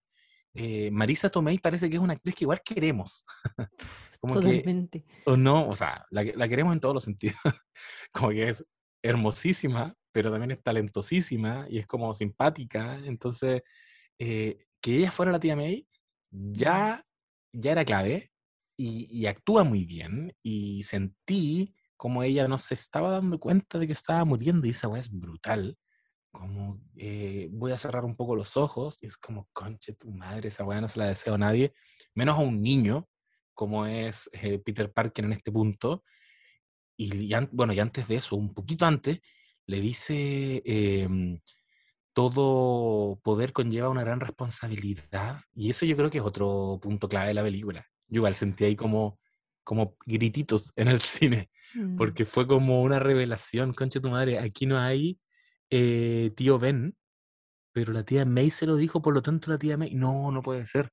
Eh, 0.55 0.91
Marisa 0.91 1.31
Tomei 1.31 1.59
parece 1.59 1.89
que 1.89 1.97
es 1.97 2.03
una 2.03 2.15
actriz 2.15 2.35
que 2.35 2.45
igual 2.45 2.61
queremos. 2.65 3.25
Como 4.21 4.35
que, 4.35 4.41
Totalmente. 4.41 5.05
o 5.27 5.37
no, 5.37 5.69
o 5.69 5.77
sea, 5.77 6.05
la, 6.11 6.25
que- 6.25 6.35
la 6.37 6.49
queremos 6.49 6.73
en 6.75 6.81
todos 6.81 6.95
los 6.95 7.05
sentidos. 7.05 7.37
como 8.13 8.31
que 8.31 8.49
es 8.49 8.67
hermosísima, 9.03 9.95
pero 10.13 10.31
también 10.31 10.51
es 10.51 10.63
talentosísima 10.63 11.67
y 11.71 11.79
es 11.79 11.87
como 11.87 12.13
simpática. 12.15 12.97
Entonces, 13.05 13.63
eh, 14.19 14.67
que 14.83 14.97
ella 14.97 15.11
fuera 15.11 15.33
la 15.33 15.41
tía 15.41 15.57
May 15.57 15.87
ya, 16.31 17.05
ya 17.53 17.73
era 17.73 17.85
clave 17.85 18.31
y, 18.77 19.07
y 19.11 19.27
actúa 19.27 19.65
muy 19.65 19.85
bien. 19.85 20.35
Y 20.43 20.83
sentí 20.83 21.75
como 21.97 22.23
ella 22.23 22.49
no 22.49 22.59
se 22.59 22.75
estaba 22.75 23.11
dando 23.11 23.39
cuenta 23.39 23.79
de 23.79 23.87
que 23.87 23.93
estaba 23.95 24.25
muriendo 24.25 24.67
y 24.67 24.71
esa 24.71 24.89
weá 24.89 25.01
es 25.01 25.11
brutal. 25.11 25.79
Como 26.31 26.81
eh, 26.97 27.49
voy 27.51 27.73
a 27.73 27.77
cerrar 27.77 28.05
un 28.05 28.15
poco 28.17 28.37
los 28.37 28.57
ojos 28.57 28.99
y 29.03 29.07
es 29.07 29.17
como, 29.17 29.49
conche 29.53 29.95
tu 29.95 30.11
madre, 30.13 30.49
esa 30.49 30.65
weá 30.65 30.81
no 30.81 30.89
se 30.89 30.99
la 30.99 31.07
deseo 31.07 31.35
a 31.35 31.39
nadie, 31.39 31.73
menos 32.15 32.37
a 32.39 32.41
un 32.41 32.63
niño 32.63 33.09
como 33.55 33.85
es 33.85 34.31
eh, 34.33 34.59
Peter 34.59 34.93
Parker 34.93 35.25
en 35.25 35.33
este 35.33 35.53
punto. 35.53 36.05
Y 36.97 37.29
ya, 37.29 37.49
bueno, 37.53 37.73
y 37.73 37.81
antes 37.81 38.09
de 38.09 38.17
eso, 38.17 38.37
un 38.37 38.55
poquito 38.55 38.87
antes, 38.87 39.21
le 39.67 39.81
dice, 39.81 40.63
em, 40.65 41.41
todo 42.13 43.21
poder 43.23 43.53
conlleva 43.53 43.89
una 43.89 44.03
gran 44.03 44.21
responsabilidad. 44.21 45.41
Y 45.55 45.71
eso 45.71 45.87
yo 45.87 45.97
creo 45.97 46.11
que 46.11 46.19
es 46.19 46.25
otro 46.25 46.79
punto 46.81 47.09
clave 47.09 47.29
de 47.29 47.35
la 47.35 47.43
película. 47.43 47.87
Yo 48.09 48.19
igual 48.21 48.35
sentí 48.35 48.65
ahí 48.65 48.77
como, 48.77 49.19
como 49.65 49.97
grititos 50.07 50.73
en 50.77 50.89
el 50.89 51.01
cine, 51.01 51.51
Mm. 51.75 51.97
porque 51.97 52.25
fue 52.25 52.47
como 52.47 52.83
una 52.83 52.99
revelación, 52.99 53.73
concha 53.73 54.01
tu 54.01 54.11
madre, 54.11 54.39
aquí 54.39 54.67
no 54.67 54.79
hay 54.79 55.19
eh, 55.71 56.33
tío 56.37 56.59
Ben, 56.59 56.97
pero 57.73 57.93
la 57.93 58.05
tía 58.05 58.25
May 58.25 58.51
se 58.51 58.67
lo 58.67 58.77
dijo, 58.77 59.01
por 59.01 59.15
lo 59.15 59.23
tanto 59.23 59.51
la 59.51 59.59
tía 59.59 59.77
May, 59.77 59.95
no, 59.95 60.31
no 60.33 60.43
puede 60.43 60.67
ser, 60.67 60.91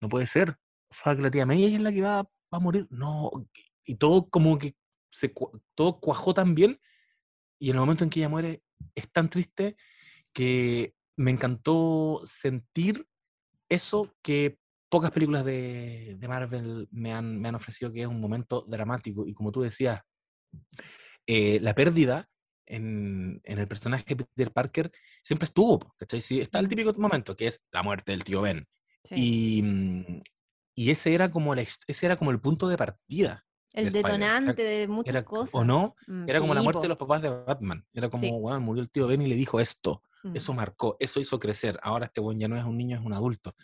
no 0.00 0.08
puede 0.08 0.26
ser. 0.26 0.56
Que 1.04 1.14
la 1.14 1.30
tía 1.30 1.46
May 1.46 1.64
es 1.64 1.80
la 1.80 1.92
que 1.92 2.02
va, 2.02 2.22
va 2.22 2.28
a 2.50 2.58
morir. 2.58 2.86
No, 2.90 3.30
y 3.84 3.96
todo 3.96 4.28
como 4.28 4.58
que 4.58 4.74
se, 5.10 5.32
todo 5.74 6.00
cuajó 6.00 6.34
tan 6.34 6.54
bien, 6.54 6.80
y 7.58 7.70
en 7.70 7.76
el 7.76 7.80
momento 7.80 8.04
en 8.04 8.10
que 8.10 8.20
ella 8.20 8.28
muere 8.28 8.62
es 8.94 9.10
tan 9.10 9.30
triste 9.30 9.76
que 10.32 10.94
me 11.16 11.30
encantó 11.30 12.20
sentir 12.24 13.06
eso 13.68 14.14
que 14.22 14.58
pocas 14.90 15.10
películas 15.10 15.44
de, 15.44 16.16
de 16.18 16.28
Marvel 16.28 16.88
me 16.90 17.12
han, 17.12 17.40
me 17.40 17.48
han 17.48 17.54
ofrecido, 17.54 17.92
que 17.92 18.02
es 18.02 18.06
un 18.06 18.20
momento 18.20 18.64
dramático. 18.68 19.26
Y 19.26 19.32
como 19.32 19.50
tú 19.50 19.62
decías, 19.62 20.02
eh, 21.26 21.58
la 21.60 21.74
pérdida 21.74 22.28
en, 22.66 23.40
en 23.44 23.58
el 23.58 23.68
personaje 23.68 24.04
de 24.14 24.16
Peter 24.24 24.52
Parker 24.52 24.90
siempre 25.22 25.44
estuvo, 25.44 25.78
¿cachai? 25.96 26.20
Sí, 26.20 26.40
está 26.40 26.58
el 26.58 26.68
típico 26.68 26.92
momento, 26.94 27.34
que 27.36 27.46
es 27.46 27.64
la 27.72 27.82
muerte 27.82 28.12
del 28.12 28.24
tío 28.24 28.42
Ben. 28.42 28.66
Sí. 29.04 29.14
Y, 29.16 29.62
mm, 29.62 30.20
y 30.74 30.90
ese, 30.90 31.14
era 31.14 31.30
como 31.30 31.54
la 31.54 31.62
ese 31.62 32.06
era 32.06 32.16
como 32.16 32.30
el 32.32 32.40
punto 32.40 32.68
de 32.68 32.76
partida. 32.76 33.44
el 33.72 33.92
de 33.92 34.02
detonante 34.02 34.62
de 34.62 34.88
muchas 34.88 35.12
Era, 35.14 35.24
cosas. 35.24 35.54
¿O 35.54 35.64
no? 35.64 35.94
Mm, 36.06 36.28
Era 36.28 36.40
como 36.40 36.54
la 36.54 36.60
sí, 36.60 36.64
muerte 36.64 36.78
po. 36.78 36.82
de 36.82 36.88
los 36.88 36.98
papás 36.98 37.20
de 37.22 37.28
Batman. 37.28 37.84
Era 37.92 38.08
como, 38.08 38.22
Sí. 38.22 38.30
"Weón, 38.32 38.62
murió 38.62 38.82
el 38.82 38.90
tío 38.90 39.06
Ben 39.06 39.20
y 39.22 39.26
le 39.28 39.36
dijo 39.36 39.60
esto. 39.60 40.02
Eso 40.34 40.52
Mm. 40.52 40.56
marcó, 40.56 40.96
eso 40.98 41.20
hizo 41.20 41.38
crecer. 41.38 41.78
Ahora 41.82 42.06
este 42.06 42.20
buen 42.22 42.38
ya 42.40 42.48
no 42.48 42.56
es 42.58 42.64
un 42.64 42.76
niño, 42.78 42.98
es 42.98 43.04
un 43.04 43.12
adulto. 43.12 43.54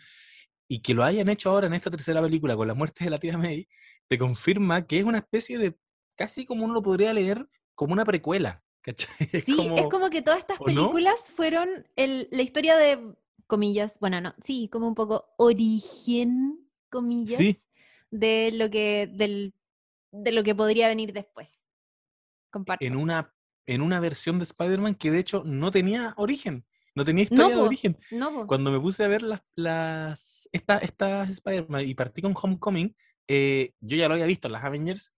Y 0.68 0.80
que 0.80 0.94
lo 0.94 1.02
hayan 1.02 1.28
hecho 1.28 1.50
ahora 1.50 1.66
en 1.66 1.74
esta 1.74 1.90
tercera 1.90 2.20
película 2.22 2.54
con 2.56 2.68
la 2.68 2.74
muerte 2.74 3.04
de 3.04 3.10
la 3.10 3.18
tía 3.18 3.36
May, 3.36 3.66
te 4.08 4.16
confirma 4.18 4.86
que 4.86 4.98
es 4.98 5.04
una 5.04 5.18
especie 5.18 5.58
de, 5.58 5.76
casi 6.16 6.44
como 6.46 6.64
uno 6.64 6.74
lo 6.74 6.82
podría 6.82 7.12
leer, 7.14 7.46
como 7.74 7.92
una 7.94 8.04
precuela. 8.04 8.62
¿Cachai? 8.82 9.08
Sí, 9.46 9.56
es 9.76 9.86
como 9.88 10.10
que 10.10 10.22
todas 10.22 10.40
estas 10.40 10.58
películas 10.58 11.30
fueron 11.34 11.86
el- 11.96 12.28
la 12.30 12.42
historia 12.42 12.76
de, 12.76 13.14
comillas, 13.46 13.98
bueno, 14.00 14.20
no, 14.20 14.34
sí, 14.42 14.68
como 14.70 14.86
un 14.88 14.94
poco 14.94 15.26
origen, 15.38 16.58
comillas, 16.90 17.40
de 18.10 18.50
lo 18.52 18.70
que, 18.70 19.08
del, 19.12 19.54
de 20.10 20.32
lo 20.32 20.42
que 20.42 20.54
podría 20.54 20.88
venir 20.88 21.12
después. 21.12 21.62
Comparto. 22.50 22.84
en 22.84 22.96
una, 22.96 23.34
en 23.66 23.80
una 23.80 23.98
versión 24.00 24.38
de 24.38 24.44
Spider-Man 24.44 24.94
que 24.96 25.10
de 25.10 25.18
hecho 25.20 25.42
no 25.44 25.70
tenía 25.70 26.12
origen, 26.18 26.66
no 26.94 27.02
tenía 27.04 27.24
No, 27.30 27.34
historia 27.34 27.56
de 27.56 27.62
origen. 27.62 27.98
No. 28.10 28.46
Cuando 28.46 28.70
me 28.70 28.78
puse 28.78 29.04
a 29.04 29.08
ver 29.08 29.22
las, 29.22 29.42
las 29.54 30.48
estas 30.52 30.82
estas 30.82 31.30
Spider-Man 31.30 31.88
y 31.88 31.94
partí 31.94 32.20
con 32.20 32.34
Homecoming, 32.40 32.94
eh, 33.28 33.72
yo 33.80 33.96
ya 33.96 34.08
lo 34.08 34.14
había 34.14 34.26
visto 34.26 34.48
en 34.48 34.52
las 34.52 34.64
Avengers, 34.64 35.14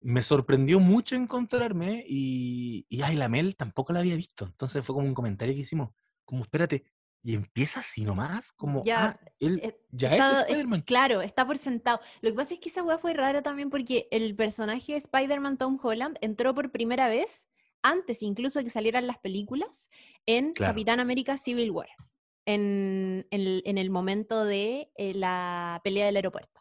me 0.00 0.22
sorprendió 0.22 0.78
mucho 0.80 1.16
encontrarme 1.16 2.04
y, 2.06 2.86
y 2.88 3.02
ay, 3.02 3.16
la 3.16 3.28
Mel 3.28 3.56
tampoco 3.56 3.92
la 3.92 4.00
había 4.00 4.16
visto. 4.16 4.44
Entonces 4.46 4.84
fue 4.84 4.94
como 4.94 5.06
un 5.08 5.14
comentario 5.14 5.54
que 5.54 5.60
hicimos, 5.62 5.90
como 6.24 6.42
espérate, 6.42 6.84
y 7.22 7.34
empieza 7.34 7.80
así 7.80 8.04
nomás, 8.04 8.52
como, 8.52 8.80
Ya, 8.84 9.04
ah, 9.06 9.20
él 9.40 9.60
eh, 9.62 9.80
ya 9.90 10.14
Está- 10.14 10.32
es 10.32 10.40
Spider-Man. 10.42 10.82
claro, 10.82 11.20
está 11.20 11.44
por 11.46 11.58
sentado. 11.58 12.00
Lo 12.20 12.30
que 12.30 12.36
pasa 12.36 12.54
es 12.54 12.60
que 12.60 12.68
esa 12.68 12.84
weá 12.84 12.98
fue 12.98 13.12
rara 13.12 13.42
también 13.42 13.70
porque 13.70 14.06
el 14.12 14.36
personaje 14.36 14.92
de 14.92 14.98
Spider-Man 14.98 15.58
Tom 15.58 15.78
Holland 15.82 16.16
entró 16.20 16.54
por 16.54 16.70
primera 16.70 17.08
vez, 17.08 17.48
antes 17.82 18.22
incluso 18.22 18.60
de 18.60 18.64
que 18.66 18.70
salieran 18.70 19.06
las 19.08 19.18
películas, 19.18 19.88
en 20.26 20.52
Claro. 20.52 20.72
Capitán 20.72 21.00
América 21.00 21.36
Civil 21.36 21.72
War, 21.72 21.88
en, 22.46 23.26
en 23.30 23.40
el, 23.40 23.62
en 23.66 23.78
el 23.78 23.90
momento 23.90 24.44
de 24.44 24.90
eh, 24.96 25.12
la 25.14 25.80
pelea 25.82 26.06
del 26.06 26.16
aeropuerto. 26.16 26.60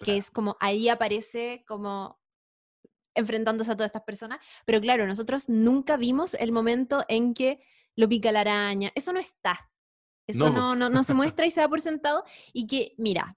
Que 0.00 0.16
es 0.18 0.30
como 0.30 0.56
ahí 0.60 0.88
aparece 0.90 1.64
como 1.66 2.20
enfrentándose 3.14 3.72
a 3.72 3.76
todas 3.76 3.88
estas 3.88 4.02
personas. 4.02 4.38
Pero 4.64 4.80
claro, 4.80 5.06
nosotros 5.06 5.48
nunca 5.48 5.96
vimos 5.96 6.34
el 6.34 6.52
momento 6.52 7.04
en 7.08 7.34
que 7.34 7.60
lo 7.96 8.08
pica 8.08 8.32
la 8.32 8.40
araña. 8.40 8.92
Eso 8.94 9.12
no 9.12 9.20
está. 9.20 9.70
Eso 10.26 10.50
No, 10.50 10.74
no, 10.74 10.74
no, 10.76 10.90
no 10.90 11.02
se 11.02 11.14
muestra 11.14 11.46
y 11.46 11.50
se 11.50 11.60
da 11.60 11.68
por 11.68 11.80
sentado. 11.80 12.24
Y 12.52 12.66
que, 12.66 12.94
mira, 12.98 13.36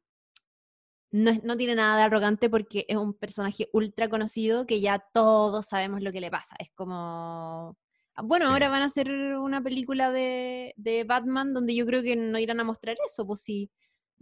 no, 1.11 1.31
no 1.43 1.57
tiene 1.57 1.75
nada 1.75 1.97
de 1.97 2.03
arrogante 2.03 2.49
porque 2.49 2.85
es 2.87 2.97
un 2.97 3.13
personaje 3.13 3.69
ultra 3.73 4.09
conocido 4.09 4.65
que 4.65 4.81
ya 4.81 5.03
todos 5.13 5.67
sabemos 5.67 6.01
lo 6.01 6.11
que 6.11 6.21
le 6.21 6.31
pasa. 6.31 6.55
Es 6.59 6.69
como... 6.75 7.77
Bueno, 8.23 8.47
ahora 8.47 8.67
van 8.69 8.81
a 8.81 8.85
hacer 8.85 9.11
una 9.11 9.61
película 9.61 10.11
de, 10.11 10.73
de 10.75 11.03
Batman 11.03 11.53
donde 11.53 11.75
yo 11.75 11.85
creo 11.85 12.01
que 12.01 12.15
no 12.15 12.39
irán 12.39 12.59
a 12.59 12.63
mostrar 12.63 12.97
eso, 13.05 13.27
pues 13.27 13.41
sí. 13.41 13.69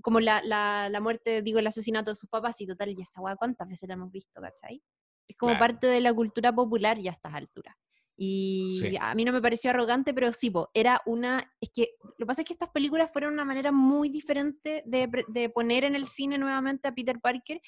Como 0.02 0.20
la, 0.20 0.44
la, 0.44 0.90
la 0.90 1.00
muerte, 1.00 1.42
digo, 1.42 1.60
el 1.60 1.68
asesinato 1.68 2.12
de 2.12 2.16
sus 2.16 2.30
papás 2.30 2.60
y 2.60 2.68
total, 2.68 2.90
y 2.90 3.02
esa 3.02 3.22
weá, 3.22 3.38
¿cuántas 3.38 3.70
veces 3.70 3.88
la 3.88 3.94
hemos 3.94 4.12
visto, 4.12 4.42
cachai? 4.42 4.84
Es 5.28 5.36
como 5.38 5.52
Claro. 5.52 5.60
parte 5.64 5.88
de 5.88 6.02
la 6.02 6.14
cultura 6.14 6.54
popular 6.54 7.00
ya 7.00 7.12
a 7.12 7.14
estas 7.14 7.34
alturas. 7.34 7.76
Y 8.18 8.78
Sí. 8.80 8.96
a 9.00 9.14
mí 9.14 9.26
no 9.26 9.34
me 9.34 9.42
pareció 9.42 9.72
arrogante, 9.72 10.14
pero 10.14 10.32
sí, 10.32 10.50
po, 10.50 10.70
era 10.74 11.02
una... 11.06 11.52
Es 11.60 11.70
que 11.74 11.96
lo 12.02 12.14
que 12.20 12.26
pasa 12.26 12.42
es 12.44 12.48
que 12.48 12.54
estas 12.54 12.70
películas 12.70 13.12
fueron 13.12 13.34
una 13.34 13.44
manera 13.44 13.72
muy 13.74 14.08
diferente 14.10 14.84
de, 14.86 15.10
de 15.28 15.50
poner 15.50 15.84
en 15.84 15.96
el 15.96 16.08
cine 16.08 16.38
nuevamente 16.38 16.88
a 16.88 16.94
Peter 16.96 17.20
Parker 17.20 17.62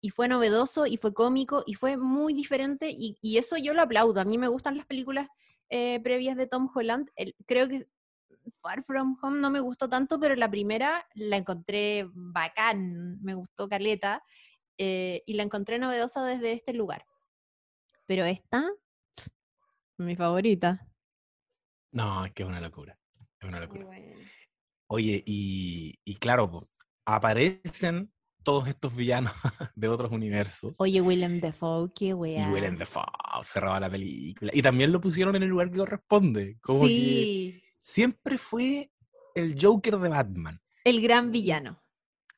y 0.00 0.10
fue 0.10 0.26
novedoso 0.28 0.86
y 0.86 0.96
fue 0.96 1.14
cómico 1.14 1.62
y 1.66 1.74
fue 1.74 1.96
muy 1.96 2.34
diferente 2.34 2.90
y, 2.90 3.16
y 3.22 3.38
eso 3.38 3.56
yo 3.56 3.72
lo 3.72 3.82
aplaudo. 3.82 4.20
A 4.20 4.24
mí 4.24 4.36
me 4.36 4.48
gustan 4.48 4.76
las 4.76 4.86
películas 4.86 5.28
eh, 5.70 6.00
previas 6.02 6.36
de 6.36 6.46
Tom 6.48 6.68
Holland. 6.74 7.08
El- 7.14 7.34
creo 7.46 7.68
que 7.68 7.86
Far 8.60 8.82
From 8.82 9.16
Home 9.22 9.38
no 9.38 9.50
me 9.50 9.60
gustó 9.60 9.88
tanto, 9.88 10.18
pero 10.20 10.34
la 10.34 10.50
primera 10.50 11.06
la 11.14 11.36
encontré 11.36 12.06
bacán, 12.12 13.18
me 13.22 13.32
gustó 13.34 13.68
Caleta 13.68 14.22
eh, 14.78 15.22
y 15.26 15.34
la 15.34 15.42
encontré 15.42 15.78
novedosa 15.78 16.24
desde 16.24 16.52
este 16.52 16.72
lugar. 16.74 17.06
Pero 18.06 18.24
esta, 18.24 18.70
mi 19.98 20.16
favorita. 20.16 20.86
No, 21.92 22.24
es 22.24 22.32
que 22.32 22.42
es 22.42 22.48
una 22.48 22.60
locura. 22.60 22.98
Es 23.40 23.48
una 23.48 23.60
locura. 23.60 23.86
Oye, 24.88 25.22
y, 25.26 25.98
y 26.04 26.14
claro, 26.16 26.68
aparecen 27.06 28.12
todos 28.42 28.68
estos 28.68 28.94
villanos 28.94 29.32
de 29.74 29.88
otros 29.88 30.12
universos. 30.12 30.74
Oye, 30.78 31.00
Willem 31.00 31.40
Dafoe, 31.40 31.90
qué 31.94 32.06
Y 32.08 32.12
wea. 32.12 32.50
Willem 32.50 32.76
Dafoe 32.76 33.04
se 33.42 33.60
roba 33.60 33.80
la 33.80 33.88
película. 33.90 34.50
Y 34.54 34.60
también 34.60 34.92
lo 34.92 35.00
pusieron 35.00 35.34
en 35.36 35.42
el 35.44 35.48
lugar 35.48 35.70
que 35.70 35.78
corresponde. 35.78 36.58
Como 36.60 36.82
que 36.82 36.86
Sí, 36.88 37.62
siempre 37.78 38.36
fue 38.38 38.92
el 39.34 39.56
Joker 39.60 39.98
de 39.98 40.08
Batman. 40.10 40.60
el 40.84 41.00
gran 41.00 41.32
villano. 41.32 41.82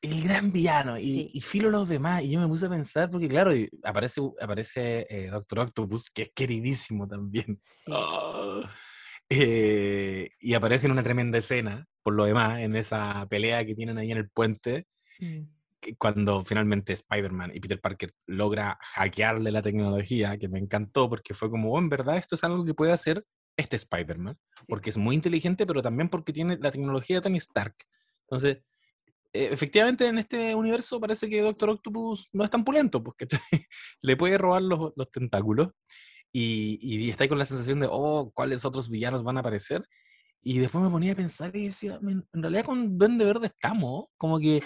El 0.01 0.23
gran 0.23 0.51
villano. 0.51 0.97
Y, 0.97 1.03
Sí. 1.03 1.29
y 1.33 1.41
filo 1.41 1.69
los 1.69 1.89
demás. 1.89 2.23
Y 2.23 2.31
yo 2.31 2.39
me 2.39 2.47
puse 2.47 2.67
a 2.67 2.69
pensar, 2.69 3.09
porque 3.09 3.27
claro, 3.27 3.51
aparece, 3.83 4.21
aparece 4.39 5.07
eh, 5.09 5.27
Doctor 5.31 5.59
Octopus, 5.59 6.09
que 6.11 6.23
es 6.23 6.31
queridísimo 6.35 7.07
también. 7.07 7.59
Sí. 7.63 7.91
Ah. 7.93 8.61
Eh, 9.29 10.29
y 10.39 10.53
aparece 10.53 10.85
en 10.87 10.93
una 10.93 11.03
tremenda 11.03 11.37
escena, 11.37 11.85
por 12.03 12.13
lo 12.13 12.25
demás, 12.25 12.59
en 12.59 12.75
esa 12.75 13.25
pelea 13.29 13.65
que 13.65 13.75
tienen 13.75 13.97
ahí 13.97 14.11
en 14.11 14.17
el 14.17 14.29
puente, 14.29 14.87
Mm. 15.19 15.47
que 15.81 15.95
cuando 15.97 16.45
finalmente 16.45 16.93
Spider-Man 16.93 17.51
y 17.55 17.59
Peter 17.59 17.81
Parker 17.81 18.11
logra 18.27 18.77
hackearle 18.93 19.51
la 19.51 19.61
tecnología, 19.63 20.37
que 20.37 20.47
me 20.47 20.59
encantó 20.59 21.09
porque 21.09 21.33
fue 21.33 21.49
como, 21.49 21.71
oh, 21.73 21.79
en 21.79 21.89
verdad 21.89 22.17
esto 22.17 22.35
es 22.35 22.43
algo 22.43 22.63
que 22.63 22.73
puede 22.75 22.91
hacer 22.91 23.25
este 23.57 23.75
Spider-Man, 23.77 24.37
porque 24.67 24.91
es 24.91 24.97
muy 24.97 25.15
inteligente, 25.15 25.65
pero 25.65 25.81
también 25.81 26.09
porque 26.09 26.31
tiene 26.33 26.57
la 26.61 26.69
tecnología 26.71 27.15
de 27.17 27.21
Tony 27.21 27.37
Stark. 27.37 27.75
Entonces, 28.21 28.59
efectivamente 29.45 30.07
en 30.07 30.17
este 30.17 30.55
universo 30.55 30.99
parece 30.99 31.29
que 31.29 31.41
Doctor 31.41 31.71
Octopus 31.71 32.27
no 32.33 32.43
es 32.43 32.49
tan 32.49 32.63
pulento, 32.63 33.03
porque 33.03 33.27
le 34.01 34.17
puede 34.17 34.37
robar 34.37 34.61
los, 34.61 34.91
los 34.95 35.09
tentáculos 35.09 35.69
y, 36.31 36.77
y 36.81 37.09
está 37.09 37.23
ahí 37.23 37.29
con 37.29 37.39
la 37.39 37.45
sensación 37.45 37.79
de, 37.79 37.87
oh, 37.89 38.31
¿cuáles 38.33 38.65
otros 38.65 38.89
villanos 38.89 39.23
van 39.23 39.37
a 39.37 39.39
aparecer? 39.39 39.83
Y 40.41 40.59
después 40.59 40.83
me 40.83 40.89
ponía 40.89 41.13
a 41.13 41.15
pensar 41.15 41.55
y 41.55 41.67
decía, 41.67 41.99
"Men, 42.01 42.25
en 42.33 42.41
realidad 42.41 42.65
con 42.65 42.97
Duende 42.97 43.25
Verde 43.25 43.47
estamos, 43.47 44.05
como 44.17 44.39
que, 44.39 44.61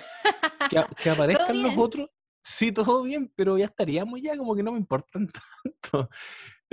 que, 0.70 0.84
que 1.02 1.10
aparezcan 1.50 1.62
los 1.62 1.78
otros. 1.78 2.10
Sí, 2.44 2.72
todo 2.72 3.04
bien, 3.04 3.32
pero 3.36 3.58
ya 3.58 3.66
estaríamos 3.66 4.20
ya, 4.22 4.36
como 4.38 4.56
que 4.56 4.64
no 4.64 4.74
me 4.74 4.80
importan 4.80 5.28
tanto. 5.64 6.10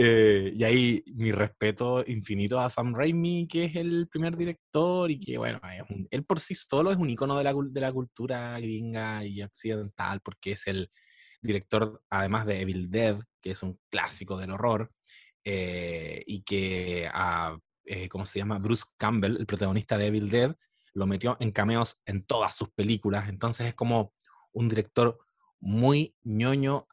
Eh, 0.00 0.52
y 0.54 0.62
ahí 0.62 1.02
mi 1.16 1.32
respeto 1.32 2.04
infinito 2.06 2.60
a 2.60 2.70
Sam 2.70 2.94
Raimi, 2.94 3.48
que 3.48 3.64
es 3.64 3.74
el 3.74 4.06
primer 4.08 4.36
director 4.36 5.10
y 5.10 5.18
que, 5.18 5.36
bueno, 5.38 5.60
él 6.10 6.24
por 6.24 6.38
sí 6.38 6.54
solo 6.54 6.92
es 6.92 6.98
un 6.98 7.10
icono 7.10 7.36
de 7.36 7.42
la, 7.42 7.52
de 7.52 7.80
la 7.80 7.92
cultura 7.92 8.60
gringa 8.60 9.24
y 9.24 9.42
occidental, 9.42 10.20
porque 10.22 10.52
es 10.52 10.68
el 10.68 10.88
director, 11.42 12.00
además 12.10 12.46
de 12.46 12.60
Evil 12.60 12.88
Dead, 12.90 13.18
que 13.42 13.50
es 13.50 13.62
un 13.64 13.80
clásico 13.90 14.36
del 14.36 14.52
horror, 14.52 14.92
eh, 15.44 16.22
y 16.26 16.42
que 16.42 17.08
a, 17.12 17.58
eh, 17.84 18.08
¿cómo 18.08 18.24
se 18.24 18.38
llama? 18.38 18.58
Bruce 18.60 18.84
Campbell, 18.98 19.36
el 19.36 19.46
protagonista 19.46 19.98
de 19.98 20.06
Evil 20.06 20.30
Dead, 20.30 20.54
lo 20.94 21.06
metió 21.06 21.36
en 21.40 21.50
cameos 21.50 22.00
en 22.06 22.24
todas 22.24 22.54
sus 22.54 22.70
películas. 22.70 23.28
Entonces 23.28 23.66
es 23.66 23.74
como 23.74 24.12
un 24.52 24.68
director 24.68 25.18
muy 25.58 26.14
ñoño, 26.22 26.86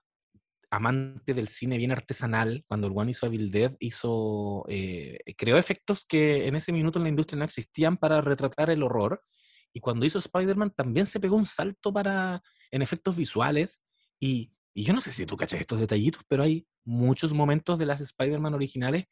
amante 0.76 1.34
del 1.34 1.48
cine 1.48 1.78
bien 1.78 1.92
artesanal. 1.92 2.64
Cuando 2.68 2.88
el 2.88 2.94
One 2.96 3.12
hizo 3.12 3.26
Evil 3.26 3.52
Dead, 3.52 3.72
hizo, 3.80 4.66
eh, 4.68 5.20
creó 5.38 5.58
efectos 5.58 6.06
que 6.06 6.48
en 6.48 6.56
ese 6.56 6.72
minuto 6.72 7.00
en 7.00 7.04
la 7.04 7.10
industria 7.10 7.40
no 7.40 7.46
existían 7.46 7.98
para 7.98 8.22
retratar 8.22 8.70
el 8.70 8.84
horror. 8.84 9.22
Y 9.74 9.80
cuando 9.80 10.06
hizo 10.06 10.20
Spider-Man 10.20 10.72
también 10.76 11.06
se 11.06 11.20
pegó 11.20 11.36
un 11.36 11.46
salto 11.46 11.92
para, 11.92 12.42
en 12.72 12.82
efectos 12.82 13.18
visuales. 13.18 13.84
Y, 14.20 14.52
y 14.74 14.84
yo 14.84 14.94
no 14.94 15.02
sé 15.02 15.12
si 15.12 15.26
tú 15.26 15.36
cachas 15.36 15.60
estos 15.60 15.80
detallitos, 15.80 16.24
pero 16.28 16.44
hay 16.44 16.68
muchos 16.84 17.34
momentos 17.34 17.80
de 17.80 17.86
las 17.86 18.02
Spider-Man 18.02 18.54
originales 18.54 19.06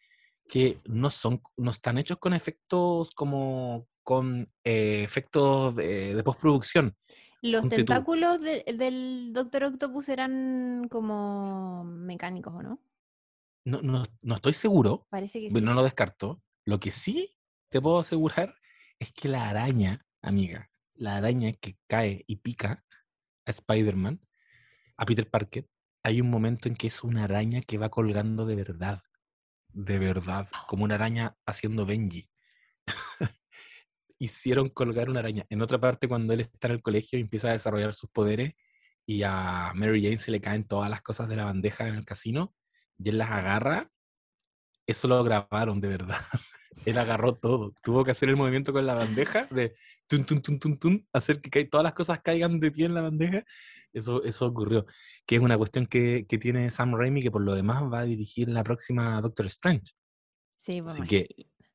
que 0.48 0.78
no 0.86 1.10
son, 1.10 1.42
no 1.58 1.72
están 1.72 1.98
hechos 1.98 2.18
con 2.18 2.34
efectos 2.34 3.12
como 3.12 3.88
con 4.04 4.52
eh, 4.64 5.04
efectos 5.04 5.76
de, 5.76 6.16
de 6.16 6.24
postproducción. 6.24 6.96
Los 7.44 7.68
tentáculos 7.68 8.40
de- 8.42 8.64
del 8.78 9.32
Doctor 9.34 9.66
Octopus 9.66 10.08
eran 10.10 10.88
como 10.90 11.84
mecánicos, 11.84 12.54
¿o 12.56 12.64
no? 12.64 12.80
No, 13.66 13.82
no, 13.82 14.04
no 14.22 14.36
estoy 14.36 14.54
seguro, 14.54 15.08
Parece 15.10 15.42
que 15.42 15.52
sí. 15.52 15.62
no 15.62 15.74
lo 15.74 15.84
descarto. 15.84 16.42
Lo 16.66 16.80
que 16.80 16.90
sí 16.92 17.36
te 17.70 17.82
puedo 17.82 18.00
asegurar 18.00 18.56
es 18.98 19.12
que 19.12 19.28
la 19.28 19.50
araña, 19.50 20.06
amiga, 20.22 20.72
la 20.96 21.18
araña 21.18 21.52
que 21.54 21.78
cae 21.88 22.24
y 22.28 22.38
pica 22.38 22.86
a 23.46 23.52
Spider-Man, 23.52 24.22
a 24.96 25.06
Peter 25.06 25.30
Parker, 25.30 25.70
hay 26.02 26.22
un 26.22 26.30
momento 26.30 26.70
en 26.70 26.76
que 26.76 26.88
es 26.88 27.04
una 27.04 27.26
araña 27.26 27.62
que 27.62 27.78
va 27.78 27.90
colgando 27.90 28.46
de 28.46 28.56
verdad. 28.56 29.02
De 29.74 30.00
verdad. 30.00 30.48
Como 30.68 30.86
una 30.86 30.96
araña 30.96 31.36
haciendo 31.46 31.86
Benji. 31.86 32.30
Hicieron 34.24 34.70
colgar 34.70 35.10
una 35.10 35.20
araña. 35.20 35.46
En 35.50 35.62
otra 35.62 35.80
parte, 35.80 36.08
cuando 36.08 36.34
él 36.34 36.40
está 36.40 36.68
en 36.70 36.76
el 36.76 36.82
colegio 36.82 37.20
y 37.20 37.24
empieza 37.24 37.50
a 37.50 37.52
desarrollar 37.52 37.94
sus 37.94 38.10
poderes 38.10 38.54
y 39.06 39.24
a 39.24 39.74
Mary 39.76 40.02
Jane 40.02 40.16
se 40.16 40.32
le 40.32 40.40
caen 40.40 40.64
todas 40.66 40.90
las 40.90 41.02
cosas 41.02 41.28
de 41.28 41.36
la 41.36 41.44
bandeja 41.44 41.86
en 41.88 41.96
el 41.96 42.06
casino 42.06 42.56
y 42.98 43.10
él 43.10 43.18
las 43.18 43.32
agarra, 43.32 43.92
eso 44.88 45.10
lo 45.10 45.22
grabaron 45.26 45.82
de 45.82 45.90
verdad. 45.90 46.18
Él 46.86 46.98
agarró 46.98 47.36
todo. 47.36 47.74
Tuvo 47.84 48.04
que 48.04 48.12
hacer 48.12 48.30
el 48.30 48.36
movimiento 48.36 48.74
con 48.74 48.86
la 48.86 48.96
bandeja 48.96 49.48
de 49.52 49.76
tun, 50.08 50.26
tun, 50.26 50.42
tun, 50.42 50.60
tun, 50.60 50.80
tun, 50.80 51.08
hacer 51.14 51.40
que 51.40 51.66
todas 51.66 51.84
las 51.84 51.94
cosas 51.94 52.22
caigan 52.22 52.60
de 52.60 52.72
pie 52.72 52.88
en 52.88 52.94
la 52.96 53.02
bandeja. 53.02 53.44
Eso, 53.94 54.24
eso 54.24 54.48
ocurrió. 54.48 54.86
Que 55.26 55.36
es 55.36 55.42
una 55.42 55.58
cuestión 55.58 55.86
que, 55.86 56.26
que 56.28 56.38
tiene 56.40 56.70
Sam 56.72 56.96
Raimi, 56.96 57.22
que 57.22 57.30
por 57.32 57.44
lo 57.44 57.54
demás 57.56 57.84
va 57.84 58.00
a 58.00 58.06
dirigir 58.06 58.50
la 58.50 58.64
próxima 58.64 59.22
Doctor 59.22 59.46
Strange. 59.46 59.94
Sí, 60.58 60.82
pues, 60.82 60.96
Así 60.96 61.04
que- 61.08 61.28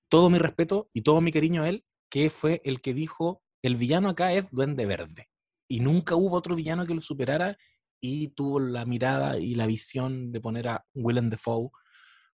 Todo 0.09 0.30
mi 0.30 0.38
respeto 0.38 0.90
y 0.92 1.03
todo 1.03 1.20
mi 1.20 1.30
cariño 1.30 1.62
a 1.62 1.68
él, 1.68 1.84
que 2.11 2.30
fue 2.30 2.61
el 2.64 2.80
que 2.80 2.94
dijo: 2.94 3.42
el 3.62 3.76
villano 3.76 4.09
acá 4.11 4.32
es 4.32 4.50
Duende 4.50 4.86
Verde. 4.86 5.28
Y 5.68 5.80
nunca 5.80 6.14
hubo 6.14 6.36
otro 6.36 6.54
villano 6.54 6.86
que 6.86 6.94
lo 6.94 7.00
superara 7.02 7.59
y 8.00 8.28
tuvo 8.28 8.61
la 8.61 8.84
mirada 8.86 9.38
y 9.38 9.54
la 9.54 9.66
visión 9.66 10.32
de 10.32 10.40
poner 10.40 10.68
a 10.68 10.86
Willem 10.94 11.28
Dafoe. 11.28 11.70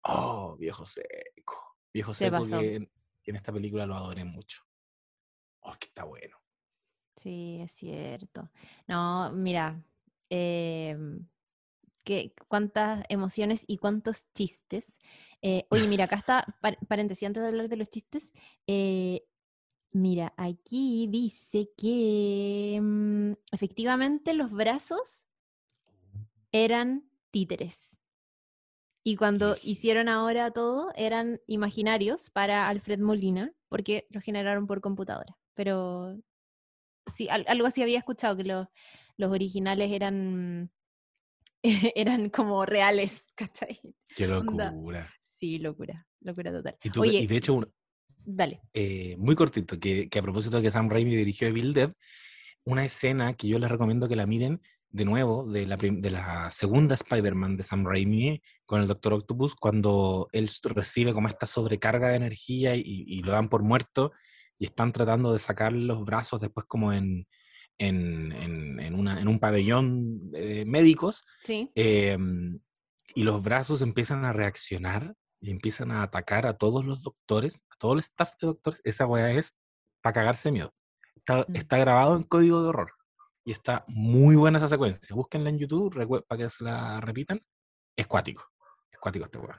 Oh, 0.04 0.56
viejo 0.58 0.86
seco. 0.86 1.78
Viejo 1.94 2.14
Se 2.14 2.26
seco 2.26 2.38
pasó. 2.40 2.60
que, 2.60 2.76
en- 2.76 2.92
esta 3.26 3.54
película 3.54 3.86
lo 3.86 3.96
adoré 3.96 4.24
mucho. 4.26 4.64
Oh, 5.62 5.72
que 5.80 5.88
está 5.88 6.04
bueno. 6.04 6.38
Sí, 7.16 7.60
es 7.62 7.72
cierto. 7.72 8.52
No, 8.88 9.32
mira, 9.32 9.82
qué- 12.04 12.34
cuántas 12.48 13.06
emociones 13.10 13.64
y 13.68 13.78
cuántos 13.78 14.32
chistes. 14.34 15.00
Eh, 15.42 15.66
oye, 15.70 15.88
mira, 15.88 16.06
acá 16.06 16.18
está, 16.18 16.58
par- 16.62 16.78
paréntesis, 16.88 17.26
antes 17.26 17.42
de 17.44 17.50
hablar 17.50 17.70
de 17.70 17.78
los 17.78 17.90
chistes, 17.90 18.34
eh, 18.68 19.24
mira, 19.94 20.34
aquí 20.38 21.08
dice 21.10 21.70
que 21.78 22.80
mm, 22.82 23.32
efectivamente 23.52 24.34
los 24.34 24.52
brazos 24.52 25.26
eran 26.52 27.10
títeres. 27.32 27.90
Y 29.06 29.16
cuando 29.18 29.58
hicieron 29.64 30.08
ahora 30.08 30.52
todo, 30.52 30.90
eran 30.96 31.42
imaginarios 31.48 32.30
para 32.30 32.70
Alfred 32.70 33.00
Molina, 33.00 33.52
porque 33.70 34.08
los 34.10 34.24
generaron 34.24 34.66
por 34.66 34.80
computadora. 34.82 35.38
Pero 35.54 36.18
sí, 37.14 37.28
al- 37.30 37.46
algo 37.48 37.68
así 37.68 37.82
había 37.82 37.98
escuchado, 38.00 38.38
que 38.38 38.44
los, 38.46 38.68
los 39.18 39.32
originales 39.32 39.92
eran, 39.92 40.72
eran 41.96 42.30
como 42.30 42.66
reales, 42.66 43.28
¿cachai? 43.36 43.80
Qué 44.16 44.28
locura. 44.28 44.72
Sí, 45.22 45.58
locura, 45.60 46.08
locura 46.22 46.52
total. 46.52 46.78
Y, 46.82 46.90
tú- 46.90 47.02
Oye, 47.02 47.20
y 47.20 47.28
de 47.28 47.38
hecho, 47.38 47.56
un- 47.56 47.74
dale. 48.26 48.62
eh, 48.74 49.16
muy 49.18 49.36
cortito, 49.36 49.80
que, 49.80 50.10
que 50.10 50.20
a 50.20 50.22
propósito 50.22 50.58
de 50.58 50.64
que 50.64 50.72
Sam 50.72 50.90
Raimi 50.90 51.16
dirigió 51.16 51.48
Evil 51.48 51.74
Dead, 51.74 51.92
una 52.66 52.86
escena 52.86 53.34
que 53.34 53.48
yo 53.48 53.60
les 53.60 53.70
recomiendo 53.70 54.08
que 54.08 54.16
la 54.16 54.26
miren 54.26 54.62
de 54.90 55.06
nuevo, 55.06 55.46
de 55.52 55.66
la, 55.66 55.76
de 55.76 56.10
la 56.12 56.52
segunda 56.52 56.94
Spider-Man 56.94 57.58
de 57.58 57.64
Sam 57.64 57.84
Raimi 57.86 58.42
con 58.66 58.80
el 58.82 58.88
Doctor 58.88 59.14
Octopus, 59.14 59.56
cuando 59.56 60.28
él 60.32 60.50
recibe 60.66 61.14
como 61.14 61.28
esta 61.28 61.48
sobrecarga 61.48 62.10
de 62.10 62.16
energía 62.18 62.76
y, 62.76 62.84
y 62.86 63.20
lo 63.20 63.32
dan 63.32 63.50
por 63.50 63.64
muerto 63.64 64.12
y 64.60 64.66
están 64.66 64.92
tratando 64.92 65.34
de 65.34 65.40
sacar 65.40 65.74
los 65.74 66.04
brazos 66.06 66.42
después 66.42 66.68
como 66.68 66.94
en, 66.94 67.28
en, 67.80 68.32
en- 68.34 68.80
en 68.80 68.94
una, 68.96 69.20
en 69.20 69.28
un 69.28 69.40
pabellón 69.40 70.32
de 70.32 70.64
médicos 70.66 71.26
Sí. 71.42 71.72
em, 71.76 72.60
y 73.16 73.24
los 73.24 73.44
brazos 73.44 73.82
empiezan 73.82 74.26
a 74.26 74.32
reaccionar 74.34 75.16
y 75.44 75.52
empiezan 75.52 75.92
a 75.92 76.04
atacar 76.04 76.48
a 76.48 76.58
todos 76.58 76.86
los 76.86 77.04
doctores, 77.04 77.66
a 77.70 77.76
todo 77.78 77.94
el 77.94 78.00
staff 78.00 78.34
de 78.42 78.48
doctores, 78.48 78.82
esa 78.86 79.06
weá 79.06 79.32
es 79.34 79.56
para 80.02 80.14
cagarse 80.14 80.50
de 80.50 80.54
miedo. 80.54 80.74
Está, 81.18 81.46
Mm. 81.48 81.56
está 81.58 81.78
grabado 81.78 82.16
en 82.16 82.24
código 82.24 82.64
de 82.64 82.70
horror. 82.70 82.92
Y 83.46 83.52
está 83.52 83.84
muy 83.88 84.36
buena 84.38 84.58
esa 84.60 84.70
secuencia. 84.70 85.14
Búsquenla 85.16 85.50
en 85.50 85.60
YouTube 85.60 85.94
para 86.28 86.40
que 86.44 86.50
se 86.50 86.64
la 86.64 87.02
repitan. 87.02 87.40
Es 87.98 88.08
cuático. 88.08 88.44
Es 88.92 88.98
cuático 89.00 89.26
este 89.26 89.38
weón. 89.40 89.58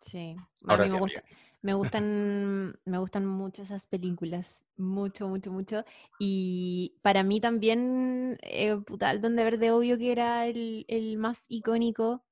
Sí. 0.00 0.36
A 0.66 0.72
Ahora 0.72 0.84
mí 0.84 0.88
sí, 0.88 0.94
me, 0.96 1.00
gusta, 1.00 1.22
me 1.62 1.74
gustan, 1.74 2.80
me 2.86 2.98
gustan 2.98 3.26
mucho 3.26 3.62
esas 3.62 3.86
películas. 3.86 4.64
Mucho, 4.78 5.28
mucho, 5.28 5.52
mucho. 5.52 5.84
Y 6.18 6.96
para 7.02 7.22
mí 7.22 7.40
también, 7.42 8.38
eh, 8.42 8.76
puta, 8.86 9.10
el 9.10 9.20
Donde 9.20 9.44
Verde, 9.44 9.70
obvio 9.70 9.98
que 9.98 10.12
era 10.12 10.46
el, 10.46 10.86
el 10.88 11.18
más 11.18 11.44
icónico, 11.48 12.24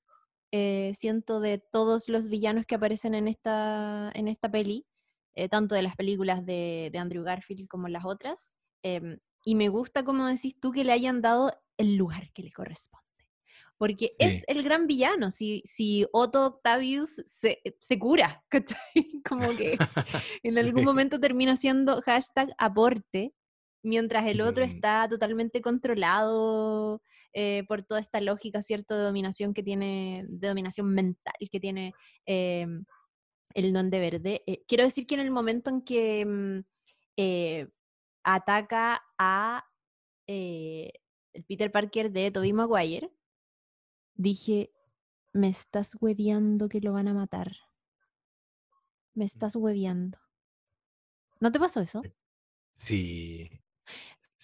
eh, 0.52 0.92
siento, 0.94 1.40
de 1.40 1.58
todos 1.58 2.08
los 2.08 2.28
villanos 2.28 2.66
que 2.66 2.74
aparecen 2.76 3.14
en 3.14 3.28
esta, 3.28 4.10
en 4.14 4.28
esta 4.28 4.50
peli, 4.50 4.86
eh, 5.34 5.48
tanto 5.48 5.74
de 5.74 5.82
las 5.82 5.96
películas 5.96 6.44
de, 6.46 6.90
de 6.92 6.98
Andrew 6.98 7.22
Garfield 7.24 7.68
como 7.68 7.88
las 7.88 8.04
otras. 8.04 8.54
em, 8.82 9.18
y 9.44 9.54
me 9.54 9.68
gusta, 9.68 10.04
como 10.04 10.26
decís 10.26 10.58
tú, 10.60 10.72
que 10.72 10.84
le 10.84 10.92
hayan 10.92 11.20
dado 11.22 11.52
el 11.78 11.96
lugar 11.96 12.32
que 12.32 12.42
le 12.42 12.52
corresponde. 12.52 13.06
Porque 13.78 14.10
es 14.18 14.42
el 14.48 14.62
gran 14.64 14.86
villano. 14.88 15.30
Si, 15.30 15.62
si 15.64 16.04
Otto 16.12 16.44
Octavius 16.46 17.22
se, 17.26 17.60
se 17.78 17.98
cura, 17.98 18.44
¿cachai? 18.50 19.22
Como 19.26 19.54
que 19.56 19.78
en 20.42 20.58
algún 20.58 20.82
Sí. 20.82 20.86
momento 20.86 21.20
termina 21.20 21.54
siendo 21.56 22.02
hashtag 22.02 22.52
aporte, 22.58 23.32
mientras 23.84 24.26
el 24.26 24.40
otro 24.40 24.64
Mm. 24.64 24.68
está 24.68 25.06
totalmente 25.08 25.60
controlado 25.62 27.00
eh, 27.40 27.62
por 27.68 27.84
toda 27.84 28.00
esta 28.00 28.20
lógica, 28.20 28.62
¿cierto? 28.62 28.96
De 28.96 29.04
dominación 29.04 29.54
que 29.54 29.62
tiene, 29.62 30.24
de 30.28 30.48
dominación 30.48 30.92
mental 30.92 31.34
que 31.52 31.60
tiene 31.60 31.92
eh, 32.26 32.66
el 33.54 33.72
Duende 33.72 34.00
Verde. 34.00 34.42
Eh, 34.46 34.64
quiero 34.66 34.82
decir 34.82 35.06
que 35.06 35.14
en 35.14 35.20
el 35.20 35.30
momento 35.30 35.70
en 35.70 35.82
que 35.82 36.26
mm, 36.26 37.68
ataca 38.24 39.00
a 39.18 39.64
el 40.26 40.92
Peter 41.46 41.70
Parker 41.70 42.10
de 42.10 42.30
Tobey 42.32 42.52
Maguire, 42.52 43.08
dije, 44.14 44.72
me 45.32 45.48
estás 45.48 45.96
hueviando 46.00 46.68
que 46.68 46.80
lo 46.80 46.92
van 46.92 47.06
a 47.06 47.14
matar. 47.14 47.52
Me 49.14 49.24
estás 49.24 49.54
hueviando. 49.56 50.18
¿No 51.40 51.52
te 51.52 51.60
pasó 51.60 51.80
eso? 51.80 52.02
Sí. 52.74 53.48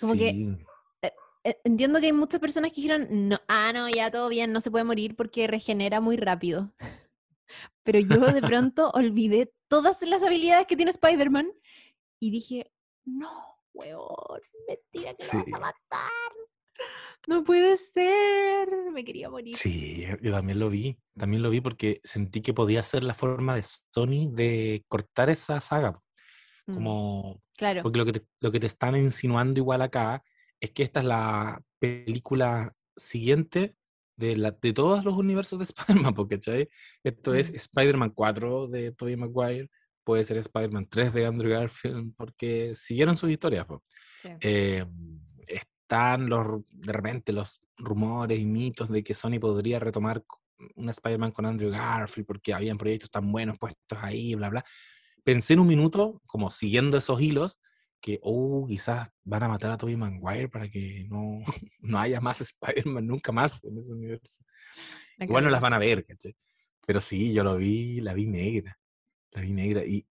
Como 0.01 0.15
que- 0.15 0.31
Sí. 0.31 0.65
Entiendo 1.65 2.01
que 2.01 2.07
hay 2.07 2.13
muchas 2.13 2.41
personas 2.41 2.71
que 2.73 2.81
dijeron, 2.81 3.07
no, 3.29 3.39
ah, 3.49 3.71
no, 3.75 3.89
ya 3.89 4.11
todo 4.11 4.29
bien, 4.31 4.53
no 4.53 4.61
se 4.61 4.71
puede 4.71 4.85
morir 4.85 5.15
porque 5.15 5.47
regenera 5.47 6.01
muy 6.01 6.17
rápido. 6.17 6.73
Pero 7.85 7.99
yo 8.01 8.19
de 8.33 8.41
pronto 8.59 8.91
olvidé 8.95 9.53
todas 9.69 10.01
las 10.03 10.23
habilidades 10.23 10.67
que 10.67 10.77
tiene 10.77 10.91
Spider-Man 10.91 11.53
y 12.19 12.31
dije, 12.31 12.73
no, 13.05 13.59
weón, 13.75 14.41
mentira 14.67 15.15
que 15.15 15.27
lo 15.27 15.33
vas 15.39 15.45
Sí. 15.47 15.53
a 15.55 15.59
matar. 15.59 16.11
No 17.27 17.45
puede 17.45 17.77
ser. 17.77 18.69
Me 18.93 19.05
quería 19.05 19.31
morir. 19.31 19.55
Sí, 19.57 20.05
yo 20.23 20.33
también 20.33 20.59
lo 20.59 20.69
vi. 20.71 20.99
También 21.17 21.43
lo 21.43 21.51
vi 21.51 21.61
porque 21.61 22.01
sentí 22.05 22.41
que 22.43 22.53
podía 22.55 22.83
ser 22.83 23.05
la 23.05 23.15
forma 23.15 23.55
de 23.55 23.63
Sony 23.63 24.31
de 24.31 24.85
cortar 24.89 25.31
esa 25.31 25.61
saga. 25.61 26.01
Mm, 26.67 26.75
Como, 26.75 27.43
claro. 27.57 27.83
porque 27.83 27.99
lo 27.99 28.05
que, 28.07 28.13
te, 28.13 28.27
lo 28.41 28.51
que 28.51 28.61
te 28.61 28.67
están 28.67 28.97
insinuando 28.97 29.61
igual 29.61 29.83
acá 29.83 30.23
es 30.61 30.71
que 30.73 30.83
esta 30.83 31.01
es 31.01 31.07
la 31.07 31.61
película 31.79 32.73
siguiente 32.97 33.77
de, 34.17 34.37
la, 34.37 34.53
de 34.53 34.73
todos 34.73 35.05
los 35.05 35.15
universos 35.15 35.59
de 35.59 35.65
Spider-Man, 36.13 36.15
porque 36.15 36.37
¿cachai? 36.37 36.69
Esto 37.03 37.35
es 37.35 37.53
Mm. 37.53 37.55
Spider-Man 37.57 38.11
4 38.11 38.69
de 38.69 38.93
Tobey 38.93 39.17
Maguire, 39.17 39.69
puede 40.05 40.25
ser 40.25 40.39
Spider-Man 40.39 40.87
3 40.89 41.13
de 41.15 41.27
Andrew 41.27 41.51
Garfield, 41.51 42.15
porque 42.17 42.73
siguieron 42.75 43.17
sus 43.17 43.31
historias. 43.31 43.67
sí. 44.23 44.29
Eh, 44.41 44.85
están 45.47 46.29
los, 46.29 46.63
de 46.71 46.93
repente 46.93 47.33
los 47.33 47.61
rumores 47.77 48.39
y 48.39 48.47
mitos 48.47 48.89
de 48.89 49.03
que 49.05 49.15
Sony 49.15 49.39
podría 49.41 49.79
retomar 49.79 50.25
un 50.77 50.89
Spider-Man 50.89 51.33
con 51.33 51.47
Andrew 51.47 51.71
Garfield 51.71 52.27
porque 52.27 52.55
habían 52.55 52.79
proyectos 52.79 53.11
tan 53.11 53.31
buenos 53.31 53.59
puestos 53.59 53.99
ahí, 54.01 54.35
bla, 54.35 54.49
bla. 54.49 54.65
Pensé 55.25 55.55
en 55.55 55.61
un 55.61 55.67
minuto, 55.67 56.23
como 56.27 56.51
siguiendo 56.51 56.97
esos 56.97 57.21
hilos, 57.21 57.61
que, 58.05 58.21
oh, 58.23 58.67
quizás 58.69 59.09
van 59.25 59.45
a 59.45 59.49
matar 59.49 59.71
a 59.71 59.79
Tobey 59.79 59.97
Maguire 59.97 60.51
para 60.51 60.69
que 60.69 61.07
no, 61.09 61.41
no 61.81 61.99
haya 61.99 62.21
más 62.21 62.39
Spider-Man 62.43 63.07
nunca 63.07 63.33
más 63.33 63.65
en 63.65 63.79
ese 63.79 63.93
universo. 63.93 64.45
Igual 65.19 65.45
no 65.45 65.49
las 65.49 65.63
van 65.63 65.73
a 65.73 65.79
ver, 65.79 66.05
¿cachai? 66.05 66.37
Pero 66.87 67.01
sí, 67.01 67.33
yo 67.33 67.43
lo 67.43 67.57
vi, 67.57 68.03
la 68.03 68.13
vi 68.13 68.27
negra. 68.27 68.79
La 69.31 69.41
vi 69.41 69.55
negra. 69.55 69.87
Y, 69.87 70.07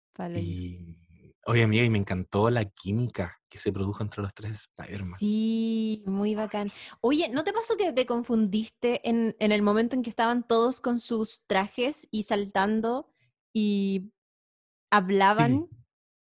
oye, 1.45 1.63
amiga, 1.65 1.85
y 1.85 1.91
me 1.91 1.99
encantó 1.99 2.49
la 2.49 2.65
química 2.65 3.39
que 3.47 3.59
se 3.59 3.73
produjo 3.75 4.03
entre 4.03 4.23
los 4.23 4.33
tres 4.33 4.71
Spider-Man. 4.71 5.19
Sí, 5.19 6.03
muy 6.07 6.35
bacán. 6.35 6.73
Oye, 7.03 7.29
¿no 7.29 7.45
te 7.45 7.53
pasó 7.53 7.77
que 7.77 7.93
te 7.93 8.07
confundiste 8.07 9.07
en, 9.07 9.37
en 9.39 9.53
el 9.53 9.61
momento 9.61 9.97
en 9.97 10.03
que 10.03 10.09
estaban 10.09 10.47
todos 10.49 10.81
con 10.81 10.99
sus 10.99 11.43
trajes 11.47 12.09
y 12.11 12.23
saltando 12.23 13.13
y 13.53 14.15
hablaban? 14.91 15.69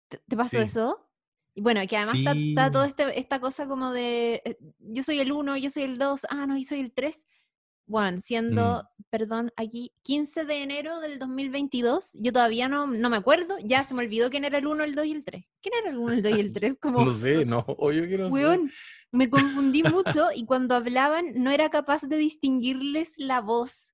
¿Te, 0.09 0.19
te 0.19 0.37
pasó 0.37 0.57
sí. 0.57 0.65
eso? 0.65 1.09
Y 1.55 1.61
bueno, 1.61 1.81
que 1.87 1.97
además 1.97 2.17
está, 2.19 2.33
está 2.33 2.71
toda 2.71 2.87
este- 2.87 3.19
esta 3.19 3.41
cosa 3.41 3.67
como 3.67 3.93
de 3.93 4.43
eh, 4.45 4.57
yo 4.79 5.03
soy 5.03 5.21
el 5.21 5.33
1, 5.33 5.57
yo 5.59 5.71
soy 5.71 5.83
el 5.83 5.99
2, 5.99 6.27
ah, 6.31 6.47
no, 6.47 6.57
yo 6.57 6.65
soy 6.65 6.81
el 6.81 6.93
3. 6.93 7.27
Bueno, 7.85 8.21
siendo, 8.21 8.85
perdón, 9.11 9.53
aquí 9.57 9.93
15 10.03 10.45
de 10.45 10.63
enero 10.63 11.01
del 11.01 11.19
2022, 11.19 12.13
yo 12.15 12.33
todavía 12.33 12.69
no, 12.69 12.87
no 12.87 13.11
me 13.11 13.17
acuerdo, 13.19 13.57
ya 13.63 13.83
se 13.85 13.93
me 13.93 14.01
olvidó 14.03 14.31
quién 14.31 14.45
era 14.45 14.59
el 14.59 14.67
1, 14.67 14.85
el 14.85 14.95
2 14.95 15.05
y 15.07 15.13
el 15.13 15.25
3. 15.25 15.45
¿Quién 15.61 15.75
era 15.79 15.91
el 15.91 15.99
1, 15.99 16.13
el 16.15 16.23
2 16.23 16.33
y 16.37 16.41
el 16.41 16.53
3? 16.53 16.79
Como, 16.81 17.05
No 17.05 17.13
sé, 17.13 17.45
no, 17.45 17.65
oye, 17.79 18.09
que 18.09 18.17
no 18.17 18.29
sé. 18.29 18.33
Me 19.11 19.29
confundí 19.29 19.83
mucho 19.83 20.29
y 20.35 20.47
cuando 20.47 20.75
hablaban 20.75 21.35
no 21.35 21.51
era 21.51 21.69
capaz 21.69 22.03
de 22.03 22.17
distinguirles 22.17 23.19
la 23.19 23.43
voz. 23.43 23.92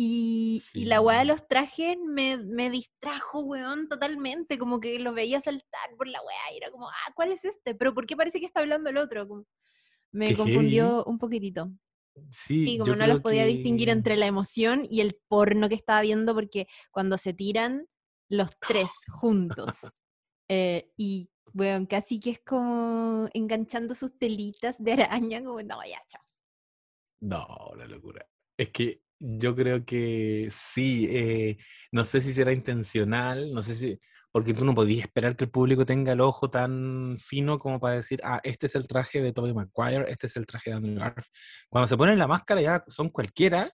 Y, 0.00 0.62
y 0.74 0.84
la 0.84 1.00
weá 1.00 1.18
de 1.18 1.24
los 1.24 1.48
trajes 1.48 1.96
me, 1.98 2.36
me 2.36 2.70
distrajo, 2.70 3.40
weón, 3.40 3.88
totalmente. 3.88 4.56
Como 4.56 4.78
que 4.78 4.96
los 5.00 5.12
veía 5.12 5.40
saltar 5.40 5.90
por 5.96 6.06
la 6.06 6.22
weá 6.22 6.54
y 6.54 6.58
era 6.58 6.70
como, 6.70 6.88
ah, 6.88 7.12
¿cuál 7.16 7.32
es 7.32 7.44
este? 7.44 7.74
Pero 7.74 7.92
¿por 7.94 8.06
qué 8.06 8.16
parece 8.16 8.38
que 8.38 8.46
está 8.46 8.60
hablando 8.60 8.90
el 8.90 8.96
otro? 8.96 9.26
Como- 9.26 9.44
me 10.12 10.28
Qué 10.28 10.36
confundió 10.36 11.04
un 11.04 11.18
poquitito. 11.18 11.72
Sí, 12.30 12.64
Sí, 12.64 12.78
como 12.78 12.94
no 12.94 13.08
los 13.08 13.20
podía 13.20 13.44
distinguir 13.44 13.88
entre 13.88 14.16
la 14.16 14.26
emoción 14.26 14.86
y 14.88 15.00
el 15.00 15.18
porno 15.26 15.68
que 15.68 15.74
estaba 15.74 16.00
viendo, 16.00 16.32
porque 16.32 16.68
cuando 16.92 17.18
se 17.18 17.34
tiran 17.34 17.88
los 18.28 18.50
tres 18.60 18.92
juntos, 19.08 19.80
eh, 20.48 20.92
y 20.96 21.28
bueno, 21.52 21.88
casi 21.88 22.20
que 22.20 22.30
es 22.30 22.40
como 22.46 23.28
enganchando 23.34 23.96
sus 23.96 24.16
telitas 24.16 24.80
de 24.80 24.92
araña, 24.92 25.42
como, 25.42 25.60
no, 25.60 25.84
ya, 25.84 26.00
chao. 26.06 26.22
No, 27.20 27.74
la 27.76 27.86
locura. 27.88 28.24
Es 28.56 28.70
que 28.70 29.02
yo 29.20 29.54
creo 29.54 29.84
que 29.84 30.48
sí, 30.50 31.08
eh, 31.10 31.58
no 31.92 32.04
sé 32.04 32.20
si 32.20 32.32
será 32.32 32.52
intencional, 32.52 33.52
no 33.52 33.62
sé 33.62 33.76
si, 33.76 33.98
porque 34.30 34.54
tú 34.54 34.64
no 34.64 34.74
podías 34.74 35.06
esperar 35.06 35.36
que 35.36 35.44
el 35.44 35.50
público 35.50 35.86
tenga 35.86 36.12
el 36.12 36.20
ojo 36.20 36.50
tan 36.50 37.16
fino 37.18 37.58
como 37.58 37.80
para 37.80 37.96
decir, 37.96 38.20
ah, 38.22 38.40
este 38.44 38.66
es 38.66 38.74
el 38.74 38.86
traje 38.86 39.22
de 39.22 39.32
Tobey 39.32 39.54
Maguire, 39.54 40.10
este 40.10 40.26
es 40.26 40.36
el 40.36 40.46
traje 40.46 40.70
de 40.70 40.76
Andrew 40.76 40.96
Garfield. 40.96 41.28
Cuando 41.68 41.88
se 41.88 41.96
ponen 41.96 42.18
la 42.18 42.28
máscara 42.28 42.60
ya 42.60 42.84
son 42.88 43.08
cualquiera, 43.08 43.72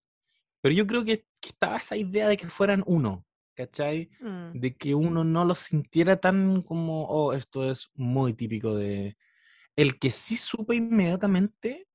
pero 0.61 0.75
yo 0.75 0.87
creo 0.87 1.05
que, 1.05 1.27
que 1.41 1.49
estaba 1.51 1.77
esa 1.77 1.97
idea 1.97 2.29
de 2.29 2.37
que 2.37 2.49
fueran 2.49 2.83
uno, 2.87 3.27
¿cachai? 3.55 4.11
Mm, 4.21 4.59
de 4.59 4.77
que 4.77 4.95
uno 4.95 5.25
no 5.25 5.45
lo 5.45 5.55
sintiera 5.55 6.17
tan 6.17 6.63
como, 6.63 7.07
oh, 7.07 7.33
esto 7.33 7.71
es 7.71 7.91
muy 7.95 8.35
típico 8.35 8.75
de... 8.75 9.17
El 9.77 9.99
que 9.99 10.11
sí 10.11 10.37
supe 10.37 10.77
inmediatamente 10.77 11.87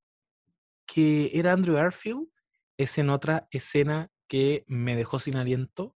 que 0.85 1.31
era 1.33 1.53
Andrew 1.53 1.75
Garfield 1.75 2.27
es 2.79 2.97
en 2.97 3.09
otra 3.09 3.47
escena 3.51 4.09
que 4.29 4.63
me 4.67 4.95
dejó 4.95 5.19
sin 5.19 5.35
aliento 5.35 5.95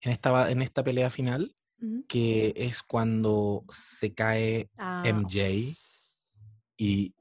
en 0.00 0.12
esta, 0.12 0.50
en 0.50 0.62
esta 0.62 0.82
pelea 0.82 1.10
final, 1.10 1.54
ujú. 1.78 2.06
que 2.08 2.54
es 2.56 2.82
cuando 2.82 3.64
se 3.70 4.14
cae 4.14 4.70
Ah, 4.78 5.02
MJ 5.04 5.76
y 6.76 7.14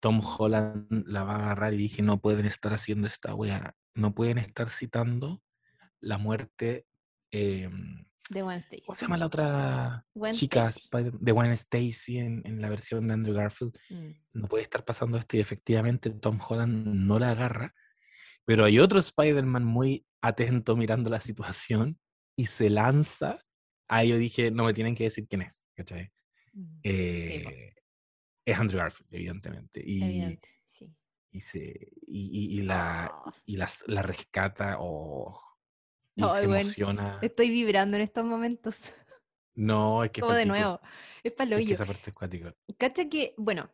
Tom 0.00 0.20
Holland 0.20 1.06
la 1.08 1.24
va 1.24 1.34
a 1.36 1.44
agarrar 1.44 1.72
y 1.74 1.78
dije, 1.78 2.02
no 2.02 2.20
pueden 2.20 2.46
estar 2.46 2.72
haciendo 2.74 3.06
esta 3.06 3.34
wea, 3.34 3.74
no 3.94 4.14
pueden 4.14 4.38
estar 4.38 4.68
citando 4.68 5.42
la 6.00 6.18
muerte... 6.18 6.86
em, 7.32 8.04
de 8.30 8.42
Wednesday. 8.42 8.82
¿Cómo 8.82 8.94
se 8.94 9.06
llama 9.06 9.16
la 9.16 9.26
otra 9.26 10.04
Gwen 10.14 10.34
chica 10.34 10.68
Stacy. 10.68 11.10
De 11.18 11.32
Gwen 11.32 11.50
Stacy 11.52 12.18
en, 12.18 12.42
en 12.44 12.60
la 12.60 12.68
versión 12.68 13.06
de 13.08 13.14
Andrew 13.14 13.34
Garfield? 13.34 13.74
Mm, 13.88 14.10
No 14.34 14.48
puede 14.48 14.64
estar 14.64 14.84
pasando 14.84 15.16
esto 15.16 15.38
y 15.38 15.40
efectivamente 15.40 16.10
Tom 16.10 16.38
Holland 16.46 16.86
no 16.86 17.18
la 17.18 17.30
agarra, 17.30 17.74
pero 18.48 18.64
hay 18.64 18.78
otro 18.78 18.98
Spider-Man 18.98 19.62
muy 19.62 20.06
atento 20.22 20.74
mirando 20.74 21.10
la 21.10 21.20
situación 21.20 21.98
y 22.34 22.46
se 22.46 22.70
lanza. 22.70 23.44
Ahí 23.88 24.08
yo 24.08 24.16
dije, 24.16 24.50
no 24.50 24.64
me 24.64 24.72
tienen 24.72 24.94
que 24.94 25.04
decir 25.04 25.28
quién 25.28 25.42
es, 25.42 25.66
¿cachai? 25.76 26.10
mm, 26.54 26.80
sí, 26.82 27.40
po, 27.44 27.50
Eh, 27.50 27.74
es 28.46 28.58
Andrew 28.58 28.78
Garfield, 28.80 29.12
evidentemente. 29.12 29.82
Y, 29.84 30.02
evidente, 30.02 30.48
sí. 30.66 30.90
y, 31.30 31.40
se, 31.40 31.58
y, 32.06 32.54
y- 32.56 32.58
y 32.60 32.62
la, 32.62 33.04
Ah, 33.04 33.34
y 33.44 33.56
las- 33.58 33.84
la 33.86 34.00
rescata 34.00 34.76
o 34.80 35.38
Ay, 36.16 36.30
se 36.30 36.46
weón, 36.46 36.54
emociona. 36.54 37.18
Estoy 37.20 37.50
vibrando 37.50 37.98
en 37.98 38.02
estos 38.02 38.24
momentos. 38.24 38.76
No, 39.56 40.04
es 40.04 40.10
que 40.10 40.20
es 40.20 40.22
Como 40.24 40.34
de 40.34 40.46
palpico, 40.46 40.62
nuevo. 40.62 40.80
Es 41.22 41.32
para 41.32 41.58
Es 41.58 41.66
que 41.66 41.74
esa 41.74 41.84
parte 41.84 42.10
es 42.10 42.14
cuática. 42.14 42.54
Cacha 42.78 43.08
que, 43.10 43.34
bueno, 43.36 43.70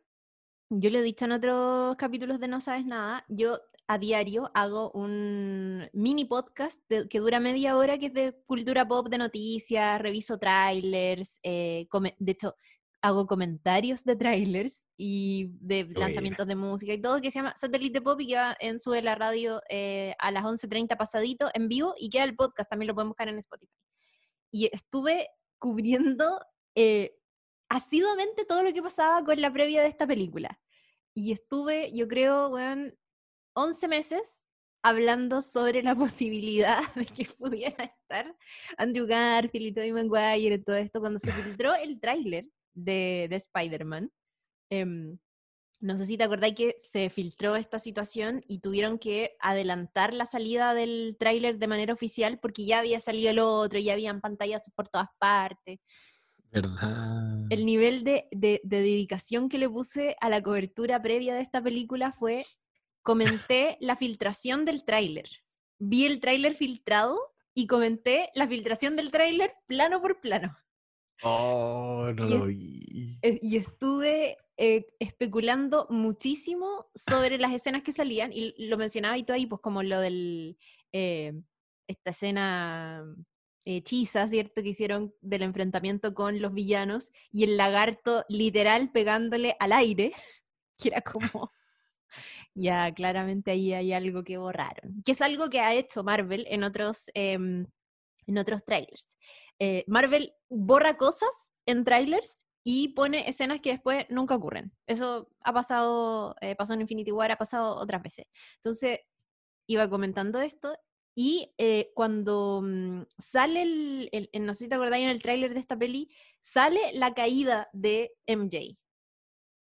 yo 0.70 0.90
lo 0.90 0.98
he 0.98 1.02
dicho 1.02 1.26
en 1.26 1.32
otros 1.32 1.94
capítulos 1.96 2.40
de 2.40 2.48
No 2.48 2.60
Sabes 2.60 2.86
Nada, 2.86 3.24
yo 3.28 3.60
a 3.86 3.98
diario 3.98 4.50
hago 4.54 4.90
un 4.92 5.88
mini 5.92 6.24
podcast 6.24 6.80
de- 6.88 7.08
que 7.08 7.20
dura 7.20 7.38
media 7.40 7.76
hora, 7.76 7.98
que 7.98 8.06
es 8.06 8.14
de 8.14 8.34
cultura 8.46 8.86
pop, 8.88 9.08
de 9.08 9.18
noticias, 9.18 10.00
reviso 10.00 10.38
trailers, 10.38 11.38
eh, 11.42 11.86
de 12.18 12.32
hecho, 12.32 12.54
hago 13.02 13.26
comentarios 13.26 14.02
de 14.04 14.16
trailers 14.16 14.82
y 14.96 15.48
de 15.60 15.84
lanzamientos 15.94 16.46
de 16.46 16.54
música 16.56 16.94
y 16.94 17.02
todo, 17.02 17.20
que 17.20 17.30
se 17.30 17.38
llama 17.38 17.52
Satélite 17.54 18.00
Pop 18.00 18.18
y 18.20 18.28
que 18.28 18.36
va 18.36 18.56
en 18.60 18.80
Sube 18.80 19.02
la 19.02 19.14
Radio 19.14 19.60
eh, 19.68 20.14
a 20.18 20.30
las 20.30 20.42
11.30 20.44 20.96
pasadito 20.96 21.50
en 21.52 21.68
vivo 21.68 21.94
y 21.98 22.08
queda 22.08 22.24
el 22.24 22.34
podcast, 22.34 22.70
también 22.70 22.86
lo 22.88 22.94
pueden 22.94 23.10
buscar 23.10 23.28
en 23.28 23.36
Spotify. 23.36 23.70
Y 24.50 24.70
estuve 24.72 25.28
cubriendo 25.58 26.40
eh, 26.74 27.14
asiduamente 27.68 28.46
todo 28.46 28.62
lo 28.62 28.72
que 28.72 28.82
pasaba 28.82 29.22
con 29.22 29.38
la 29.40 29.52
previa 29.52 29.82
de 29.82 29.88
esta 29.88 30.06
película. 30.06 30.58
Y 31.12 31.32
estuve, 31.32 31.92
yo 31.92 32.08
creo, 32.08 32.48
weón, 32.48 32.96
11 33.54 33.88
meses 33.88 34.42
hablando 34.82 35.40
sobre 35.42 35.82
la 35.82 35.94
posibilidad 35.96 36.80
de 36.94 37.06
que 37.06 37.24
pudiera 37.26 37.84
estar 37.84 38.36
Andrew 38.76 39.06
Garfield 39.06 39.66
y 39.68 39.72
Tobey 39.72 39.92
Maguire 39.92 40.56
y 40.56 40.62
todo 40.62 40.76
esto. 40.76 41.00
Cuando 41.00 41.18
se 41.18 41.32
filtró 41.32 41.74
el 41.74 41.98
tráiler 42.00 42.44
de, 42.74 43.26
de 43.30 43.36
Spider-Man, 43.36 44.10
em, 44.70 45.18
no 45.80 45.96
sé 45.96 46.06
si 46.06 46.16
te 46.16 46.24
acordáis 46.24 46.54
que 46.54 46.74
se 46.78 47.10
filtró 47.10 47.56
esta 47.56 47.78
situación 47.78 48.42
y 48.48 48.60
tuvieron 48.60 48.98
que 48.98 49.36
adelantar 49.40 50.14
la 50.14 50.24
salida 50.26 50.72
del 50.74 51.16
tráiler 51.18 51.58
de 51.58 51.66
manera 51.66 51.92
oficial 51.92 52.38
porque 52.38 52.64
ya 52.64 52.78
había 52.78 53.00
salido 53.00 53.30
el 53.30 53.38
otro, 53.38 53.78
ya 53.78 53.92
habían 53.92 54.20
pantallas 54.20 54.62
por 54.74 54.88
todas 54.88 55.08
partes 55.18 55.80
¿Verdad? 56.50 57.46
el 57.50 57.66
nivel 57.66 58.04
de, 58.04 58.28
de- 58.30 58.60
de 58.64 58.80
dedicación 58.80 59.48
que 59.48 59.58
le 59.58 59.68
puse 59.68 60.16
a 60.20 60.28
la 60.30 60.42
cobertura 60.42 61.02
previa 61.02 61.34
de 61.34 61.42
esta 61.42 61.62
película 61.62 62.12
fue, 62.12 62.46
comenté 63.04 63.76
la 63.80 63.94
filtración 63.94 64.64
del 64.64 64.84
tráiler. 64.84 65.28
Vi 65.78 66.06
el 66.06 66.18
tráiler 66.18 66.54
filtrado 66.54 67.20
y 67.54 67.68
comenté 67.68 68.30
la 68.34 68.48
filtración 68.48 68.96
del 68.96 69.12
tráiler 69.12 69.54
plano 69.66 70.00
por 70.00 70.20
plano. 70.20 70.56
Oh, 71.22 72.10
no 72.16 72.26
y 72.26 72.30
lo 72.30 72.46
vi. 72.46 73.18
Eh, 73.22 73.38
Y 73.42 73.56
estuve 73.58 74.38
eh, 74.56 74.86
especulando 74.98 75.86
muchísimo 75.90 76.86
sobre 76.94 77.38
las 77.38 77.52
escenas 77.52 77.82
que 77.82 77.92
salían, 77.92 78.32
y 78.32 78.54
lo 78.68 78.76
mencionaba 78.78 79.16
y 79.18 79.22
tú 79.22 79.32
ahí, 79.32 79.46
pues 79.46 79.60
como 79.60 79.82
lo 79.82 80.00
del, 80.00 80.58
eh, 80.92 81.34
esta 81.86 82.10
escena 82.10 83.04
hechiza, 83.66 84.26
¿cierto? 84.28 84.62
Que 84.62 84.70
hicieron 84.70 85.14
del 85.20 85.42
enfrentamiento 85.42 86.14
con 86.14 86.40
los 86.40 86.54
villanos, 86.54 87.10
y 87.30 87.44
el 87.44 87.56
lagarto 87.56 88.24
literal 88.28 88.90
pegándole 88.90 89.56
al 89.60 89.72
aire, 89.72 90.12
que 90.78 90.88
era 90.88 91.02
como... 91.02 91.52
Ya, 92.54 92.92
claramente 92.94 93.50
ahí 93.50 93.72
hay 93.72 93.92
algo 93.92 94.22
que 94.22 94.38
borraron, 94.38 95.02
que 95.04 95.12
es 95.12 95.20
algo 95.22 95.50
que 95.50 95.60
ha 95.60 95.74
hecho 95.74 96.04
Marvel 96.04 96.46
en 96.48 96.62
otros, 96.62 97.10
em, 97.14 97.66
en 98.26 98.38
otros 98.38 98.64
trailers. 98.64 99.18
Eh, 99.58 99.84
Marvel 99.88 100.34
borra 100.50 100.96
cosas 100.96 101.52
en 101.66 101.84
trailers 101.84 102.46
y 102.64 102.90
pone 102.94 103.28
escenas 103.28 103.60
que 103.60 103.72
después 103.72 104.06
nunca 104.10 104.36
ocurren. 104.36 104.72
Eso 104.86 105.28
ha 105.42 105.52
pasado, 105.52 106.36
eh, 106.40 106.56
pasó 106.56 106.74
en 106.74 106.82
Infinity 106.82 107.12
War, 107.12 107.32
ha 107.32 107.38
pasado 107.38 107.76
otras 107.76 108.02
veces. 108.02 108.26
Entonces, 108.56 109.00
iba 109.68 109.88
comentando 109.90 110.40
esto 110.40 110.76
y 111.16 111.52
eh, 111.58 111.92
cuando 111.94 112.62
mm, 112.64 113.02
sale 113.18 113.62
el- 113.62 114.08
el- 114.12 114.46
no 114.46 114.54
sé 114.54 114.64
si 114.64 114.68
te 114.70 114.74
acordáis 114.76 115.04
en 115.04 115.10
el 115.10 115.22
tráiler 115.22 115.54
de 115.54 115.60
esta 115.60 115.78
peli, 115.78 116.10
sale 116.40 116.80
la 116.94 117.14
caída 117.14 117.68
de 117.72 118.12
MJ. 118.26 118.76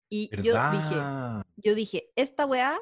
Y 0.08 0.30
yo 0.42 0.54
dije, 0.70 0.96
yo 1.56 1.74
dije, 1.74 2.12
esta 2.16 2.46
weá, 2.46 2.78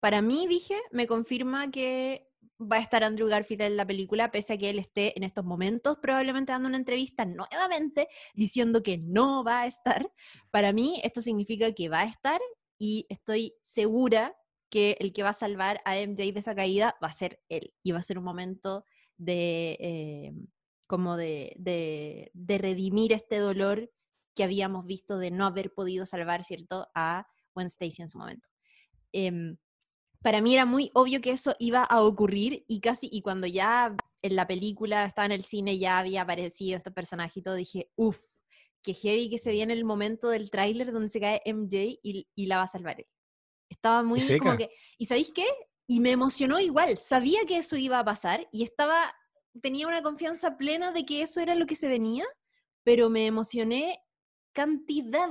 para 0.00 0.22
mí, 0.22 0.46
dije, 0.46 0.76
me 0.90 1.06
confirma 1.06 1.70
que 1.70 2.28
va 2.60 2.76
a 2.76 2.80
estar 2.80 3.04
Andrew 3.04 3.28
Garfield 3.28 3.62
en 3.62 3.76
la 3.76 3.86
película, 3.86 4.30
pese 4.30 4.54
a 4.54 4.58
que 4.58 4.70
él 4.70 4.78
esté 4.78 5.16
en 5.16 5.22
estos 5.22 5.44
momentos 5.44 5.98
probablemente 6.02 6.52
dando 6.52 6.68
una 6.68 6.76
entrevista 6.76 7.24
nuevamente 7.24 8.08
diciendo 8.34 8.82
que 8.82 8.98
no 8.98 9.44
va 9.44 9.62
a 9.62 9.66
estar. 9.66 10.10
Para 10.50 10.72
mí, 10.72 11.00
esto 11.04 11.22
significa 11.22 11.72
que 11.72 11.88
va 11.88 12.00
a 12.00 12.06
estar 12.06 12.40
y 12.78 13.06
estoy 13.08 13.54
segura 13.60 14.36
que 14.70 14.96
el 15.00 15.12
que 15.12 15.22
va 15.22 15.30
a 15.30 15.34
salvar 15.34 15.80
a 15.84 15.96
MJ 15.96 16.32
de 16.32 16.40
esa 16.40 16.54
caída 16.54 16.96
va 17.02 17.08
a 17.08 17.12
ser 17.12 17.40
él. 17.48 17.72
Y 17.82 17.92
va 17.92 18.00
a 18.00 18.02
ser 18.02 18.18
un 18.18 18.24
momento 18.24 18.84
de, 19.16 19.76
eh, 19.80 20.32
como 20.86 21.16
de, 21.16 21.54
de, 21.58 22.30
de 22.34 22.58
redimir 22.58 23.12
este 23.12 23.38
dolor 23.38 23.90
que 24.38 24.44
habíamos 24.44 24.86
visto 24.86 25.18
de 25.18 25.32
no 25.32 25.46
haber 25.46 25.74
podido 25.74 26.06
salvar, 26.06 26.44
¿cierto?, 26.44 26.86
a 26.94 27.26
Gwen 27.56 27.66
Stacy 27.66 28.02
en 28.02 28.08
su 28.08 28.18
momento. 28.18 28.46
Em, 29.10 29.56
para 30.22 30.40
mí 30.40 30.54
era 30.54 30.64
muy 30.64 30.92
obvio 30.94 31.20
que 31.20 31.32
eso 31.32 31.56
iba 31.58 31.82
a 31.82 32.02
ocurrir 32.02 32.64
y 32.68 32.78
casi, 32.78 33.08
y 33.10 33.20
cuando 33.20 33.48
ya 33.48 33.96
en 34.22 34.36
la 34.36 34.46
película 34.46 35.04
estaba 35.04 35.26
en 35.26 35.32
el 35.32 35.42
cine 35.42 35.76
ya 35.80 35.98
había 35.98 36.22
aparecido 36.22 36.76
este 36.76 36.92
personaje 36.92 37.40
y 37.40 37.42
todo, 37.42 37.56
dije, 37.56 37.90
uff, 37.96 38.20
que 38.80 38.94
heavy 38.94 39.28
que 39.28 39.38
se 39.38 39.50
viene 39.50 39.72
el 39.72 39.84
momento 39.84 40.28
del 40.28 40.50
tráiler 40.50 40.92
donde 40.92 41.08
se 41.08 41.18
cae 41.18 41.42
MJ 41.44 41.98
y, 42.00 42.28
y 42.32 42.46
la 42.46 42.58
va 42.58 42.62
a 42.62 42.68
salvar 42.68 43.00
él. 43.00 43.08
Estaba 43.68 44.04
muy 44.04 44.20
seca. 44.20 44.38
como 44.38 44.56
que, 44.56 44.70
¿y 44.98 45.06
sabéis 45.06 45.32
qué? 45.34 45.46
Y 45.88 45.98
me 45.98 46.12
emocionó 46.12 46.60
igual, 46.60 46.98
sabía 46.98 47.40
que 47.44 47.56
eso 47.56 47.76
iba 47.76 47.98
a 47.98 48.04
pasar 48.04 48.46
y 48.52 48.62
estaba, 48.62 49.12
tenía 49.60 49.88
una 49.88 50.04
confianza 50.04 50.56
plena 50.56 50.92
de 50.92 51.04
que 51.04 51.22
eso 51.22 51.40
era 51.40 51.56
lo 51.56 51.66
que 51.66 51.74
se 51.74 51.88
venía, 51.88 52.24
pero 52.84 53.10
me 53.10 53.26
emocioné 53.26 54.00
cantidad 54.62 55.28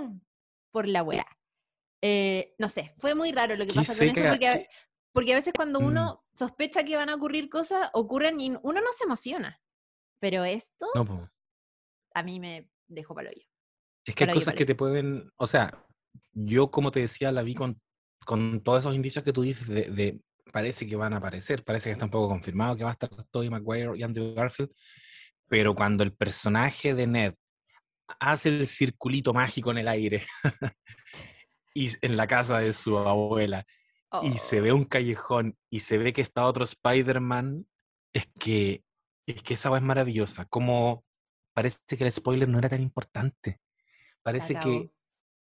por 0.72 0.88
la 0.88 1.04
weá. 1.04 1.26
Eh, 2.02 2.54
no 2.60 2.70
sé, 2.70 2.94
fue 2.98 3.14
muy 3.14 3.32
raro 3.34 3.56
lo 3.58 3.66
que 3.66 3.72
Qué 3.74 3.80
pasa 3.80 3.94
con 3.98 4.08
eso 4.08 4.24
porque 4.30 4.48
a, 4.48 4.68
porque 5.14 5.34
a 5.34 5.36
veces 5.36 5.54
cuando 5.54 5.82
Mm. 5.82 5.86
uno 5.86 6.26
sospecha 6.34 6.84
que 6.86 6.96
van 6.96 7.10
a 7.10 7.16
ocurrir 7.16 7.50
cosas, 7.50 7.90
ocurren 7.94 8.40
y 8.40 8.50
uno 8.52 8.80
no 8.82 8.92
se 8.98 9.04
emociona. 9.04 9.60
Pero 10.20 10.46
esto 10.46 10.86
No, 10.96 11.30
a 12.14 12.24
mí 12.24 12.40
me 12.40 12.70
dejó 12.88 13.14
palo 13.16 13.30
yo. 13.32 13.42
Es 14.06 14.16
que 14.16 14.24
hay 14.24 14.34
cosas 14.34 14.54
que 14.54 14.66
te 14.66 14.76
pueden, 14.76 15.30
o 15.36 15.46
sea, 15.46 15.86
yo 16.34 16.72
como 16.72 16.92
te 16.92 17.02
decía, 17.02 17.32
la 17.34 17.44
vi 17.44 17.54
con, 17.54 17.82
con 18.26 18.62
todos 18.64 18.80
esos 18.80 18.96
indicios 18.96 19.24
que 19.26 19.34
tú 19.34 19.42
dices 19.42 19.68
de, 19.68 19.90
de- 19.90 20.22
parece 20.54 20.88
que 20.88 20.96
van 20.96 21.14
a 21.14 21.18
aparecer, 21.18 21.64
parece 21.66 21.90
que 21.90 21.94
está 21.94 22.06
un 22.06 22.12
poco 22.12 22.30
confirmado 22.30 22.78
que 22.78 22.84
va 22.86 22.92
a 22.92 22.94
estar 22.94 23.10
Tobey 23.32 23.50
Maguire 23.50 23.98
y 23.98 24.04
Andrew 24.04 24.34
Garfield, 24.34 24.72
pero 25.50 25.76
cuando 25.76 26.04
el 26.04 26.14
personaje 26.16 26.94
de 26.94 27.06
Ned 27.06 27.34
hace 28.20 28.50
el 28.50 28.68
circulito 28.68 29.34
mágico 29.34 29.72
en 29.72 29.80
el 29.80 29.88
aire 29.88 30.26
y 31.74 31.90
en 32.02 32.18
la 32.18 32.28
casa 32.28 32.60
de 32.60 32.74
su 32.74 32.98
abuela 32.98 33.66
y 34.22 34.32
se 34.38 34.60
Oh, 34.60 34.64
ve 34.64 34.72
un 34.72 34.86
callejón 34.86 35.58
y 35.70 35.82
se 35.82 35.98
ve 35.98 36.14
que 36.14 36.22
está 36.22 36.46
otro 36.46 36.64
Spider-Man, 36.64 37.68
es 38.14 38.28
que, 38.40 38.84
es 39.26 39.44
que 39.44 39.54
esa 39.56 39.70
va 39.70 39.78
es 39.78 39.84
maravillosa. 39.84 40.46
Como 40.46 41.04
parece 41.54 41.98
que 41.98 42.04
el 42.06 42.12
spoiler 42.12 42.48
no 42.48 42.60
era 42.60 42.70
tan 42.70 42.82
importante. 42.82 43.60
Parece 44.24 44.56
que 44.60 44.92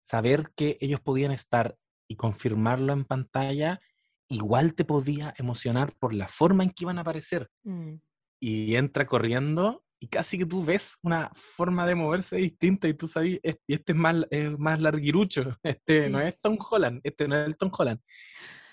saber 0.08 0.52
que 0.56 0.78
ellos 0.80 1.00
podían 1.00 1.32
estar 1.32 1.76
y 2.08 2.16
confirmarlo 2.16 2.92
en 2.92 3.04
pantalla, 3.04 3.80
igual 4.28 4.74
te 4.74 4.84
podía 4.84 5.34
emocionar 5.36 5.94
por 5.98 6.12
la 6.14 6.28
forma 6.28 6.64
en 6.64 6.70
que 6.70 6.84
iban 6.84 6.98
a 6.98 7.02
aparecer. 7.02 7.50
mm, 7.64 7.94
Y 8.40 8.76
entra 8.76 9.06
corriendo 9.06 9.84
y 10.05 10.09
casi 10.09 10.36
que 10.36 10.44
tú 10.46 10.62
ves 10.64 10.98
una 11.02 11.30
forma 11.34 11.86
de 11.86 11.94
moverse 11.94 12.36
distinta 12.36 12.86
y 12.88 12.94
tú 12.94 13.09
sabes, 13.09 13.40
"Es- 13.42 13.59
y 13.66 13.74
este 13.74 13.92
es 13.92 13.98
más, 13.98 14.16
es 14.30 14.59
más 14.59 14.78
larguirucho, 14.80 15.42
este 15.62 16.11
no 16.11 16.20
es 16.20 16.38
Tom 16.40 16.59
Holland, 16.70 17.00
este 17.05 17.26
no 17.26 17.36
es 17.36 17.46
el 17.46 17.57
Tom 17.57 17.70
Holland. 17.76 18.00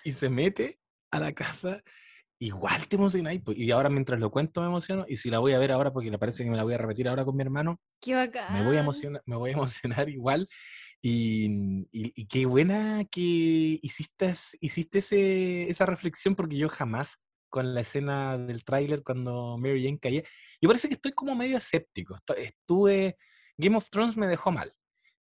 Y 0.04 0.12
se 0.12 0.30
mete 0.30 0.80
a 1.12 1.20
la 1.20 1.32
casa, 1.34 1.82
igual 2.40 2.88
te 2.88 2.98
emocionáis. 2.98 3.42
pues, 3.44 3.58
Y 3.58 3.72
ahora 3.72 3.90
mientras 3.90 4.20
lo 4.20 4.30
cuento 4.32 4.62
me 4.62 4.68
emociono, 4.68 5.06
y 5.08 5.16
si 5.16 5.30
la 5.30 5.40
voy 5.40 5.54
a 5.54 5.60
ver 5.60 5.72
ahora, 5.72 5.94
porque 5.94 6.10
le 6.12 6.18
parece 6.20 6.44
que 6.44 6.50
me 6.50 6.58
la 6.58 6.64
voy 6.64 6.74
a 6.74 6.78
repetir 6.80 7.08
ahora 7.08 7.24
con 7.24 7.36
mi 7.38 7.44
hermano, 7.44 7.80
Qué 8.02 8.14
bacán. 8.16 8.54
me 8.54 8.62
voy 8.62 8.76
a 8.78 8.82
emocionar, 8.82 9.22
me 9.26 9.36
voy 9.38 9.52
a 9.52 9.54
emocionar 10.06 10.10
igual. 10.10 10.50
Y, 11.02 11.46
y- 11.92 12.12
y 12.16 12.26
qué 12.28 12.46
buena 12.46 13.06
que 13.06 13.80
hiciste, 13.82 14.34
hiciste 14.60 15.00
ese, 15.00 15.70
esa 15.70 15.86
reflexión, 15.86 16.36
porque 16.36 16.58
yo 16.58 16.68
jamás 16.70 17.20
con 17.52 17.76
la 17.76 17.82
escena 17.82 18.36
del 18.40 18.64
tráiler 18.64 19.04
cuando 19.04 19.58
Mary 19.60 19.84
Jane 19.84 20.00
caía, 20.00 20.24
yo 20.60 20.68
parece 20.68 20.88
que 20.88 20.96
estoy 20.96 21.12
como 21.12 21.36
medio 21.36 21.58
escéptico. 21.58 22.16
Estu- 22.16 22.38
Estuve, 22.38 23.18
Game 23.58 23.78
of 23.78 23.88
Thrones 23.92 24.18
me 24.18 24.26
dejó 24.26 24.52
mal. 24.52 24.74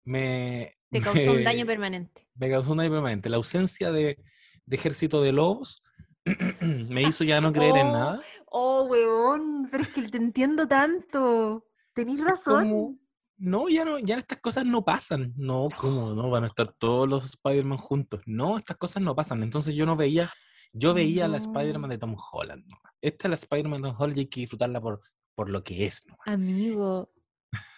Me, 0.04 0.76
Te 0.90 1.00
causó 1.00 1.34
un 1.34 1.44
daño 1.44 1.66
permanente. 1.68 2.28
me 2.34 2.50
causó 2.50 2.72
un 2.72 2.78
daño 2.80 2.90
permanente. 2.92 3.30
La 3.30 3.38
ausencia 3.38 3.92
de, 3.92 4.18
de 4.66 4.76
ejército 4.76 5.22
de 5.22 5.32
lobos 5.32 5.84
me 6.62 7.04
hizo 7.04 7.24
ya 7.24 7.40
no 7.42 7.52
creer 7.54 7.78
en 7.78 7.88
Oh, 7.88 7.94
nada. 7.94 8.22
Oh, 8.48 8.84
weón, 8.90 9.70
pero 9.72 9.84
es 9.84 9.90
que 9.90 10.02
te 10.10 10.18
entiendo 10.18 10.68
tanto. 10.68 11.68
Tenís 11.94 12.20
razón. 12.22 12.64
como, 12.64 12.98
no, 13.38 13.68
ya 13.70 13.84
no, 13.86 14.00
ya 14.00 14.18
estas 14.18 14.40
cosas 14.40 14.66
no 14.66 14.86
pasan. 14.86 15.34
No, 15.36 15.68
¿cómo? 15.78 16.14
No 16.14 16.30
van 16.30 16.44
a 16.44 16.48
estar 16.48 16.68
todos 16.68 17.08
los 17.10 17.26
Spider-Man 17.26 17.78
juntos. 17.80 18.22
No, 18.26 18.58
estas 18.58 18.78
cosas 18.78 19.02
no 19.04 19.16
pasan. 19.16 19.44
Entonces 19.44 19.74
yo 19.76 19.86
no 19.86 19.96
veía 19.96 20.32
Yo 20.74 20.93
veía 20.93 21.28
la 21.28 21.38
No. 21.39 21.43
Spider-Man 21.45 21.89
de 21.89 21.97
Tom 21.97 22.15
Holland. 22.32 22.65
¿no? 22.67 22.78
Esta 23.01 23.28
es 23.28 23.30
la 23.30 23.36
Spider-Man 23.36 23.82
de 23.82 23.88
Tom 23.89 23.97
Holland 23.99 24.17
y 24.17 24.19
hay 24.22 24.26
que 24.28 24.39
disfrutarla 24.41 24.80
por, 24.82 25.01
por 25.36 25.49
lo 25.49 25.63
que 25.63 25.86
es. 25.86 26.05
¿no? 26.07 26.17
Amigo, 26.26 27.11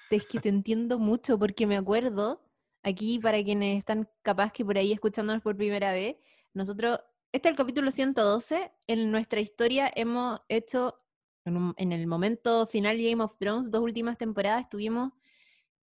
es 0.10 0.26
que 0.28 0.40
te 0.40 0.50
entiendo 0.50 1.00
mucho 1.00 1.40
porque 1.40 1.66
me 1.66 1.76
acuerdo, 1.78 2.46
aquí 2.84 3.18
para 3.20 3.44
quienes 3.44 3.80
están 3.80 4.08
capaz 4.22 4.52
que 4.52 4.64
por 4.64 4.78
ahí 4.78 4.92
escuchándonos 4.92 5.42
por 5.42 5.56
primera 5.58 5.92
vez, 5.92 6.18
nosotros, 6.54 7.00
este 7.32 7.48
es 7.48 7.52
el 7.54 7.58
capítulo 7.58 7.90
112, 7.90 8.72
en 8.86 9.10
nuestra 9.12 9.40
historia 9.40 9.92
hemos 9.96 10.40
hecho, 10.50 11.00
en, 11.46 11.58
un- 11.58 11.74
en 11.78 11.92
el 11.94 12.06
momento 12.06 12.68
final 12.68 12.98
de 12.98 13.10
Game 13.10 13.24
of 13.24 13.38
Thrones, 13.40 13.72
dos 13.72 13.82
últimas 13.82 14.18
temporadas, 14.20 14.62
estuvimos 14.66 15.14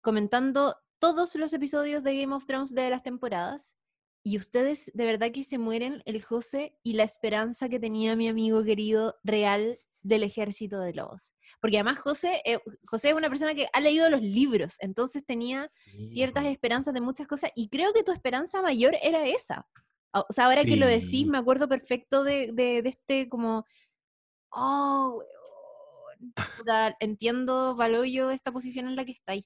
comentando 0.01 0.77
todos 0.99 1.35
los 1.35 1.53
episodios 1.53 2.03
de 2.03 2.19
Game 2.21 2.35
of 2.35 2.47
Thrones 2.47 2.75
de 2.75 2.89
las 2.89 3.03
temporadas. 3.03 3.75
Y 4.27 4.39
ustedes 4.39 4.91
de 4.95 5.05
verdad 5.05 5.31
que 5.33 5.45
se 5.45 5.59
mueren 5.59 6.03
el 6.07 6.23
José 6.23 6.77
y 6.83 6.95
la 6.95 7.03
esperanza 7.05 7.69
que 7.69 7.79
tenía 7.79 8.17
mi 8.17 8.27
amigo 8.29 8.65
querido 8.65 9.17
real 9.23 9.79
del 10.03 10.23
ejército 10.23 10.81
de 10.81 10.95
lobos. 10.95 11.35
Porque 11.61 11.77
además 11.77 11.99
José, 11.99 12.41
eh, 12.45 12.59
José 12.87 13.11
es 13.11 13.15
una 13.15 13.29
persona 13.29 13.55
que 13.55 13.69
ha 13.73 13.81
leído 13.81 14.09
los 14.11 14.21
libros, 14.23 14.77
entonces 14.81 15.25
tenía 15.27 15.71
ciertas 16.09 16.45
esperanzas 16.47 16.93
de 16.95 17.01
muchas 17.01 17.27
cosas 17.27 17.51
y 17.55 17.69
creo 17.69 17.93
que 17.93 18.03
tu 18.03 18.13
esperanza 18.13 18.61
mayor 18.63 18.95
era 19.03 19.27
esa. 19.27 19.67
O 20.13 20.27
sea, 20.31 20.47
ahora 20.47 20.65
que 20.65 20.77
lo 20.77 20.87
decís, 20.87 21.27
me 21.27 21.39
acuerdo 21.39 21.69
perfecto 21.69 22.23
de, 22.25 22.51
de- 22.53 22.83
de 22.83 22.89
este 22.89 23.29
como, 23.29 23.65
oh, 24.53 25.19
weón, 25.19 26.33
puta, 26.57 26.97
entiendo, 27.01 27.75
Baloyo, 27.77 28.31
esta 28.31 28.53
posición 28.53 28.87
en 28.89 28.97
la 28.97 29.05
que 29.05 29.13
estáis. 29.13 29.45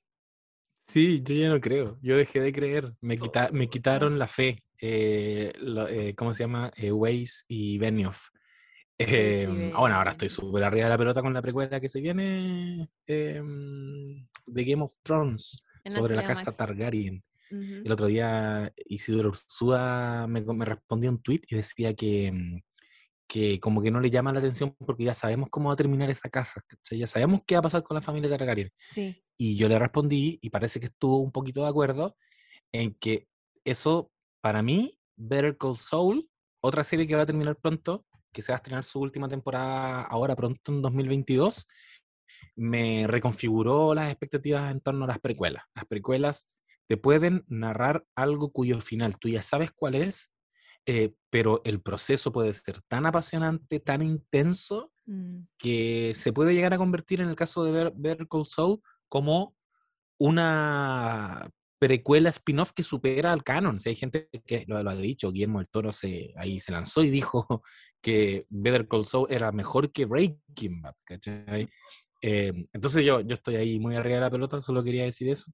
Sí, 0.77 1.23
yo 1.23 1.35
ya 1.35 1.49
no 1.49 1.61
creo. 1.61 1.99
Yo 2.03 2.17
dejé 2.17 2.41
de 2.41 2.53
creer. 2.53 2.95
Me, 3.01 3.15
Oh, 3.15 3.23
quita- 3.23 3.51
me 3.53 3.69
quitaron 3.69 4.19
la 4.19 4.27
fe. 4.27 4.63
Eh, 4.81 5.53
lo- 5.59 5.89
eh, 5.89 6.15
¿Cómo 6.15 6.33
se 6.33 6.45
llama? 6.45 6.71
Eh, 6.77 6.91
Weiss 6.93 7.45
y 7.49 7.79
Benioff. 7.79 8.29
Y 9.01 9.05
Eh, 9.07 9.71
ah, 9.75 9.81
bueno, 9.81 9.97
ahora 9.97 10.11
estoy 10.11 10.29
súper 10.29 10.65
arriba 10.65 10.85
de 10.85 10.91
la 10.91 10.99
pelota 10.99 11.23
con 11.23 11.33
la 11.33 11.41
precuela 11.43 11.81
que 11.81 11.89
se 11.89 12.01
viene 12.01 12.89
em, 13.07 14.27
de 14.47 14.65
Game 14.65 14.83
of 14.83 14.95
Thrones 15.03 15.65
En 15.85 15.93
sobre 15.93 16.17
la 16.17 16.25
casa 16.25 16.47
Max. 16.47 16.57
Targaryen. 16.57 17.23
El 17.51 17.91
otro 17.93 18.07
día 18.09 18.71
Isidoro 18.87 19.31
Ursúa 19.31 20.27
me, 20.29 20.43
me 20.43 20.65
respondió 20.67 21.11
un 21.11 21.23
tweet 21.23 21.41
y 21.49 21.55
decía 21.57 21.95
que, 21.95 22.31
mm, 22.31 22.61
que 23.27 23.59
como 23.61 23.81
que 23.81 23.91
no 23.91 24.01
le 24.01 24.11
llama 24.11 24.33
la 24.33 24.41
atención 24.41 24.75
porque 24.85 25.05
ya 25.05 25.15
sabemos 25.15 25.49
cómo 25.51 25.69
va 25.69 25.75
a 25.75 25.77
terminar 25.77 26.11
esa 26.11 26.29
casa. 26.29 26.63
¿cachai? 26.67 26.99
Ya 26.99 27.07
sabemos 27.07 27.41
qué 27.47 27.55
va 27.55 27.61
a 27.61 27.63
pasar 27.63 27.83
con 27.83 27.95
la 27.95 28.03
familia 28.03 28.29
Targaryen. 28.29 28.71
Sí. 28.77 29.23
Y 29.39 29.57
yo 29.57 29.69
le 29.69 29.79
respondí, 29.79 30.39
y 30.43 30.51
parece 30.51 30.81
que 30.81 30.87
estuvo 30.87 31.19
un 31.19 31.31
poquito 31.33 31.63
de 31.63 31.69
acuerdo, 31.69 32.17
en 32.73 32.95
que 32.95 33.29
eso, 33.65 34.11
para 34.41 34.63
mí, 34.63 34.99
Better 35.17 35.57
Call 35.57 35.77
Saul, 35.77 36.29
otra 36.61 36.85
serie 36.85 37.07
que 37.07 37.15
va 37.15 37.23
a 37.23 37.27
terminar 37.27 37.57
pronto, 37.57 38.07
que 38.33 38.43
se 38.43 38.53
va 38.53 38.57
a 38.57 38.59
estrenar 38.59 38.85
su 38.85 39.01
última 39.01 39.29
temporada 39.29 40.03
ahora 40.03 40.37
pronto 40.37 40.73
en 40.73 40.83
2022, 40.83 41.67
me 42.57 43.07
reconfiguró 43.07 43.95
las 43.95 44.11
expectativas 44.11 44.71
en 44.71 44.81
torno 44.81 45.05
a 45.05 45.09
las 45.09 45.19
precuelas. 45.19 45.65
Las 45.75 45.87
precuelas 45.87 46.49
te 46.87 46.97
pueden 46.97 47.45
narrar 47.49 48.05
algo 48.15 48.51
cuyo 48.51 48.81
final 48.81 49.19
tú 49.19 49.29
ya 49.29 49.43
sabes 49.43 49.73
cuál 49.73 49.95
es, 49.95 50.33
eh, 50.87 51.15
pero 51.31 51.61
el 51.65 51.81
proceso 51.81 52.33
puede 52.33 52.55
ser 52.55 52.81
tan 52.89 53.07
apasionante, 53.07 53.81
tan 53.81 54.03
intenso, 54.03 54.93
Mm. 55.09 55.47
que 55.57 56.13
se 56.15 56.35
puede 56.35 56.53
llegar 56.53 56.75
a 56.75 56.79
convertir 56.79 57.23
en 57.23 57.31
el 57.31 57.35
caso 57.35 57.65
de 57.65 57.91
Better 57.97 58.29
Call 58.29 58.45
Saul 58.45 58.83
como 59.09 59.57
una 60.19 61.51
precuela 61.79 62.31
spin-off 62.31 62.73
que 62.73 62.83
supera 62.83 63.33
al 63.33 63.45
canon. 63.45 63.79
Si 63.79 63.89
hay 63.89 63.95
gente 63.95 64.29
que 64.47 64.65
lo, 64.67 64.83
lo 64.83 64.91
ha 64.91 64.97
dicho, 64.97 65.31
Guillermo 65.31 65.59
del 65.59 65.69
Toro 65.69 65.93
se, 65.93 66.33
ahí 66.37 66.59
se 66.59 66.73
lanzó 66.73 67.03
y 67.03 67.11
dijo 67.11 67.63
que 68.03 68.47
Better 68.51 68.89
Call 68.89 69.07
Saul 69.07 69.29
era 69.31 69.53
mejor 69.53 69.93
que 69.93 70.05
Breaking 70.05 70.83
Bad, 70.83 70.95
¿cachai? 71.05 71.69
Eh, 72.21 72.53
entonces 72.73 73.05
yo, 73.05 73.21
yo 73.21 73.35
estoy 73.35 73.57
ahí 73.57 73.79
muy 73.79 73.95
arriba 73.95 74.17
de 74.17 74.23
la 74.23 74.31
pelota, 74.31 74.61
solo 74.61 74.83
quería 74.83 75.05
decir 75.05 75.29
eso, 75.29 75.53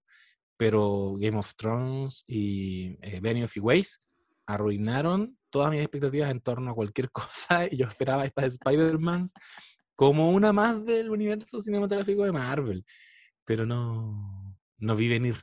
pero 0.56 1.14
Game 1.18 1.38
of 1.38 1.54
Thrones 1.56 2.24
y 2.26 2.96
eh, 3.02 3.20
Benioff 3.20 3.56
y 3.56 3.60
Weiss 3.60 4.00
arruinaron 4.46 5.36
todas 5.50 5.70
mis 5.70 5.80
expectativas 5.80 6.30
en 6.30 6.40
torno 6.40 6.70
a 6.70 6.74
cualquier 6.74 7.10
cosa 7.12 7.66
y 7.70 7.76
yo 7.76 7.86
esperaba 7.86 8.24
estas 8.24 8.54
Spider-Man 8.54 9.26
como 9.94 10.30
una 10.30 10.52
más 10.52 10.84
del 10.84 11.10
universo 11.10 11.60
cinematográfico 11.60 12.24
de 12.24 12.32
Marvel, 12.32 12.84
pero 13.44 13.66
no, 13.66 14.56
no 14.78 14.96
vi 14.96 15.08
venir, 15.08 15.36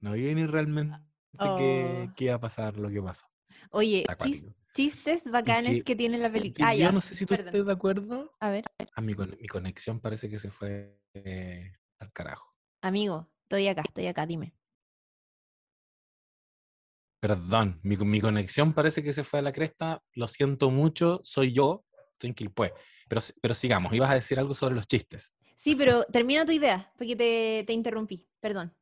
no 0.00 0.12
vi 0.12 0.22
venir 0.24 0.50
realmente 0.50 0.96
que, 1.38 2.08
Oh. 2.10 2.14
que 2.16 2.24
iba 2.24 2.34
a 2.34 2.40
pasar 2.40 2.76
lo 2.76 2.88
que 2.90 3.02
pasó. 3.02 3.26
Oye, 3.70 4.04
chis- 4.18 4.46
chistes 4.74 5.30
bacanes 5.30 5.78
que- 5.78 5.84
que, 5.84 5.96
tiene 5.96 6.18
la 6.18 6.28
Que 6.30 6.38
película. 6.38 6.68
Ah, 6.68 6.74
yo 6.74 6.80
ya. 6.80 6.92
no 6.92 7.00
sé 7.00 7.14
si 7.14 7.24
tú 7.26 7.30
perdón. 7.34 7.46
estés 7.48 7.66
de 7.66 7.72
acuerdo. 7.72 8.32
A 8.40 8.50
ver, 8.50 8.64
A 8.94 9.00
mi, 9.00 9.14
mi 9.14 9.46
conexión 9.48 10.00
parece 10.00 10.28
que 10.28 10.38
se 10.38 10.50
fue 10.50 11.00
eh, 11.14 11.72
al 11.98 12.12
carajo. 12.12 12.54
amigo, 12.82 13.30
estoy 13.42 13.68
acá, 13.68 13.82
estoy 13.86 14.06
acá, 14.06 14.26
dime. 14.26 14.54
Perdón, 17.20 17.80
mi, 17.82 17.96
mi 17.96 18.20
conexión 18.20 18.72
parece 18.72 19.02
que 19.02 19.12
se 19.12 19.24
fue 19.24 19.40
a 19.40 19.42
la 19.42 19.52
cresta. 19.52 20.02
Lo 20.14 20.28
siento 20.28 20.70
mucho, 20.70 21.20
soy 21.24 21.52
yo, 21.52 21.84
estoy 22.12 22.28
en 22.30 22.34
Quilpué. 22.34 22.72
Pero, 23.08 23.20
pero 23.42 23.54
sigamos, 23.54 23.92
ibas 23.92 24.10
a 24.10 24.14
decir 24.14 24.38
algo 24.38 24.54
sobre 24.54 24.74
los 24.76 24.86
chistes. 24.86 25.34
Sí, 25.56 25.74
pero 25.74 26.04
termina 26.04 26.44
tu 26.46 26.52
idea, 26.52 26.92
porque 26.96 27.16
te, 27.16 27.64
te 27.66 27.72
interrumpí, 27.72 28.28
perdón. 28.40 28.72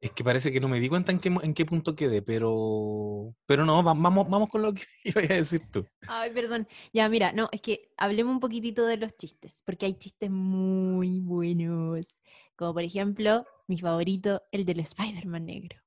Es 0.00 0.12
que 0.12 0.22
parece 0.22 0.52
que 0.52 0.60
no 0.60 0.68
me 0.68 0.78
di 0.78 0.88
cuenta 0.88 1.10
en 1.10 1.18
qué, 1.18 1.28
en 1.28 1.54
qué 1.54 1.66
punto 1.66 1.96
quedé, 1.96 2.22
pero, 2.22 3.34
pero 3.46 3.64
no, 3.64 3.82
va- 3.82 3.94
vamos, 3.94 4.28
vamos 4.28 4.48
con 4.48 4.62
lo 4.62 4.72
que 4.72 4.82
ibas 5.04 5.28
a 5.30 5.34
decir 5.34 5.62
tú. 5.72 5.84
Ay, 6.06 6.30
perdón. 6.32 6.68
Ya, 6.92 7.08
mira, 7.08 7.32
no, 7.32 7.48
es 7.50 7.60
que 7.60 7.90
hablemos 7.96 8.32
un 8.32 8.40
poquitito 8.40 8.86
de 8.86 8.96
los 8.96 9.16
chistes, 9.16 9.60
porque 9.66 9.86
hay 9.86 9.94
chistes 9.94 10.30
muy 10.30 11.20
buenos. 11.20 12.20
Como 12.54 12.74
por 12.74 12.82
ejemplo, 12.84 13.44
mi 13.66 13.78
favorito, 13.78 14.42
el 14.52 14.64
del 14.64 14.80
Spider-Man 14.80 15.46
negro. 15.46 15.78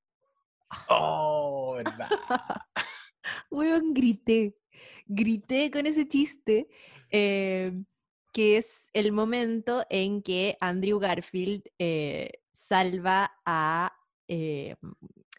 Oh, 0.90 1.76
verdad. 1.78 2.10
Weón, 3.52 3.94
grité. 3.94 4.58
Grité 5.06 5.72
con 5.72 5.86
ese 5.86 6.08
chiste, 6.08 6.68
eh, 7.10 7.74
que 8.34 8.58
es 8.58 8.88
el 8.94 9.12
momento 9.12 9.86
en 9.90 10.22
que 10.22 10.58
Andrew 10.60 11.00
Garfield 11.00 11.64
eh, 11.80 12.32
salva 12.52 13.32
a 13.46 13.94
eh, 14.34 14.76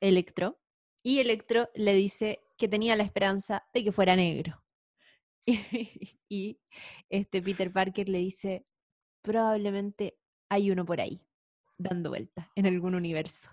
Electro 0.02 0.60
y 1.02 1.18
Electro 1.20 1.70
le 1.74 1.94
dice 1.94 2.44
que 2.58 2.68
tenía 2.68 2.94
la 2.94 3.04
esperanza 3.04 3.64
de 3.72 3.82
que 3.84 3.90
fuera 3.90 4.14
negro. 4.16 4.62
y 6.28 6.60
este 7.08 7.40
Peter 7.40 7.72
Parker 7.72 8.08
le 8.08 8.18
dice, 8.18 8.66
probablemente 9.22 10.18
hay 10.50 10.70
uno 10.70 10.84
por 10.84 11.00
ahí, 11.00 11.26
dando 11.78 12.10
vueltas 12.10 12.46
en 12.54 12.66
algún 12.66 12.94
universo. 12.94 13.50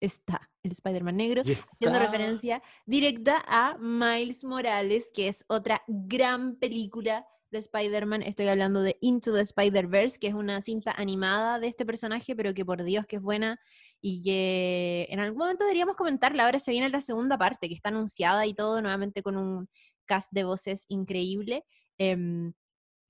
Está 0.00 0.50
el 0.62 0.72
Spider-Man 0.72 1.16
negro 1.18 1.42
Y 1.44 1.52
haciendo 1.52 1.98
está- 1.98 2.06
referencia 2.06 2.62
directa 2.86 3.44
a 3.46 3.76
Miles 3.78 4.44
Morales, 4.44 5.10
que 5.12 5.28
es 5.28 5.44
otra 5.46 5.82
gran 5.86 6.56
película 6.56 7.26
de 7.50 7.58
Spider-Man. 7.58 8.22
Estoy 8.22 8.48
hablando 8.48 8.80
de 8.80 8.96
Into 9.02 9.34
the 9.34 9.42
Spider-Verse, 9.42 10.18
que 10.18 10.28
es 10.28 10.34
una 10.34 10.62
cinta 10.62 10.92
animada 10.92 11.58
de 11.58 11.66
este 11.66 11.84
personaje, 11.84 12.34
pero 12.34 12.54
que 12.54 12.64
por 12.64 12.82
Dios 12.82 13.04
que 13.06 13.16
es 13.16 13.22
buena 13.22 13.60
y 14.00 14.22
que 14.22 15.06
en 15.10 15.20
algún 15.20 15.38
momento 15.38 15.64
deberíamos 15.64 15.96
comentarla. 15.96 16.44
Ahora 16.44 16.58
se 16.58 16.70
viene 16.70 16.88
la 16.88 17.00
segunda 17.00 17.36
parte, 17.38 17.68
que 17.68 17.74
está 17.74 17.90
anunciada 17.90 18.46
y 18.46 18.54
todo, 18.54 18.80
nuevamente 18.80 19.22
con 19.22 19.36
un 19.36 19.68
cast 20.06 20.32
de 20.32 20.44
voces 20.44 20.86
increíble. 20.88 21.64
Em, 21.98 22.52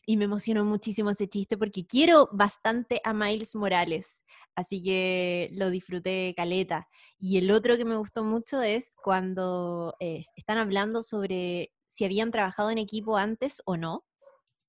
y 0.06 0.16
me 0.16 0.24
emocionó 0.24 0.64
muchísimo 0.64 1.10
ese 1.10 1.28
chiste 1.28 1.56
porque 1.56 1.86
quiero 1.86 2.28
bastante 2.32 3.00
a 3.04 3.12
Miles 3.14 3.54
Morales. 3.54 4.24
Así 4.56 4.82
que 4.82 5.48
lo 5.52 5.70
disfruté 5.70 6.34
caleta. 6.36 6.88
Y 7.18 7.38
el 7.38 7.50
otro 7.50 7.76
que 7.76 7.84
me 7.84 7.96
gustó 7.96 8.24
mucho 8.24 8.60
es 8.62 8.96
cuando 9.02 9.94
eh, 10.00 10.22
están 10.36 10.58
hablando 10.58 11.02
sobre 11.02 11.72
si 11.86 12.04
habían 12.04 12.30
trabajado 12.32 12.70
en 12.70 12.78
equipo 12.78 13.16
antes 13.16 13.62
o 13.64 13.76
no. 13.76 14.04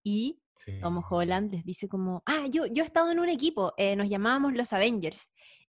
Y 0.03 0.39
Tom 0.81 0.99
Sí. 0.99 1.05
Holland 1.09 1.51
les 1.51 1.65
dice 1.65 1.87
como, 1.87 2.21
ah, 2.25 2.45
yo, 2.49 2.67
yo 2.67 2.83
he 2.83 2.85
estado 2.85 3.11
en 3.11 3.19
un 3.19 3.29
equipo, 3.29 3.73
eh, 3.77 3.95
nos 3.95 4.09
llamábamos 4.09 4.53
los 4.53 4.73
Avengers. 4.73 5.31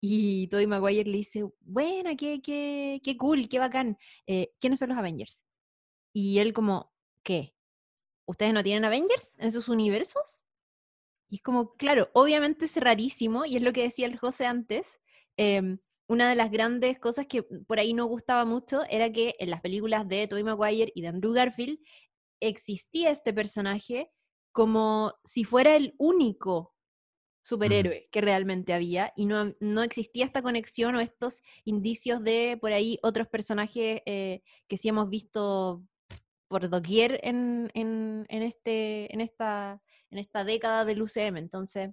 Y 0.08 0.48
Tobey 0.50 0.68
Maguire 0.68 1.10
le 1.10 1.18
dice, 1.18 1.44
buena, 1.62 2.16
qué, 2.16 2.40
qué, 2.40 3.02
qué 3.04 3.18
cool, 3.18 3.50
qué 3.50 3.58
bacán. 3.58 3.98
eh, 4.28 4.54
¿Quiénes 4.60 4.78
son 4.78 4.90
los 4.90 5.00
Avengers? 5.00 5.44
Y 6.14 6.38
él 6.38 6.54
como, 6.54 6.94
¿qué? 7.24 7.56
¿Ustedes 8.28 8.54
no 8.54 8.62
tienen 8.62 8.86
Avengers 8.86 9.36
en 9.40 9.52
sus 9.52 9.68
universos? 9.68 10.46
Y 11.28 11.38
es 11.38 11.42
como, 11.42 11.74
claro, 11.74 12.12
obviamente 12.14 12.66
es 12.66 12.78
rarísimo, 12.78 13.46
y 13.48 13.56
es 13.56 13.64
lo 13.64 13.74
que 13.74 13.82
decía 13.82 14.06
el 14.06 14.20
José 14.20 14.46
antes, 14.46 15.00
em, 15.38 15.80
una 16.08 16.30
de 16.30 16.36
las 16.36 16.52
grandes 16.52 17.00
cosas 17.00 17.26
que 17.26 17.42
por 17.42 17.80
ahí 17.80 17.96
no 17.96 18.06
gustaba 18.06 18.46
mucho 18.46 18.84
era 18.92 19.12
que 19.12 19.36
en 19.40 19.50
las 19.50 19.62
películas 19.62 20.08
de 20.08 20.28
Tobey 20.28 20.44
Maguire 20.44 20.92
y 20.94 21.02
de 21.02 21.08
Andrew 21.08 21.34
Garfield 21.34 21.80
existía 22.40 23.10
este 23.10 23.34
personaje 23.34 24.12
como 24.52 25.16
si 25.24 25.46
fuera 25.46 25.76
el 25.76 25.96
único 25.98 26.75
superhéroe 27.46 28.10
que 28.12 28.22
realmente 28.22 28.74
había 28.74 29.14
y 29.16 29.26
no, 29.26 29.54
no 29.60 29.84
existía 29.84 30.26
esta 30.26 30.42
conexión 30.42 30.96
o 30.96 31.00
estos 31.00 31.42
indicios 31.64 32.24
de 32.24 32.58
por 32.60 32.74
ahí 32.74 32.98
otros 33.04 33.28
personajes 33.28 34.02
eh, 34.08 34.42
que 34.68 34.78
sí 34.78 34.90
hemos 34.90 35.10
visto 35.10 35.84
por 36.48 36.68
doquier 36.70 37.20
en, 37.24 37.70
en, 37.76 38.26
en 38.30 38.42
este, 38.42 39.14
en, 39.14 39.22
esta, 39.22 39.80
en 40.10 40.18
esta 40.18 40.44
década 40.44 40.86
del 40.86 41.04
UCM. 41.04 41.38
Entonces, 41.38 41.92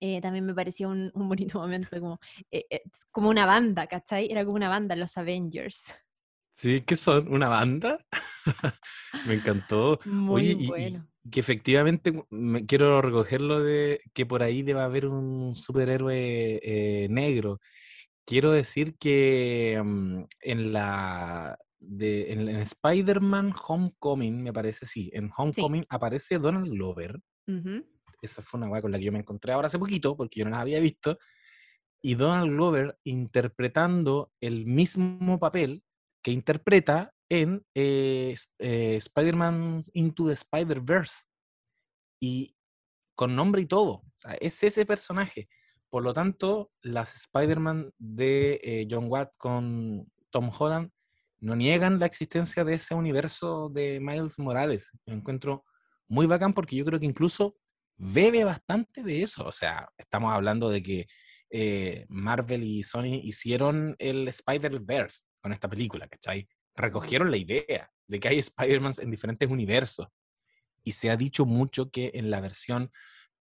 eh, 0.00 0.20
también 0.22 0.46
me 0.46 0.54
pareció 0.54 0.88
un, 0.88 1.10
un 1.14 1.28
bonito 1.28 1.58
momento, 1.60 1.88
como, 2.00 2.18
eh, 2.50 2.64
eh, 2.70 2.82
como 3.10 3.28
una 3.28 3.44
banda, 3.44 3.86
¿cachai? 3.86 4.30
Era 4.30 4.42
como 4.44 4.56
una 4.56 4.70
banda, 4.70 4.96
los 4.96 5.18
Avengers. 5.18 5.94
Sí, 6.54 6.82
¿qué 6.82 6.96
son? 6.96 7.32
¿Una 7.32 7.48
banda? 7.48 8.06
me 9.26 9.34
encantó. 9.34 9.98
Muy 10.06 10.54
Oye, 10.54 10.66
bueno. 10.66 11.11
Que 11.30 11.40
efectivamente 11.40 12.24
me 12.30 12.66
quiero 12.66 13.00
recogerlo 13.00 13.60
de 13.62 14.00
que 14.12 14.26
por 14.26 14.42
ahí 14.42 14.62
debe 14.62 14.80
haber 14.80 15.06
un 15.06 15.54
superhéroe 15.54 16.60
eh, 16.62 17.08
negro. 17.10 17.60
Quiero 18.24 18.52
decir 18.52 18.96
que 18.98 19.80
mm, 19.82 20.24
en 20.40 20.72
la 20.72 21.58
de, 21.78 22.32
en, 22.32 22.48
en 22.48 22.56
Spider-Man 22.56 23.54
Homecoming, 23.66 24.42
me 24.42 24.52
parece, 24.52 24.86
sí, 24.86 25.10
en 25.12 25.30
Homecoming 25.36 25.84
aparece 25.88 26.38
Donald 26.38 26.70
Glover. 26.70 27.20
Ujú. 27.46 27.84
Esa 28.20 28.42
fue 28.42 28.58
una 28.58 28.68
weá 28.68 28.80
con 28.80 28.92
la 28.92 28.98
que 28.98 29.04
yo 29.04 29.12
me 29.12 29.18
encontré 29.18 29.52
ahora 29.52 29.66
hace 29.66 29.78
poquito, 29.78 30.16
porque 30.16 30.40
yo 30.40 30.44
no 30.44 30.52
las 30.52 30.60
había 30.60 30.80
visto. 30.80 31.18
Y 32.00 32.14
Donald 32.14 32.52
Glover 32.52 32.98
interpretando 33.04 34.32
el 34.40 34.66
mismo 34.66 35.38
papel 35.38 35.82
que 36.22 36.30
interpreta 36.30 37.12
en 37.32 37.64
eh, 37.74 38.34
eh, 38.58 38.96
Spider-Man 38.96 39.80
Into 39.94 40.26
the 40.26 40.34
Spider-Verse. 40.34 41.24
Y 42.20 42.54
con 43.14 43.34
nombre 43.34 43.62
y 43.62 43.66
todo. 43.66 44.02
Es 44.38 44.62
ese 44.62 44.84
personaje. 44.84 45.48
Por 45.88 46.02
lo 46.02 46.12
tanto, 46.12 46.70
las 46.82 47.16
Spider-Man 47.16 47.90
de 47.98 48.60
eh, 48.62 48.86
John 48.88 49.06
Watt 49.08 49.32
con 49.38 50.06
Tom 50.30 50.50
Holland 50.56 50.90
no 51.40 51.56
niegan 51.56 51.98
la 51.98 52.06
existencia 52.06 52.64
de 52.64 52.74
ese 52.74 52.94
universo 52.94 53.70
de 53.70 53.98
Miles 53.98 54.38
Morales. 54.38 54.92
Lo 55.06 55.14
encuentro 55.14 55.64
muy 56.08 56.26
bacán 56.26 56.52
porque 56.52 56.76
yo 56.76 56.84
creo 56.84 57.00
que 57.00 57.06
incluso 57.06 57.56
bebe 57.96 58.44
bastante 58.44 59.02
de 59.02 59.22
eso. 59.22 59.46
O 59.46 59.52
sea, 59.52 59.88
estamos 59.96 60.32
hablando 60.34 60.68
de 60.68 60.82
que 60.82 61.06
Marvel 62.08 62.62
y 62.62 62.82
Sony 62.82 63.20
hicieron 63.22 63.96
el 63.98 64.28
Spider-Verse 64.28 65.24
con 65.40 65.52
esta 65.52 65.68
película, 65.68 66.06
¿cachai? 66.08 66.46
Recogieron 66.74 67.30
la 67.30 67.36
idea 67.36 67.90
de 68.06 68.20
que 68.20 68.28
hay 68.28 68.38
Spider-Man 68.38 68.92
en 68.98 69.10
diferentes 69.10 69.48
universos. 69.50 70.08
Y 70.84 70.92
se 70.92 71.10
ha 71.10 71.16
dicho 71.16 71.44
mucho 71.46 71.90
que 71.90 72.10
en 72.14 72.30
la 72.30 72.40
versión 72.40 72.90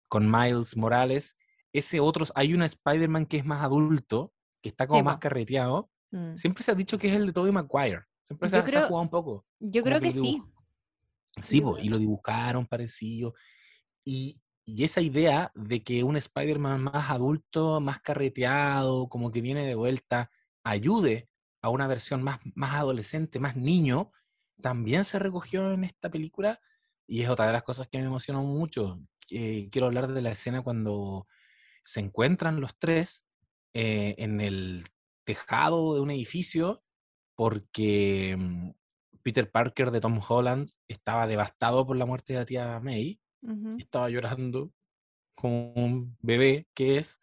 con 0.08 0.30
Miles 0.30 0.76
Morales, 0.78 1.38
ese 1.74 2.00
otro, 2.00 2.26
hay 2.36 2.54
un 2.54 2.62
Spider-Man 2.64 3.26
que 3.26 3.38
es 3.38 3.46
más 3.46 3.62
adulto, 3.62 4.34
que 4.62 4.70
está 4.70 4.86
como 4.88 5.00
Sí, 5.00 5.04
más 5.06 5.18
carreteado. 5.18 5.90
Mm. 6.12 6.36
Siempre 6.36 6.64
se 6.64 6.72
ha 6.72 6.76
dicho 6.76 6.98
que 7.00 7.08
es 7.10 7.16
el 7.16 7.26
de 7.26 7.34
Tobey 7.34 7.52
Maguire. 7.52 8.02
Siempre 8.24 8.50
se, 8.50 8.58
ha- 8.58 8.62
se 8.62 8.68
ha 8.68 8.70
creo- 8.70 8.88
jugado 8.88 9.04
un 9.04 9.10
poco. 9.10 9.46
Yo 9.60 9.82
creo 9.84 10.00
que 10.02 10.08
lo 10.12 10.22
sí. 10.22 10.44
Sí, 11.42 11.62
po, 11.62 11.78
y 11.80 11.88
lo 11.90 11.96
que- 11.96 12.02
dibujaron 12.02 12.68
parecido. 12.68 13.34
Y, 14.04 14.42
y 14.66 14.84
esa 14.84 15.00
idea 15.02 15.52
de 15.56 15.82
que 15.82 16.04
un 16.04 16.18
Spider-Man 16.18 16.84
más 16.84 17.10
adulto, 17.10 17.80
más 17.80 18.02
carreteado, 18.02 19.08
como 19.08 19.32
que 19.32 19.42
viene 19.42 19.66
de 19.66 19.76
vuelta, 19.76 20.30
ayude 20.64 21.30
a 21.62 21.70
una 21.70 21.88
versión 21.88 22.24
más, 22.24 22.40
más 22.56 22.76
adolescente, 22.76 23.40
más 23.40 23.56
niño, 23.56 24.12
también 24.62 25.04
se 25.04 25.20
recogió 25.20 25.74
en 25.74 25.84
esta 25.84 26.10
película. 26.10 26.60
Y 27.08 27.22
es 27.22 27.30
otra 27.30 27.48
de 27.48 27.54
las 27.54 27.64
cosas 27.64 27.88
que 27.90 27.98
me 27.98 28.06
emocionó 28.06 28.44
mucho. 28.44 29.00
Eh, 29.30 29.70
quiero 29.72 29.88
hablar 29.88 30.08
de 30.08 30.22
la 30.22 30.32
escena 30.32 30.62
cuando 30.62 31.28
se 31.84 32.00
encuentran 32.00 32.62
los 32.62 32.78
tres 32.78 33.28
eh, 33.74 34.16
en 34.18 34.42
el 34.42 34.84
tejado 35.24 35.96
de 35.96 36.02
un 36.02 36.12
edificio 36.12 36.84
porque 37.36 38.36
mm, 38.38 38.72
Peter 39.24 39.50
Parker 39.50 39.92
de 39.92 40.02
Tom 40.02 40.20
Holland 40.28 40.70
estaba 40.88 41.28
devastado 41.28 41.86
por 41.86 41.96
la 41.96 42.06
muerte 42.06 42.34
de 42.34 42.40
la 42.40 42.46
tía 42.46 42.80
May, 42.80 43.20
estaba 43.80 44.10
llorando 44.10 44.72
como 45.34 45.74
un 45.74 46.16
bebé 46.22 46.68
que 46.76 46.98
es, 46.98 47.20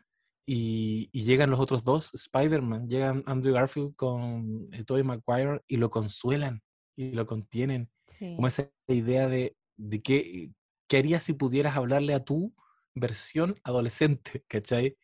y, 0.50 1.10
y 1.12 1.24
llegan 1.24 1.50
los 1.50 1.60
otros 1.60 1.84
dos 1.84 2.14
Spider-Man, 2.14 2.88
llegan 2.88 3.22
Andrew 3.26 3.52
Garfield 3.54 3.94
con 3.96 4.68
eh, 4.72 4.82
Tobey 4.84 5.02
Maguire 5.02 5.60
y 5.68 5.76
lo 5.76 5.90
consuelan 5.90 6.62
y 6.96 7.12
lo 7.12 7.26
contienen, 7.26 7.90
Sí. 8.06 8.34
como 8.36 8.48
esa 8.48 8.70
idea 8.88 9.28
de, 9.28 9.54
de 9.76 10.00
qué, 10.00 10.50
qué 10.88 10.96
harías 10.98 11.22
si 11.22 11.34
pudieras 11.34 11.76
hablarle 11.76 12.14
a 12.14 12.24
tu 12.24 12.54
versión 12.94 13.56
adolescente, 13.62 14.42
¿cachai? 14.48 14.96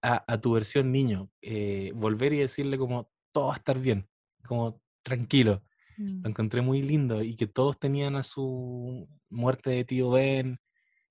A, 0.00 0.24
a 0.32 0.40
tu 0.40 0.52
versión 0.52 0.92
niño, 0.92 1.28
eh, 1.42 1.90
volver 1.96 2.32
y 2.32 2.38
decirle 2.38 2.78
como 2.78 3.10
todo 3.32 3.48
va 3.48 3.54
a 3.54 3.56
estar 3.56 3.80
bien, 3.80 4.08
como 4.46 4.80
tranquilo. 5.02 5.64
Mm. 5.96 6.22
Lo 6.22 6.28
encontré 6.28 6.62
muy 6.62 6.82
lindo 6.82 7.20
y 7.24 7.34
que 7.34 7.48
todos 7.48 7.80
tenían 7.80 8.14
a 8.14 8.22
su 8.22 9.08
muerte 9.28 9.70
de 9.70 9.84
tío 9.84 10.10
Ben, 10.10 10.60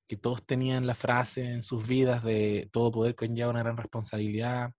que 0.08 0.18
todos 0.18 0.46
tenían 0.46 0.88
la 0.88 0.96
frase 0.96 1.46
en 1.46 1.64
sus 1.64 1.88
vidas 1.88 2.24
de 2.24 2.70
todo 2.72 2.92
poder 2.92 3.16
conlleva 3.16 3.50
una 3.52 3.64
gran 3.64 3.78
responsabilidad, 3.78 4.72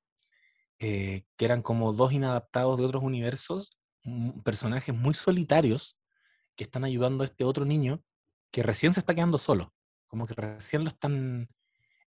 eh, 0.80 1.24
que 1.36 1.44
eran 1.44 1.62
como 1.62 1.92
dos 1.92 2.12
inadaptados 2.12 2.78
de 2.78 2.86
otros 2.86 3.02
universos, 3.02 3.70
mm, 4.04 4.40
personajes 4.42 4.94
muy 4.94 5.14
solitarios 5.14 5.98
que 6.56 6.64
están 6.64 6.84
ayudando 6.84 7.22
a 7.22 7.26
este 7.26 7.44
otro 7.44 7.64
niño 7.64 8.02
que 8.52 8.62
recién 8.62 8.94
se 8.94 9.00
está 9.00 9.14
quedando 9.14 9.38
solo, 9.38 9.74
como 10.08 10.26
que 10.26 10.34
recién 10.34 10.84
lo 10.84 10.88
están, 10.88 11.48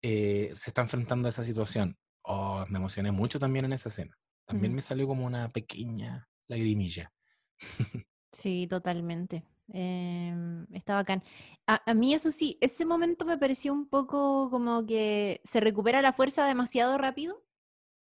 eh, 0.01 0.51
se 0.55 0.69
está 0.69 0.81
enfrentando 0.81 1.27
a 1.27 1.31
esa 1.31 1.43
situación. 1.43 1.97
Oh, 2.23 2.65
me 2.69 2.77
emocioné 2.79 3.11
mucho 3.11 3.39
también 3.39 3.65
en 3.65 3.73
esa 3.73 3.89
escena. 3.89 4.17
También 4.45 4.73
Ujú. 4.73 4.75
me 4.75 4.81
salió 4.81 5.07
como 5.07 5.25
una 5.25 5.49
pequeña 5.51 6.29
lagrimilla. 6.47 7.11
Sí, 8.31 8.67
totalmente. 8.69 9.43
Em, 9.73 10.65
está 10.73 10.95
bacán. 10.95 11.23
A, 11.65 11.81
a 11.89 11.93
mí 11.93 12.13
eso 12.13 12.31
sí, 12.31 12.57
ese 12.61 12.85
momento 12.85 13.25
me 13.25 13.37
pareció 13.37 13.73
un 13.73 13.87
poco 13.87 14.49
como 14.49 14.85
que 14.85 15.41
se 15.43 15.59
recupera 15.59 16.01
la 16.01 16.13
fuerza 16.13 16.45
demasiado 16.45 16.97
rápido. 16.97 17.43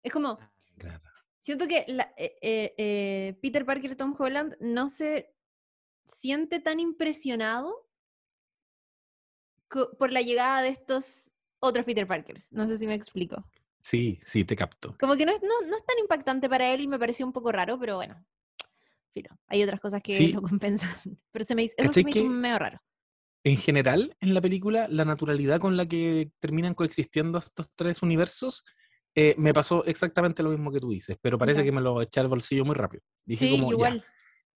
Es 0.03 0.13
como, 0.13 0.39
Claro. 0.77 1.01
siento 1.41 1.67
que 1.67 1.85
la- 1.89 2.13
eh, 2.17 2.37
eh, 2.43 2.75
eh, 2.77 3.39
Peter 3.41 3.65
Parker 3.65 3.91
y 3.93 3.97
Tom 3.97 4.15
Holland 4.19 4.57
no 4.61 4.89
se 4.89 5.35
siente 6.07 6.61
tan 6.61 6.79
impresionado 6.81 7.89
por 9.99 10.13
la 10.13 10.23
llegada 10.23 10.63
de 10.63 10.69
estos 10.69 11.33
otros 11.59 11.85
Peter 11.85 12.07
Parkers. 12.07 12.53
No 12.53 12.67
sé 12.69 12.77
si 12.79 12.87
me 12.87 12.95
explico. 12.95 13.45
Sí, 13.81 14.19
sí, 14.25 14.45
te 14.45 14.57
capto. 14.57 14.97
Como 14.99 15.17
que 15.17 15.27
no 15.27 15.33
es, 15.33 15.43
no, 15.43 15.61
no 15.69 15.77
es 15.77 15.85
tan 15.85 15.99
impactante 15.99 16.49
para 16.49 16.73
él 16.73 16.81
y 16.83 16.89
me 16.89 16.99
pareció 16.99 17.27
un 17.27 17.33
poco 17.33 17.51
raro, 17.53 17.79
pero 17.79 17.97
bueno. 17.97 18.25
Filo, 19.17 19.31
hay 19.49 19.63
otras 19.63 19.81
cosas 19.81 20.03
que 20.03 20.13
Sí. 20.13 20.29
lo 20.29 20.43
compensan. 20.43 20.91
Pero 21.33 21.43
se 21.45 21.55
me 21.55 21.63
hizo, 21.63 21.75
eso 21.79 21.89
¿Cachai 21.89 22.03
se 22.03 22.05
me 22.05 22.11
hizo 22.11 22.25
medio 22.25 22.59
raro. 22.59 22.79
En 23.45 23.57
general, 23.57 24.15
en 24.21 24.35
la 24.35 24.43
película, 24.43 24.89
la 24.91 25.07
naturalidad 25.07 25.59
con 25.59 25.75
la 25.77 25.87
que 25.87 26.31
terminan 26.39 26.75
coexistiendo 26.75 27.39
estos 27.39 27.71
tres 27.75 28.03
universos, 28.03 28.63
eh, 29.15 29.35
me 29.39 29.55
pasó 29.55 29.87
exactamente 29.87 30.43
lo 30.43 30.51
mismo 30.51 30.71
que 30.71 30.81
tú 30.81 30.91
dices, 30.91 31.17
pero 31.23 31.39
parece 31.39 31.61
Ya. 31.61 31.65
que 31.65 31.73
me 31.73 31.81
lo 31.81 32.03
eché 32.03 32.21
al 32.21 32.29
bolsillo 32.29 32.67
muy 32.67 32.75
rápido. 32.75 33.03
Dije 33.25 33.47
Sí, 33.47 33.51
como, 33.53 33.69
ya, 33.69 33.73
igual. 33.73 34.05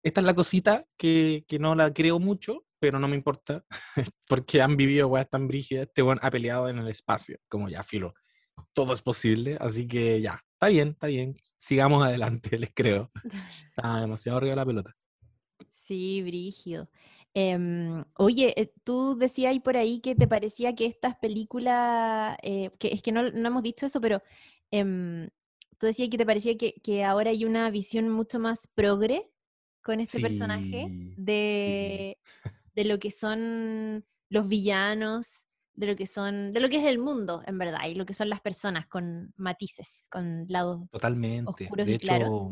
esta 0.02 0.20
es 0.20 0.26
la 0.26 0.34
cosita 0.34 0.84
que, 0.98 1.44
que 1.48 1.58
no 1.58 1.74
la 1.74 1.90
creo 1.94 2.18
mucho, 2.18 2.66
pero 2.78 2.98
no 2.98 3.08
me 3.08 3.16
importa, 3.16 3.64
porque 4.28 4.60
han 4.60 4.76
vivido 4.76 5.08
weas 5.08 5.30
tan 5.30 5.48
brígidas, 5.48 5.86
este 5.86 6.02
weón 6.02 6.18
ha 6.20 6.30
peleado 6.30 6.68
en 6.68 6.76
el 6.78 6.88
espacio, 6.88 7.38
como 7.48 7.70
ya, 7.70 7.82
filo, 7.82 8.12
todo 8.74 8.92
es 8.92 9.00
posible, 9.00 9.56
así 9.58 9.88
que 9.88 10.20
ya, 10.20 10.38
está 10.60 10.68
bien, 10.68 10.88
está 10.88 11.06
bien, 11.06 11.36
sigamos 11.56 12.04
adelante, 12.06 12.58
les 12.58 12.70
creo. 12.74 13.10
Está 13.68 14.00
demasiado 14.00 14.36
arriba 14.36 14.56
la 14.56 14.66
pelota. 14.66 14.94
Sí, 15.70 16.22
brígido. 16.22 16.90
Em, 17.32 18.04
oye, 18.18 18.52
eh, 18.60 18.74
tú 18.84 19.16
decías 19.16 19.52
ahí 19.52 19.60
por 19.60 19.76
ahí 19.78 20.00
que 20.00 20.14
te 20.14 20.26
parecía 20.28 20.74
que 20.74 20.84
estas 20.84 21.16
películas, 21.16 22.36
eh, 22.42 22.70
que 22.78 22.88
es 22.88 23.00
que 23.00 23.12
no, 23.12 23.22
no 23.30 23.48
hemos 23.48 23.62
dicho 23.62 23.86
eso, 23.86 24.00
pero 24.02 24.20
em, 24.70 25.30
tú 25.78 25.86
decías 25.86 26.10
que 26.10 26.18
te 26.18 26.26
parecía 26.26 26.58
que, 26.58 26.74
que 26.82 27.04
ahora 27.04 27.30
hay 27.30 27.44
una 27.46 27.70
visión 27.70 28.10
mucho 28.10 28.38
más 28.38 28.66
progre 28.66 29.30
con 29.82 30.00
este 30.00 30.20
personaje 30.20 30.88
Sí, 30.88 31.14
de, 31.16 32.18
de 32.74 32.84
lo 32.84 32.98
que 32.98 33.10
son 33.10 34.04
los 34.28 34.46
villanos, 34.46 35.46
de 35.74 35.86
lo 35.86 35.96
que 35.96 36.06
son, 36.06 36.52
de 36.52 36.60
lo 36.60 36.68
que 36.68 36.76
es 36.78 36.84
el 36.86 36.98
mundo, 36.98 37.42
en 37.46 37.58
verdad, 37.58 37.80
y 37.88 37.94
lo 37.94 38.04
que 38.04 38.14
son 38.14 38.28
las 38.28 38.40
personas 38.40 38.86
con 38.86 39.32
matices, 39.36 40.06
con 40.10 40.44
lados. 40.48 40.88
Totalmente. 40.90 41.50
oscuros 41.50 41.86
de 41.86 41.92
y 41.92 41.94
hecho, 41.96 42.06
claros. 42.06 42.42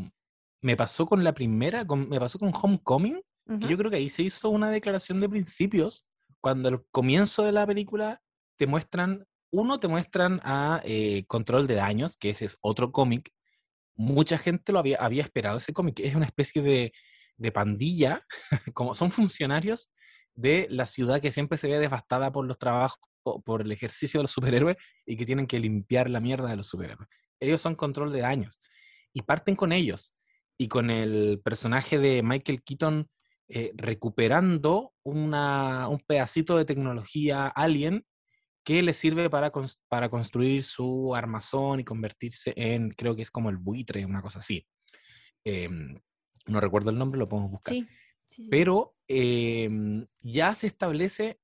me 0.62 0.76
pasó 0.76 1.06
con 1.06 1.22
la 1.24 1.32
primera, 1.34 1.84
con- 1.86 2.08
me 2.08 2.18
pasó 2.20 2.38
con 2.38 2.52
Homecoming, 2.54 3.20
que 3.60 3.66
yo 3.66 3.78
creo 3.78 3.90
que 3.90 3.96
ahí 3.96 4.10
se 4.10 4.22
hizo 4.22 4.50
una 4.50 4.70
declaración 4.70 5.20
de 5.20 5.28
principios, 5.28 6.06
cuando 6.40 6.68
al 6.68 6.84
comienzo 6.90 7.44
de 7.44 7.52
la 7.52 7.66
película 7.66 8.20
te 8.58 8.66
muestran, 8.66 9.24
uno, 9.50 9.80
te 9.80 9.88
muestran 9.88 10.40
a 10.44 10.82
eh, 10.84 11.24
Control 11.26 11.66
de 11.66 11.74
Daños, 11.76 12.16
que 12.18 12.28
ese 12.30 12.44
es 12.44 12.58
otro 12.60 12.92
cómic. 12.92 13.30
Mucha 13.96 14.36
gente 14.36 14.72
lo 14.72 14.78
había, 14.80 14.98
había 14.98 15.22
esperado 15.22 15.56
ese 15.56 15.72
cómic. 15.72 15.98
Es 16.00 16.14
una 16.14 16.26
especie 16.26 16.60
de, 16.60 16.92
de 17.38 17.52
pandilla, 17.52 18.22
como 18.74 18.94
son 18.94 19.10
funcionarios 19.10 19.90
de 20.38 20.66
la 20.70 20.86
ciudad 20.86 21.20
que 21.20 21.30
siempre 21.32 21.58
se 21.58 21.68
ve 21.68 21.78
devastada 21.78 22.30
por 22.30 22.46
los 22.46 22.58
trabajos, 22.58 22.98
po- 23.22 23.40
por 23.42 23.62
el 23.62 23.72
ejercicio 23.72 24.18
de 24.18 24.22
los 24.24 24.30
superhéroes 24.30 24.76
y 25.04 25.16
que 25.16 25.26
tienen 25.26 25.46
que 25.46 25.58
limpiar 25.58 26.08
la 26.08 26.20
mierda 26.20 26.48
de 26.48 26.56
los 26.56 26.68
superhéroes. 26.68 27.08
Ellos 27.40 27.60
son 27.60 27.74
control 27.74 28.12
de 28.12 28.20
daños 28.20 28.60
y 29.12 29.22
parten 29.22 29.56
con 29.56 29.72
ellos 29.72 30.14
y 30.56 30.68
con 30.68 30.90
el 30.90 31.40
personaje 31.42 31.98
de 31.98 32.22
Michael 32.22 32.62
Keaton 32.62 33.08
eh, 33.48 33.72
recuperando 33.74 34.92
una, 35.04 35.88
un 35.88 35.98
pedacito 36.06 36.56
de 36.56 36.64
tecnología 36.64 37.46
alien 37.48 38.04
que 38.64 38.82
le 38.82 38.92
sirve 38.92 39.30
para, 39.30 39.50
para 39.88 40.08
construir 40.08 40.62
su 40.62 41.14
armazón 41.16 41.80
y 41.80 41.84
convertirse 41.84 42.52
en, 42.56 42.90
creo 42.90 43.16
que 43.16 43.22
es 43.22 43.30
como 43.30 43.50
el 43.50 43.56
buitre, 43.56 44.04
una 44.04 44.20
cosa 44.20 44.40
así. 44.40 44.66
Em, 45.44 45.98
no 46.46 46.60
recuerdo 46.60 46.90
el 46.90 46.98
nombre, 46.98 47.18
lo 47.18 47.26
podemos 47.28 47.50
buscar. 47.50 47.74
Sí. 47.74 47.86
Sí, 48.28 48.44
sí. 48.44 48.48
Pero 48.50 48.94
em, 49.08 50.04
ya 50.22 50.54
se 50.54 50.66
establece 50.66 51.40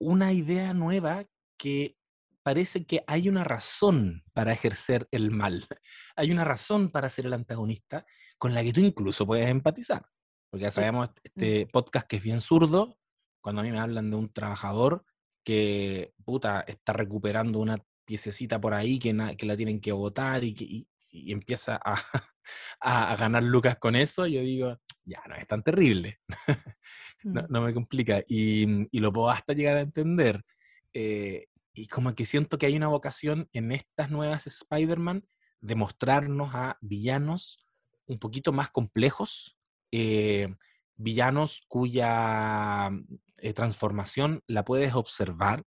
una 0.00 0.32
idea 0.32 0.72
nueva 0.74 1.26
que 1.58 1.96
parece 2.42 2.86
que 2.86 3.04
hay 3.06 3.28
una 3.28 3.44
razón 3.44 4.24
para 4.32 4.52
ejercer 4.52 5.06
el 5.10 5.30
mal. 5.30 5.66
Hay 6.16 6.30
una 6.32 6.42
razón 6.44 6.90
para 6.90 7.08
ser 7.10 7.26
el 7.26 7.34
antagonista 7.34 8.06
con 8.38 8.54
la 8.54 8.62
que 8.62 8.72
tú 8.72 8.80
incluso 8.80 9.26
puedes 9.26 9.48
empatizar. 9.48 10.06
Porque 10.50 10.62
ya 10.64 10.70
sabemos 10.70 11.10
este 11.22 11.66
podcast 11.66 12.08
que 12.08 12.16
es 12.16 12.22
bien 12.22 12.40
zurdo, 12.40 12.98
cuando 13.42 13.60
a 13.60 13.64
mí 13.64 13.70
me 13.70 13.78
hablan 13.78 14.10
de 14.10 14.16
un 14.16 14.32
trabajador 14.32 15.04
que, 15.44 16.12
puta, 16.24 16.62
está 16.66 16.92
recuperando 16.94 17.58
una 17.58 17.78
piececita 18.06 18.60
por 18.60 18.74
ahí 18.74 18.98
que, 18.98 19.12
na- 19.12 19.36
que 19.36 19.46
la 19.46 19.56
tienen 19.56 19.80
que 19.80 19.92
votar 19.92 20.42
y, 20.42 20.54
que, 20.54 20.64
y, 20.64 20.88
y 21.10 21.32
empieza 21.32 21.76
a, 21.84 21.94
a, 22.80 23.12
a 23.12 23.16
ganar 23.16 23.44
lucas 23.44 23.76
con 23.78 23.94
eso, 23.96 24.26
yo 24.26 24.40
digo, 24.40 24.76
ya, 25.04 25.22
no 25.28 25.34
es 25.36 25.46
tan 25.46 25.62
terrible 25.62 26.20
no, 27.24 27.46
no 27.48 27.62
me 27.62 27.74
complica. 27.74 28.22
Y, 28.26 28.66
mm, 28.66 28.88
y 28.90 29.00
lo 29.00 29.12
puedo 29.12 29.30
hasta 29.30 29.52
llegar 29.52 29.76
a 29.76 29.82
entender. 29.82 30.44
Eh, 30.92 31.46
y 31.72 31.86
como 31.86 32.14
que 32.14 32.24
siento 32.24 32.58
que 32.58 32.66
hay 32.66 32.76
una 32.76 32.88
vocación 32.88 33.48
en 33.52 33.72
estas 33.72 34.10
nuevas 34.10 34.46
Spider-Man 34.46 35.24
de 35.60 35.74
mostrarnos 35.74 36.54
a 36.54 36.78
villanos 36.80 37.64
un 38.06 38.18
poquito 38.18 38.52
más 38.52 38.70
complejos, 38.70 39.56
eh, 39.92 40.52
villanos 40.96 41.62
cuya 41.68 42.90
mm, 42.90 43.06
eh, 43.38 43.52
transformación 43.52 44.42
la 44.46 44.64
puedes 44.64 44.94
observar. 44.94 45.62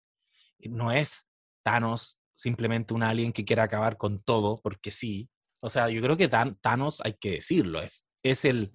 No 0.60 0.92
es 0.92 1.28
Thanos 1.62 2.20
simplemente 2.36 2.94
un 2.94 3.02
alien 3.02 3.32
que 3.32 3.44
quiere 3.44 3.62
acabar 3.62 3.96
con 3.96 4.22
todo, 4.22 4.60
porque 4.62 4.90
sí. 4.92 5.28
O 5.60 5.68
sea, 5.68 5.88
yo 5.88 6.00
creo 6.00 6.16
que 6.16 6.28
Thanos, 6.28 7.00
hay 7.05 7.14
que 7.14 7.32
decirlo, 7.32 7.82
es, 7.82 8.06
es 8.22 8.44
el, 8.44 8.72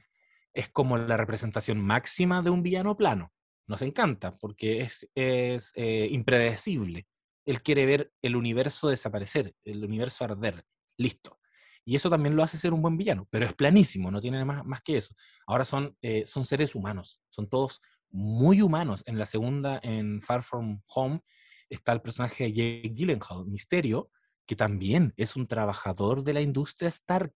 es 0.53 0.69
como 0.69 0.97
la 0.97 1.17
representación 1.17 1.79
máxima 1.79 2.41
de 2.41 2.49
un 2.49 2.63
villano 2.63 2.95
plano. 2.95 3.31
Nos 3.67 3.81
encanta 3.81 4.37
porque 4.37 4.81
es, 4.81 5.09
es 5.15 5.71
eh, 5.75 6.07
impredecible. 6.11 7.07
Él 7.45 7.61
quiere 7.61 7.85
ver 7.85 8.11
el 8.21 8.35
universo 8.35 8.89
desaparecer, 8.89 9.53
el 9.63 9.83
universo 9.83 10.25
arder. 10.25 10.65
Listo. 10.97 11.39
Y 11.85 11.95
eso 11.95 12.09
también 12.09 12.35
lo 12.35 12.43
hace 12.43 12.57
ser 12.57 12.73
un 12.73 12.81
buen 12.81 12.97
villano, 12.97 13.27
pero 13.29 13.45
es 13.45 13.53
planísimo, 13.53 14.09
no 14.09 14.21
tiene 14.21 14.45
más, 14.45 14.65
más 14.65 14.81
que 14.81 14.97
eso. 14.97 15.13
Ahora 15.47 15.65
son, 15.65 15.97
eh, 16.01 16.25
son 16.25 16.45
seres 16.45 16.75
humanos, 16.75 17.21
son 17.29 17.49
todos 17.49 17.81
muy 18.09 18.61
humanos. 18.61 19.03
En 19.05 19.17
la 19.17 19.25
segunda, 19.25 19.79
en 19.83 20.21
Far 20.21 20.43
From 20.43 20.81
Home, 20.95 21.21
está 21.69 21.91
el 21.91 22.01
personaje 22.01 22.45
de 22.45 22.53
Jake 22.53 22.93
Gyllenhaal, 22.93 23.45
Misterio, 23.47 24.09
que 24.45 24.55
también 24.55 25.13
es 25.17 25.35
un 25.35 25.47
trabajador 25.47 26.23
de 26.23 26.33
la 26.33 26.41
industria 26.41 26.87
Stark 26.89 27.33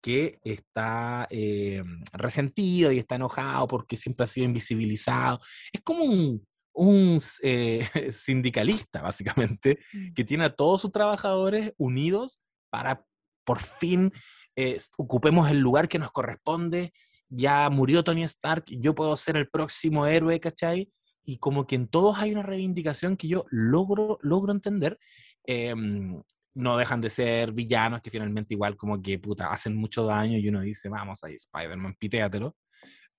que 0.00 0.38
está 0.44 1.26
eh, 1.30 1.82
resentido 2.12 2.92
y 2.92 2.98
está 2.98 3.16
enojado 3.16 3.66
porque 3.68 3.96
siempre 3.96 4.24
ha 4.24 4.26
sido 4.26 4.46
invisibilizado. 4.46 5.40
Es 5.72 5.80
como 5.82 6.04
un, 6.04 6.46
un 6.72 7.18
eh, 7.42 7.84
sindicalista, 8.12 9.02
básicamente, 9.02 9.78
Mm. 9.92 10.12
que 10.14 10.24
tiene 10.24 10.44
a 10.44 10.54
todos 10.54 10.80
sus 10.82 10.92
trabajadores 10.92 11.72
unidos 11.78 12.40
para 12.70 13.04
por 13.44 13.60
fin 13.60 14.12
eh, 14.56 14.76
ocupemos 14.98 15.50
el 15.50 15.58
lugar 15.58 15.88
que 15.88 15.98
nos 15.98 16.10
corresponde. 16.10 16.92
Ya 17.30 17.70
murió 17.70 18.02
Tony 18.04 18.24
Stark, 18.24 18.64
yo 18.68 18.94
puedo 18.94 19.14
ser 19.16 19.36
el 19.36 19.48
próximo 19.48 20.06
héroe, 20.06 20.40
¿cachai? 20.40 20.90
Y 21.24 21.38
como 21.38 21.66
que 21.66 21.76
en 21.76 21.88
todos 21.88 22.18
hay 22.18 22.32
una 22.32 22.42
reivindicación 22.42 23.16
que 23.16 23.28
yo 23.28 23.46
logro, 23.50 24.18
logro 24.22 24.52
entender. 24.52 24.98
Em, 25.44 26.20
no 26.54 26.76
dejan 26.76 27.00
de 27.00 27.10
ser 27.10 27.52
villanos 27.52 28.00
que 28.00 28.10
finalmente 28.10 28.54
igual 28.54 28.76
como 28.76 29.00
que 29.00 29.18
puta, 29.18 29.50
hacen 29.52 29.76
mucho 29.76 30.04
daño 30.04 30.38
y 30.38 30.48
uno 30.48 30.60
dice, 30.60 30.88
vamos 30.88 31.22
ahí, 31.24 31.34
Spider-Man, 31.34 31.96
pitéatelo. 31.98 32.56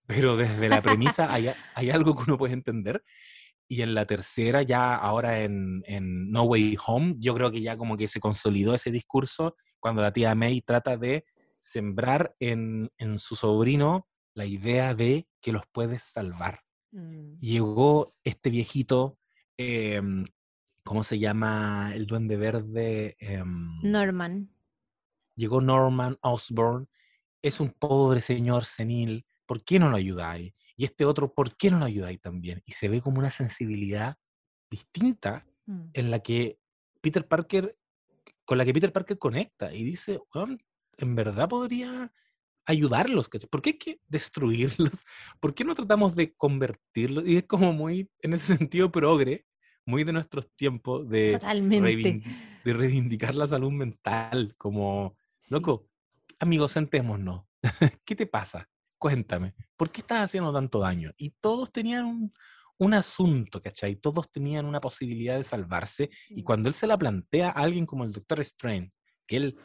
Pero 0.06 0.36
desde 0.38 0.70
la 0.70 0.82
premisa 0.82 1.32
hay, 1.32 1.52
hay 1.76 1.90
algo 1.92 2.16
que 2.16 2.24
uno 2.24 2.38
puede 2.38 2.54
entender. 2.54 3.04
Y 3.68 3.84
en 3.84 3.94
la 3.94 4.06
tercera, 4.06 4.64
ya 4.64 4.96
ahora 4.96 5.44
en, 5.44 5.84
en 5.86 6.32
No 6.32 6.44
Way 6.44 6.78
Home, 6.88 7.16
yo 7.20 7.36
creo 7.36 7.52
que 7.52 7.62
ya 7.62 7.78
como 7.78 7.96
que 7.96 8.08
se 8.08 8.20
consolidó 8.20 8.74
ese 8.74 8.90
discurso 8.90 9.56
cuando 9.80 10.02
la 10.02 10.12
tía 10.12 10.34
May 10.34 10.62
trata 10.62 10.98
de 10.98 11.26
sembrar 11.60 12.36
en, 12.40 12.90
en 12.98 13.20
su 13.20 13.36
sobrino 13.36 14.08
la 14.34 14.46
idea 14.46 14.96
de 14.96 15.28
que 15.42 15.52
los 15.52 15.64
puedes 15.72 16.04
salvar 16.04 16.62
Mm. 16.92 17.40
llegó 17.40 18.16
este 18.24 18.50
viejito, 18.50 19.20
em, 19.58 20.26
¿cómo 20.90 21.04
se 21.04 21.20
llama 21.20 21.92
el 21.94 22.08
duende 22.08 22.36
verde? 22.36 23.16
Em, 23.20 23.80
Norman. 23.84 24.50
Llegó 25.36 25.62
Norman 25.62 26.18
Osborn, 26.22 26.90
es 27.44 27.60
un 27.60 27.70
pobre 27.70 28.22
señor 28.22 28.66
senil, 28.66 29.24
¿por 29.46 29.64
qué 29.64 29.78
no 29.78 29.92
lo 29.92 29.98
ayudáis? 29.98 30.52
Y 30.76 30.86
este 30.86 31.06
otro, 31.06 31.32
¿por 31.32 31.56
qué 31.56 31.70
no 31.70 31.78
lo 31.78 31.86
ayudáis 31.86 32.20
también? 32.20 32.64
Y 32.66 32.72
se 32.72 32.90
ve 32.90 33.02
como 33.04 33.20
una 33.20 33.30
sensibilidad 33.30 34.18
distinta 34.68 35.46
Mm. 35.68 35.92
en 35.94 36.10
la 36.10 36.22
que 36.22 36.58
Peter 37.02 37.28
Parker, 37.28 37.78
con 38.44 38.58
la 38.58 38.66
que 38.66 38.74
Peter 38.74 38.92
Parker 38.92 39.20
conecta 39.20 39.72
y 39.72 39.84
dice, 39.84 40.20
"Weón, 40.34 40.58
en 40.98 41.14
verdad 41.14 41.48
podría 41.48 42.12
ayudarlos. 42.66 43.30
¿por 43.30 43.62
qué 43.62 43.72
hay 43.72 43.78
que 43.78 44.02
destruirlos? 44.08 45.06
¿Por 45.40 45.54
qué 45.54 45.64
no 45.64 45.76
tratamos 45.76 46.16
de 46.16 46.34
convertirlos? 46.36 47.28
Y 47.28 47.38
es 47.38 47.44
como 47.44 47.74
muy, 47.74 48.10
en 48.24 48.34
ese 48.34 48.58
sentido, 48.58 48.92
progre, 48.92 49.46
muy 49.90 50.04
de 50.04 50.14
nuestros 50.14 50.50
tiempos 50.56 51.10
de, 51.10 51.34
Totalmente. 51.34 51.88
reivin- 51.90 52.24
de 52.64 52.74
reivindicar 52.74 53.36
la 53.36 53.48
salud 53.48 53.72
mental, 53.72 54.54
como, 54.58 55.18
Sí. 55.40 55.54
loco, 55.54 55.88
amigos, 56.40 56.72
sentémonos. 56.72 57.44
¿Qué 58.06 58.16
te 58.16 58.28
pasa? 58.28 58.70
Cuéntame, 58.98 59.56
¿por 59.78 59.90
qué 59.92 60.02
estás 60.02 60.22
haciendo 60.26 60.54
tanto 60.54 60.80
daño? 60.80 61.12
Y 61.18 61.32
todos 61.42 61.72
tenían 61.72 62.06
un, 62.06 62.34
un 62.78 62.94
asunto, 62.94 63.62
¿cachai? 63.62 63.96
Todos 63.96 64.30
tenían 64.30 64.66
una 64.66 64.80
posibilidad 64.82 65.38
de 65.38 65.44
salvarse. 65.44 66.10
Y 66.30 66.44
cuando 66.44 66.70
él 66.70 66.74
se 66.76 66.86
la 66.88 66.98
plantea 66.98 67.50
a 67.50 67.52
alguien 67.64 67.86
como 67.86 68.04
el 68.04 68.12
Doctor 68.12 68.42
Strange, 68.42 68.92
que 69.26 69.38
él, 69.38 69.58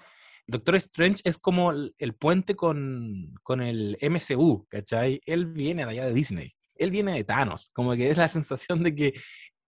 Doctor 0.46 0.76
Strange 0.76 1.20
es 1.24 1.38
como 1.38 1.70
el, 1.72 1.94
el 1.98 2.14
puente 2.14 2.54
con, 2.54 3.34
con 3.42 3.60
el 3.60 3.98
MCU, 4.00 4.66
¿cachai? 4.68 5.20
Él 5.26 5.46
viene 5.46 5.84
de 5.84 5.90
allá 5.90 6.06
de 6.06 6.14
Disney, 6.14 6.52
él 6.76 6.90
viene 6.90 7.12
de 7.14 7.24
Thanos, 7.24 7.70
como 7.72 7.94
que 7.94 8.10
es 8.10 8.16
la 8.16 8.28
sensación 8.28 8.82
de 8.84 8.94
que 8.94 9.12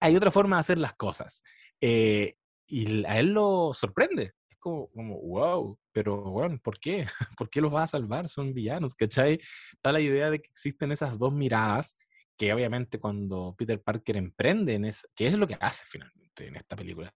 hay 0.02 0.16
otra 0.16 0.30
forma 0.30 0.56
de 0.56 0.60
hacer 0.60 0.78
las 0.78 0.94
cosas. 0.94 1.42
Eh, 1.80 2.34
y 2.66 3.04
a 3.06 3.18
él 3.18 3.32
lo 3.32 3.72
sorprende. 3.72 4.34
Es 4.48 4.58
como, 4.58 4.88
como 4.90 5.18
wow, 5.20 5.78
pero 5.92 6.22
bueno, 6.22 6.58
¿por 6.62 6.78
qué? 6.78 7.06
¿Por 7.38 7.48
qué 7.48 7.60
los 7.60 7.70
vas 7.70 7.84
a 7.84 7.98
salvar? 7.98 8.28
Son 8.28 8.52
villanos, 8.52 8.94
¿cachai? 8.94 9.40
Está 9.72 9.92
la 9.92 10.00
idea 10.00 10.30
de 10.30 10.40
que 10.40 10.50
existen 10.50 10.92
esas 10.92 11.18
dos 11.18 11.32
miradas 11.32 11.96
que 12.36 12.52
obviamente 12.52 12.98
cuando 12.98 13.54
Peter 13.56 13.80
Parker 13.80 14.16
emprende 14.16 14.74
en 14.74 14.86
es, 14.86 15.08
que 15.14 15.28
es 15.28 15.34
lo 15.34 15.46
que 15.46 15.56
hace 15.60 15.84
finalmente 15.86 16.46
en 16.46 16.56
esta 16.56 16.74
película. 16.74 17.14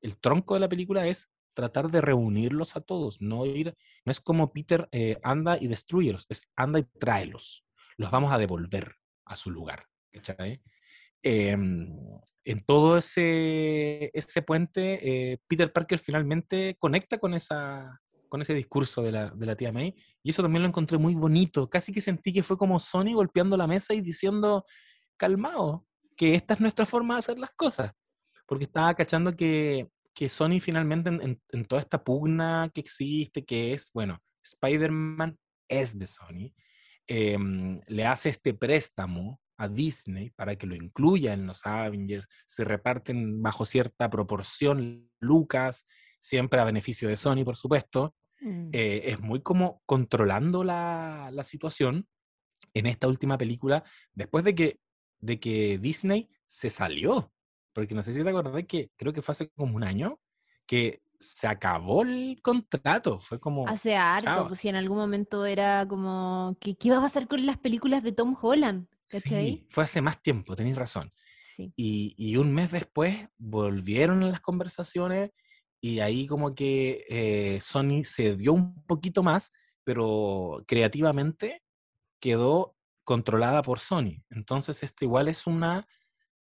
El 0.00 0.18
tronco 0.20 0.54
de 0.54 0.60
la 0.60 0.68
película 0.68 1.06
es 1.06 1.28
tratar 1.54 1.90
de 1.90 2.00
reunirlos 2.00 2.76
a 2.76 2.80
todos, 2.80 3.20
no 3.20 3.44
ir, 3.44 3.76
no 4.04 4.12
es 4.12 4.20
como 4.20 4.52
Peter 4.52 4.88
eh, 4.92 5.18
anda 5.24 5.58
y 5.60 5.66
destruyelos, 5.66 6.26
es 6.28 6.48
anda 6.54 6.78
y 6.78 6.84
tráelos, 6.84 7.64
los 7.96 8.12
vamos 8.12 8.30
a 8.30 8.38
devolver 8.38 8.94
a 9.24 9.34
su 9.34 9.50
lugar, 9.50 9.86
¿cachai? 10.12 10.62
Em, 11.22 11.88
en 12.44 12.64
todo 12.64 12.98
ese, 12.98 14.10
ese 14.14 14.42
puente, 14.42 15.32
eh, 15.32 15.38
Peter 15.48 15.72
Parker 15.72 15.98
finalmente 15.98 16.76
conecta 16.78 17.18
con, 17.18 17.34
esa, 17.34 18.00
con 18.28 18.40
ese 18.40 18.54
discurso 18.54 19.02
de 19.02 19.12
la, 19.12 19.30
de 19.30 19.46
la 19.46 19.56
tía 19.56 19.72
May, 19.72 19.94
y 20.22 20.30
eso 20.30 20.42
también 20.42 20.62
lo 20.62 20.68
encontré 20.68 20.96
muy 20.98 21.14
bonito. 21.14 21.68
Casi 21.68 21.92
que 21.92 22.00
sentí 22.00 22.32
que 22.32 22.42
fue 22.42 22.56
como 22.56 22.78
Sony 22.80 23.12
golpeando 23.14 23.56
la 23.56 23.66
mesa 23.66 23.94
y 23.94 24.00
diciendo, 24.00 24.64
calmado, 25.16 25.86
que 26.16 26.34
esta 26.34 26.54
es 26.54 26.60
nuestra 26.60 26.86
forma 26.86 27.14
de 27.14 27.18
hacer 27.20 27.38
las 27.38 27.50
cosas. 27.52 27.92
Porque 28.46 28.64
estaba 28.64 28.94
cachando 28.94 29.36
que, 29.36 29.88
que 30.14 30.28
Sony 30.28 30.60
finalmente 30.60 31.10
en, 31.10 31.20
en- 31.22 31.42
en 31.50 31.64
toda 31.66 31.80
esta 31.80 32.02
pugna 32.02 32.70
que 32.72 32.80
existe, 32.80 33.44
que 33.44 33.74
es, 33.74 33.90
bueno, 33.92 34.18
Spider-Man 34.42 35.36
es 35.68 35.98
de 35.98 36.06
Sony, 36.06 36.54
em, 37.06 37.80
le 37.88 38.06
hace 38.06 38.30
este 38.30 38.54
préstamo 38.54 39.38
a 39.58 39.68
Disney 39.68 40.30
para 40.30 40.56
que 40.56 40.66
lo 40.66 40.74
incluya 40.74 41.34
en 41.34 41.46
los 41.46 41.66
Avengers, 41.66 42.26
se 42.46 42.64
reparten 42.64 43.42
bajo 43.42 43.66
cierta 43.66 44.08
proporción 44.08 45.10
Lucas, 45.20 45.86
siempre 46.18 46.60
a 46.60 46.64
beneficio 46.64 47.08
de 47.08 47.16
Sony, 47.16 47.44
por 47.44 47.56
supuesto, 47.56 48.14
Mm. 48.40 48.70
eh, 48.72 49.02
es 49.06 49.20
muy 49.20 49.42
como 49.42 49.82
controlando 49.84 50.62
la, 50.62 51.30
la 51.32 51.44
situación 51.44 52.06
en 52.74 52.86
esta 52.86 53.08
última 53.08 53.38
película, 53.38 53.82
después 54.12 54.44
de 54.44 54.54
que, 54.54 54.80
de 55.18 55.40
que 55.40 55.78
Disney 55.78 56.28
se 56.46 56.70
salió. 56.70 57.32
Porque 57.72 57.94
no 57.94 58.02
sé 58.02 58.12
si 58.12 58.22
te 58.22 58.28
acordás 58.28 58.64
que 58.64 58.90
creo 58.96 59.12
que 59.12 59.22
fue 59.22 59.32
hace 59.32 59.50
como 59.50 59.76
un 59.76 59.84
año 59.84 60.20
que 60.66 61.02
se 61.18 61.46
acabó 61.46 62.02
el 62.02 62.40
contrato. 62.42 63.20
Fue 63.20 63.40
como. 63.40 63.66
Hace 63.66 63.96
harto, 63.96 64.46
pues 64.48 64.60
si 64.60 64.68
en 64.68 64.76
algún 64.76 64.98
momento 64.98 65.44
era 65.44 65.86
como, 65.88 66.56
¿qué, 66.60 66.76
qué 66.76 66.90
va 66.90 66.98
a 66.98 67.02
pasar 67.02 67.26
con 67.26 67.44
las 67.44 67.58
películas 67.58 68.02
de 68.02 68.12
Tom 68.12 68.36
Holland? 68.40 68.86
¿Cachai? 69.08 69.46
Sí, 69.46 69.66
fue 69.70 69.84
hace 69.84 70.00
más 70.00 70.22
tiempo, 70.22 70.54
tenéis 70.54 70.76
razón. 70.76 71.12
Sí. 71.56 71.72
Y, 71.76 72.14
y 72.16 72.36
un 72.36 72.52
mes 72.52 72.70
después 72.70 73.28
volvieron 73.36 74.22
a 74.22 74.28
las 74.28 74.40
conversaciones 74.40 75.30
y 75.80 76.00
ahí 76.00 76.26
como 76.26 76.54
que 76.54 77.04
eh, 77.08 77.60
Sony 77.60 78.02
se 78.04 78.34
dio 78.34 78.52
un 78.52 78.74
poquito 78.84 79.22
más, 79.22 79.52
pero 79.84 80.64
creativamente 80.66 81.62
quedó 82.20 82.76
controlada 83.04 83.62
por 83.62 83.78
Sony. 83.78 84.22
Entonces, 84.30 84.82
este 84.82 85.04
igual 85.04 85.28
es 85.28 85.46
una, 85.46 85.86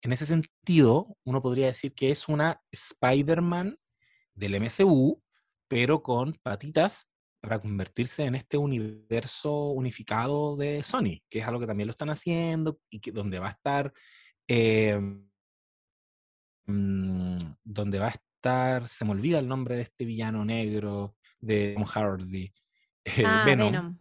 en 0.02 0.12
ese 0.12 0.26
sentido, 0.26 1.16
uno 1.24 1.42
podría 1.42 1.66
decir 1.66 1.94
que 1.94 2.10
es 2.10 2.28
una 2.28 2.62
Spider-Man 2.70 3.78
del 4.34 4.54
MCU, 4.60 5.22
pero 5.66 6.02
con 6.02 6.34
patitas 6.42 7.08
para 7.42 7.58
convertirse 7.58 8.24
en 8.24 8.36
este 8.36 8.56
universo 8.56 9.70
unificado 9.70 10.56
de 10.56 10.82
Sony, 10.84 11.20
que 11.28 11.40
es 11.40 11.46
algo 11.46 11.58
que 11.58 11.66
también 11.66 11.88
lo 11.88 11.90
están 11.90 12.10
haciendo 12.10 12.78
y 12.88 13.00
que 13.00 13.10
donde 13.10 13.40
va 13.40 13.48
a 13.48 13.50
estar, 13.50 13.92
eh, 14.46 14.96
mm, 16.66 17.36
donde 17.64 17.98
va 17.98 18.06
a 18.06 18.10
estar, 18.10 18.86
se 18.86 19.04
me 19.04 19.10
olvida 19.10 19.40
el 19.40 19.48
nombre 19.48 19.74
de 19.74 19.82
este 19.82 20.04
villano 20.04 20.44
negro 20.44 21.16
de 21.40 21.74
Tom 21.74 21.84
Hardy, 21.84 22.52
eh, 23.04 23.24
Ah, 23.26 23.42
Venom, 23.44 23.98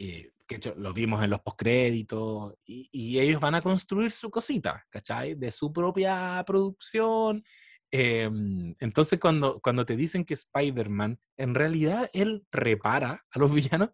eh, 0.00 0.32
que 0.44 0.56
hecho 0.56 0.74
lo 0.76 0.92
vimos 0.92 1.22
en 1.22 1.30
los 1.30 1.40
postcréditos, 1.40 2.52
y, 2.64 2.88
y 2.90 3.20
ellos 3.20 3.40
van 3.40 3.54
a 3.54 3.62
construir 3.62 4.10
su 4.10 4.28
cosita, 4.28 4.84
¿cachai? 4.90 5.36
De 5.36 5.52
su 5.52 5.72
propia 5.72 6.42
producción. 6.44 7.44
Em, 7.90 8.74
entonces, 8.80 9.18
cuando, 9.20 9.60
cuando 9.60 9.86
te 9.86 9.96
dicen 9.96 10.24
que 10.24 10.34
Spider-Man, 10.34 11.18
en 11.36 11.54
realidad 11.54 12.10
él 12.12 12.46
repara 12.50 13.24
a 13.30 13.38
los 13.38 13.52
villanos, 13.54 13.90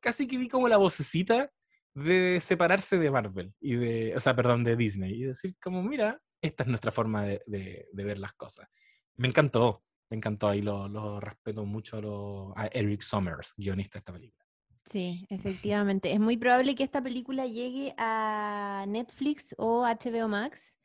casi 0.00 0.26
que 0.26 0.38
vi 0.38 0.48
como 0.48 0.68
la 0.68 0.76
vocecita 0.76 1.50
de 1.94 2.40
separarse 2.40 2.98
de 2.98 3.10
Marvel, 3.10 3.52
y 3.60 3.74
de, 3.76 4.16
o 4.16 4.20
sea, 4.20 4.34
perdón, 4.36 4.62
de 4.64 4.76
Disney, 4.76 5.14
y 5.14 5.24
decir 5.24 5.56
como, 5.60 5.82
mira, 5.82 6.20
esta 6.40 6.62
es 6.62 6.68
nuestra 6.68 6.92
forma 6.92 7.24
de, 7.24 7.42
de- 7.46 7.88
de 7.92 8.04
ver 8.04 8.18
las 8.18 8.34
cosas. 8.34 8.68
Me 9.16 9.26
encantó, 9.28 9.82
me 10.10 10.16
encantó, 10.16 10.54
y 10.54 10.62
lo, 10.62 10.88
lo 10.88 11.18
respeto 11.18 11.64
mucho 11.64 11.96
a, 11.96 12.00
lo- 12.00 12.52
a 12.56 12.66
Eric 12.66 13.00
Summers, 13.02 13.54
guionista 13.56 13.94
de 13.94 13.98
esta 14.00 14.12
película. 14.12 14.44
Sí, 14.84 15.26
efectivamente. 15.28 16.12
Es 16.12 16.20
muy 16.20 16.36
probable 16.36 16.74
que 16.76 16.84
esta 16.84 17.02
película 17.02 17.46
llegue 17.46 17.94
a 17.98 18.84
Netflix 18.86 19.54
o 19.58 19.84
HBO 19.84 20.28
Max. 20.28 20.77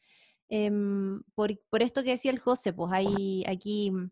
Em, 0.57 1.21
por, 1.35 1.49
por 1.69 1.81
esto 1.83 2.03
que 2.03 2.11
decía 2.11 2.31
el 2.31 2.39
José, 2.39 2.73
pues 2.73 2.91
hay 2.93 3.43
aquí 3.47 3.91
mm, 3.91 4.11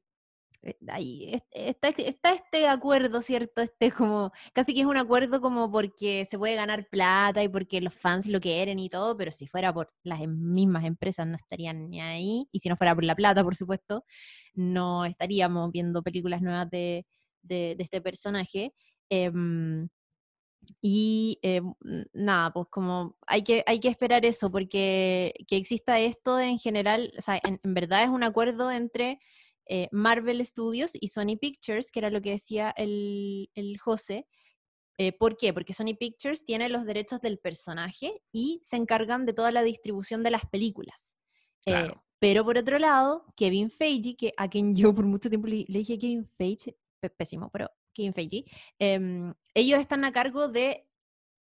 eh, 0.63 0.77
hay 0.89 1.33
es- 1.35 1.43
está, 1.51 1.89
está 1.89 2.33
este 2.33 2.67
acuerdo, 2.67 3.21
¿cierto? 3.21 3.61
Este 3.61 3.91
como, 3.91 4.31
casi 4.53 4.73
que 4.73 4.81
es 4.81 4.85
un 4.87 4.97
acuerdo 4.97 5.41
como 5.41 5.71
porque 5.71 6.25
se 6.25 6.37
puede 6.37 6.55
ganar 6.55 6.87
plata 6.89 7.43
y 7.43 7.49
porque 7.49 7.81
los 7.81 7.93
fans 7.95 8.27
lo 8.27 8.39
quieren 8.39 8.79
y 8.79 8.89
todo, 8.89 9.17
pero 9.17 9.31
si 9.31 9.47
fuera 9.47 9.73
por 9.73 9.91
las 10.03 10.21
em- 10.21 10.53
mismas 10.53 10.85
empresas 10.85 11.27
no 11.27 11.35
estarían 11.35 11.89
ni 11.89 12.01
ahí, 12.01 12.47
y 12.51 12.59
si 12.59 12.69
no 12.69 12.75
fuera 12.77 12.95
por 12.95 13.03
la 13.05 13.15
plata, 13.15 13.43
por 13.43 13.55
supuesto, 13.55 14.05
no 14.55 15.05
estaríamos 15.05 15.71
viendo 15.71 16.03
películas 16.03 16.41
nuevas 16.41 16.69
de, 16.69 17.05
de- 17.43 17.75
de 17.77 17.83
este 17.83 18.01
personaje. 18.01 18.73
Em, 19.09 19.87
y 20.81 21.39
eh, 21.41 21.61
nada, 22.13 22.51
pues 22.53 22.67
como 22.69 23.17
hay 23.27 23.43
que, 23.43 23.63
hay 23.65 23.79
que 23.79 23.87
esperar 23.87 24.25
eso, 24.25 24.51
porque 24.51 25.33
que 25.47 25.57
exista 25.57 25.99
esto 25.99 26.39
en 26.39 26.59
general, 26.59 27.13
o 27.17 27.21
sea, 27.21 27.39
en, 27.43 27.59
en 27.63 27.73
verdad 27.73 28.03
es 28.03 28.09
un 28.09 28.23
acuerdo 28.23 28.71
entre 28.71 29.19
eh, 29.67 29.87
Marvel 29.91 30.43
Studios 30.45 30.91
y 30.99 31.07
Sony 31.09 31.37
Pictures, 31.39 31.91
que 31.91 31.99
era 31.99 32.09
lo 32.09 32.21
que 32.21 32.31
decía 32.31 32.73
el, 32.75 33.49
el 33.55 33.77
José. 33.79 34.27
Eh, 34.97 35.13
¿Por 35.13 35.37
qué? 35.37 35.53
Porque 35.53 35.73
Sony 35.73 35.95
Pictures 35.97 36.45
tiene 36.45 36.69
los 36.69 36.85
derechos 36.85 37.21
del 37.21 37.39
personaje 37.39 38.21
y 38.31 38.59
se 38.61 38.75
encargan 38.75 39.25
de 39.25 39.33
toda 39.33 39.51
la 39.51 39.63
distribución 39.63 40.23
de 40.23 40.31
las 40.31 40.45
películas. 40.45 41.15
Eh, 41.65 41.71
Claro. 41.71 42.03
pero 42.19 42.43
por 42.43 42.57
otro 42.57 42.79
lado, 42.79 43.25
Kevin 43.35 43.69
Feige, 43.69 44.15
que 44.15 44.33
a 44.37 44.49
quien 44.49 44.75
yo 44.75 44.93
por 44.93 45.05
mucho 45.05 45.29
tiempo 45.29 45.47
le, 45.47 45.65
le 45.67 45.79
dije 45.79 45.97
Kevin 45.97 46.25
Feige, 46.25 46.75
pésimo, 47.17 47.49
pero 47.51 47.69
Kevin 48.01 48.13
Feige, 48.13 48.45
em, 48.79 49.33
ellos 49.53 49.79
están 49.79 50.03
a 50.05 50.11
cargo 50.11 50.47
de 50.47 50.87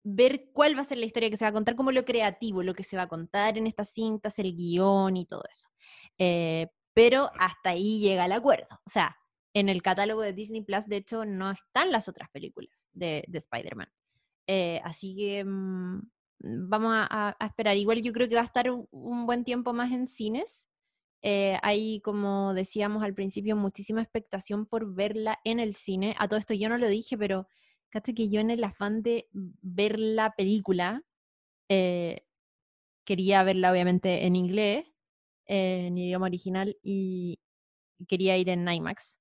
ver 0.03 0.49
cuál 0.53 0.75
va 0.75 0.81
a 0.81 0.83
ser 0.83 0.97
la 0.97 1.05
historia 1.05 1.29
que 1.29 1.37
se 1.37 1.45
va 1.45 1.49
a 1.49 1.53
contar, 1.53 1.75
como 1.75 1.91
lo 1.91 2.05
creativo, 2.05 2.63
lo 2.63 2.73
que 2.73 2.83
se 2.83 2.97
va 2.97 3.03
a 3.03 3.07
contar 3.07 3.57
en 3.57 3.67
estas 3.67 3.89
cintas, 3.89 4.39
el 4.39 4.55
guion 4.55 5.17
y 5.17 5.25
todo 5.25 5.43
eso. 5.51 5.69
Eh, 6.17 6.67
pero 6.93 7.31
hasta 7.39 7.71
ahí 7.71 7.99
llega 7.99 8.25
el 8.25 8.31
acuerdo. 8.31 8.67
O 8.85 8.89
sea, 8.89 9.15
en 9.53 9.69
el 9.69 9.81
catálogo 9.81 10.21
de 10.21 10.33
Disney 10.33 10.61
Plus, 10.63 10.87
de 10.87 10.97
hecho, 10.97 11.25
no 11.25 11.51
están 11.51 11.91
las 11.91 12.09
otras 12.09 12.29
películas 12.29 12.87
de, 12.93 13.23
de 13.27 13.37
Spider-Man. 13.37 13.89
Eh, 14.47 14.81
así 14.83 15.15
que 15.15 15.43
mm, 15.45 16.01
vamos 16.69 16.93
a 17.09 17.35
esperar. 17.39 17.77
Igual 17.77 18.01
yo 18.01 18.13
creo 18.13 18.27
que 18.27 18.35
va 18.35 18.41
a 18.41 18.45
estar 18.45 18.69
un, 18.71 18.87
un 18.91 19.25
buen 19.25 19.43
tiempo 19.43 19.73
más 19.73 19.91
en 19.91 20.07
cines. 20.07 20.70
Eh, 21.23 21.57
hay, 21.61 22.01
como 22.01 22.53
decíamos 22.53 23.03
al 23.03 23.13
principio, 23.13 23.55
muchísima 23.55 24.01
expectación 24.01 24.65
por 24.65 24.93
verla 24.93 25.39
en 25.43 25.59
el 25.59 25.73
cine. 25.73 26.15
A 26.19 26.27
todo 26.27 26.39
esto 26.39 26.53
yo 26.53 26.69
no 26.69 26.77
lo 26.77 26.87
dije, 26.87 27.17
pero 27.17 27.47
caché 27.89 28.13
que 28.13 28.29
yo 28.29 28.39
en 28.41 28.51
el 28.51 28.63
afán 28.63 29.03
de 29.03 29.27
ver 29.33 29.99
la 29.99 30.31
película, 30.35 31.03
eh, 31.69 32.25
quería 33.05 33.43
verla 33.43 33.71
obviamente 33.71 34.25
en 34.25 34.35
inglés, 34.35 34.85
eh, 35.47 35.87
en 35.87 35.97
idioma 35.97 36.27
original, 36.27 36.77
y 36.83 37.39
quería 38.07 38.37
ir 38.37 38.49
en 38.49 38.67
IMAX, 38.67 39.19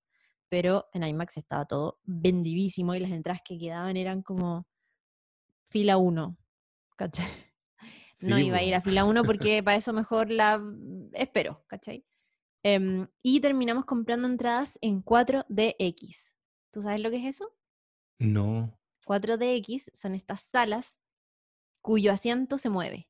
pero 0.48 0.88
en 0.94 1.04
IMAX 1.04 1.38
estaba 1.38 1.66
todo 1.66 2.00
vendidísimo 2.04 2.94
y 2.94 3.00
las 3.00 3.12
entradas 3.12 3.42
que 3.44 3.58
quedaban 3.58 3.96
eran 3.96 4.22
como 4.22 4.66
fila 5.64 5.96
1, 5.98 6.36
¿cachai? 6.96 7.49
No 8.22 8.38
iba 8.38 8.58
a 8.58 8.62
ir 8.62 8.74
a 8.74 8.80
fila 8.80 9.04
1 9.04 9.24
porque 9.24 9.62
para 9.62 9.76
eso 9.76 9.92
mejor 9.92 10.30
la 10.30 10.62
espero, 11.12 11.64
¿cachai? 11.66 12.04
Em, 12.62 13.06
y 13.22 13.40
terminamos 13.40 13.84
comprando 13.84 14.26
entradas 14.28 14.78
en 14.82 15.02
4DX. 15.02 16.34
¿Tú 16.72 16.82
sabes 16.82 17.00
lo 17.00 17.10
que 17.10 17.16
es 17.16 17.36
eso? 17.36 17.54
No. 18.18 18.78
4DX 19.06 19.90
son 19.94 20.14
estas 20.14 20.42
salas 20.42 21.00
cuyo 21.82 22.12
asiento 22.12 22.58
se 22.58 22.68
mueve. 22.68 23.08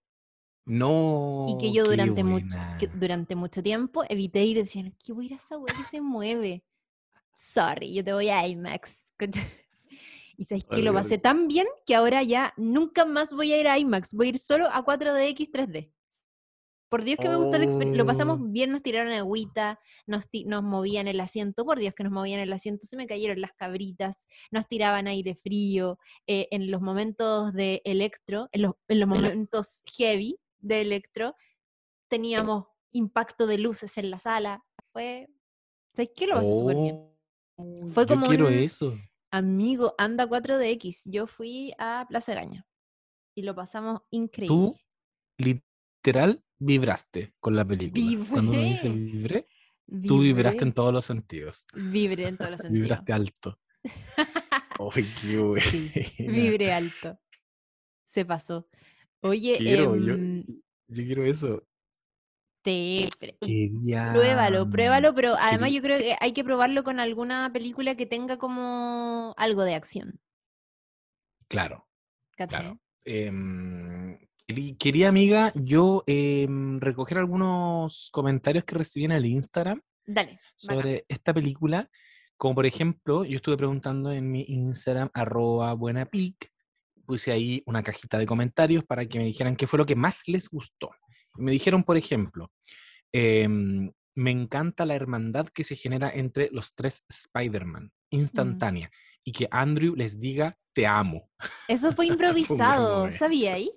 No. 0.65 1.47
Y 1.49 1.59
que 1.59 1.73
yo 1.73 1.85
durante, 1.85 2.23
mucho, 2.23 2.59
que 2.79 2.87
durante 2.87 3.35
mucho 3.35 3.63
tiempo 3.63 4.05
evité 4.09 4.45
ir 4.45 4.57
y 4.57 4.61
decían, 4.61 4.97
¿qué 5.05 5.13
voy 5.13 5.25
a 5.25 5.27
ir 5.27 5.33
a 5.33 5.37
esa 5.37 5.59
wea 5.59 5.75
que 5.75 5.83
se 5.83 6.01
mueve? 6.01 6.65
Sorry, 7.33 7.93
yo 7.93 8.05
te 8.05 8.13
voy 8.13 8.29
a 8.29 8.47
IMAX. 8.47 9.05
Y 10.41 10.45
sabes 10.47 10.65
que 10.65 10.81
lo 10.83 10.95
pasé 10.95 11.19
tan 11.19 11.49
bien 11.49 11.67
que 11.85 11.95
ahora 11.95 12.23
ya 12.23 12.55
nunca 12.57 13.05
más 13.05 13.35
voy 13.35 13.53
a 13.53 13.61
ir 13.61 13.69
a 13.69 13.79
IMAX. 13.79 14.15
Voy 14.15 14.29
a 14.29 14.31
ir 14.31 14.39
solo 14.39 14.69
a 14.73 14.83
4DX 14.83 15.51
3D. 15.51 15.93
Por 16.89 17.05
Dios 17.05 17.19
que 17.21 17.29
me 17.29 17.37
gustó 17.37 17.59
la 17.59 17.65
experiencia. 17.65 17.99
Lo 18.03 18.07
pasamos 18.07 18.39
Oh. 18.41 18.45
bien, 18.49 18.73
nos 18.73 18.83
tiraron 18.83 19.13
agüita, 19.13 19.79
nos, 20.07 20.25
nos 20.47 20.63
movían 20.63 21.09
el 21.09 21.21
asiento. 21.21 21.67
Por 21.67 21.79
Dios 21.79 21.93
que 21.95 22.05
nos 22.05 22.13
movían 22.13 22.41
el 22.41 22.51
asiento. 22.55 22.87
Se 22.87 22.97
me 22.97 23.07
cayeron 23.07 23.39
las 23.41 23.53
cabritas, 23.53 24.27
nos 24.51 24.67
tiraban 24.67 25.07
aire 25.09 25.35
frío. 25.35 25.99
eh, 26.27 26.49
en 26.53 26.71
los 26.71 26.81
momentos 26.81 27.53
de 27.53 27.83
electro, 27.85 28.49
en 28.53 28.63
los, 28.63 28.73
en 28.89 28.99
los 29.01 29.09
momentos 29.11 29.83
heavy 29.99 30.39
de 30.59 30.81
electro, 30.81 31.35
teníamos 32.09 32.65
impacto 32.93 33.47
de 33.47 33.59
luces 33.59 33.99
en 33.99 34.11
la 34.11 34.19
sala. 34.19 34.65
Fue. 34.93 35.29
¿Sabes 35.95 36.11
qué? 36.17 36.27
Lo 36.27 36.37
pasé 36.37 36.55
súper 36.55 36.77
bien. 36.77 36.97
Oh, 37.57 37.87
Fue 37.93 38.05
yo 38.05 38.09
como 38.09 38.27
quiero 38.27 38.47
un- 38.47 38.55
eso. 38.55 38.95
Amigo, 39.31 39.95
anda 39.99 40.27
4DX. 40.27 41.03
Yo 41.11 41.27
fui 41.27 41.73
a 41.79 42.07
Plaza 42.09 42.35
Gaña 42.35 42.67
y 43.35 43.43
lo 43.43 43.55
pasamos 43.55 44.03
increíble. 44.11 44.49
Tú, 44.57 44.77
literal, 45.39 46.45
vibraste 46.59 47.35
con 47.39 47.55
la 47.55 47.65
película. 47.65 48.27
Cuando 48.29 48.53
uno 48.53 48.63
dice 48.63 48.89
Vibré. 48.89 49.47
vibré, 49.87 50.09
tú 50.09 50.21
vibraste 50.21 50.59
en 50.65 50.69
Vibré, 50.71 50.75
todos 50.75 50.93
los 50.93 51.05
sentidos. 51.05 51.67
Vibré 51.75 52.29
en 52.29 52.37
todos 52.37 52.51
los 52.51 52.61
sentidos. 52.61 52.83
Vibraste 52.83 53.13
alto. 53.13 53.61
Uy, 54.79 55.07
qué. 55.21 55.61
Sí, 55.61 56.27
Vibré 56.27 56.73
alto. 56.73 57.19
Se 58.05 58.25
pasó. 58.25 58.69
Oye, 59.21 59.55
Quiero, 59.59 59.97
yo, 59.97 60.15
em, 60.15 60.45
yo 60.89 61.05
quiero 61.05 61.25
eso. 61.25 61.63
Quería, 62.63 64.13
pruébalo, 64.13 64.69
pruébalo, 64.71 65.15
pero 65.15 65.35
además 65.39 65.73
yo 65.73 65.81
creo 65.83 65.99
que 65.99 66.17
hay 66.21 66.33
que 66.33 66.45
probarlo 66.45 66.85
con 66.85 67.01
alguna 67.01 67.51
película 67.53 67.95
que 67.97 68.07
tenga 68.07 68.37
como 68.39 69.35
algo 69.37 69.63
de 69.63 69.75
acción. 69.75 70.21
Claro, 71.49 71.89
claro. 72.37 72.79
Querí- 73.05 74.77
quería, 74.79 75.09
amiga, 75.09 75.53
yo 75.55 76.03
em, 76.07 76.81
recoger 76.81 77.19
algunos 77.19 78.09
comentarios 78.13 78.65
que 78.65 78.75
recibí 78.75 79.05
en 79.05 79.13
el 79.13 79.27
Instagram 79.27 79.81
Dale. 80.07 80.33
bacán. 80.33 80.41
sobre 80.57 81.05
esta 81.09 81.33
película. 81.33 81.89
Como 82.37 82.55
por 82.55 82.67
ejemplo, 82.67 83.25
yo 83.25 83.37
estuve 83.37 83.57
preguntando 83.57 84.11
en 84.11 84.31
mi 84.31 84.45
Instagram, 84.49 85.11
arroba 85.15 85.73
buenapic, 85.75 86.51
puse 87.05 87.31
ahí 87.33 87.63
una 87.67 87.83
cajita 87.83 88.19
de 88.19 88.27
comentarios 88.27 88.83
para 88.85 89.07
que 89.07 89.19
me 89.19 89.27
dijeran 89.27 89.57
qué 89.57 89.67
fue 89.67 89.79
lo 89.79 89.87
que 89.87 89.95
más 89.95 90.23
les 90.27 90.49
gustó. 90.49 90.91
Me 91.37 91.53
dijeron, 91.53 91.85
por 91.85 91.97
ejemplo, 91.97 92.51
em, 93.13 93.91
me 94.15 94.31
encanta 94.31 94.85
la 94.85 94.95
hermandad 94.95 95.49
que 95.49 95.65
se 95.65 95.77
genera 95.77 96.11
entre 96.11 96.51
los 96.53 96.75
tres 96.75 97.05
Spider-Man, 97.09 97.93
instantánea, 98.11 98.91
y 99.25 99.33
que 99.33 99.49
Andrew 99.51 99.95
les 99.97 100.19
diga, 100.19 100.59
te 100.73 100.87
amo. 100.87 101.31
Eso 101.69 101.93
fue 101.93 102.07
improvisado. 102.19 103.11
¿sabía 103.11 103.55
ahí? 103.55 103.73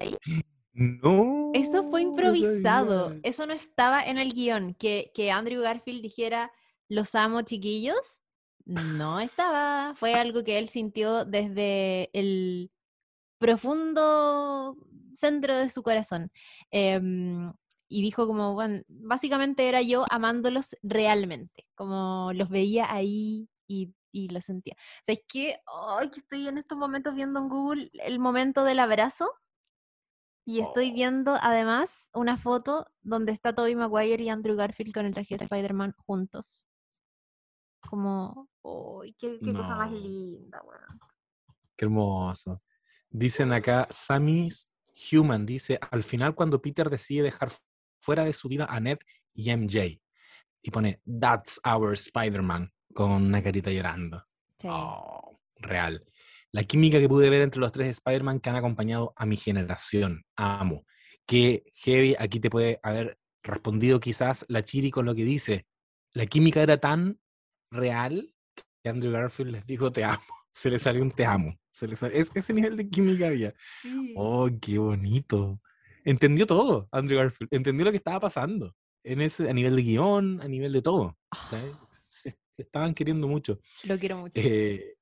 No. 0.73 1.51
Eso 1.53 1.89
fue 1.89 2.03
no 2.03 2.09
improvisado. 2.09 3.07
sabía. 3.09 3.19
Eso 3.23 3.45
no 3.45 3.53
estaba 3.53 4.03
en 4.03 4.17
el 4.17 4.33
guion. 4.33 4.73
Que, 4.73 5.11
que 5.13 5.31
Andrew 5.31 5.61
Garfield 5.61 6.01
dijera, 6.01 6.51
los 6.89 7.15
amo, 7.15 7.41
chiquillos. 7.43 8.21
No 8.65 9.19
estaba. 9.19 9.93
Fue 9.95 10.13
algo 10.15 10.43
que 10.43 10.57
él 10.57 10.69
sintió 10.69 11.25
desde 11.25 12.09
el 12.13 12.71
profundo 13.37 14.77
centro 15.15 15.57
de 15.57 15.69
su 15.69 15.83
corazón. 15.83 16.31
Em, 16.71 17.51
y 17.87 18.01
dijo 18.01 18.25
como, 18.27 18.53
bueno, 18.53 18.81
básicamente 18.87 19.67
era 19.69 19.81
yo 19.81 20.05
amándolos 20.09 20.75
realmente, 20.81 21.67
como 21.75 22.31
los 22.33 22.49
veía 22.49 22.91
ahí 22.91 23.49
y, 23.67 23.93
y 24.11 24.29
lo 24.29 24.41
sentía. 24.41 24.75
¿Sabes 25.03 25.23
qué? 25.27 25.57
Ay, 25.99 26.09
que 26.09 26.19
estoy 26.19 26.47
en 26.47 26.57
estos 26.57 26.77
momentos 26.77 27.13
viendo 27.15 27.39
en 27.39 27.49
Google 27.49 27.91
el 27.93 28.19
momento 28.19 28.63
del 28.63 28.79
abrazo. 28.79 29.29
Y 30.45 30.59
estoy 30.59 30.91
Oh. 30.91 30.93
viendo 30.93 31.37
además 31.41 32.09
una 32.13 32.35
foto 32.35 32.87
donde 33.01 33.31
está 33.31 33.55
Tobey 33.55 33.75
Maguire 33.75 34.21
y 34.23 34.29
Andrew 34.29 34.57
Garfield 34.57 34.93
con 34.93 35.05
el 35.05 35.13
traje 35.13 35.37
de 35.37 35.43
Spider-Man 35.45 35.93
juntos. 36.05 36.65
Como, 37.89 38.49
¡ay, 38.63 39.13
qué, 39.17 39.39
qué 39.43 39.53
cosa 39.53 39.75
más 39.75 39.91
linda, 39.91 40.61
weón! 40.63 40.99
Qué 41.77 41.85
hermoso. 41.85 42.61
Dicen 43.09 43.53
acá, 43.53 43.87
Sammy's 43.89 44.67
Human 45.11 45.45
dice, 45.45 45.79
al 45.91 46.03
final 46.03 46.35
cuando 46.35 46.61
Peter 46.61 46.89
decide 46.89 47.23
dejar 47.23 47.51
fuera 47.99 48.23
de 48.23 48.33
su 48.33 48.47
vida 48.47 48.65
a 48.65 48.79
Ned 48.79 48.99
y 49.33 49.55
MJ. 49.55 50.01
Y 50.61 50.71
pone, 50.71 51.01
that's 51.19 51.59
our 51.65 51.93
Spider-Man, 51.93 52.71
con 52.93 53.11
una 53.11 53.41
carita 53.41 53.71
llorando. 53.71 54.23
Sí. 54.59 54.67
Oh, 54.69 55.39
real. 55.57 56.05
La 56.51 56.63
química 56.63 56.99
que 56.99 57.09
pude 57.09 57.29
ver 57.29 57.41
entre 57.41 57.59
los 57.59 57.71
tres 57.71 57.89
Spider-Man 57.97 58.39
que 58.39 58.49
han 58.49 58.55
acompañado 58.55 59.13
a 59.15 59.25
mi 59.25 59.37
generación. 59.37 60.23
Amo. 60.35 60.85
Que 61.25 61.63
Heavy 61.75 62.15
aquí 62.19 62.39
te 62.39 62.49
puede 62.49 62.79
haber 62.83 63.17
respondido 63.41 63.99
quizás 63.99 64.45
la 64.47 64.63
Chiri 64.63 64.91
con 64.91 65.05
lo 65.05 65.15
que 65.15 65.25
dice. 65.25 65.65
La 66.13 66.25
química 66.25 66.61
era 66.61 66.77
tan 66.77 67.19
real 67.71 68.33
que 68.83 68.89
Andrew 68.89 69.11
Garfield 69.11 69.51
les 69.51 69.65
dijo 69.65 69.91
te 69.91 70.03
amo. 70.03 70.42
Se 70.53 70.69
le 70.69 70.79
salió 70.79 71.01
un 71.01 71.11
te 71.11 71.25
amo. 71.25 71.57
Se 71.71 71.87
le 71.87 71.95
salió- 71.95 72.15
es, 72.17 72.31
ese 72.35 72.53
nivel 72.53 72.77
de 72.77 72.87
química 72.89 73.27
había. 73.27 73.53
Sí. 73.81 74.13
Oh, 74.15 74.47
qué 74.61 74.77
bonito. 74.77 75.59
Entendió 76.05 76.45
todo, 76.45 76.87
Andrew 76.91 77.17
Garfield. 77.17 77.49
Entendió 77.51 77.83
lo 77.85 77.91
que 77.91 77.97
estaba 77.97 78.19
pasando. 78.19 78.75
En 79.03 79.19
ese, 79.19 79.49
a 79.49 79.53
nivel 79.53 79.75
de 79.75 79.81
guion, 79.83 80.39
a 80.41 80.47
nivel 80.47 80.71
de 80.71 80.81
todo. 80.81 81.17
¿sabes? 81.49 81.73
Se, 81.91 82.31
se 82.51 82.61
estaban 82.61 82.93
queriendo 82.93 83.27
mucho. 83.27 83.59
Lo 83.83 83.97
quiero 83.99 84.17
mucho. 84.17 84.33
Eh, 84.35 84.95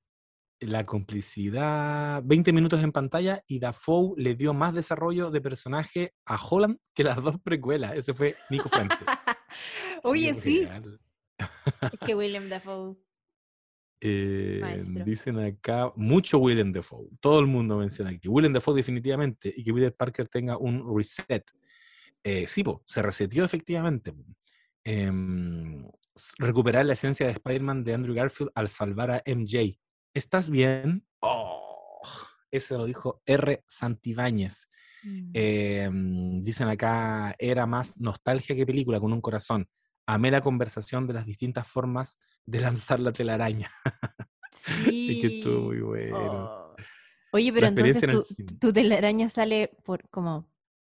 la 0.62 0.84
complicidad, 0.84 2.22
20 2.24 2.54
minutos 2.54 2.82
en 2.84 2.92
pantalla 2.92 3.44
y 3.48 3.60
Dafoe 3.60 4.14
le 4.18 4.36
dio 4.36 4.54
más 4.54 4.74
desarrollo 4.74 5.32
de 5.32 5.42
personaje 5.42 6.14
a 6.26 6.38
Holland 6.44 6.78
que 6.94 7.04
las 7.04 7.22
dos 7.22 7.40
precuelas. 7.42 7.94
Ese 7.96 8.14
fue 8.14 8.36
Nico 8.50 8.70
Fuentes. 8.70 9.00
Oye, 10.04 10.34
sí, 10.36 10.68
es 11.40 12.00
que 12.06 12.16
William 12.16 12.48
Dafoe. 12.48 12.96
Eh, 14.04 14.60
dicen 15.06 15.38
acá 15.38 15.94
mucho 15.96 16.40
Willem 16.40 16.74
Dafoe. 16.74 17.08
Todo 17.20 17.40
el 17.40 17.46
mundo 17.46 17.78
menciona 17.78 18.18
que 18.18 18.28
Willem 18.28 18.52
Dafoe 18.52 18.76
definitivamente 18.76 19.54
y 19.56 19.64
que 19.64 19.72
Peter 19.72 19.96
Parker 19.96 20.28
tenga 20.28 20.58
un 20.58 20.98
reset. 20.98 21.44
Eh, 22.24 22.46
sí, 22.48 22.64
po, 22.64 22.84
se 22.88 23.04
reseteó 23.04 23.46
efectivamente. 23.46 24.14
Em, 24.84 25.88
recuperar 26.40 26.86
la 26.86 26.94
esencia 26.94 27.28
de 27.28 27.34
Spider-Man 27.34 27.84
de 27.84 27.94
Andrew 27.94 28.16
Garfield 28.16 28.52
al 28.56 28.70
salvar 28.70 29.12
a 29.12 29.22
MJ. 29.24 29.80
¿Estás 30.16 30.50
bien? 30.50 31.06
Oh, 31.20 32.02
ese 32.50 32.76
lo 32.78 32.86
dijo 32.86 33.22
R. 33.26 33.64
Santibáñez. 33.68 34.68
Mm. 35.04 35.32
Em, 35.34 36.42
dicen 36.42 36.68
acá, 36.68 37.36
era 37.38 37.68
más 37.68 38.00
nostalgia 38.00 38.56
que 38.56 38.66
película 38.66 39.00
con 39.00 39.14
un 39.14 39.22
corazón. 39.22 39.68
Amé 40.08 40.32
la 40.32 40.42
conversación 40.42 41.08
de 41.08 41.14
las 41.14 41.26
distintas 41.26 41.68
formas 41.68 42.20
de 42.46 42.60
lanzar 42.60 43.00
la 43.00 43.12
telaraña. 43.12 43.72
y 44.88 45.22
que 45.22 45.38
estuvo 45.40 45.62
muy 45.68 45.78
Sí. 45.78 45.82
bueno. 45.84 46.44
Oh. 46.44 46.76
Oye, 47.34 47.54
pero 47.54 47.68
entonces 47.68 48.04
en 48.04 48.60
tu 48.60 48.74
telaraña 48.74 49.30
sale 49.30 49.70
por 49.84 50.10
como 50.10 50.50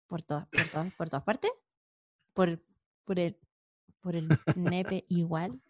por 0.07 0.23
todas, 0.23 0.47
por 0.47 0.67
todas, 0.69 0.93
por 0.95 1.09
todas 1.09 1.23
partes, 1.23 1.51
por, 2.33 2.63
por 3.05 3.19
el 3.19 3.37
por 4.01 4.15
el 4.15 4.27
nepe 4.55 5.05
igual. 5.09 5.61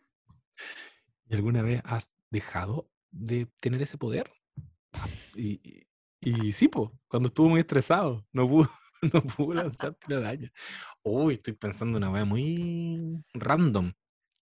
¿Y 1.30 1.36
alguna 1.36 1.62
vez 1.62 1.82
has 1.86 2.12
dejado 2.32 2.90
de 3.12 3.48
tener 3.60 3.82
ese 3.82 3.98
poder? 3.98 4.32
Ah, 4.94 5.08
Y, 5.36 5.60
y, 5.64 5.88
y 6.22 6.52
sí, 6.54 6.68
po, 6.68 6.98
cuando 7.08 7.28
estuvo 7.28 7.50
muy 7.50 7.60
estresado, 7.60 8.26
no 8.32 8.48
pudo, 8.48 8.70
no 9.14 9.22
pudo 9.24 9.54
lanzar 9.56 9.96
telaraña. 9.96 10.52
Uy, 11.04 11.34
estoy 11.34 11.54
pensando 11.54 11.98
una 11.98 12.12
wea 12.12 12.26
muy 12.26 13.24
random, 13.34 13.92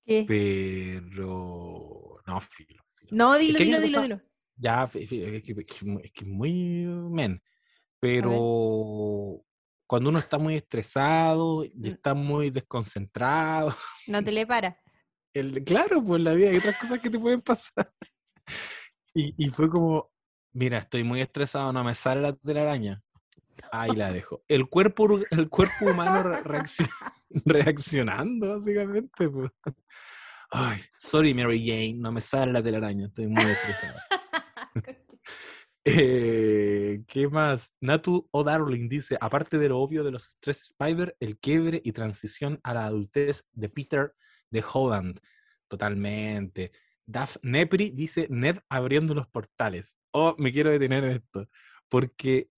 ¿Qué? 0.06 0.26
pero 0.28 2.18
no, 2.26 2.42
filo. 2.42 2.84
filo. 2.96 3.10
No, 3.12 3.36
Es 3.36 3.42
dilo, 3.42 3.58
que 3.58 3.64
dilo, 3.66 3.78
dilo, 3.82 3.88
cosa- 4.00 4.02
dilo. 4.02 4.22
Ya, 4.58 4.84
es 4.94 5.10
que, 5.10 5.36
es 5.38 5.44
que 5.44 5.86
mu- 5.86 6.00
es 6.00 6.12
que 6.12 6.26
muy 6.26 6.54
men. 6.86 7.42
Pero 8.00 9.44
cuando 9.88 10.10
uno 10.10 10.20
está 10.20 10.38
muy 10.38 10.56
estresado 10.56 11.64
y 11.66 11.88
está 11.88 12.14
muy 12.14 12.50
desconcentrado, 12.50 13.76
No 14.08 14.24
te 14.24 14.32
le 14.32 14.46
para. 14.46 14.78
el, 15.34 15.64
claro, 15.64 16.04
pues 16.04 16.22
la 16.22 16.34
vida 16.34 16.50
hay 16.50 16.58
otras 16.58 16.78
cosas 16.78 17.00
que 17.00 17.10
te 17.10 17.20
pueden 17.20 17.42
pasar. 17.42 17.92
Y, 19.14 19.34
y 19.46 19.50
fue 19.50 19.70
como, 19.70 20.10
mira, 20.54 20.78
estoy 20.78 21.04
muy 21.04 21.20
estresado, 21.20 21.74
no 21.74 21.84
me 21.84 21.94
sale 21.96 22.22
la 22.22 22.34
telaraña. 22.34 23.04
Ahí 23.72 23.96
la 23.96 24.12
dejo. 24.12 24.44
El 24.48 24.68
cuerpo, 24.70 25.20
el 25.30 25.50
cuerpo 25.50 25.86
humano 25.92 26.24
re- 26.24 26.44
reacci- 26.44 26.90
reaccionando, 27.46 28.50
básicamente. 28.50 29.30
pues. 29.30 29.52
Ay, 30.52 30.80
sorry, 30.98 31.34
Mary 31.34 31.66
Jane, 31.66 31.96
no 31.98 32.12
me 32.12 32.22
sale 32.22 32.52
la 32.52 32.62
telaraña, 32.64 33.08
estoy 33.08 33.28
muy 33.28 33.44
estresado. 33.46 34.00
Eh, 35.84 37.02
¿Qué 37.08 37.28
más? 37.28 37.74
Natu 37.82 38.28
O 38.32 38.44
Darling 38.44 38.88
dice, 38.88 39.18
aparte 39.20 39.58
de 39.58 39.70
lo 39.70 39.80
obvio 39.80 40.04
de 40.04 40.12
los 40.12 40.38
tres 40.40 40.62
Spider, 40.62 41.16
el 41.20 41.40
quiebre 41.40 41.82
y 41.84 41.92
transición 41.92 42.60
a 42.62 42.76
la 42.76 42.86
adultez 42.86 43.48
de 43.54 43.68
Peter 43.68 44.14
de 44.52 44.64
Holland. 44.72 45.20
Totalmente. 45.68 46.72
Daf 47.08 47.38
Nepri 47.42 47.90
dice, 47.90 48.28
Ned 48.30 48.60
abriendo 48.70 49.16
los 49.16 49.28
portales. 49.28 49.98
Oh, 50.12 50.36
me 50.38 50.52
quiero 50.54 50.70
detener 50.70 51.04
en 51.04 51.12
esto. 51.18 51.50
Porque 51.90 52.50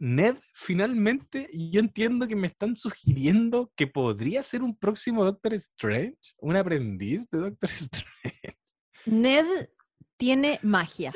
Ned 0.00 0.36
finalmente, 0.54 1.50
yo 1.52 1.78
entiendo 1.78 2.26
que 2.26 2.34
me 2.34 2.46
están 2.46 2.74
sugiriendo 2.74 3.70
que 3.76 3.86
podría 3.86 4.42
ser 4.42 4.62
un 4.62 4.74
próximo 4.74 5.24
Doctor 5.24 5.52
Strange, 5.54 6.16
un 6.38 6.56
aprendiz 6.56 7.28
de 7.30 7.38
Doctor 7.38 7.70
Strange. 7.70 8.56
Ned 9.04 9.68
tiene 10.16 10.58
magia. 10.62 11.12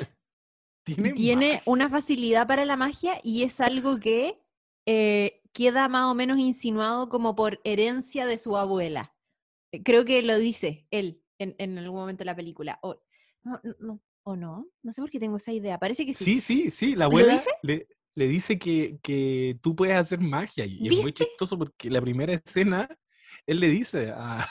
Tiene, 0.85 1.13
tiene 1.13 1.47
magia. 1.47 1.63
una 1.65 1.89
facilidad 1.89 2.47
para 2.47 2.63
la 2.63 2.77
magia 2.77 3.19
y 3.23 3.41
es 3.41 3.59
algo 3.59 3.99
que 3.99 4.39
eh, 4.85 5.41
queda 5.51 5.87
más 5.89 6.11
o 6.11 6.13
menos 6.13 6.37
insinuado 6.37 7.09
como 7.09 7.35
por 7.35 7.59
herencia 7.63 8.27
de 8.27 8.37
su 8.37 8.55
abuela. 8.55 9.15
Eh, 9.71 9.81
Creo 9.81 10.05
que 10.05 10.21
lo 10.21 10.37
dice 10.37 10.85
él 10.91 11.23
en, 11.39 11.55
en 11.57 11.77
algún 11.79 12.01
momento 12.01 12.19
de 12.19 12.25
la 12.25 12.35
película. 12.35 12.77
O 12.83 13.01
no, 13.43 13.59
no, 13.63 13.75
no, 13.79 14.01
o 14.23 14.35
no, 14.35 14.67
no 14.83 14.93
sé 14.93 15.01
por 15.01 15.09
qué 15.09 15.19
tengo 15.19 15.37
esa 15.37 15.53
idea. 15.53 15.79
Parece 15.79 16.05
que 16.05 16.13
sí. 16.13 16.23
Sí, 16.23 16.39
sí, 16.39 16.69
sí, 16.71 16.91
la 16.95 17.05
¿Lo 17.05 17.05
abuela 17.05 17.33
dice? 17.33 17.49
le, 17.63 17.87
le 18.15 18.27
dice 18.27 18.57
que, 18.57 18.97
que 19.03 19.57
tú 19.61 19.75
puedes 19.75 19.95
hacer 19.95 20.19
magia 20.19 20.65
y 20.65 20.87
es 20.87 20.93
muy 20.95 21.05
¿Viste? 21.05 21.25
chistoso 21.25 21.57
porque 21.57 21.89
la 21.89 22.01
primera 22.01 22.33
escena 22.33 22.87
él 23.45 23.59
le 23.59 23.69
dice 23.69 24.11
a 24.15 24.47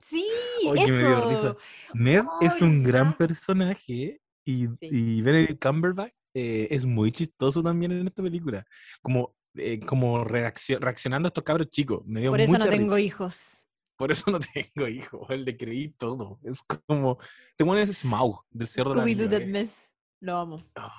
Sí, 0.00 0.24
Oye, 0.68 0.86
me 0.90 0.98
dio 0.98 1.28
risa. 1.28 1.40
eso. 1.40 1.58
Ned 1.94 2.24
es 2.40 2.60
un 2.62 2.82
gran 2.82 3.16
personaje 3.16 4.20
y, 4.44 4.66
y 4.80 5.22
Benedict 5.22 5.62
Cumberbatch 5.62 6.12
eh, 6.34 6.68
es 6.70 6.84
muy 6.84 7.12
chistoso 7.12 7.62
también 7.62 7.92
en 7.92 8.06
esta 8.08 8.22
película, 8.22 8.66
como, 9.02 9.34
eh, 9.54 9.80
como 9.80 10.22
reaccio- 10.24 10.78
reaccionando 10.78 11.26
a 11.26 11.30
estos 11.30 11.44
cabros 11.44 11.68
chicos. 11.70 12.02
Me 12.06 12.20
dio 12.20 12.30
Por 12.30 12.40
eso 12.40 12.58
no 12.58 12.68
tengo 12.68 12.94
risa. 12.96 13.00
hijos. 13.00 13.62
Por 13.96 14.12
eso 14.12 14.30
no 14.30 14.38
tengo 14.74 14.86
hijos, 14.88 15.28
le 15.30 15.56
creí 15.56 15.88
todo. 15.88 16.38
Es 16.42 16.62
como, 16.62 17.18
te 17.56 17.64
pones 17.64 17.90
Smaug 17.96 18.44
del 18.50 18.66
Señor 18.68 19.02
de. 19.04 19.46
Mess. 19.46 19.90
Lo 20.20 20.36
amo. 20.38 20.56
Oh, 20.76 20.90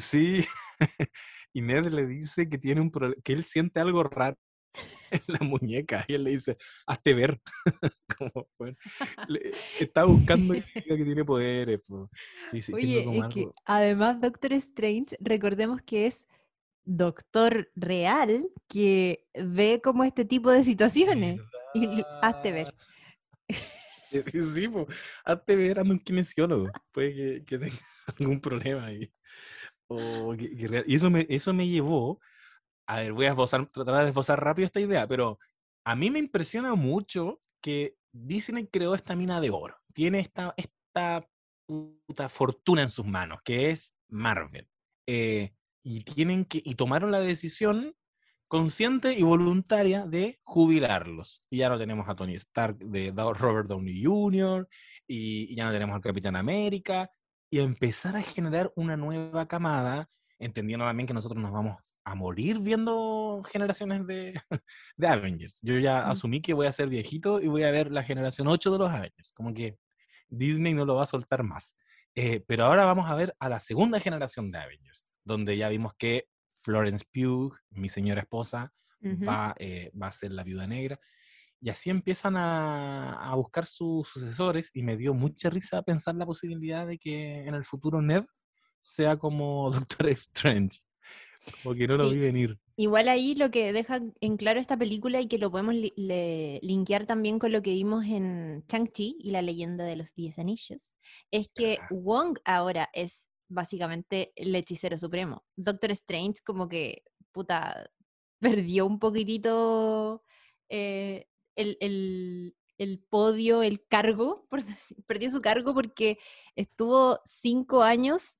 sí. 0.00 0.44
y 1.52 1.62
Ned 1.62 1.86
le 1.86 2.06
dice 2.06 2.48
que 2.48 2.58
tiene 2.58 2.80
un 2.80 2.90
pro- 2.90 3.14
que 3.22 3.32
él 3.32 3.44
siente 3.44 3.80
algo 3.80 4.02
raro 4.02 4.36
en 5.10 5.22
la 5.26 5.38
muñeca 5.40 6.04
y 6.08 6.14
él 6.14 6.24
le 6.24 6.30
dice, 6.30 6.56
hazte 6.86 7.14
ver. 7.14 7.40
Como, 8.18 8.48
bueno, 8.58 8.76
le- 9.28 9.52
está 9.78 10.04
buscando 10.04 10.54
que 10.54 11.04
tiene 11.04 11.24
poderes. 11.24 11.80
Dice, 12.52 12.74
Oye, 12.74 13.18
es 13.18 13.24
que 13.34 13.48
además 13.64 14.20
Doctor 14.20 14.52
Strange, 14.54 15.16
recordemos 15.20 15.80
que 15.82 16.06
es 16.06 16.28
doctor 16.84 17.70
real 17.76 18.48
que 18.66 19.26
ve 19.34 19.80
como 19.82 20.02
este 20.04 20.24
tipo 20.24 20.50
de 20.50 20.64
situaciones. 20.64 21.40
Hazte 22.22 22.52
ver. 22.52 22.74
Sí, 24.54 24.68
po. 24.68 24.86
Hazte 25.24 25.56
ver 25.56 25.78
ando 25.80 25.94
un 25.94 26.00
kinesiólogo. 26.00 26.70
Puede 26.92 27.14
que, 27.14 27.44
que 27.44 27.58
tenga 27.58 27.76
algún 28.18 28.40
problema 28.40 28.86
ahí. 28.86 29.12
O 29.88 30.34
que- 30.38 30.56
que 30.56 30.68
real- 30.68 30.84
y 30.86 30.94
eso 30.96 31.10
me, 31.10 31.26
eso 31.28 31.52
me 31.52 31.68
llevó. 31.68 32.20
A 32.86 33.00
ver, 33.00 33.12
voy 33.12 33.26
a 33.26 33.30
esbozar, 33.30 33.66
tratar 33.68 34.04
de 34.04 34.10
esbozar 34.10 34.42
rápido 34.44 34.66
esta 34.66 34.80
idea, 34.80 35.06
pero 35.08 35.38
a 35.84 35.96
mí 35.96 36.10
me 36.10 36.18
impresiona 36.18 36.74
mucho 36.74 37.40
que 37.62 37.96
Disney 38.12 38.66
creó 38.68 38.94
esta 38.94 39.16
mina 39.16 39.40
de 39.40 39.50
oro. 39.50 39.76
Tiene 39.94 40.20
esta, 40.20 40.54
esta 40.56 41.28
puta 41.66 42.28
fortuna 42.28 42.82
en 42.82 42.88
sus 42.90 43.06
manos, 43.06 43.40
que 43.44 43.70
es 43.70 43.94
Marvel. 44.08 44.68
Eh, 45.06 45.52
y 45.84 46.04
tienen 46.04 46.44
que, 46.44 46.62
y 46.64 46.74
tomaron 46.74 47.10
la 47.12 47.20
decisión 47.20 47.94
consciente 48.50 49.12
y 49.16 49.22
voluntaria 49.22 50.06
de 50.06 50.40
jubilarlos. 50.42 51.44
Y 51.48 51.58
ya 51.58 51.68
no 51.68 51.78
tenemos 51.78 52.08
a 52.08 52.16
Tony 52.16 52.34
Stark 52.34 52.78
de 52.78 53.12
Robert 53.12 53.68
Downey 53.68 54.02
Jr. 54.04 54.68
Y, 55.06 55.52
y 55.52 55.54
ya 55.54 55.64
no 55.66 55.70
tenemos 55.72 55.94
al 55.94 56.00
Capitán 56.02 56.34
América. 56.34 57.08
Y 57.48 57.60
empezar 57.60 58.16
a 58.16 58.22
generar 58.22 58.72
una 58.74 58.96
nueva 58.96 59.46
camada, 59.46 60.08
entendiendo 60.40 60.84
también 60.84 61.06
que 61.06 61.14
nosotros 61.14 61.40
nos 61.40 61.52
vamos 61.52 61.76
a 62.04 62.14
morir 62.16 62.58
viendo 62.58 63.40
generaciones 63.52 64.04
de, 64.08 64.34
de 64.96 65.06
Avengers. 65.06 65.60
Yo 65.62 65.78
ya 65.78 66.06
Mm. 66.06 66.10
asumí 66.10 66.40
que 66.42 66.52
voy 66.52 66.66
a 66.66 66.72
ser 66.72 66.88
viejito 66.88 67.40
y 67.40 67.46
voy 67.46 67.62
a 67.62 67.70
ver 67.70 67.92
la 67.92 68.02
generación 68.02 68.48
8 68.48 68.72
de 68.72 68.78
los 68.78 68.90
Avengers. 68.90 69.32
Como 69.32 69.54
que 69.54 69.76
Disney 70.28 70.74
no 70.74 70.84
lo 70.84 70.96
va 70.96 71.04
a 71.04 71.06
soltar 71.06 71.44
más. 71.44 71.76
Eh, 72.16 72.42
pero 72.48 72.64
ahora 72.64 72.84
vamos 72.84 73.08
a 73.08 73.14
ver 73.14 73.32
a 73.38 73.48
la 73.48 73.60
segunda 73.60 74.00
generación 74.00 74.50
de 74.50 74.58
Avengers, 74.58 75.06
donde 75.24 75.56
ya 75.56 75.68
vimos 75.68 75.92
que 75.96 76.26
Florence 76.60 77.04
Pugh, 77.12 77.54
mi 77.70 77.88
señora 77.88 78.20
esposa, 78.22 78.72
va, 79.26 79.54
eh, 79.58 79.90
va 80.00 80.08
a 80.08 80.12
ser 80.12 80.32
la 80.32 80.44
viuda 80.44 80.66
negra. 80.66 80.98
Y 81.62 81.68
así 81.70 81.90
empiezan 81.90 82.36
a, 82.36 83.30
a 83.30 83.34
buscar 83.34 83.66
sus 83.66 84.08
sucesores 84.08 84.70
y 84.74 84.82
me 84.82 84.96
dio 84.96 85.12
mucha 85.14 85.50
risa 85.50 85.82
pensar 85.82 86.14
la 86.14 86.26
posibilidad 86.26 86.86
de 86.86 86.98
que 86.98 87.40
en 87.46 87.54
el 87.54 87.64
futuro 87.64 88.00
Ned 88.02 88.24
sea 88.80 89.16
como 89.18 89.70
Doctor 89.98 90.08
Strange. 90.10 90.78
Como 91.62 91.74
que 91.74 91.88
no 91.88 91.96
lo 91.96 92.10
vi 92.10 92.18
venir. 92.18 92.58
Igual 92.76 93.08
ahí 93.08 93.34
lo 93.34 93.50
que 93.50 93.72
deja 93.72 94.00
en 94.20 94.36
claro 94.36 94.60
esta 94.60 94.76
película 94.76 95.20
y 95.20 95.26
que 95.28 95.38
lo 95.38 95.50
podemos 95.50 95.74
li- 95.74 95.92
le- 95.96 96.60
linkear 96.62 97.06
también 97.06 97.38
con 97.38 97.52
lo 97.52 97.62
que 97.62 97.72
vimos 97.72 98.04
en 98.06 98.62
Chang-Chi 98.68 99.16
y 99.18 99.30
la 99.30 99.42
leyenda 99.42 99.84
de 99.84 99.96
los 99.96 100.14
Diez 100.14 100.38
Anillos, 100.38 100.96
es 101.30 101.48
que 101.54 101.78
Ah. 101.80 101.88
Wong 101.90 102.38
ahora 102.44 102.88
es 102.92 103.28
básicamente 103.50 104.32
el 104.36 104.54
hechicero 104.54 104.96
supremo. 104.98 105.44
Doctor 105.56 105.90
Strange 105.90 106.40
como 106.44 106.68
que, 106.68 107.02
puta, 107.32 107.90
perdió 108.40 108.86
un 108.86 108.98
poquitito 108.98 110.22
eh, 110.70 111.26
el, 111.56 111.76
el- 111.80 112.56
el 112.78 112.98
podio, 112.98 113.62
el 113.62 113.86
cargo, 113.86 114.46
por 114.50 114.62
decir- 114.62 114.96
perdió 115.06 115.28
su 115.30 115.42
cargo 115.42 115.74
porque 115.74 116.18
estuvo 116.56 117.20
cinco 117.26 117.82
años 117.82 118.38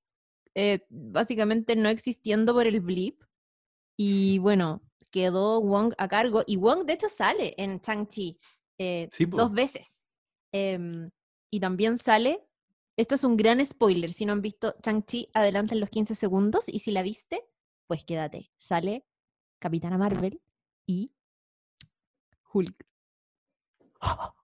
eh, 0.54 0.86
básicamente 0.88 1.76
no 1.76 1.90
existiendo 1.90 2.54
por 2.54 2.66
el 2.66 2.80
blip. 2.80 3.22
Y 3.98 4.38
bueno, 4.38 4.82
quedó 5.10 5.60
Wong 5.60 5.92
a 5.98 6.08
cargo. 6.08 6.42
Y 6.46 6.56
Wong, 6.56 6.84
de 6.86 6.94
hecho, 6.94 7.08
sale 7.08 7.54
en 7.58 7.80
Chang-Chi 7.80 8.38
eh, 8.78 9.06
Sí, 9.10 9.26
dos 9.26 9.52
veces. 9.52 10.04
Em, 10.52 11.10
y 11.52 11.60
también 11.60 11.98
sale. 11.98 12.42
Esto 13.00 13.14
es 13.14 13.24
un 13.24 13.38
gran 13.38 13.64
spoiler. 13.64 14.12
Si 14.12 14.26
no 14.26 14.34
han 14.34 14.42
visto 14.42 14.76
Chang-Chi, 14.82 15.30
adelante 15.32 15.72
en 15.72 15.80
los 15.80 15.88
15 15.88 16.14
segundos. 16.14 16.68
Y 16.68 16.80
si 16.80 16.90
la 16.90 17.02
viste, 17.02 17.48
pues 17.86 18.04
quédate. 18.04 18.52
Sale 18.58 19.06
Capitana 19.58 19.96
Marvel 19.96 20.42
y 20.86 21.10
Hulk. 22.52 22.84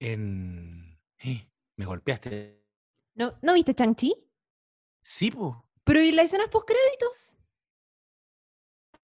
En... 0.00 0.98
eh, 1.22 1.48
me 1.76 1.86
golpeaste. 1.86 2.60
¿No, 3.14 3.38
¿no 3.40 3.54
viste 3.54 3.72
Chang-Chi? 3.76 4.12
Sí, 5.00 5.30
po. 5.30 5.64
Pero 5.84 6.02
¿y 6.02 6.10
las 6.10 6.24
escenas 6.24 6.48
post-créditos? 6.48 7.36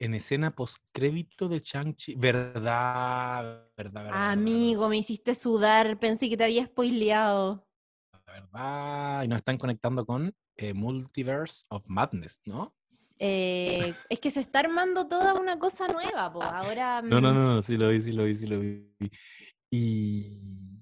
En 0.03 0.15
escena 0.15 0.55
postcrédito 0.55 1.47
de 1.47 1.61
Chang-Chi. 1.61 2.15
¿Verdad? 2.17 3.69
¿Verdad? 3.77 4.05
verdad, 4.05 4.31
Amigo, 4.33 4.89
me 4.89 4.97
hiciste 4.97 5.35
sudar. 5.35 5.99
Pensé 6.01 6.31
que 6.31 6.39
te 6.39 6.45
había 6.45 6.65
spoileado. 6.65 7.69
verdad, 8.11 8.25
verdad. 8.51 9.23
Y 9.25 9.29
nos 9.29 9.37
están 9.37 9.59
conectando 9.59 10.07
con 10.07 10.35
eh, 10.57 10.73
Multiverse 10.73 11.67
of 11.69 11.85
Madness, 11.87 12.41
¿no? 12.47 12.75
Eh, 13.19 13.95
es 14.09 14.19
que 14.21 14.31
se 14.31 14.41
está 14.41 14.61
armando 14.61 15.07
toda 15.07 15.35
una 15.35 15.59
cosa 15.59 15.87
nueva, 15.89 16.33
po. 16.33 16.43
Ahora. 16.43 17.03
No, 17.03 17.21
no, 17.21 17.31
mm, 17.33 17.35
no, 17.35 17.55
no, 17.57 17.63
sí 17.63 17.77
lo 17.77 17.91
vi, 17.91 18.01
sí 18.01 18.13
lo 18.13 18.25
vi, 18.25 18.35
sí 18.35 18.47
lo 18.47 18.59
vi. 18.59 18.91
Y... 19.71 20.81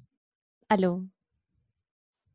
Aló. 0.69 1.09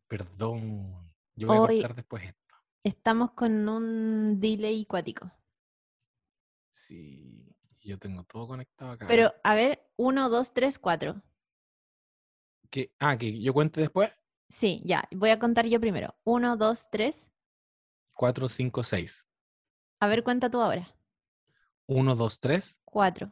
Perdón. 0.09 1.11
Yo 1.35 1.47
voy 1.47 1.57
a 1.57 1.61
Hoy- 1.61 1.67
cortar 1.81 1.95
después 1.95 2.23
esto. 2.25 2.55
Estamos 2.83 3.31
con 3.31 3.69
un 3.69 4.39
delay 4.41 4.85
cuático. 4.85 5.31
Sí, 6.85 7.55
yo 7.79 7.97
tengo 7.97 8.25
todo 8.25 8.45
conectado 8.45 8.91
acá. 8.91 9.07
Pero, 9.07 9.33
a 9.41 9.55
ver, 9.55 9.89
uno, 9.95 10.29
dos, 10.29 10.53
tres, 10.53 10.77
cuatro. 10.77 11.21
¿Qué? 12.69 12.93
Ah, 12.99 13.17
que 13.17 13.41
yo 13.41 13.53
cuente 13.53 13.79
después. 13.79 14.11
Sí, 14.49 14.81
ya. 14.83 15.07
Voy 15.11 15.29
a 15.29 15.39
contar 15.39 15.65
yo 15.65 15.79
primero. 15.79 16.13
Uno, 16.25 16.57
dos, 16.57 16.89
tres. 16.91 17.31
4, 18.17 18.49
5, 18.49 18.83
6. 18.83 19.29
A 20.01 20.07
ver, 20.07 20.25
cuenta 20.25 20.49
tú 20.49 20.61
ahora. 20.61 20.93
1, 21.87 22.15
2, 22.15 22.39
3. 22.41 22.81
Cuatro. 22.83 23.31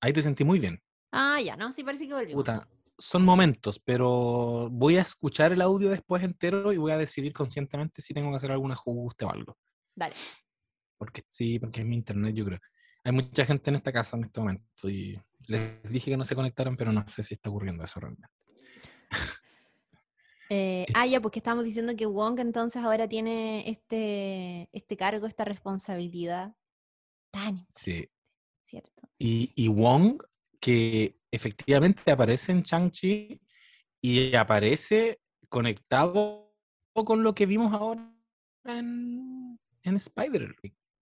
Ahí 0.00 0.12
te 0.12 0.22
sentí 0.22 0.44
muy 0.44 0.60
bien. 0.60 0.80
Ah, 1.10 1.40
ya, 1.40 1.56
no, 1.56 1.72
sí 1.72 1.82
parece 1.82 2.06
que 2.06 2.14
volvimos. 2.14 2.36
Puta, 2.36 2.68
son 2.96 3.24
momentos, 3.24 3.80
pero 3.80 4.68
voy 4.70 4.98
a 4.98 5.02
escuchar 5.02 5.52
el 5.52 5.60
audio 5.62 5.90
después 5.90 6.22
entero 6.22 6.72
y 6.72 6.76
voy 6.76 6.92
a 6.92 6.96
decidir 6.96 7.32
conscientemente 7.32 8.00
si 8.00 8.14
tengo 8.14 8.30
que 8.30 8.36
hacer 8.36 8.52
algún 8.52 8.70
ajuste 8.70 9.24
o 9.24 9.30
algo. 9.30 9.58
Dale. 9.96 10.14
Porque 10.96 11.22
sí, 11.28 11.58
porque 11.58 11.80
es 11.80 11.86
mi 11.86 11.96
internet, 11.96 12.34
yo 12.34 12.44
creo. 12.44 12.60
Hay 13.04 13.12
mucha 13.12 13.44
gente 13.44 13.70
en 13.70 13.76
esta 13.76 13.92
casa 13.92 14.16
en 14.16 14.24
este 14.24 14.40
momento 14.40 14.88
y 14.88 15.18
les 15.46 15.82
dije 15.84 16.10
que 16.10 16.16
no 16.16 16.24
se 16.24 16.34
conectaran, 16.34 16.76
pero 16.76 16.92
no 16.92 17.06
sé 17.06 17.22
si 17.22 17.34
está 17.34 17.50
ocurriendo 17.50 17.84
eso 17.84 18.00
realmente. 18.00 18.28
Eh, 20.50 20.86
ah, 20.94 21.06
ya, 21.06 21.22
porque 21.22 21.38
estábamos 21.38 21.64
diciendo 21.64 21.96
que 21.96 22.04
Wong 22.04 22.38
entonces 22.38 22.82
ahora 22.82 23.08
tiene 23.08 23.68
este, 23.68 24.68
este 24.72 24.94
cargo, 24.94 25.26
esta 25.26 25.46
responsabilidad 25.46 26.54
tan 27.30 27.66
Sí. 27.74 28.08
¿cierto? 28.62 29.08
Y, 29.18 29.52
y 29.56 29.68
Wong, 29.68 30.22
que 30.60 31.18
efectivamente 31.30 32.10
aparece 32.10 32.52
en 32.52 32.62
Shang-Chi 32.62 33.40
y 34.00 34.34
aparece 34.34 35.20
conectado 35.48 36.54
con 36.92 37.22
lo 37.22 37.34
que 37.34 37.46
vimos 37.46 37.72
ahora 37.72 38.14
en, 38.64 39.58
en 39.82 39.96
Spider, 39.96 40.54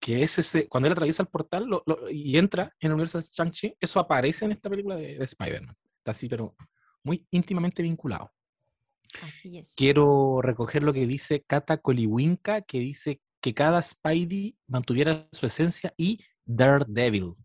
que 0.03 0.21
es 0.21 0.37
ese, 0.37 0.67
cuando 0.67 0.87
él 0.87 0.91
atraviesa 0.91 1.23
el 1.23 1.29
portal 1.29 1.63
lo- 1.65 1.81
lo- 1.85 2.09
y 2.09 2.37
entra 2.37 2.63
en 2.81 2.87
el 2.87 2.93
universo 2.95 3.19
de 3.19 3.23
Shang-Chi, 3.31 3.77
eso 3.79 4.01
aparece 4.01 4.43
en 4.43 4.51
esta 4.51 4.69
película 4.69 4.97
de, 4.97 5.17
de 5.17 5.23
Spider-Man. 5.23 5.77
Está 5.99 6.11
así, 6.11 6.27
pero 6.27 6.57
muy 7.05 7.25
íntimamente 7.31 7.81
vinculado. 7.81 8.29
Así 9.21 9.59
es. 9.59 9.73
Quiero 9.77 10.41
recoger 10.41 10.83
lo 10.83 10.91
que 10.91 11.07
dice 11.07 11.43
Kata 11.47 11.77
Koliwinka, 11.77 12.63
que 12.63 12.79
dice 12.79 13.21
que 13.39 13.53
cada 13.53 13.81
Spidey 13.81 14.57
mantuviera 14.67 15.25
su 15.31 15.45
esencia 15.45 15.93
y 15.95 16.19
Daredevil. 16.43 17.35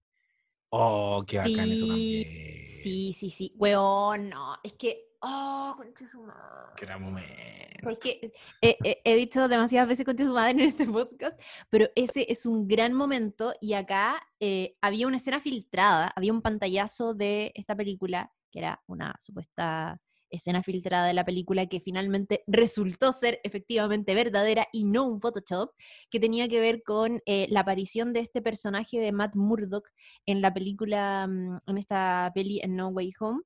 Oh, 0.71 1.23
qué 1.27 1.39
bacán 1.39 1.71
eso 1.73 1.87
también. 1.87 2.67
Sí, 2.67 3.13
sí, 3.19 3.31
sí. 3.31 3.53
Weón, 3.57 4.29
no. 4.31 4.57
Es 4.63 4.75
que. 4.75 5.05
Oh, 5.21 5.75
concha 5.77 6.07
su 6.07 6.23
madre. 6.23 6.73
Qué 6.77 6.87
gran 6.87 7.03
momento. 7.03 7.91
Es 7.91 7.99
que 7.99 8.33
he, 8.61 8.77
he- 8.85 9.01
he 9.05 9.15
dicho 9.17 9.49
demasiadas 9.49 9.89
veces 9.89 10.05
concha 10.05 10.25
su 10.25 10.33
madre 10.35 10.53
en 10.53 10.61
este 10.61 10.87
podcast, 10.87 11.41
pero 11.71 11.89
ese 11.97 12.27
es 12.31 12.47
un 12.47 12.69
gran 12.69 12.93
momento 12.93 13.53
y 13.61 13.73
acá 13.73 14.21
eh, 14.39 14.77
había 14.81 15.07
una 15.09 15.17
escena 15.17 15.41
filtrada, 15.41 16.13
había 16.15 16.33
un 16.33 16.43
pantallazo 16.43 17.15
de 17.15 17.51
esta 17.57 17.75
película, 17.75 18.33
que 18.53 18.61
era 18.61 18.81
una 18.87 19.15
supuesta 19.19 20.01
escena 20.31 20.63
filtrada 20.63 21.07
de 21.07 21.15
la 21.15 21.25
película 21.25 21.67
que 21.67 21.81
finalmente 21.81 22.43
resultó 22.47 23.13
ser 23.13 23.41
efectivamente 23.45 24.15
verdadera 24.15 24.69
y 24.73 24.85
no 24.85 25.05
un 25.05 25.21
Photoshop, 25.21 25.73
que 26.11 26.21
tenía 26.21 26.49
que 26.49 26.61
ver 26.61 26.83
con 26.83 27.23
eh, 27.27 27.47
la 27.51 27.61
aparición 27.61 28.13
de 28.13 28.21
este 28.21 28.43
personaje 28.43 28.99
de 28.99 29.13
Matt 29.13 29.37
Murdock 29.37 29.89
en 30.27 30.41
la 30.41 30.53
película, 30.53 31.27
mm, 31.27 31.59
en 31.67 31.79
esta 31.79 32.31
peli 32.35 32.61
en 32.63 32.77
No 32.77 32.89
Way 32.89 33.13
Home, 33.21 33.43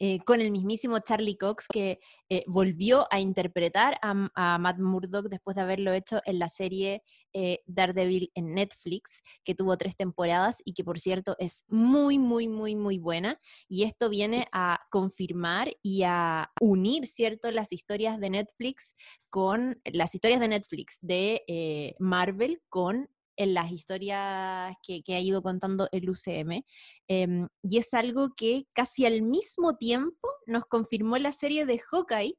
eh, 0.00 0.20
con 0.24 0.40
el 0.40 0.52
mismísimo 0.52 1.00
Charlie 1.00 1.36
Cox 1.36 1.66
que 1.66 1.98
eh, 2.28 2.44
volvió 2.46 3.06
a 3.10 3.18
interpretar 3.18 3.98
a, 4.00 4.14
Matt 4.58 4.78
Murdock 4.78 5.28
después 5.28 5.56
de 5.56 5.62
haberlo 5.62 5.92
hecho 5.92 6.20
en 6.24 6.38
la 6.38 6.48
serie 6.48 7.02
eh, 7.32 7.60
Daredevil 7.66 8.30
en 8.34 8.54
Netflix, 8.54 9.22
que 9.44 9.56
tuvo 9.56 9.76
tres 9.76 9.96
temporadas 9.96 10.62
y 10.64 10.74
que 10.74 10.84
por 10.84 11.00
cierto 11.00 11.34
es 11.40 11.64
muy, 11.66 12.18
muy, 12.18 12.46
muy, 12.46 12.76
muy 12.76 12.98
buena. 12.98 13.40
Y 13.68 13.82
esto 13.82 14.08
viene 14.08 14.46
a 14.52 14.80
confirmar 14.90 15.72
y 15.82 16.04
a 16.04 16.52
unir, 16.60 17.08
¿cierto?, 17.08 17.50
las 17.50 17.72
historias 17.72 18.20
de 18.20 18.30
Netflix 18.30 18.94
con 19.30 19.80
las 19.84 20.14
historias 20.14 20.40
de 20.40 20.48
Netflix 20.48 20.98
de 21.02 21.94
Marvel 21.98 22.62
con 22.68 23.08
en 23.38 23.54
las 23.54 23.72
historias 23.72 24.76
que, 24.82 25.02
que 25.02 25.14
ha 25.14 25.20
ido 25.20 25.42
contando 25.42 25.88
el 25.92 26.10
UCM. 26.10 26.64
em, 27.08 27.48
y 27.62 27.78
es 27.78 27.94
algo 27.94 28.34
que 28.36 28.66
casi 28.74 29.06
al 29.06 29.22
mismo 29.22 29.76
tiempo 29.76 30.28
nos 30.46 30.66
confirmó 30.66 31.16
la 31.18 31.32
serie 31.32 31.64
de 31.64 31.78
Hawkeye, 31.78 32.36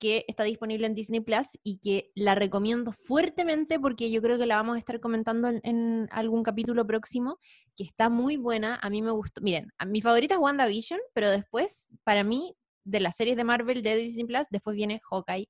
que 0.00 0.24
está 0.26 0.42
disponible 0.42 0.86
en 0.86 0.94
Disney 0.94 1.20
Plus 1.20 1.58
y 1.62 1.78
que 1.78 2.10
la 2.16 2.34
recomiendo 2.34 2.92
fuertemente 2.92 3.78
porque 3.78 4.10
yo 4.10 4.20
creo 4.20 4.36
que 4.36 4.46
la 4.46 4.56
vamos 4.56 4.74
a 4.74 4.78
estar 4.78 4.98
comentando 4.98 5.46
en, 5.48 5.60
en 5.62 6.08
algún 6.10 6.42
capítulo 6.42 6.84
próximo, 6.86 7.38
que 7.76 7.84
está 7.84 8.08
muy 8.08 8.36
buena. 8.36 8.80
A 8.82 8.90
mí 8.90 9.00
me 9.02 9.12
gustó. 9.12 9.42
Miren, 9.42 9.70
a 9.78 9.84
mi 9.84 10.00
favorita 10.00 10.34
es 10.34 10.40
WandaVision, 10.40 10.98
pero 11.14 11.30
después, 11.30 11.88
para 12.04 12.24
mí, 12.24 12.56
de 12.84 13.00
las 13.00 13.16
series 13.16 13.36
de 13.36 13.44
Marvel 13.44 13.82
de 13.82 13.96
Disney 13.96 14.24
Plus, 14.24 14.46
después 14.50 14.74
viene 14.74 15.00
Hawkeye. 15.08 15.48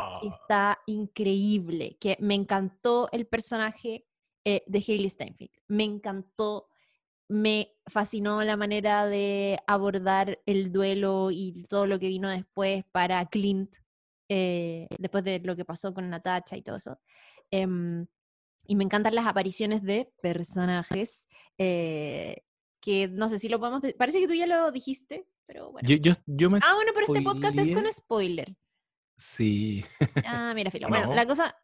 Ah. 0.00 0.20
Está 0.22 0.78
increíble, 0.86 1.96
que 2.00 2.16
me 2.20 2.34
encantó 2.36 3.08
el 3.10 3.26
personaje 3.26 4.06
eh, 4.44 4.62
de 4.66 4.78
Hailey 4.78 5.08
Steinfeld. 5.08 5.50
Me 5.66 5.82
encantó, 5.84 6.68
me 7.28 7.72
fascinó 7.86 8.42
la 8.44 8.56
manera 8.56 9.06
de 9.06 9.58
abordar 9.66 10.40
el 10.46 10.70
duelo 10.72 11.30
y 11.32 11.64
todo 11.68 11.86
lo 11.86 11.98
que 11.98 12.06
vino 12.06 12.28
después 12.28 12.84
para 12.92 13.26
Clint, 13.26 13.74
eh, 14.28 14.86
después 14.98 15.24
de 15.24 15.40
lo 15.40 15.56
que 15.56 15.64
pasó 15.64 15.92
con 15.92 16.08
Natacha 16.08 16.56
y 16.56 16.62
todo 16.62 16.76
eso. 16.76 16.98
Em, 17.50 18.06
y 18.66 18.76
me 18.76 18.84
encantan 18.84 19.14
las 19.16 19.26
apariciones 19.26 19.82
de 19.82 20.12
personajes 20.22 21.26
eh, 21.58 22.44
que 22.80 23.08
no 23.08 23.28
sé 23.28 23.38
si 23.40 23.48
lo 23.48 23.58
podemos... 23.58 23.82
de- 23.82 23.94
Parece 23.94 24.20
que 24.20 24.28
tú 24.28 24.34
ya 24.34 24.46
lo 24.46 24.70
dijiste, 24.70 25.26
pero 25.44 25.72
bueno. 25.72 25.88
Yo, 25.88 25.96
yo, 25.96 26.12
yo 26.26 26.50
me 26.50 26.58
Ah, 26.62 26.74
bueno, 26.76 26.92
pero 26.94 27.06
este 27.06 27.22
podcast 27.24 27.58
es 27.58 27.74
con 27.74 27.92
spoiler. 27.92 28.56
Sí. 29.18 29.84
Ah, 30.24 30.52
mira, 30.54 30.70
filo. 30.70 30.86
¿O 30.86 30.90
Bueno, 30.90 31.08
no? 31.08 31.14
la 31.14 31.26
cosa. 31.26 31.56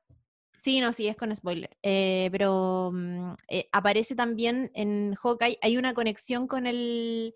Sí, 0.56 0.80
no, 0.80 0.92
sí, 0.92 1.08
es 1.08 1.16
con 1.16 1.34
spoiler. 1.34 1.76
Eh, 1.82 2.28
pero 2.32 2.90
mm, 2.92 3.34
eh, 3.48 3.68
aparece 3.72 4.14
también 4.14 4.70
en 4.74 5.14
Hawkeye. 5.14 5.58
Hay 5.62 5.76
una 5.76 5.94
conexión 5.94 6.46
con 6.46 6.66
el. 6.66 7.34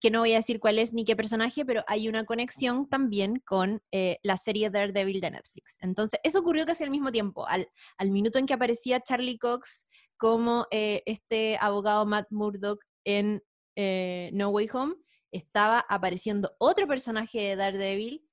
Que 0.00 0.10
no 0.10 0.20
voy 0.20 0.32
a 0.32 0.36
decir 0.36 0.60
cuál 0.60 0.78
es 0.78 0.92
ni 0.92 1.04
qué 1.04 1.16
personaje, 1.16 1.64
pero 1.64 1.82
hay 1.86 2.06
una 2.08 2.24
conexión 2.26 2.88
también 2.88 3.40
con 3.46 3.82
eh, 3.92 4.18
la 4.22 4.36
serie 4.36 4.68
Daredevil 4.68 5.20
de 5.20 5.30
Netflix. 5.30 5.78
Entonces, 5.80 6.20
eso 6.22 6.40
ocurrió 6.40 6.66
casi 6.66 6.84
al 6.84 6.90
mismo 6.90 7.10
tiempo. 7.10 7.46
Al, 7.46 7.66
al 7.96 8.10
minuto 8.10 8.38
en 8.38 8.44
que 8.46 8.52
aparecía 8.54 9.00
Charlie 9.00 9.38
Cox 9.38 9.86
como 10.18 10.66
eh, 10.70 11.02
este 11.06 11.56
abogado 11.58 12.04
Matt 12.04 12.26
Murdock 12.30 12.84
en 13.04 13.42
No 13.74 14.50
Way 14.50 14.68
Home, 14.74 14.94
estaba 15.32 15.80
apareciendo 15.88 16.54
otro 16.58 16.86
personaje 16.86 17.40
de 17.40 17.56
Daredevil 17.56 18.29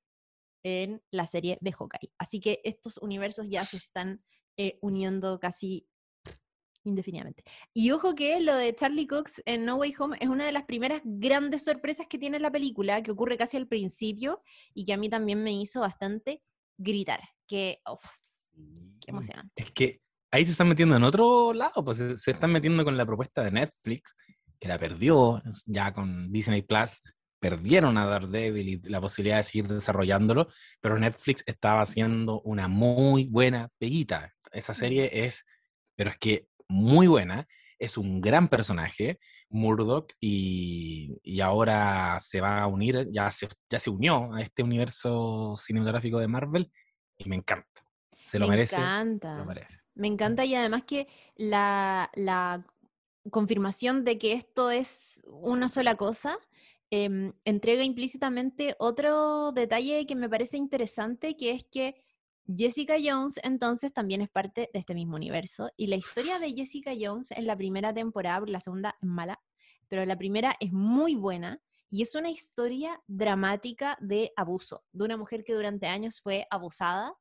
en 0.68 1.02
la 1.12 1.26
serie 1.26 1.58
de 1.62 1.72
Hawkeye. 1.72 2.12
Así 2.18 2.42
que 2.42 2.60
estos 2.66 2.98
universos 2.98 3.48
ya 3.50 3.64
se 3.66 3.78
están 3.78 4.22
eh, 4.58 4.78
uniendo 4.82 5.40
casi 5.40 5.88
indefinidamente. 6.84 7.44
Y 7.74 7.92
ojo 7.92 8.16
que 8.16 8.40
lo 8.40 8.56
de 8.56 8.74
Charlie 8.76 9.08
Cox 9.08 9.42
en 9.46 9.66
No 9.66 9.76
Way 9.76 9.94
Home 10.00 10.18
es 10.20 10.30
una 10.30 10.46
de 10.46 10.52
las 10.52 10.66
primeras 10.66 11.02
grandes 11.04 11.64
sorpresas 11.64 12.08
que 12.08 12.18
tiene 12.18 12.40
la 12.40 12.52
película, 12.52 13.02
que 13.02 13.12
ocurre 13.12 13.38
casi 13.38 13.58
al 13.58 13.68
principio 13.68 14.42
y 14.74 14.86
que 14.86 14.94
a 14.94 14.98
mí 14.98 15.10
también 15.10 15.44
me 15.44 15.54
hizo 15.54 15.82
bastante 15.82 16.42
gritar. 16.78 17.22
Que, 17.48 17.82
uf, 17.90 18.04
qué 19.02 19.12
emocionante. 19.12 19.52
Es 19.56 19.72
que 19.72 20.02
ahí 20.32 20.46
se 20.46 20.52
están 20.52 20.68
metiendo 20.68 20.96
en 20.96 21.04
otro 21.04 21.54
lado, 21.54 21.84
pues 21.84 21.98
se, 21.98 22.18
se 22.18 22.32
están 22.32 22.52
metiendo 22.52 22.84
con 22.84 22.98
la 22.98 23.06
propuesta 23.06 23.44
de 23.44 23.52
Netflix, 23.52 24.16
que 24.60 24.68
la 24.68 24.78
perdió 24.78 25.42
ya 25.66 25.94
con 25.94 26.32
Disney 26.32 26.62
Plus. 26.62 27.02
Perdieron 27.40 27.98
a 27.98 28.06
Daredevil 28.06 28.70
y 28.70 28.82
la 28.90 29.00
posibilidad 29.02 29.38
de 29.38 29.44
seguir 29.44 29.68
desarrollándolo, 29.68 30.48
pero 30.82 30.98
Netflix 30.98 31.44
estaba 31.46 31.82
haciendo 31.82 32.42
una 32.42 32.68
muy 32.68 33.26
buena 33.30 33.70
peguita. 33.78 34.34
Esa 34.52 34.74
serie 34.74 35.26
es, 35.26 35.46
pero 35.96 36.10
es 36.10 36.18
que 36.18 36.48
muy 36.68 37.08
buena, 37.08 37.48
es 37.80 37.98
un 37.98 38.22
gran 38.22 38.48
personaje, 38.48 39.20
Murdoch, 39.50 40.12
y, 40.20 41.20
y 41.24 41.42
ahora 41.42 42.18
se 42.20 42.42
va 42.42 42.62
a 42.62 42.68
unir, 42.68 43.08
ya 43.12 43.30
se, 43.30 43.48
ya 43.70 43.80
se 43.80 43.90
unió 43.90 44.34
a 44.34 44.42
este 44.42 44.64
universo 44.64 45.54
cinematográfico 45.56 46.20
de 46.20 46.28
Marvel, 46.28 46.72
y 47.18 47.30
me 47.30 47.36
encanta. 47.36 47.68
Se 48.22 48.40
lo 48.40 48.48
Me 48.48 48.52
merece. 48.52 48.76
Se 48.76 48.82
encanta. 48.82 49.38
lo 49.38 49.46
merece. 49.46 49.80
Me 49.96 50.08
encanta 50.08 50.44
y 50.44 50.54
además 50.54 50.84
que 50.84 51.08
la, 51.36 52.12
la 52.14 52.66
confirmación 53.32 54.04
de 54.04 54.18
que 54.18 54.34
esto 54.34 54.70
es 54.70 55.24
una 55.26 55.70
sola 55.70 55.96
cosa 55.96 56.38
em, 56.90 57.34
entrega 57.46 57.84
implícitamente 57.84 58.76
otro 58.80 59.52
detalle 59.52 60.06
que 60.06 60.16
me 60.16 60.30
parece 60.30 60.58
interesante, 60.58 61.36
que 61.36 61.52
es 61.52 61.66
que 61.66 61.96
Jessica 62.56 62.96
Jones 63.04 63.40
entonces 63.44 63.92
también 63.94 64.22
es 64.22 64.30
parte 64.30 64.70
de 64.74 64.80
este 64.80 64.94
mismo 64.94 65.16
universo. 65.16 65.70
Y 65.76 65.88
la 65.88 65.98
historia 65.98 66.40
de 66.40 66.54
Jessica 66.54 66.94
Jones 66.98 67.32
en 67.32 67.46
la 67.46 67.58
primera 67.58 67.94
temporada, 67.94 68.40
porque 68.40 68.54
la 68.54 68.60
segunda 68.60 68.96
es 69.02 69.08
mala, 69.08 69.40
pero 69.90 70.06
la 70.06 70.18
primera 70.18 70.56
es 70.60 70.72
muy 70.72 71.16
buena. 71.16 71.62
Y 71.90 72.02
es 72.02 72.16
una 72.16 72.30
historia 72.30 73.02
dramática 73.08 73.98
de 74.02 74.32
abuso, 74.36 74.84
de 74.92 75.06
una 75.06 75.18
mujer 75.18 75.44
que 75.44 75.54
durante 75.54 75.88
años 75.88 76.20
fue 76.22 76.46
abusada 76.50 77.14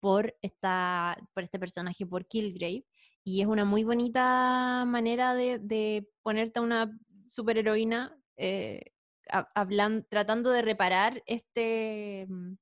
por, 0.00 0.34
esta, 0.40 1.16
por 1.34 1.42
este 1.42 1.58
personaje, 1.58 2.06
por 2.06 2.26
Kilgrave. 2.26 2.86
Y 3.24 3.40
es 3.40 3.46
una 3.46 3.64
muy 3.64 3.84
bonita 3.84 4.84
manera 4.86 5.34
de, 5.34 6.08
ponerte 6.22 6.60
a 6.60 6.62
una 6.62 6.98
superheroína 7.26 8.16
eh, 8.36 8.92
ha- 9.30 9.48
hablan- 9.54 10.06
tratando 10.08 10.50
de 10.50 10.62
reparar 10.62 11.22
este, 11.26 12.26
mm, 12.28 12.54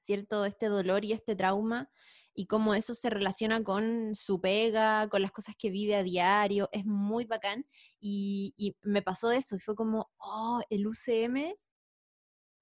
¿cierto? 0.00 0.44
este 0.44 0.66
dolor 0.66 1.04
y 1.04 1.12
este 1.12 1.36
trauma 1.36 1.90
y 2.34 2.46
cómo 2.46 2.74
eso 2.74 2.94
se 2.94 3.08
relaciona 3.10 3.62
con 3.64 4.14
su 4.14 4.40
pega, 4.40 5.08
con 5.08 5.22
las 5.22 5.32
cosas 5.32 5.54
que 5.58 5.70
vive 5.70 5.96
a 5.96 6.02
diario. 6.02 6.68
Es 6.72 6.84
muy 6.84 7.24
bacán. 7.24 7.66
Y, 7.98 8.52
y 8.58 8.76
me 8.82 9.00
pasó 9.02 9.30
eso 9.32 9.56
y 9.56 9.58
fue 9.60 9.74
como, 9.74 10.10
oh, 10.18 10.60
el 10.68 10.86
UCM. 10.86 11.56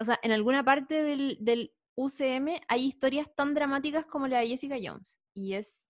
O 0.01 0.05
sea, 0.05 0.19
en 0.23 0.31
alguna 0.33 0.65
parte 0.65 1.03
del, 1.03 1.39
del 1.41 1.73
UCM 1.97 2.61
hay 2.69 2.85
historias 2.85 3.35
tan 3.35 3.53
dramáticas 3.55 4.07
como 4.07 4.29
la 4.29 4.39
de 4.41 4.47
Jessica 4.49 4.77
Jones. 4.81 5.21
Y 5.35 5.55
es 5.55 5.84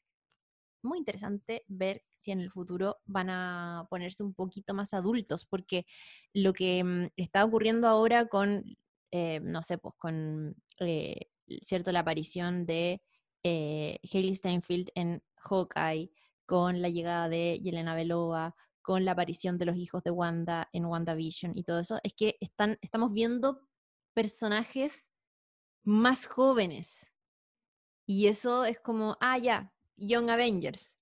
muy 0.85 0.99
interesante 0.99 1.65
ver 1.69 2.03
si 2.17 2.31
en 2.31 2.41
el 2.41 2.51
futuro 2.51 2.99
van 3.05 3.31
a 3.31 3.87
ponerse 3.91 4.23
un 4.23 4.35
poquito 4.35 4.75
más 4.75 4.95
adultos, 4.95 5.47
porque 5.47 5.87
lo 6.33 6.53
que 6.53 6.85
mm, 6.85 7.09
está 7.17 7.45
ocurriendo 7.45 7.89
ahora 7.89 8.27
con, 8.27 8.65
eh, 9.11 9.41
no 9.41 9.63
sé, 9.63 9.79
pues 9.79 9.95
con, 9.99 10.57
eh, 10.81 11.29
cierto, 11.63 11.93
la 11.93 12.01
aparición 12.01 12.67
de 12.67 13.03
eh, 13.43 13.99
Steinfeld 14.05 14.91
en 14.95 15.23
Hawkeye, 15.37 16.11
con 16.47 16.83
la 16.83 16.89
llegada 16.89 17.29
de 17.29 17.61
Yelena 17.63 17.95
Belova, 17.95 18.55
con 18.83 19.05
la 19.05 19.13
aparición 19.13 19.57
de 19.59 19.65
los 19.67 19.77
hijos 19.77 20.03
de 20.03 20.11
Wanda 20.11 20.69
en 20.73 20.85
WandaVision 20.85 21.57
y 21.57 21.65
todo 21.65 21.81
eso, 21.81 21.99
es 22.03 22.15
que 22.15 22.37
están, 22.41 22.79
estamos 22.83 23.13
viendo 23.13 23.61
personajes 24.15 25.11
más 25.85 26.27
jóvenes. 26.27 27.13
Y 28.07 28.27
eso 28.27 28.65
es 28.65 28.79
como, 28.81 29.17
ah, 29.21 29.39
ya, 29.39 29.74
Young 29.97 30.31
Avengers. 30.31 30.99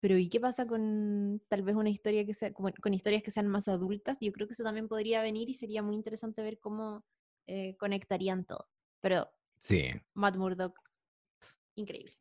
Pero 0.00 0.18
¿y 0.18 0.28
qué 0.28 0.40
pasa 0.40 0.66
con 0.66 1.42
tal 1.48 1.62
vez 1.62 1.74
una 1.76 1.90
historia 1.90 2.24
que 2.26 2.34
sea, 2.34 2.52
como- 2.52 2.72
con 2.82 2.94
historias 2.94 3.22
que 3.22 3.30
sean 3.30 3.48
más 3.48 3.68
adultas? 3.68 4.18
Yo 4.20 4.32
creo 4.32 4.46
que 4.46 4.52
eso 4.54 4.62
también 4.64 4.88
podría 4.88 5.22
venir 5.22 5.48
y 5.50 5.54
sería 5.54 5.82
muy 5.82 5.94
interesante 5.96 6.42
ver 6.42 6.58
cómo 6.60 7.04
eh, 7.48 7.76
conectarían 7.78 8.44
todo. 8.44 8.68
Pero 9.00 9.28
Sí, 9.60 9.84
Matt 10.14 10.36
Murdock, 10.36 10.78
increíble. 11.76 12.18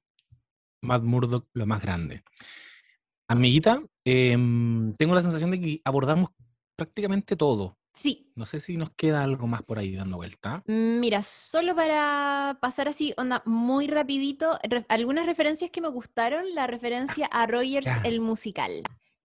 Matt 0.82 1.04
Murdock, 1.04 1.48
lo 1.54 1.66
más 1.66 1.82
grande. 1.82 2.24
Amiguita, 3.28 3.82
em, 4.06 4.94
tengo 4.94 5.16
la 5.16 5.22
sensación 5.24 5.52
de 5.52 5.60
que 5.60 5.82
abordamos 5.84 6.30
prácticamente 6.76 7.36
todo. 7.36 7.78
Sí, 7.96 8.28
No 8.36 8.46
sé 8.46 8.60
si 8.60 8.76
nos 8.76 8.92
queda 8.92 9.24
algo 9.24 9.48
más 9.48 9.64
por 9.64 9.80
ahí 9.80 9.96
dando 9.96 10.18
vuelta. 10.18 10.62
Mira, 10.68 11.24
solo 11.24 11.74
para 11.76 12.58
pasar 12.62 12.88
así, 12.90 13.14
onda, 13.18 13.42
muy 13.46 13.88
rapidito, 13.88 14.60
re- 14.64 14.86
algunas 14.90 15.26
referencias 15.26 15.72
que 15.72 15.80
me 15.82 15.88
gustaron, 15.88 16.54
la 16.54 16.68
referencia 16.68 17.28
a 17.28 17.48
Rogers 17.48 17.88
el 18.04 18.20
musical, 18.20 18.82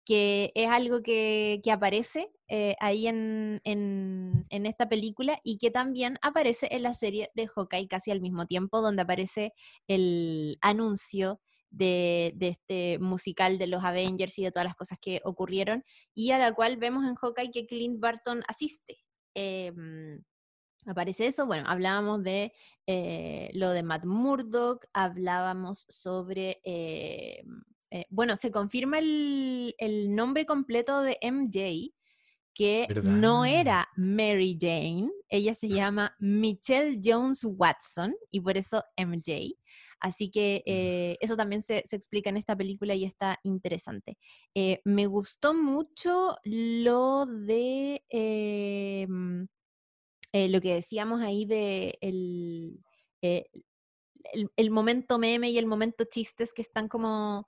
que 0.05 0.53
es 0.55 0.69
algo 0.69 1.03
que, 1.03 1.61
que 1.65 1.73
aparece 1.73 2.31
eh, 2.49 2.77
ahí 2.81 3.07
en, 3.07 3.61
en- 3.65 4.47
en 4.51 4.66
esta 4.66 4.89
película 4.89 5.40
y 5.43 5.57
que 5.59 5.70
también 5.70 6.19
aparece 6.20 6.69
en 6.70 6.82
la 6.82 6.93
serie 6.93 7.31
de 7.35 7.47
Hawkeye 7.47 7.89
casi 7.89 8.11
al 8.11 8.20
mismo 8.20 8.47
tiempo, 8.47 8.81
donde 8.82 9.03
aparece 9.03 9.55
el 9.86 10.59
anuncio 10.61 11.40
de, 11.70 12.32
de 12.36 12.49
este 12.49 12.99
musical 12.99 13.59
de 13.59 13.66
los 13.66 13.85
Avengers 13.85 14.39
y 14.39 14.45
de 14.45 14.51
todas 14.51 14.66
las 14.66 14.77
cosas 14.77 14.99
que 15.01 15.20
ocurrieron, 15.24 15.85
y 16.15 16.31
a 16.31 16.39
la 16.39 16.55
cual 16.55 16.77
vemos 16.77 17.07
en 17.07 17.15
Hawkeye 17.15 17.51
que 17.51 17.66
Clint 17.66 18.01
Barton 18.01 18.43
asiste. 18.49 18.99
Em, 19.35 20.23
aparece 20.86 21.27
eso. 21.27 21.47
Bueno, 21.47 21.65
hablábamos 21.69 22.23
de 22.23 22.53
eh, 22.86 23.51
lo 23.55 23.70
de 23.70 23.82
Matt 23.82 24.05
Murdock, 24.05 24.86
hablábamos 24.93 25.86
sobre, 25.89 26.61
eh, 26.65 27.45
eh, 27.90 28.07
bueno, 28.11 28.36
se 28.36 28.51
confirma 28.51 28.99
el, 28.99 29.74
el 29.78 30.15
nombre 30.15 30.47
completo 30.47 31.03
de 31.03 31.19
MJ, 31.23 31.95
que 32.55 32.89
no 33.05 33.45
era 33.45 33.89
Mary 33.97 34.59
Jane, 34.61 35.11
ella 35.28 35.55
se 35.55 35.69
llama 35.69 36.16
Michelle 36.19 36.99
Jones 37.01 37.45
Watson 37.45 38.16
y 38.32 38.40
por 38.40 38.57
eso 38.57 38.82
MJ. 38.97 39.55
Así 40.01 40.31
que 40.31 40.62
eh, 40.66 41.16
eso 41.20 41.37
también 41.37 41.62
se, 41.62 41.83
se 41.85 41.97
explica 41.97 42.31
en 42.31 42.37
esta 42.37 42.57
película 42.57 42.95
y 42.95 43.05
está 43.05 43.39
interesante. 43.43 44.16
Eh, 44.55 44.81
me 44.85 45.07
gustó 45.07 45.55
mucho 45.55 46.37
lo 46.45 47.27
de 47.27 48.05
eh, 48.11 49.07
mm, 49.09 49.45
eh, 50.33 50.49
lo 50.49 50.61
que 50.61 50.75
decíamos 50.75 51.23
ahí 51.23 51.47
de 51.47 51.99
el, 52.01 52.81
el, 53.23 53.45
el 54.57 54.70
momento 54.70 55.19
meme 55.19 55.51
y 55.51 55.59
el 55.59 55.66
momento 55.66 56.05
chistes 56.05 56.53
que 56.53 56.62
están 56.62 56.89
como 56.89 57.47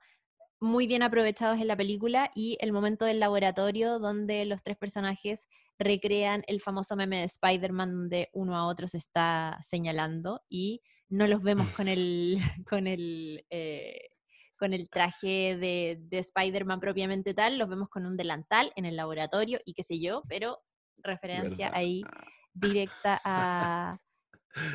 muy 0.60 0.86
bien 0.86 1.02
aprovechados 1.02 1.58
en 1.58 1.68
la 1.68 1.76
película 1.76 2.30
y 2.34 2.58
el 2.60 2.72
momento 2.72 3.06
del 3.06 3.20
laboratorio 3.20 3.98
donde 3.98 4.44
los 4.44 4.62
tres 4.62 4.76
personajes 4.76 5.46
recrean 5.78 6.42
el 6.46 6.60
famoso 6.60 6.96
meme 6.96 7.20
de 7.20 7.24
Spider-Man 7.24 7.92
donde 7.92 8.28
uno 8.34 8.56
a 8.56 8.66
otro 8.66 8.86
se 8.86 8.98
está 8.98 9.58
señalando 9.62 10.42
y 10.50 10.82
no 11.10 11.26
los 11.26 11.42
vemos 11.42 11.66
con 11.76 11.88
el, 11.88 12.38
con 12.68 12.86
el, 12.86 13.44
eh, 13.50 14.08
con 14.56 14.72
el 14.72 14.88
traje 14.88 15.56
de, 15.56 15.98
de 16.00 16.18
Spider-Man 16.18 16.80
propiamente 16.80 17.34
tal, 17.34 17.58
los 17.58 17.68
vemos 17.68 17.88
con 17.88 18.06
un 18.06 18.16
delantal 18.16 18.72
en 18.76 18.86
el 18.86 18.96
laboratorio 18.96 19.60
y 19.64 19.74
qué 19.74 19.82
sé 19.82 20.00
yo, 20.00 20.22
pero 20.28 20.58
referencia 20.98 21.66
¿Verdad? 21.66 21.78
ahí 21.78 22.02
directa 22.54 23.20
a, 23.24 23.98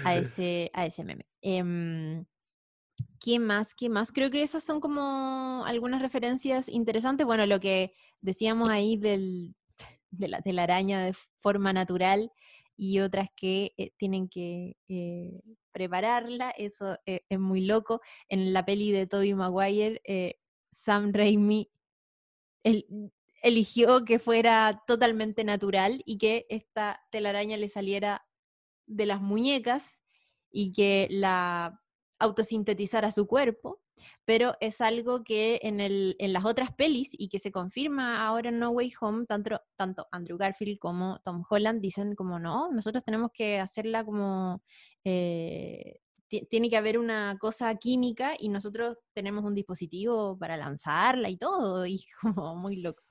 a, 0.04 0.16
ese, 0.16 0.72
a 0.74 0.86
ese 0.86 1.04
meme. 1.04 1.26
Em, 1.42 2.26
¿Qué 3.20 3.40
más? 3.40 3.74
¿Qué 3.74 3.90
más? 3.90 4.12
Creo 4.12 4.30
que 4.30 4.44
esas 4.44 4.64
son 4.64 4.80
como 4.80 5.64
algunas 5.66 6.02
referencias 6.02 6.70
interesantes. 6.70 7.26
Bueno, 7.26 7.46
lo 7.46 7.60
que 7.60 7.94
decíamos 8.22 8.70
ahí 8.70 8.98
del, 8.98 9.56
de 10.12 10.28
la 10.28 10.42
telaraña 10.42 11.04
de 11.04 11.14
forma 11.42 11.74
natural 11.74 12.32
y 12.78 13.00
otras 13.00 13.30
que 13.36 13.74
eh, 13.78 13.92
tienen 13.98 14.30
que 14.30 14.78
eh, 14.88 15.42
prepararla, 15.76 16.52
eso 16.52 16.98
eh, 17.06 17.26
es 17.30 17.38
muy 17.40 17.66
loco. 17.66 18.00
En 18.30 18.54
la 18.54 18.64
peli 18.64 18.94
de 18.94 19.08
Tobey 19.08 19.34
Maguire, 19.36 20.02
eh, 20.06 20.40
Sam 20.72 21.12
Raimi 21.14 21.70
el- 22.64 22.88
eligió 23.44 24.06
que 24.06 24.18
fuera 24.18 24.82
totalmente 24.88 25.44
natural 25.44 26.02
y 26.06 26.18
que 26.18 26.46
esta 26.50 27.02
telaraña 27.12 27.58
le 27.58 27.68
saliera 27.68 28.26
de 28.88 29.06
las 29.06 29.22
muñecas 29.22 30.00
y 30.52 30.72
que 30.72 31.08
la 31.12 31.82
autosintetizara 32.20 33.12
su 33.12 33.28
cuerpo, 33.28 33.82
pero 34.24 34.56
es 34.62 34.80
algo 34.82 35.24
que 35.24 35.60
en, 35.64 35.80
el, 35.82 36.16
en 36.20 36.34
las 36.34 36.46
otras 36.46 36.72
pelis 36.74 37.10
y 37.12 37.28
que 37.30 37.40
se 37.40 37.52
confirma 37.52 38.26
ahora 38.26 38.50
en 38.50 38.60
No 38.60 38.70
Way 38.72 38.94
Home, 39.02 39.26
tanto, 39.28 39.60
tanto 39.76 40.08
Andrew 40.12 40.38
Garfield 40.38 40.80
como 40.80 41.20
Tom 41.26 41.44
Holland 41.50 41.82
dicen 41.82 42.16
como 42.16 42.40
no, 42.40 42.72
nosotros 42.72 43.04
tenemos 43.04 43.32
que 43.34 43.60
hacerla 43.60 44.04
como... 44.06 44.62
eh, 45.06 46.00
ti- 46.28 46.46
tiene 46.50 46.70
que 46.70 46.78
haber 46.78 46.98
una 47.00 47.38
cosa 47.40 47.74
química 47.76 48.34
y 48.38 48.50
nosotros 48.50 48.98
tenemos 49.14 49.46
un 49.46 49.54
dispositivo 49.54 50.38
para 50.38 50.58
lanzarla 50.58 51.30
y 51.30 51.38
todo, 51.38 51.86
y 51.86 52.04
como 52.22 52.56
muy 52.56 52.78
loco. 52.78 53.04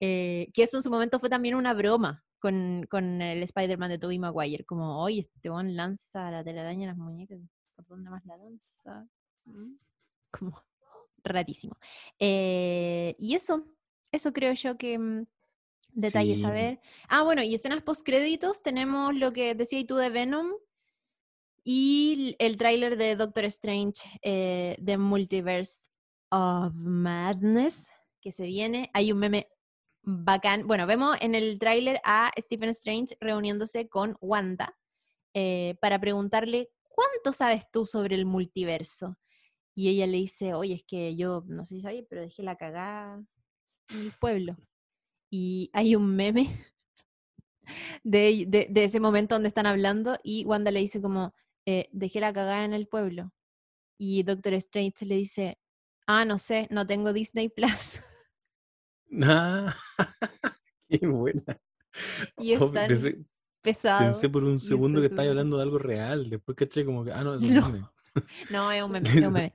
Eh, 0.00 0.48
que 0.54 0.62
eso 0.64 0.76
en 0.78 0.82
su 0.82 0.90
momento 0.90 1.18
fue 1.20 1.28
también 1.30 1.54
una 1.54 1.74
broma 1.74 2.24
con, 2.38 2.86
con 2.90 3.22
el 3.22 3.42
Spider-Man 3.42 3.90
de 3.90 3.98
Tobey 3.98 4.18
Maguire, 4.18 4.64
como, 4.64 5.02
oye, 5.02 5.20
este 5.20 5.50
one 5.50 5.72
lanza 5.72 6.30
la 6.30 6.44
telaraña 6.44 6.82
en 6.84 6.88
las 6.88 6.96
muñecas, 6.98 7.38
¿por 7.74 7.86
dónde 7.86 8.10
más 8.10 8.24
la 8.26 8.36
lanza? 8.36 9.08
Mm, 9.44 9.74
Como 10.30 10.62
rarísimo. 11.24 11.76
Eh, 12.18 13.16
y 13.18 13.34
eso, 13.34 13.66
eso 14.12 14.32
creo 14.32 14.52
yo 14.52 14.76
que 14.78 14.98
mm, 14.98 15.26
detalles 15.92 16.44
a 16.44 16.48
Sí. 16.48 16.52
ver. 16.54 16.80
Ah, 17.08 17.22
bueno, 17.22 17.42
y 17.42 17.54
escenas 17.54 17.82
post 17.82 18.02
créditos 18.04 18.62
tenemos 18.62 19.14
lo 19.14 19.32
que 19.32 19.54
decía 19.54 19.84
tú 19.86 19.96
de 19.96 20.10
Venom 20.10 20.52
y 21.68 22.36
el 22.38 22.56
tráiler 22.56 22.96
de 22.96 23.16
Doctor 23.16 23.44
Strange 23.46 24.02
eh, 24.22 24.76
de 24.78 24.98
Multiverse 24.98 25.88
of 26.30 26.72
Madness 26.74 27.90
que 28.20 28.30
se 28.30 28.46
viene. 28.46 28.88
Hay 28.94 29.10
un 29.10 29.18
meme 29.18 29.48
bacán. 30.02 30.68
Bueno, 30.68 30.86
vemos 30.86 31.16
en 31.20 31.34
el 31.34 31.58
tráiler 31.58 32.00
a 32.04 32.30
Stephen 32.38 32.68
Strange 32.70 33.16
reuniéndose 33.20 33.88
con 33.88 34.16
Wanda 34.20 34.78
eh, 35.34 35.74
para 35.80 35.98
preguntarle, 36.00 36.70
¿cuánto 36.88 37.32
sabes 37.32 37.68
tú 37.72 37.84
sobre 37.84 38.14
el 38.14 38.26
multiverso? 38.26 39.18
Y 39.74 39.88
ella 39.88 40.06
le 40.06 40.18
dice, 40.18 40.54
oye, 40.54 40.74
es 40.74 40.84
que 40.84 41.16
yo, 41.16 41.42
no 41.48 41.64
sé 41.64 41.76
si 41.76 41.80
sabes, 41.80 42.04
pero 42.08 42.22
dejé 42.22 42.44
la 42.44 42.54
cagada 42.56 43.24
en 43.90 43.98
el 44.00 44.12
pueblo. 44.20 44.56
Y 45.30 45.70
hay 45.72 45.96
un 45.96 46.14
meme 46.16 46.48
de, 48.04 48.44
de- 48.48 48.68
de 48.70 48.84
ese 48.84 49.00
momento 49.00 49.34
donde 49.34 49.48
están 49.48 49.66
hablando 49.66 50.18
y 50.22 50.44
Wanda 50.44 50.70
le 50.70 50.80
dice 50.80 51.00
como, 51.00 51.34
eh, 51.66 51.88
dejé 51.92 52.20
la 52.20 52.32
cagada 52.32 52.64
en 52.64 52.72
el 52.72 52.86
pueblo. 52.86 53.32
Y 53.98 54.22
Doctor 54.22 54.54
Strange 54.54 55.04
le 55.06 55.16
dice, 55.16 55.58
ah, 56.06 56.24
no 56.24 56.38
sé, 56.38 56.68
no 56.70 56.86
tengo 56.86 57.12
Disney 57.12 57.48
Plus. 57.48 58.00
Ah, 59.22 59.74
qué 60.88 61.06
buena. 61.06 61.42
y 62.38 62.52
es 62.52 62.60
Oh, 62.60 62.70
tan 62.70 62.88
pensé, 62.88 63.18
pesado. 63.62 64.00
pensé 64.00 64.28
por 64.28 64.44
un 64.44 64.58
segundo 64.60 65.00
que 65.00 65.08
súper- 65.08 65.28
hablando 65.30 65.56
de 65.56 65.62
algo 65.62 65.78
real. 65.78 66.28
Después 66.30 66.56
caché 66.56 66.84
como 66.84 67.04
que, 67.04 67.12
ah, 67.12 67.22
no, 67.24 67.34
es 67.36 67.42
un 67.42 67.54
No. 67.54 67.68
meme. 67.68 67.86
No, 68.50 68.72
es 68.72 68.82
un 68.82 68.90
meme, 68.92 69.08
es 69.08 69.26
un 69.26 69.32
meme. 69.32 69.52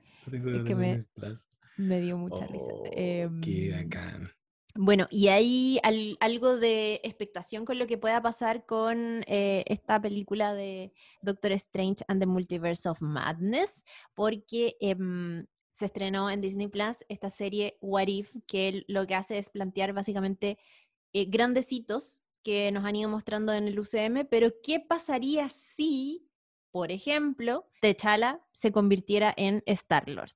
Que 0.64 0.74
me- 0.74 2.00
dio 2.00 2.16
mucha 2.16 2.46
risa. 2.46 2.66
Oh, 2.70 2.82
qué 2.84 3.22
Em, 3.22 3.72
bacán. 3.84 4.30
Bueno, 4.74 5.06
y 5.10 5.28
hay 5.28 5.78
al- 5.82 6.16
algo 6.20 6.56
de 6.56 7.00
expectación 7.04 7.64
con 7.66 7.78
lo 7.78 7.86
que 7.86 7.98
pueda 7.98 8.22
pasar 8.22 8.64
con 8.64 9.22
eh, 9.26 9.64
esta 9.66 10.00
película 10.00 10.54
de 10.54 10.92
Doctor 11.20 11.52
Strange 11.52 12.04
and 12.08 12.20
the 12.20 12.26
Multiverse 12.26 12.88
of 12.88 13.02
Madness, 13.02 13.84
porque 14.14 14.76
em, 14.80 15.46
se 15.74 15.86
estrenó 15.86 16.30
en 16.30 16.40
Disney 16.40 16.68
Plus 16.68 17.04
esta 17.10 17.28
serie 17.28 17.76
What 17.82 18.06
If, 18.08 18.34
que 18.46 18.84
lo 18.88 19.06
que 19.06 19.14
hace 19.14 19.36
es 19.38 19.50
plantear 19.50 19.92
básicamente 19.92 20.58
eh, 21.12 21.26
grandes 21.26 21.70
hitos 21.70 22.22
que 22.42 22.72
nos 22.72 22.84
han 22.86 22.96
ido 22.96 23.10
mostrando 23.10 23.52
en 23.52 23.68
el 23.68 23.78
UCM, 23.78 24.24
pero 24.30 24.52
¿qué 24.62 24.80
pasaría 24.80 25.48
si, 25.50 26.26
por 26.70 26.90
ejemplo, 26.90 27.68
T'Challa 27.82 28.40
se 28.52 28.72
convirtiera 28.72 29.34
en 29.36 29.62
Star-Lord? 29.66 30.30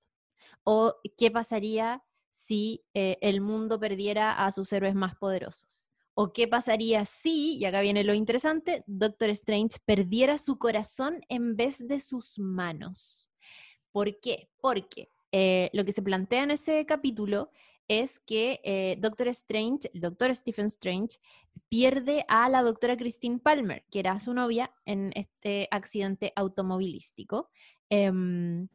¿O 0.64 0.94
qué 1.16 1.30
pasaría 1.30 2.02
si 2.36 2.84
eh, 2.94 3.18
el 3.20 3.40
mundo 3.40 3.80
perdiera 3.80 4.44
a 4.44 4.50
sus 4.50 4.72
héroes 4.72 4.94
más 4.94 5.16
poderosos? 5.16 5.88
¿O 6.14 6.32
qué 6.32 6.48
pasaría 6.48 7.04
si, 7.04 7.56
y 7.56 7.64
acá 7.64 7.80
viene 7.80 8.04
lo 8.04 8.14
interesante, 8.14 8.84
Doctor 8.86 9.30
Strange 9.30 9.78
perdiera 9.84 10.38
su 10.38 10.58
corazón 10.58 11.20
en 11.28 11.56
vez 11.56 11.86
de 11.86 12.00
sus 12.00 12.38
manos? 12.38 13.30
¿Por 13.92 14.20
qué? 14.20 14.48
Porque 14.60 15.10
eh, 15.32 15.70
lo 15.72 15.84
que 15.84 15.92
se 15.92 16.02
plantea 16.02 16.44
en 16.44 16.52
ese 16.52 16.86
capítulo 16.86 17.50
es 17.88 18.18
que 18.18 18.60
eh, 18.64 18.96
Doctor 18.98 19.28
Strange, 19.28 19.90
el 19.92 20.00
doctor 20.00 20.34
Stephen 20.34 20.66
Strange, 20.66 21.18
pierde 21.68 22.24
a 22.28 22.48
la 22.48 22.62
doctora 22.62 22.96
Christine 22.96 23.38
Palmer, 23.38 23.84
que 23.90 24.00
era 24.00 24.18
su 24.20 24.34
novia 24.34 24.72
en 24.84 25.12
este 25.14 25.68
accidente 25.70 26.32
automovilístico. 26.36 27.50
Em, 27.88 28.68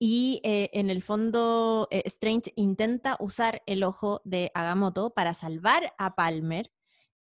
y 0.00 0.40
eh, 0.44 0.70
en 0.72 0.90
el 0.90 1.02
fondo, 1.02 1.86
eh, 1.90 2.02
Strange 2.06 2.52
intenta 2.56 3.16
usar 3.20 3.62
el 3.66 3.84
ojo 3.84 4.22
de 4.24 4.50
Agamotto 4.54 5.12
para 5.14 5.34
salvar 5.34 5.92
a 5.98 6.16
Palmer, 6.16 6.72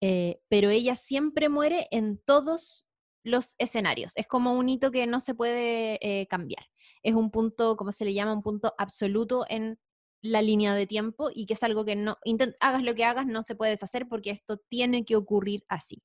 eh, 0.00 0.40
pero 0.48 0.70
ella 0.70 0.94
siempre 0.94 1.48
muere 1.50 1.88
en 1.90 2.18
todos 2.24 2.86
los 3.24 3.56
escenarios. 3.58 4.12
Es 4.14 4.28
como 4.28 4.54
un 4.54 4.68
hito 4.68 4.92
que 4.92 5.06
no 5.08 5.20
se 5.20 5.34
puede 5.34 6.26
cambiar. 6.30 6.66
Es 7.02 7.14
un 7.14 7.30
punto, 7.32 7.76
como 7.76 7.92
se 7.92 8.04
le 8.04 8.14
llama, 8.14 8.32
un 8.32 8.42
punto 8.42 8.72
absoluto 8.78 9.44
en 9.48 9.78
la 10.22 10.40
línea 10.40 10.74
de 10.74 10.86
tiempo 10.86 11.30
y 11.34 11.46
que 11.46 11.54
es 11.54 11.62
algo 11.64 11.84
que 11.84 11.96
no, 11.96 12.16
intent- 12.24 12.56
hagas 12.60 12.82
lo 12.84 12.94
que 12.94 13.04
hagas, 13.04 13.26
no 13.26 13.42
se 13.42 13.56
puede 13.56 13.72
deshacer 13.72 14.06
porque 14.08 14.30
esto 14.30 14.56
tiene 14.68 15.04
que 15.04 15.16
ocurrir 15.16 15.64
así. 15.68 16.02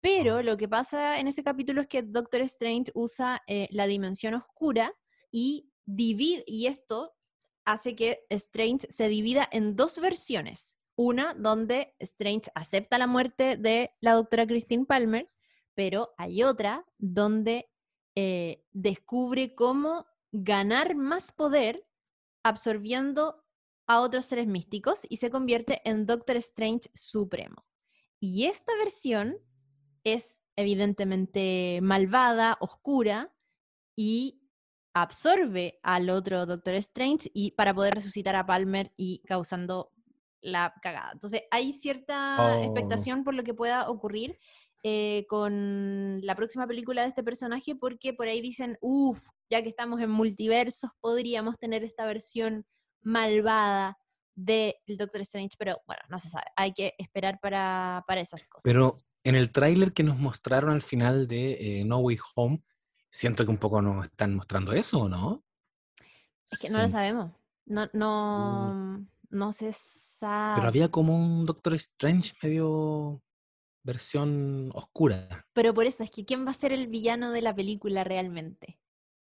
Pero 0.00 0.42
lo 0.42 0.56
que 0.56 0.68
pasa 0.68 1.18
en 1.18 1.28
ese 1.28 1.42
capítulo 1.42 1.82
es 1.82 1.88
que 1.88 2.02
Doctor 2.02 2.40
Strange 2.42 2.92
usa 2.94 3.42
eh, 3.46 3.68
la 3.70 3.86
dimensión 3.86 4.34
oscura 4.34 4.92
y 5.32 5.70
divide, 5.88 6.44
y 6.46 6.66
esto 6.66 7.14
hace 7.64 7.96
que 7.96 8.26
Strange 8.28 8.86
se 8.90 9.08
divida 9.08 9.48
en 9.50 9.74
dos 9.74 9.98
versiones. 9.98 10.78
Una 10.96 11.34
donde 11.34 11.94
Strange 11.98 12.50
acepta 12.54 12.98
la 12.98 13.06
muerte 13.06 13.56
de 13.56 13.92
la 14.00 14.14
doctora 14.14 14.46
Christine 14.46 14.84
Palmer, 14.84 15.30
pero 15.74 16.10
hay 16.18 16.42
otra 16.42 16.84
donde 16.98 17.70
eh, 18.16 18.64
descubre 18.72 19.54
cómo 19.54 20.06
ganar 20.32 20.94
más 20.94 21.32
poder 21.32 21.86
absorbiendo 22.42 23.44
a 23.86 24.00
otros 24.00 24.26
seres 24.26 24.46
místicos 24.46 25.06
y 25.08 25.16
se 25.16 25.30
convierte 25.30 25.80
en 25.88 26.04
Doctor 26.04 26.36
Strange 26.36 26.90
Supremo. 26.94 27.64
Y 28.20 28.44
esta 28.46 28.76
versión 28.76 29.38
es 30.04 30.42
evidentemente 30.56 31.78
malvada, 31.80 32.58
oscura 32.60 33.32
y 33.96 34.37
absorbe 35.02 35.78
al 35.82 36.10
otro 36.10 36.46
Doctor 36.46 36.74
Strange 36.74 37.30
y 37.34 37.52
para 37.52 37.74
poder 37.74 37.94
resucitar 37.94 38.36
a 38.36 38.46
Palmer 38.46 38.92
y 38.96 39.22
causando 39.26 39.92
la 40.40 40.72
cagada. 40.82 41.10
Entonces 41.12 41.42
hay 41.50 41.72
cierta 41.72 42.36
Oh. 42.38 42.62
expectación 42.62 43.24
por 43.24 43.34
lo 43.34 43.42
que 43.42 43.54
pueda 43.54 43.88
ocurrir 43.88 44.38
eh, 44.84 45.26
con 45.28 46.20
la 46.22 46.36
próxima 46.36 46.66
película 46.68 47.02
de 47.02 47.08
este 47.08 47.24
personaje 47.24 47.74
porque 47.74 48.12
por 48.14 48.28
ahí 48.28 48.40
dicen, 48.40 48.78
uff, 48.80 49.26
ya 49.50 49.62
que 49.62 49.68
estamos 49.68 50.00
en 50.00 50.10
multiversos, 50.10 50.90
podríamos 51.00 51.58
tener 51.58 51.82
esta 51.82 52.06
versión 52.06 52.64
malvada 53.02 53.98
del 54.36 54.74
Doctor 54.86 55.22
Strange, 55.22 55.56
pero 55.58 55.80
bueno, 55.86 56.02
no 56.08 56.20
se 56.20 56.28
sabe, 56.30 56.44
hay 56.54 56.72
que 56.72 56.94
esperar 56.98 57.40
para, 57.40 58.04
para 58.06 58.20
esas 58.20 58.46
cosas. 58.46 58.62
Pero 58.64 58.92
en 59.24 59.34
el 59.34 59.50
tráiler 59.50 59.92
que 59.92 60.04
nos 60.04 60.16
mostraron 60.16 60.70
al 60.70 60.82
final 60.82 61.26
de 61.26 61.80
eh, 61.80 61.84
No 61.84 61.98
Way 61.98 62.18
Home, 62.36 62.62
siento 63.10 63.44
que 63.44 63.50
un 63.50 63.58
poco 63.58 63.82
nos 63.82 64.06
están 64.06 64.34
mostrando 64.34 64.72
eso, 64.72 65.02
¿o 65.02 65.08
¿no? 65.08 65.44
Es 66.50 66.60
que 66.60 66.70
no 66.70 66.78
lo 66.78 66.88
sabemos. 66.88 67.32
No, 67.66 67.88
no, 67.92 69.06
no 69.28 69.52
se 69.52 69.72
sabe. 69.72 70.56
Pero 70.56 70.68
había 70.68 70.88
como 70.88 71.14
un 71.16 71.44
Doctor 71.44 71.74
Strange 71.74 72.32
medio 72.42 73.22
versión 73.82 74.70
oscura. 74.74 75.46
Pero 75.52 75.74
por 75.74 75.86
eso, 75.86 76.02
es 76.02 76.10
que 76.10 76.24
¿quién 76.24 76.46
va 76.46 76.50
a 76.50 76.54
ser 76.54 76.72
el 76.72 76.88
villano 76.88 77.30
de 77.30 77.42
la 77.42 77.54
película 77.54 78.04
realmente? 78.04 78.78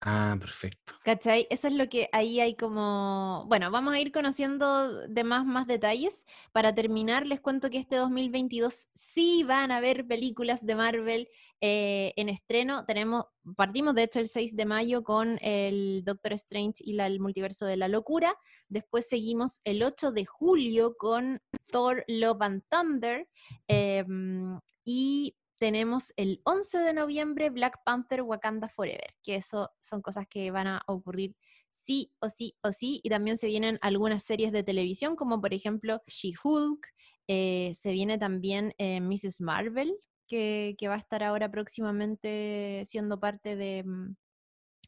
Ah, 0.08 0.38
perfecto. 0.40 0.94
¿Cachai? 1.04 1.48
Eso 1.50 1.68
es 1.68 1.74
lo 1.74 1.90
que 1.90 2.10
ahí 2.12 2.40
hay 2.40 2.56
como... 2.56 3.46
Bueno, 3.48 3.72
vamos 3.72 3.96
a 3.96 4.00
ir 4.00 4.12
conociendo 4.12 5.08
de 5.08 5.24
más, 5.24 5.48
más 5.48 5.66
detalles. 5.66 6.28
Para 6.52 6.76
terminar, 6.76 7.26
les 7.26 7.42
cuento 7.42 7.72
que 7.72 7.80
este 7.80 7.96
2022 7.96 8.88
sí 8.94 9.44
van 9.44 9.72
a 9.72 9.78
haber 9.78 10.06
películas 10.06 10.64
de 10.64 10.76
Marvel 10.76 11.28
eh, 11.60 12.14
en 12.18 12.30
estreno. 12.30 12.86
Tenemos, 12.86 13.26
partimos 13.56 13.96
de 13.96 14.04
hecho 14.04 14.20
el 14.20 14.28
6 14.28 14.56
de 14.56 14.66
mayo 14.66 15.04
con 15.04 15.40
el 15.42 16.04
Doctor 16.06 16.34
Strange 16.34 16.84
y 16.86 17.00
el 17.00 17.20
multiverso 17.20 17.66
de 17.66 17.78
la 17.78 17.88
locura. 17.88 18.36
Después 18.70 19.10
seguimos 19.10 19.60
el 19.64 19.82
8 19.82 20.12
de 20.12 20.26
julio 20.26 20.96
con 21.00 21.40
Thor, 21.72 22.04
Love 22.08 22.42
and 22.44 22.64
Thunder. 22.70 23.28
em, 23.68 24.60
y 24.84 25.36
tenemos 25.58 26.14
el 26.18 26.42
11 26.44 26.80
de 26.80 26.94
noviembre 26.94 27.50
Black 27.50 27.80
Panther 27.86 28.22
Wakanda 28.22 28.68
Forever, 28.68 29.16
que 29.24 29.36
eso 29.36 29.72
son 29.80 30.02
cosas 30.02 30.28
que 30.28 30.52
van 30.52 30.68
a 30.68 30.82
ocurrir 30.88 31.36
sí 31.70 32.12
o 32.20 32.30
sí 32.30 32.56
o 32.62 32.72
sí, 32.72 33.02
y 33.04 33.10
también 33.10 33.38
se 33.38 33.48
vienen 33.48 33.78
algunas 33.82 34.24
series 34.24 34.52
de 34.52 34.64
televisión, 34.64 35.16
como 35.16 35.42
por 35.42 35.54
ejemplo 35.54 36.02
She-Hulk, 36.08 36.88
eh, 37.28 37.72
se 37.74 37.92
viene 37.92 38.18
también 38.18 38.74
eh, 38.78 39.00
Mrs. 39.02 39.42
Marvel, 39.42 39.96
que, 40.28 40.76
va 40.84 40.96
a 40.96 40.98
estar 40.98 41.24
ahora 41.24 41.50
próximamente 41.50 42.84
siendo 42.86 43.20
parte 43.20 43.56
de, 43.56 43.84
mm, 43.84 44.16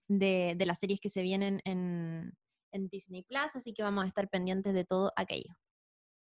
de, 0.07 0.55
de 0.57 0.65
las 0.65 0.79
series 0.79 0.99
que 0.99 1.09
se 1.09 1.21
vienen 1.21 1.61
en, 1.65 2.33
en 2.71 2.87
Disney 2.89 3.23
Plus, 3.23 3.55
así 3.55 3.73
que 3.73 3.83
vamos 3.83 4.03
a 4.03 4.07
estar 4.07 4.29
pendientes 4.29 4.73
de 4.73 4.85
todo 4.85 5.11
aquello. 5.15 5.55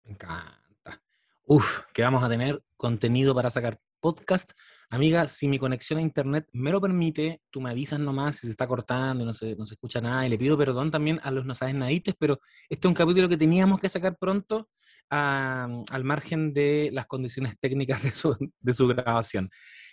Me 0.04 0.12
encanta. 0.12 1.02
Uf, 1.46 1.82
que 1.92 2.02
vamos 2.02 2.22
a 2.22 2.28
tener 2.28 2.62
contenido 2.76 3.34
para 3.34 3.50
sacar 3.50 3.80
podcast. 4.00 4.52
Amiga, 4.90 5.26
si 5.26 5.46
mi 5.46 5.58
conexión 5.58 5.98
a 5.98 6.02
internet 6.02 6.48
me 6.52 6.72
lo 6.72 6.80
permite, 6.80 7.42
tú 7.50 7.60
me 7.60 7.70
avisas 7.70 8.00
nomás 8.00 8.36
si 8.36 8.46
se 8.46 8.52
está 8.52 8.66
cortando 8.66 9.22
y 9.22 9.26
no 9.26 9.32
se, 9.32 9.54
no 9.56 9.64
se 9.64 9.74
escucha 9.74 10.00
nada. 10.00 10.26
Y 10.26 10.30
le 10.30 10.38
pido 10.38 10.58
perdón 10.58 10.90
también 10.90 11.20
a 11.22 11.30
los 11.30 11.44
no 11.46 11.54
sabes 11.54 11.74
nadites, 11.74 12.14
pero 12.18 12.40
este 12.68 12.86
es 12.86 12.88
un 12.88 12.94
capítulo 12.94 13.28
que 13.28 13.36
teníamos 13.36 13.78
que 13.78 13.88
sacar 13.88 14.16
pronto 14.18 14.68
al 15.10 16.04
margen 16.04 16.54
de 16.54 16.90
las 16.92 17.06
condiciones 17.06 17.58
técnicas 17.58 18.02
de 18.02 18.10
su, 18.12 18.36
de 18.60 18.72
su 18.72 18.86
grabación. 18.88 19.50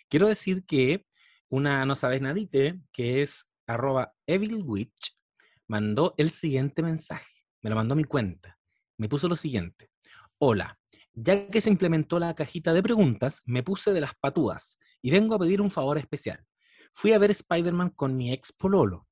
Quiero 0.10 0.28
decir 0.28 0.64
que 0.66 1.06
una 1.50 1.86
no 1.86 1.96
sabes 1.96 2.22
nadite, 2.22 2.80
que 2.92 3.22
es 3.22 3.50
arroba 3.68 4.14
evilwitch, 4.26 5.18
mandó 5.68 6.14
el 6.18 6.30
siguiente 6.30 6.82
mensaje. 6.82 7.32
Me 7.62 7.70
lo 7.70 7.76
mandó 7.76 7.94
a 7.94 7.98
mi 7.98 8.04
cuenta. 8.04 8.58
Me 8.98 9.10
puso 9.10 9.28
lo 9.28 9.36
siguiente. 9.36 9.90
Hola, 10.40 10.77
ya 11.20 11.48
que 11.48 11.62
se 11.62 11.72
implementó 11.72 12.20
la 12.20 12.36
cajita 12.36 12.74
de 12.74 12.84
preguntas, 12.84 13.42
me 13.46 13.64
puse 13.64 13.92
de 13.92 14.02
las 14.02 14.14
patúas 14.14 14.78
y 15.02 15.10
vengo 15.10 15.34
a 15.34 15.40
pedir 15.40 15.62
un 15.62 15.72
favor 15.72 15.98
especial. 15.98 16.46
Fui 16.94 17.12
a 17.12 17.18
ver 17.18 17.32
Spider-Man 17.32 17.90
con 17.90 18.16
mi 18.16 18.32
ex 18.32 18.54
Pololo, 18.54 19.08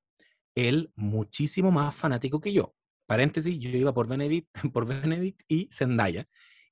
él 0.54 0.92
muchísimo 0.96 1.72
más 1.72 1.96
fanático 1.96 2.40
que 2.40 2.54
yo. 2.54 2.76
Paréntesis, 3.08 3.60
yo 3.60 3.70
iba 3.70 3.94
por 3.94 4.08
Benedict, 4.08 4.50
por 4.74 4.86
Benedict 4.86 5.42
y 5.48 5.68
Zendaya 5.72 6.28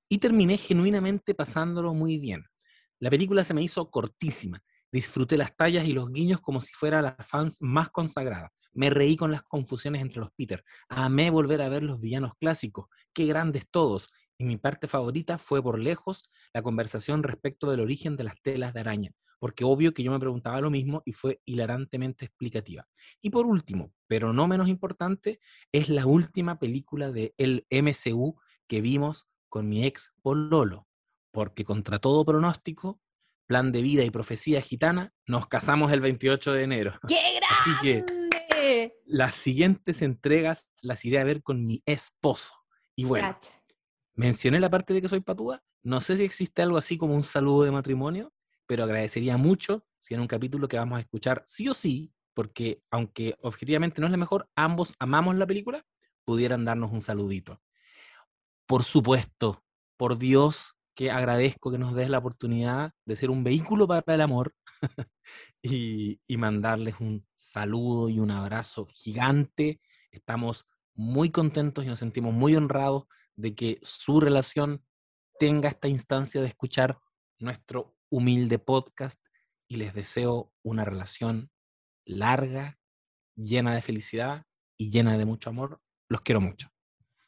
y 0.08 0.20
terminé 0.20 0.58
genuinamente 0.58 1.34
pasándolo 1.34 1.96
muy 1.96 2.20
bien. 2.20 2.46
La 3.00 3.10
película 3.10 3.44
se 3.44 3.56
me 3.56 3.64
hizo 3.64 3.90
cortísima. 3.90 4.62
Disfruté 4.92 5.38
las 5.38 5.56
tallas 5.56 5.88
y 5.88 5.94
los 5.94 6.12
guiños 6.12 6.40
como 6.40 6.62
si 6.62 6.72
fuera 6.74 7.02
la 7.02 7.16
fans 7.20 7.58
más 7.60 7.90
consagrada. 7.90 8.52
Me 8.74 8.92
reí 8.92 9.16
con 9.16 9.32
las 9.32 9.42
confusiones 9.42 10.04
entre 10.04 10.20
los 10.20 10.30
Peter. 10.38 10.64
Amé 10.88 11.32
volver 11.32 11.64
a 11.64 11.70
ver 11.70 11.82
los 11.82 12.00
villanos 12.00 12.36
clásicos. 12.40 12.86
Qué 13.12 13.26
grandes 13.26 13.68
todos. 13.72 14.10
Y 14.44 14.46
mi 14.46 14.58
parte 14.58 14.88
favorita 14.88 15.38
fue 15.38 15.64
por 15.64 15.80
lejos 15.80 16.30
la 16.54 16.62
conversación 16.62 17.24
respecto 17.24 17.72
del 17.72 17.80
origen 17.80 18.18
de 18.18 18.26
las 18.26 18.36
telas 18.42 18.74
de 18.74 18.82
araña, 18.82 19.12
porque 19.40 19.64
obvio 19.64 19.94
que 19.94 20.04
yo 20.04 20.12
me 20.12 20.20
preguntaba 20.20 20.60
lo 20.60 20.70
mismo 20.70 21.02
y 21.06 21.14
fue 21.14 21.40
hilarantemente 21.46 22.26
explicativa. 22.26 22.86
Y 23.22 23.30
por 23.30 23.46
último, 23.46 23.94
pero 24.06 24.34
no 24.34 24.50
menos 24.50 24.68
importante, 24.68 25.40
es 25.72 25.88
la 25.88 26.06
última 26.06 26.60
película 26.60 27.14
de 27.14 27.34
el 27.38 27.66
MCU 27.72 28.36
que 28.68 28.82
vimos 28.82 29.30
con 29.48 29.70
mi 29.70 29.86
ex 29.86 30.14
Pololo, 30.22 30.90
porque 31.32 31.64
contra 31.64 32.00
todo 32.00 32.26
pronóstico, 32.26 33.00
plan 33.48 33.72
de 33.72 33.82
vida 33.82 34.04
y 34.04 34.12
profecía 34.12 34.62
gitana, 34.62 35.14
nos 35.26 35.48
casamos 35.48 35.94
el 35.94 36.02
28 36.02 36.52
de 36.52 36.64
enero. 36.64 37.00
¡Qué 37.08 37.40
Así 37.50 37.72
que 37.82 38.02
grande! 38.02 38.94
las 39.06 39.36
siguientes 39.36 40.02
entregas 40.02 40.68
las 40.82 41.06
iré 41.06 41.20
a 41.20 41.24
ver 41.24 41.42
con 41.42 41.66
mi 41.66 41.82
esposo. 41.86 42.56
Y 42.94 43.06
bueno, 43.06 43.30
Cacha. 43.30 43.63
Mencioné 44.16 44.60
la 44.60 44.70
parte 44.70 44.94
de 44.94 45.02
que 45.02 45.10
soy 45.10 45.22
patúa. 45.22 45.62
No 45.82 46.02
sé 46.02 46.18
si 46.18 46.24
existe 46.24 46.62
algo 46.62 46.78
así 46.78 46.98
como 46.98 47.16
un 47.16 47.24
saludo 47.24 47.64
de 47.64 47.72
matrimonio, 47.72 48.34
pero 48.66 48.84
agradecería 48.84 49.38
mucho 49.38 49.86
si 49.98 50.14
en 50.14 50.22
un 50.22 50.28
capítulo 50.28 50.68
que 50.68 50.78
vamos 50.78 50.98
a 50.98 51.02
escuchar 51.02 51.44
sí 51.46 51.68
o 51.70 51.74
sí, 51.74 52.14
porque 52.34 52.82
aunque 52.90 53.36
objetivamente 53.42 54.02
no 54.02 54.08
es 54.08 54.12
la 54.12 54.18
mejor, 54.18 54.50
ambos 54.56 54.96
amamos 55.00 55.36
la 55.36 55.48
película, 55.48 55.86
pudieran 56.26 56.66
darnos 56.66 56.92
un 56.92 57.02
saludito. 57.02 57.62
Por 58.66 58.84
supuesto, 58.84 59.64
por 59.98 60.18
Dios, 60.18 60.76
que 60.96 61.12
agradezco 61.12 61.72
que 61.72 61.78
nos 61.78 61.96
des 61.96 62.10
la 62.10 62.20
oportunidad 62.20 62.94
de 63.06 63.16
ser 63.16 63.30
un 63.30 63.44
vehículo 63.44 63.88
para 63.88 64.04
el 64.14 64.22
amor 64.22 64.54
y, 65.62 66.20
y 66.28 66.38
mandarles 66.38 66.96
un 67.00 67.26
saludo 67.36 68.10
y 68.10 68.20
un 68.20 68.32
abrazo 68.32 68.88
gigante. 68.90 69.82
Estamos 70.12 70.68
muy 70.94 71.32
contentos 71.32 71.84
y 71.84 71.88
nos 71.88 72.00
sentimos 72.00 72.34
muy 72.34 72.56
honrados 72.56 73.06
de 73.36 73.56
que 73.56 73.80
su 73.82 74.20
relación 74.20 74.86
tenga 75.40 75.70
esta 75.70 75.88
instancia 75.88 76.42
de 76.42 76.48
escuchar 76.48 77.00
nuestro 77.40 77.96
humilde 78.10 78.60
podcast 78.60 79.20
y 79.68 79.78
les 79.78 79.94
deseo 79.94 80.54
una 80.64 80.86
relación 80.86 81.50
larga, 82.06 82.80
llena 83.36 83.74
de 83.74 83.82
felicidad 83.82 84.46
y 84.78 84.90
llena 84.90 85.18
de 85.18 85.26
mucho 85.26 85.50
amor. 85.50 85.82
Los 86.10 86.22
quiero 86.22 86.42
mucho. 86.42 86.70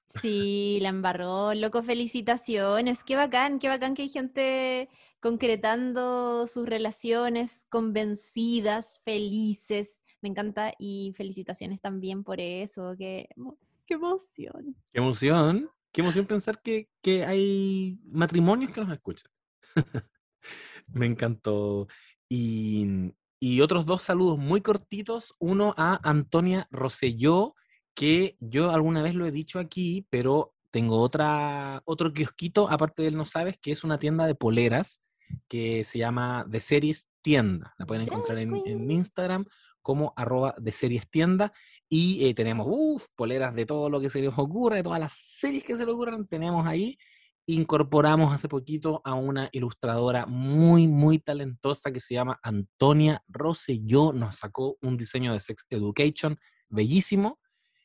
Sí, 0.22 0.78
la 0.82 0.90
embarró, 0.90 1.56
loco, 1.56 1.82
felicitaciones, 1.82 3.04
qué 3.04 3.16
bacán, 3.16 3.58
qué 3.58 3.68
bacán 3.68 3.96
que 3.96 4.04
hay 4.04 4.10
gente 4.10 4.88
concretando 5.20 6.46
sus 6.46 6.70
relaciones, 6.70 7.66
convencidas, 7.70 9.02
felices, 9.04 10.00
me 10.22 10.30
encanta 10.30 10.74
y 10.78 11.12
felicitaciones 11.16 11.82
también 11.82 12.24
por 12.24 12.40
eso, 12.40 12.94
qué, 12.98 13.28
qué 13.88 13.96
emoción. 13.96 14.76
Qué 14.94 15.00
emoción, 15.00 15.72
qué 15.96 16.02
emoción 16.02 16.26
pensar 16.26 16.62
que, 16.62 16.90
que 17.02 17.24
hay 17.24 17.98
matrimonios 18.04 18.70
que 18.72 18.82
nos 18.82 18.92
escuchan. 18.92 19.32
Me 20.88 21.06
encantó. 21.06 21.88
Y, 22.28 23.14
y 23.40 23.62
otros 23.62 23.86
dos 23.86 24.02
saludos 24.02 24.38
muy 24.38 24.60
cortitos. 24.60 25.36
Uno 25.40 25.74
a 25.78 25.98
Antonia 26.04 26.68
Rosselló, 26.70 27.56
que 27.94 28.36
yo 28.42 28.72
alguna 28.72 29.04
vez 29.04 29.16
lo 29.16 29.26
he 29.26 29.32
dicho 29.32 29.58
aquí, 29.58 30.06
pero 30.10 30.54
tengo 30.70 31.00
otra, 31.00 31.82
otro 31.86 32.12
kiosquito, 32.12 32.70
aparte 32.70 33.04
del 33.04 33.16
No 33.16 33.24
Sabes, 33.24 33.58
que 33.58 33.72
es 33.72 33.86
una 33.86 33.98
tienda 33.98 34.28
de 34.28 34.36
poleras 34.36 35.02
que 35.48 35.86
se 35.86 36.00
llama 36.00 36.44
De 36.46 36.60
Series 36.60 37.08
Tienda. 37.22 37.74
La 37.78 37.86
pueden 37.86 38.04
encontrar 38.04 38.38
en, 38.40 38.54
en. 38.66 38.92
Instagram 38.92 39.46
como 39.86 40.14
arroba 40.18 40.56
de 40.58 40.72
series 40.72 41.08
tienda 41.08 41.54
y 41.90 42.26
eh, 42.26 42.34
tenemos 42.34 42.68
poleras 43.16 43.54
de 43.54 43.66
todo 43.66 43.90
lo 43.90 44.00
que 44.00 44.10
se 44.10 44.22
les 44.22 44.34
ocurra, 44.36 44.78
de 44.78 44.84
todas 44.84 45.00
las 45.00 45.14
series 45.14 45.64
que 45.64 45.78
se 45.78 45.86
les 45.86 45.94
ocurran, 45.94 46.28
tenemos 46.28 46.66
ahí. 46.68 46.98
Incorporamos 47.48 48.34
hace 48.34 48.48
poquito 48.48 49.02
a 49.04 49.14
una 49.14 49.50
ilustradora 49.52 50.26
muy, 50.26 50.88
muy 50.88 51.20
talentosa 51.20 51.92
que 51.92 52.00
se 52.00 52.16
llama 52.16 52.40
Antonia 52.42 53.24
Rosselló. 53.28 54.14
Nos 54.14 54.38
sacó 54.38 54.78
un 54.82 54.98
diseño 54.98 55.32
de 55.32 55.40
Sex 55.40 55.66
Education 55.70 56.40
bellísimo. 56.70 57.40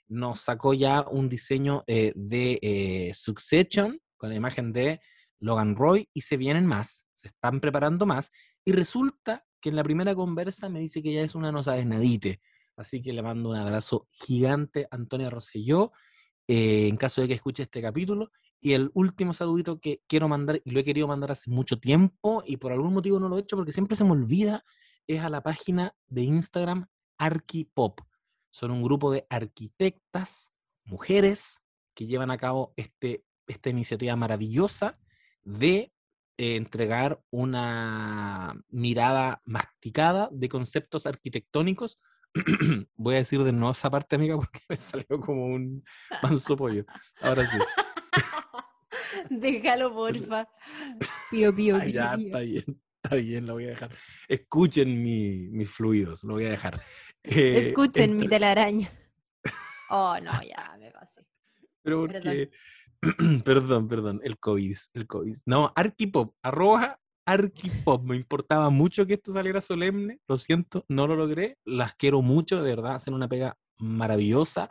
Nos 0.08 0.40
sacó 0.40 0.72
ya 0.72 1.02
un 1.02 1.28
diseño 1.28 1.84
eh, 1.86 2.12
de 2.16 2.58
eh, 2.62 3.10
Succession 3.12 4.00
con 4.16 4.30
la 4.30 4.36
imagen 4.36 4.72
de 4.72 5.00
Logan 5.40 5.76
Roy 5.76 6.08
y 6.14 6.22
se 6.22 6.38
vienen 6.38 6.66
más, 6.66 7.06
se 7.14 7.28
están 7.28 7.60
preparando 7.60 8.06
más. 8.06 8.30
Y 8.64 8.72
resulta 8.72 9.44
que 9.60 9.68
en 9.68 9.76
la 9.76 9.84
primera 9.84 10.14
conversa 10.14 10.70
me 10.70 10.80
dice 10.80 11.02
que 11.02 11.10
ella 11.10 11.22
es 11.22 11.34
una 11.34 11.52
no 11.52 11.62
sabes 11.62 11.84
nadite. 11.86 12.40
Así 12.80 13.02
que 13.02 13.12
le 13.12 13.20
mando 13.20 13.50
un 13.50 13.56
abrazo 13.56 14.08
gigante 14.10 14.88
a 14.90 14.96
Antonia 14.96 15.28
Rosselló. 15.28 15.92
eh, 16.48 16.88
en 16.88 16.96
caso 16.96 17.20
de 17.20 17.28
que 17.28 17.34
escuche 17.34 17.62
este 17.62 17.80
capítulo. 17.82 18.32
Y 18.60 18.72
el 18.72 18.90
último 18.94 19.34
saludito 19.34 19.78
que 19.78 20.00
quiero 20.08 20.28
mandar, 20.28 20.60
y 20.64 20.70
lo 20.70 20.80
he 20.80 20.84
querido 20.84 21.06
mandar 21.06 21.30
hace 21.30 21.50
mucho 21.50 21.78
tiempo, 21.78 22.42
y 22.44 22.56
por 22.56 22.72
algún 22.72 22.92
motivo 22.94 23.20
no 23.20 23.28
lo 23.28 23.36
he 23.36 23.42
hecho 23.42 23.56
porque 23.56 23.70
siempre 23.70 23.96
se 23.96 24.04
me 24.04 24.12
olvida, 24.12 24.64
es 25.06 25.20
a 25.20 25.28
la 25.28 25.42
página 25.42 25.94
de 26.08 26.22
Instagram 26.22 26.86
Arquipop. 27.18 28.00
Son 28.50 28.70
un 28.70 28.82
grupo 28.82 29.12
de 29.12 29.26
arquitectas, 29.28 30.52
mujeres, 30.84 31.62
que 31.94 32.06
llevan 32.06 32.30
a 32.30 32.38
cabo 32.38 32.72
este, 32.76 33.24
esta 33.46 33.70
iniciativa 33.70 34.16
maravillosa 34.16 34.98
de 35.44 35.92
eh, 36.38 36.56
entregar 36.56 37.22
una 37.30 38.60
mirada 38.70 39.42
masticada 39.44 40.30
de 40.32 40.48
conceptos 40.48 41.06
arquitectónicos. 41.06 42.00
Voy 42.96 43.14
a 43.14 43.18
decir 43.18 43.42
de 43.42 43.52
nuevo 43.52 43.72
esa 43.72 43.90
parte, 43.90 44.16
amiga, 44.16 44.36
porque 44.36 44.60
me 44.68 44.76
salió 44.76 45.20
como 45.20 45.46
un 45.46 45.82
manso 46.22 46.56
pollo. 46.56 46.84
Ahora 47.20 47.46
sí. 47.46 47.58
Déjalo, 49.30 49.92
porfa. 49.92 50.48
Pío, 51.30 51.54
pío, 51.54 51.78
pío, 51.80 51.88
ya, 51.88 52.14
está 52.14 52.40
bien, 52.40 52.80
está 53.02 53.16
bien, 53.16 53.46
lo 53.46 53.54
voy 53.54 53.64
a 53.66 53.68
dejar. 53.70 53.90
Escuchen 54.28 55.02
mi- 55.02 55.48
mis 55.50 55.70
fluidos, 55.70 56.22
lo 56.24 56.34
voy 56.34 56.46
a 56.46 56.50
dejar. 56.50 56.80
Eh, 57.22 57.58
Escuchen 57.58 58.16
mi 58.16 58.28
telaraña. 58.28 58.90
Oh, 59.90 60.16
no, 60.20 60.30
ya 60.42 60.76
me 60.78 60.90
pasé. 60.92 61.22
Pero 61.82 62.06
Perdón. 62.06 62.22
porque, 62.22 62.50
perdón, 63.44 63.88
perdón, 63.88 64.20
el 64.22 64.38
COVID, 64.38 64.76
el 64.94 65.06
COVID. 65.06 65.36
No, 65.46 65.72
Arquipop, 65.74 66.34
arroba 66.42 67.00
Arquipop. 67.26 68.04
Me 68.04 68.16
importaba 68.16 68.70
mucho 68.70 69.06
que 69.06 69.14
esto 69.14 69.32
saliera 69.32 69.60
solemne, 69.60 70.20
lo 70.26 70.36
siento, 70.36 70.84
no 70.88 71.06
lo 71.06 71.16
logré. 71.16 71.58
Las 71.64 71.94
quiero 71.94 72.22
mucho, 72.22 72.62
de 72.62 72.70
verdad, 72.74 72.94
hacen 72.94 73.14
una 73.14 73.28
pega 73.28 73.56
maravillosa. 73.78 74.70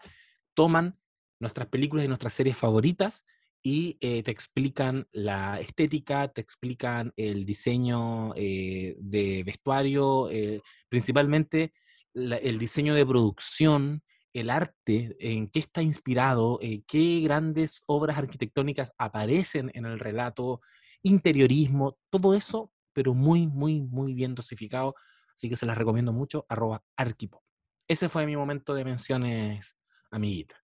Toman 0.53 0.99
nuestras 1.39 1.67
películas 1.67 2.05
y 2.05 2.07
nuestras 2.07 2.33
series 2.33 2.57
favoritas 2.57 3.25
y 3.61 3.97
eh, 3.99 4.23
te 4.23 4.31
explican 4.31 5.07
la 5.11 5.59
estética, 5.59 6.27
te 6.29 6.41
explican 6.41 7.13
el 7.17 7.45
diseño 7.45 8.33
eh, 8.35 8.95
de 8.99 9.43
vestuario, 9.43 10.29
eh, 10.29 10.61
principalmente 10.87 11.73
el 12.13 12.57
diseño 12.57 12.95
de 12.95 13.05
producción, 13.05 14.01
el 14.33 14.49
arte, 14.49 15.15
en 15.19 15.47
qué 15.49 15.59
está 15.59 15.81
inspirado, 15.81 16.59
qué 16.87 17.21
grandes 17.21 17.83
obras 17.85 18.17
arquitectónicas 18.17 18.93
aparecen 18.97 19.71
en 19.73 19.85
el 19.85 19.99
relato, 19.99 20.59
interiorismo, 21.03 21.97
todo 22.09 22.33
eso, 22.33 22.71
pero 22.93 23.13
muy, 23.13 23.47
muy, 23.47 23.81
muy 23.81 24.13
bien 24.13 24.35
dosificado. 24.35 24.95
Así 25.33 25.49
que 25.49 25.55
se 25.55 25.65
las 25.65 25.77
recomiendo 25.77 26.11
mucho, 26.11 26.45
arroba 26.49 26.83
arquipop. 26.97 27.41
Ese 27.87 28.09
fue 28.09 28.25
mi 28.25 28.35
momento 28.35 28.73
de 28.73 28.85
menciones, 28.85 29.77
amiguita. 30.11 30.55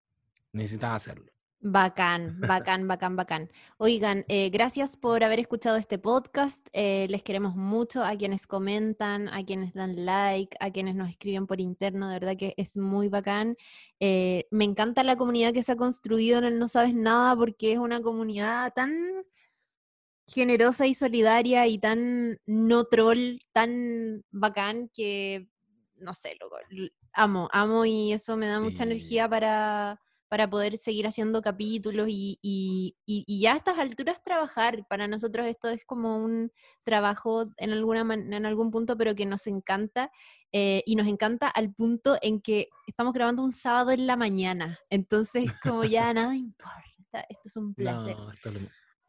Necesitaba 0.51 0.95
hacerlo. 0.95 1.31
Bacán, 1.67 2.39
bacán, 2.41 2.87
bacán, 2.87 3.15
bacán. 3.15 3.49
Oigan, 3.77 4.23
eh, 4.27 4.51
gracias 4.51 4.97
por 4.97 5.23
haber 5.23 5.39
escuchado 5.39 5.77
este 5.77 5.97
podcast. 5.97 6.67
eh, 6.73 7.07
les 7.09 7.23
queremos 7.23 7.55
mucho 7.55 8.03
a 8.03 8.15
quienes 8.15 8.45
comentan, 8.45 9.29
a 9.29 9.43
quienes 9.43 9.73
dan 9.73 10.05
like, 10.05 10.55
a 10.59 10.69
quienes 10.69 10.93
nos 10.93 11.09
escriben 11.09 11.47
por 11.47 11.59
interno. 11.59 12.07
De 12.07 12.19
verdad 12.19 12.37
que 12.37 12.53
es 12.57 12.77
muy 12.77 13.07
bacán. 13.07 13.57
Eh, 13.99 14.45
me 14.51 14.63
encanta 14.63 15.01
la 15.03 15.15
comunidad 15.15 15.53
que 15.53 15.63
se 15.63 15.71
ha 15.71 15.75
construido 15.75 16.37
en 16.37 16.43
el 16.43 16.59
No 16.59 16.67
Sabes 16.67 16.93
Nada 16.93 17.35
porque 17.35 17.73
es 17.73 17.79
una 17.79 17.99
comunidad 17.99 18.71
tan 18.75 18.93
generosa 20.27 20.87
y 20.87 20.93
solidaria 20.93 21.67
y 21.67 21.77
tan 21.79 22.39
no 22.45 22.85
troll, 22.85 23.37
tan 23.53 24.23
bacán 24.31 24.89
que, 24.93 25.47
no 25.97 26.13
sé, 26.13 26.35
loco, 26.39 26.57
amo, 27.13 27.49
amo 27.51 27.85
y 27.85 28.11
eso 28.13 28.35
me 28.37 28.47
da 28.47 28.59
mucha 28.59 28.83
energía 28.83 29.29
para, 29.29 30.01
para 30.27 30.49
poder 30.49 30.77
seguir 30.77 31.07
haciendo 31.07 31.41
capítulos 31.41 32.07
y, 32.09 32.39
y, 32.41 32.95
y- 33.05 33.23
y 33.27 33.39
ya 33.41 33.53
a 33.53 33.57
estas 33.57 33.77
alturas 33.77 34.21
trabajar. 34.23 34.85
Para 34.89 35.07
nosotros 35.07 35.45
esto 35.47 35.69
es 35.69 35.85
como 35.85 36.17
un 36.17 36.51
trabajo 36.83 37.51
en, 37.57 37.71
alguna 37.71 38.03
man- 38.03 38.33
en 38.33 38.45
algún 38.45 38.71
punto, 38.71 38.97
pero 38.97 39.15
que 39.15 39.25
nos 39.25 39.47
encanta. 39.47 40.11
eh, 40.51 40.83
y 40.85 40.95
nos 40.95 41.07
encanta 41.07 41.49
al 41.49 41.73
punto 41.73 42.17
en 42.21 42.39
que 42.41 42.69
estamos 42.87 43.13
grabando 43.13 43.43
un 43.43 43.51
sábado 43.51 43.91
en 43.91 44.07
la 44.07 44.15
mañana. 44.15 44.79
Entonces, 44.89 45.51
como 45.61 45.83
ya 45.83 46.13
nada 46.13 46.33
importa, 46.35 47.25
esto 47.29 47.41
es 47.45 47.57
un 47.57 47.75
placer. 47.75 48.15
No, 48.15 48.31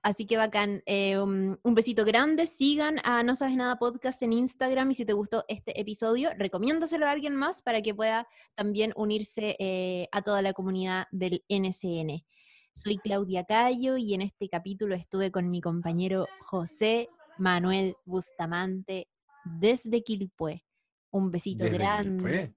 Así 0.06 0.24
que 0.24 0.36
bacán. 0.36 0.84
eh, 0.86 1.18
um, 1.18 1.56
un 1.64 1.74
besito 1.74 2.04
grande. 2.04 2.46
Sigan 2.46 3.00
a 3.02 3.24
No 3.24 3.34
Sabes 3.34 3.56
Nada 3.56 3.74
Podcast 3.74 4.22
en 4.22 4.32
Instagram. 4.32 4.92
Y 4.92 4.94
si 4.94 5.04
te 5.04 5.14
gustó 5.14 5.44
este 5.48 5.80
episodio, 5.80 6.30
recomiéndaselo 6.38 7.06
a 7.06 7.10
alguien 7.10 7.34
más 7.34 7.60
para 7.60 7.82
que 7.82 7.92
pueda 7.92 8.28
también 8.54 8.92
unirse 8.94 9.56
eh, 9.58 10.06
a 10.12 10.22
toda 10.22 10.42
la 10.42 10.52
comunidad 10.52 11.08
del 11.10 11.44
NCN. 11.48 12.24
Soy 12.72 12.98
Claudia 12.98 13.46
Cayo 13.46 13.96
y 13.96 14.14
en 14.14 14.22
este 14.22 14.48
capítulo 14.48 14.94
estuve 14.94 15.32
con 15.32 15.50
mi 15.50 15.60
compañero 15.60 16.28
José 16.38 17.08
Manuel 17.38 17.96
Bustamante 18.04 19.08
desde 19.44 20.04
Quilpué. 20.04 20.64
Un 21.10 21.32
besito 21.32 21.64
Desde 21.64 21.78
grande. 21.78 22.54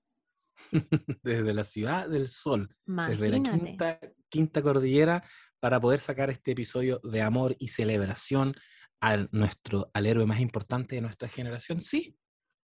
Desde 1.23 1.53
la 1.53 1.63
ciudad 1.63 2.09
del 2.09 2.27
sol. 2.27 2.75
desde 2.85 3.29
la 3.29 3.39
quinta, 3.39 3.99
quinta 4.29 4.61
cordillera 4.61 5.23
para 5.59 5.79
poder 5.79 5.99
sacar 5.99 6.29
este 6.29 6.51
episodio 6.51 6.99
de 7.03 7.21
amor 7.21 7.55
y 7.59 7.69
celebración 7.69 8.55
al, 9.01 9.29
nuestro, 9.31 9.89
al 9.93 10.05
héroe 10.05 10.25
más 10.25 10.39
importante 10.39 10.95
de 10.95 11.01
nuestra 11.01 11.27
generación. 11.27 11.79
Sí, 11.79 12.17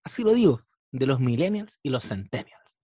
así 0.04 0.22
lo 0.22 0.34
digo, 0.34 0.62
de 0.92 1.06
los 1.06 1.20
millennials 1.20 1.78
y 1.82 1.90
los 1.90 2.04
centennials, 2.04 2.78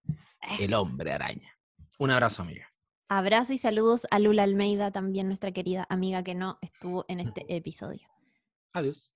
el 0.58 0.74
hombre 0.74 1.12
araña. 1.12 1.56
Un 1.98 2.10
abrazo, 2.10 2.42
amiga. 2.42 2.66
Abrazo 3.08 3.52
y 3.52 3.58
saludos 3.58 4.06
a 4.10 4.18
Lula 4.18 4.44
Almeida, 4.44 4.90
también 4.92 5.26
nuestra 5.26 5.52
querida 5.52 5.86
amiga 5.90 6.22
que 6.22 6.34
no 6.34 6.58
estuvo 6.62 7.04
en 7.08 7.20
este 7.20 7.44
episodio. 7.54 8.08
Adiós. 8.72 9.12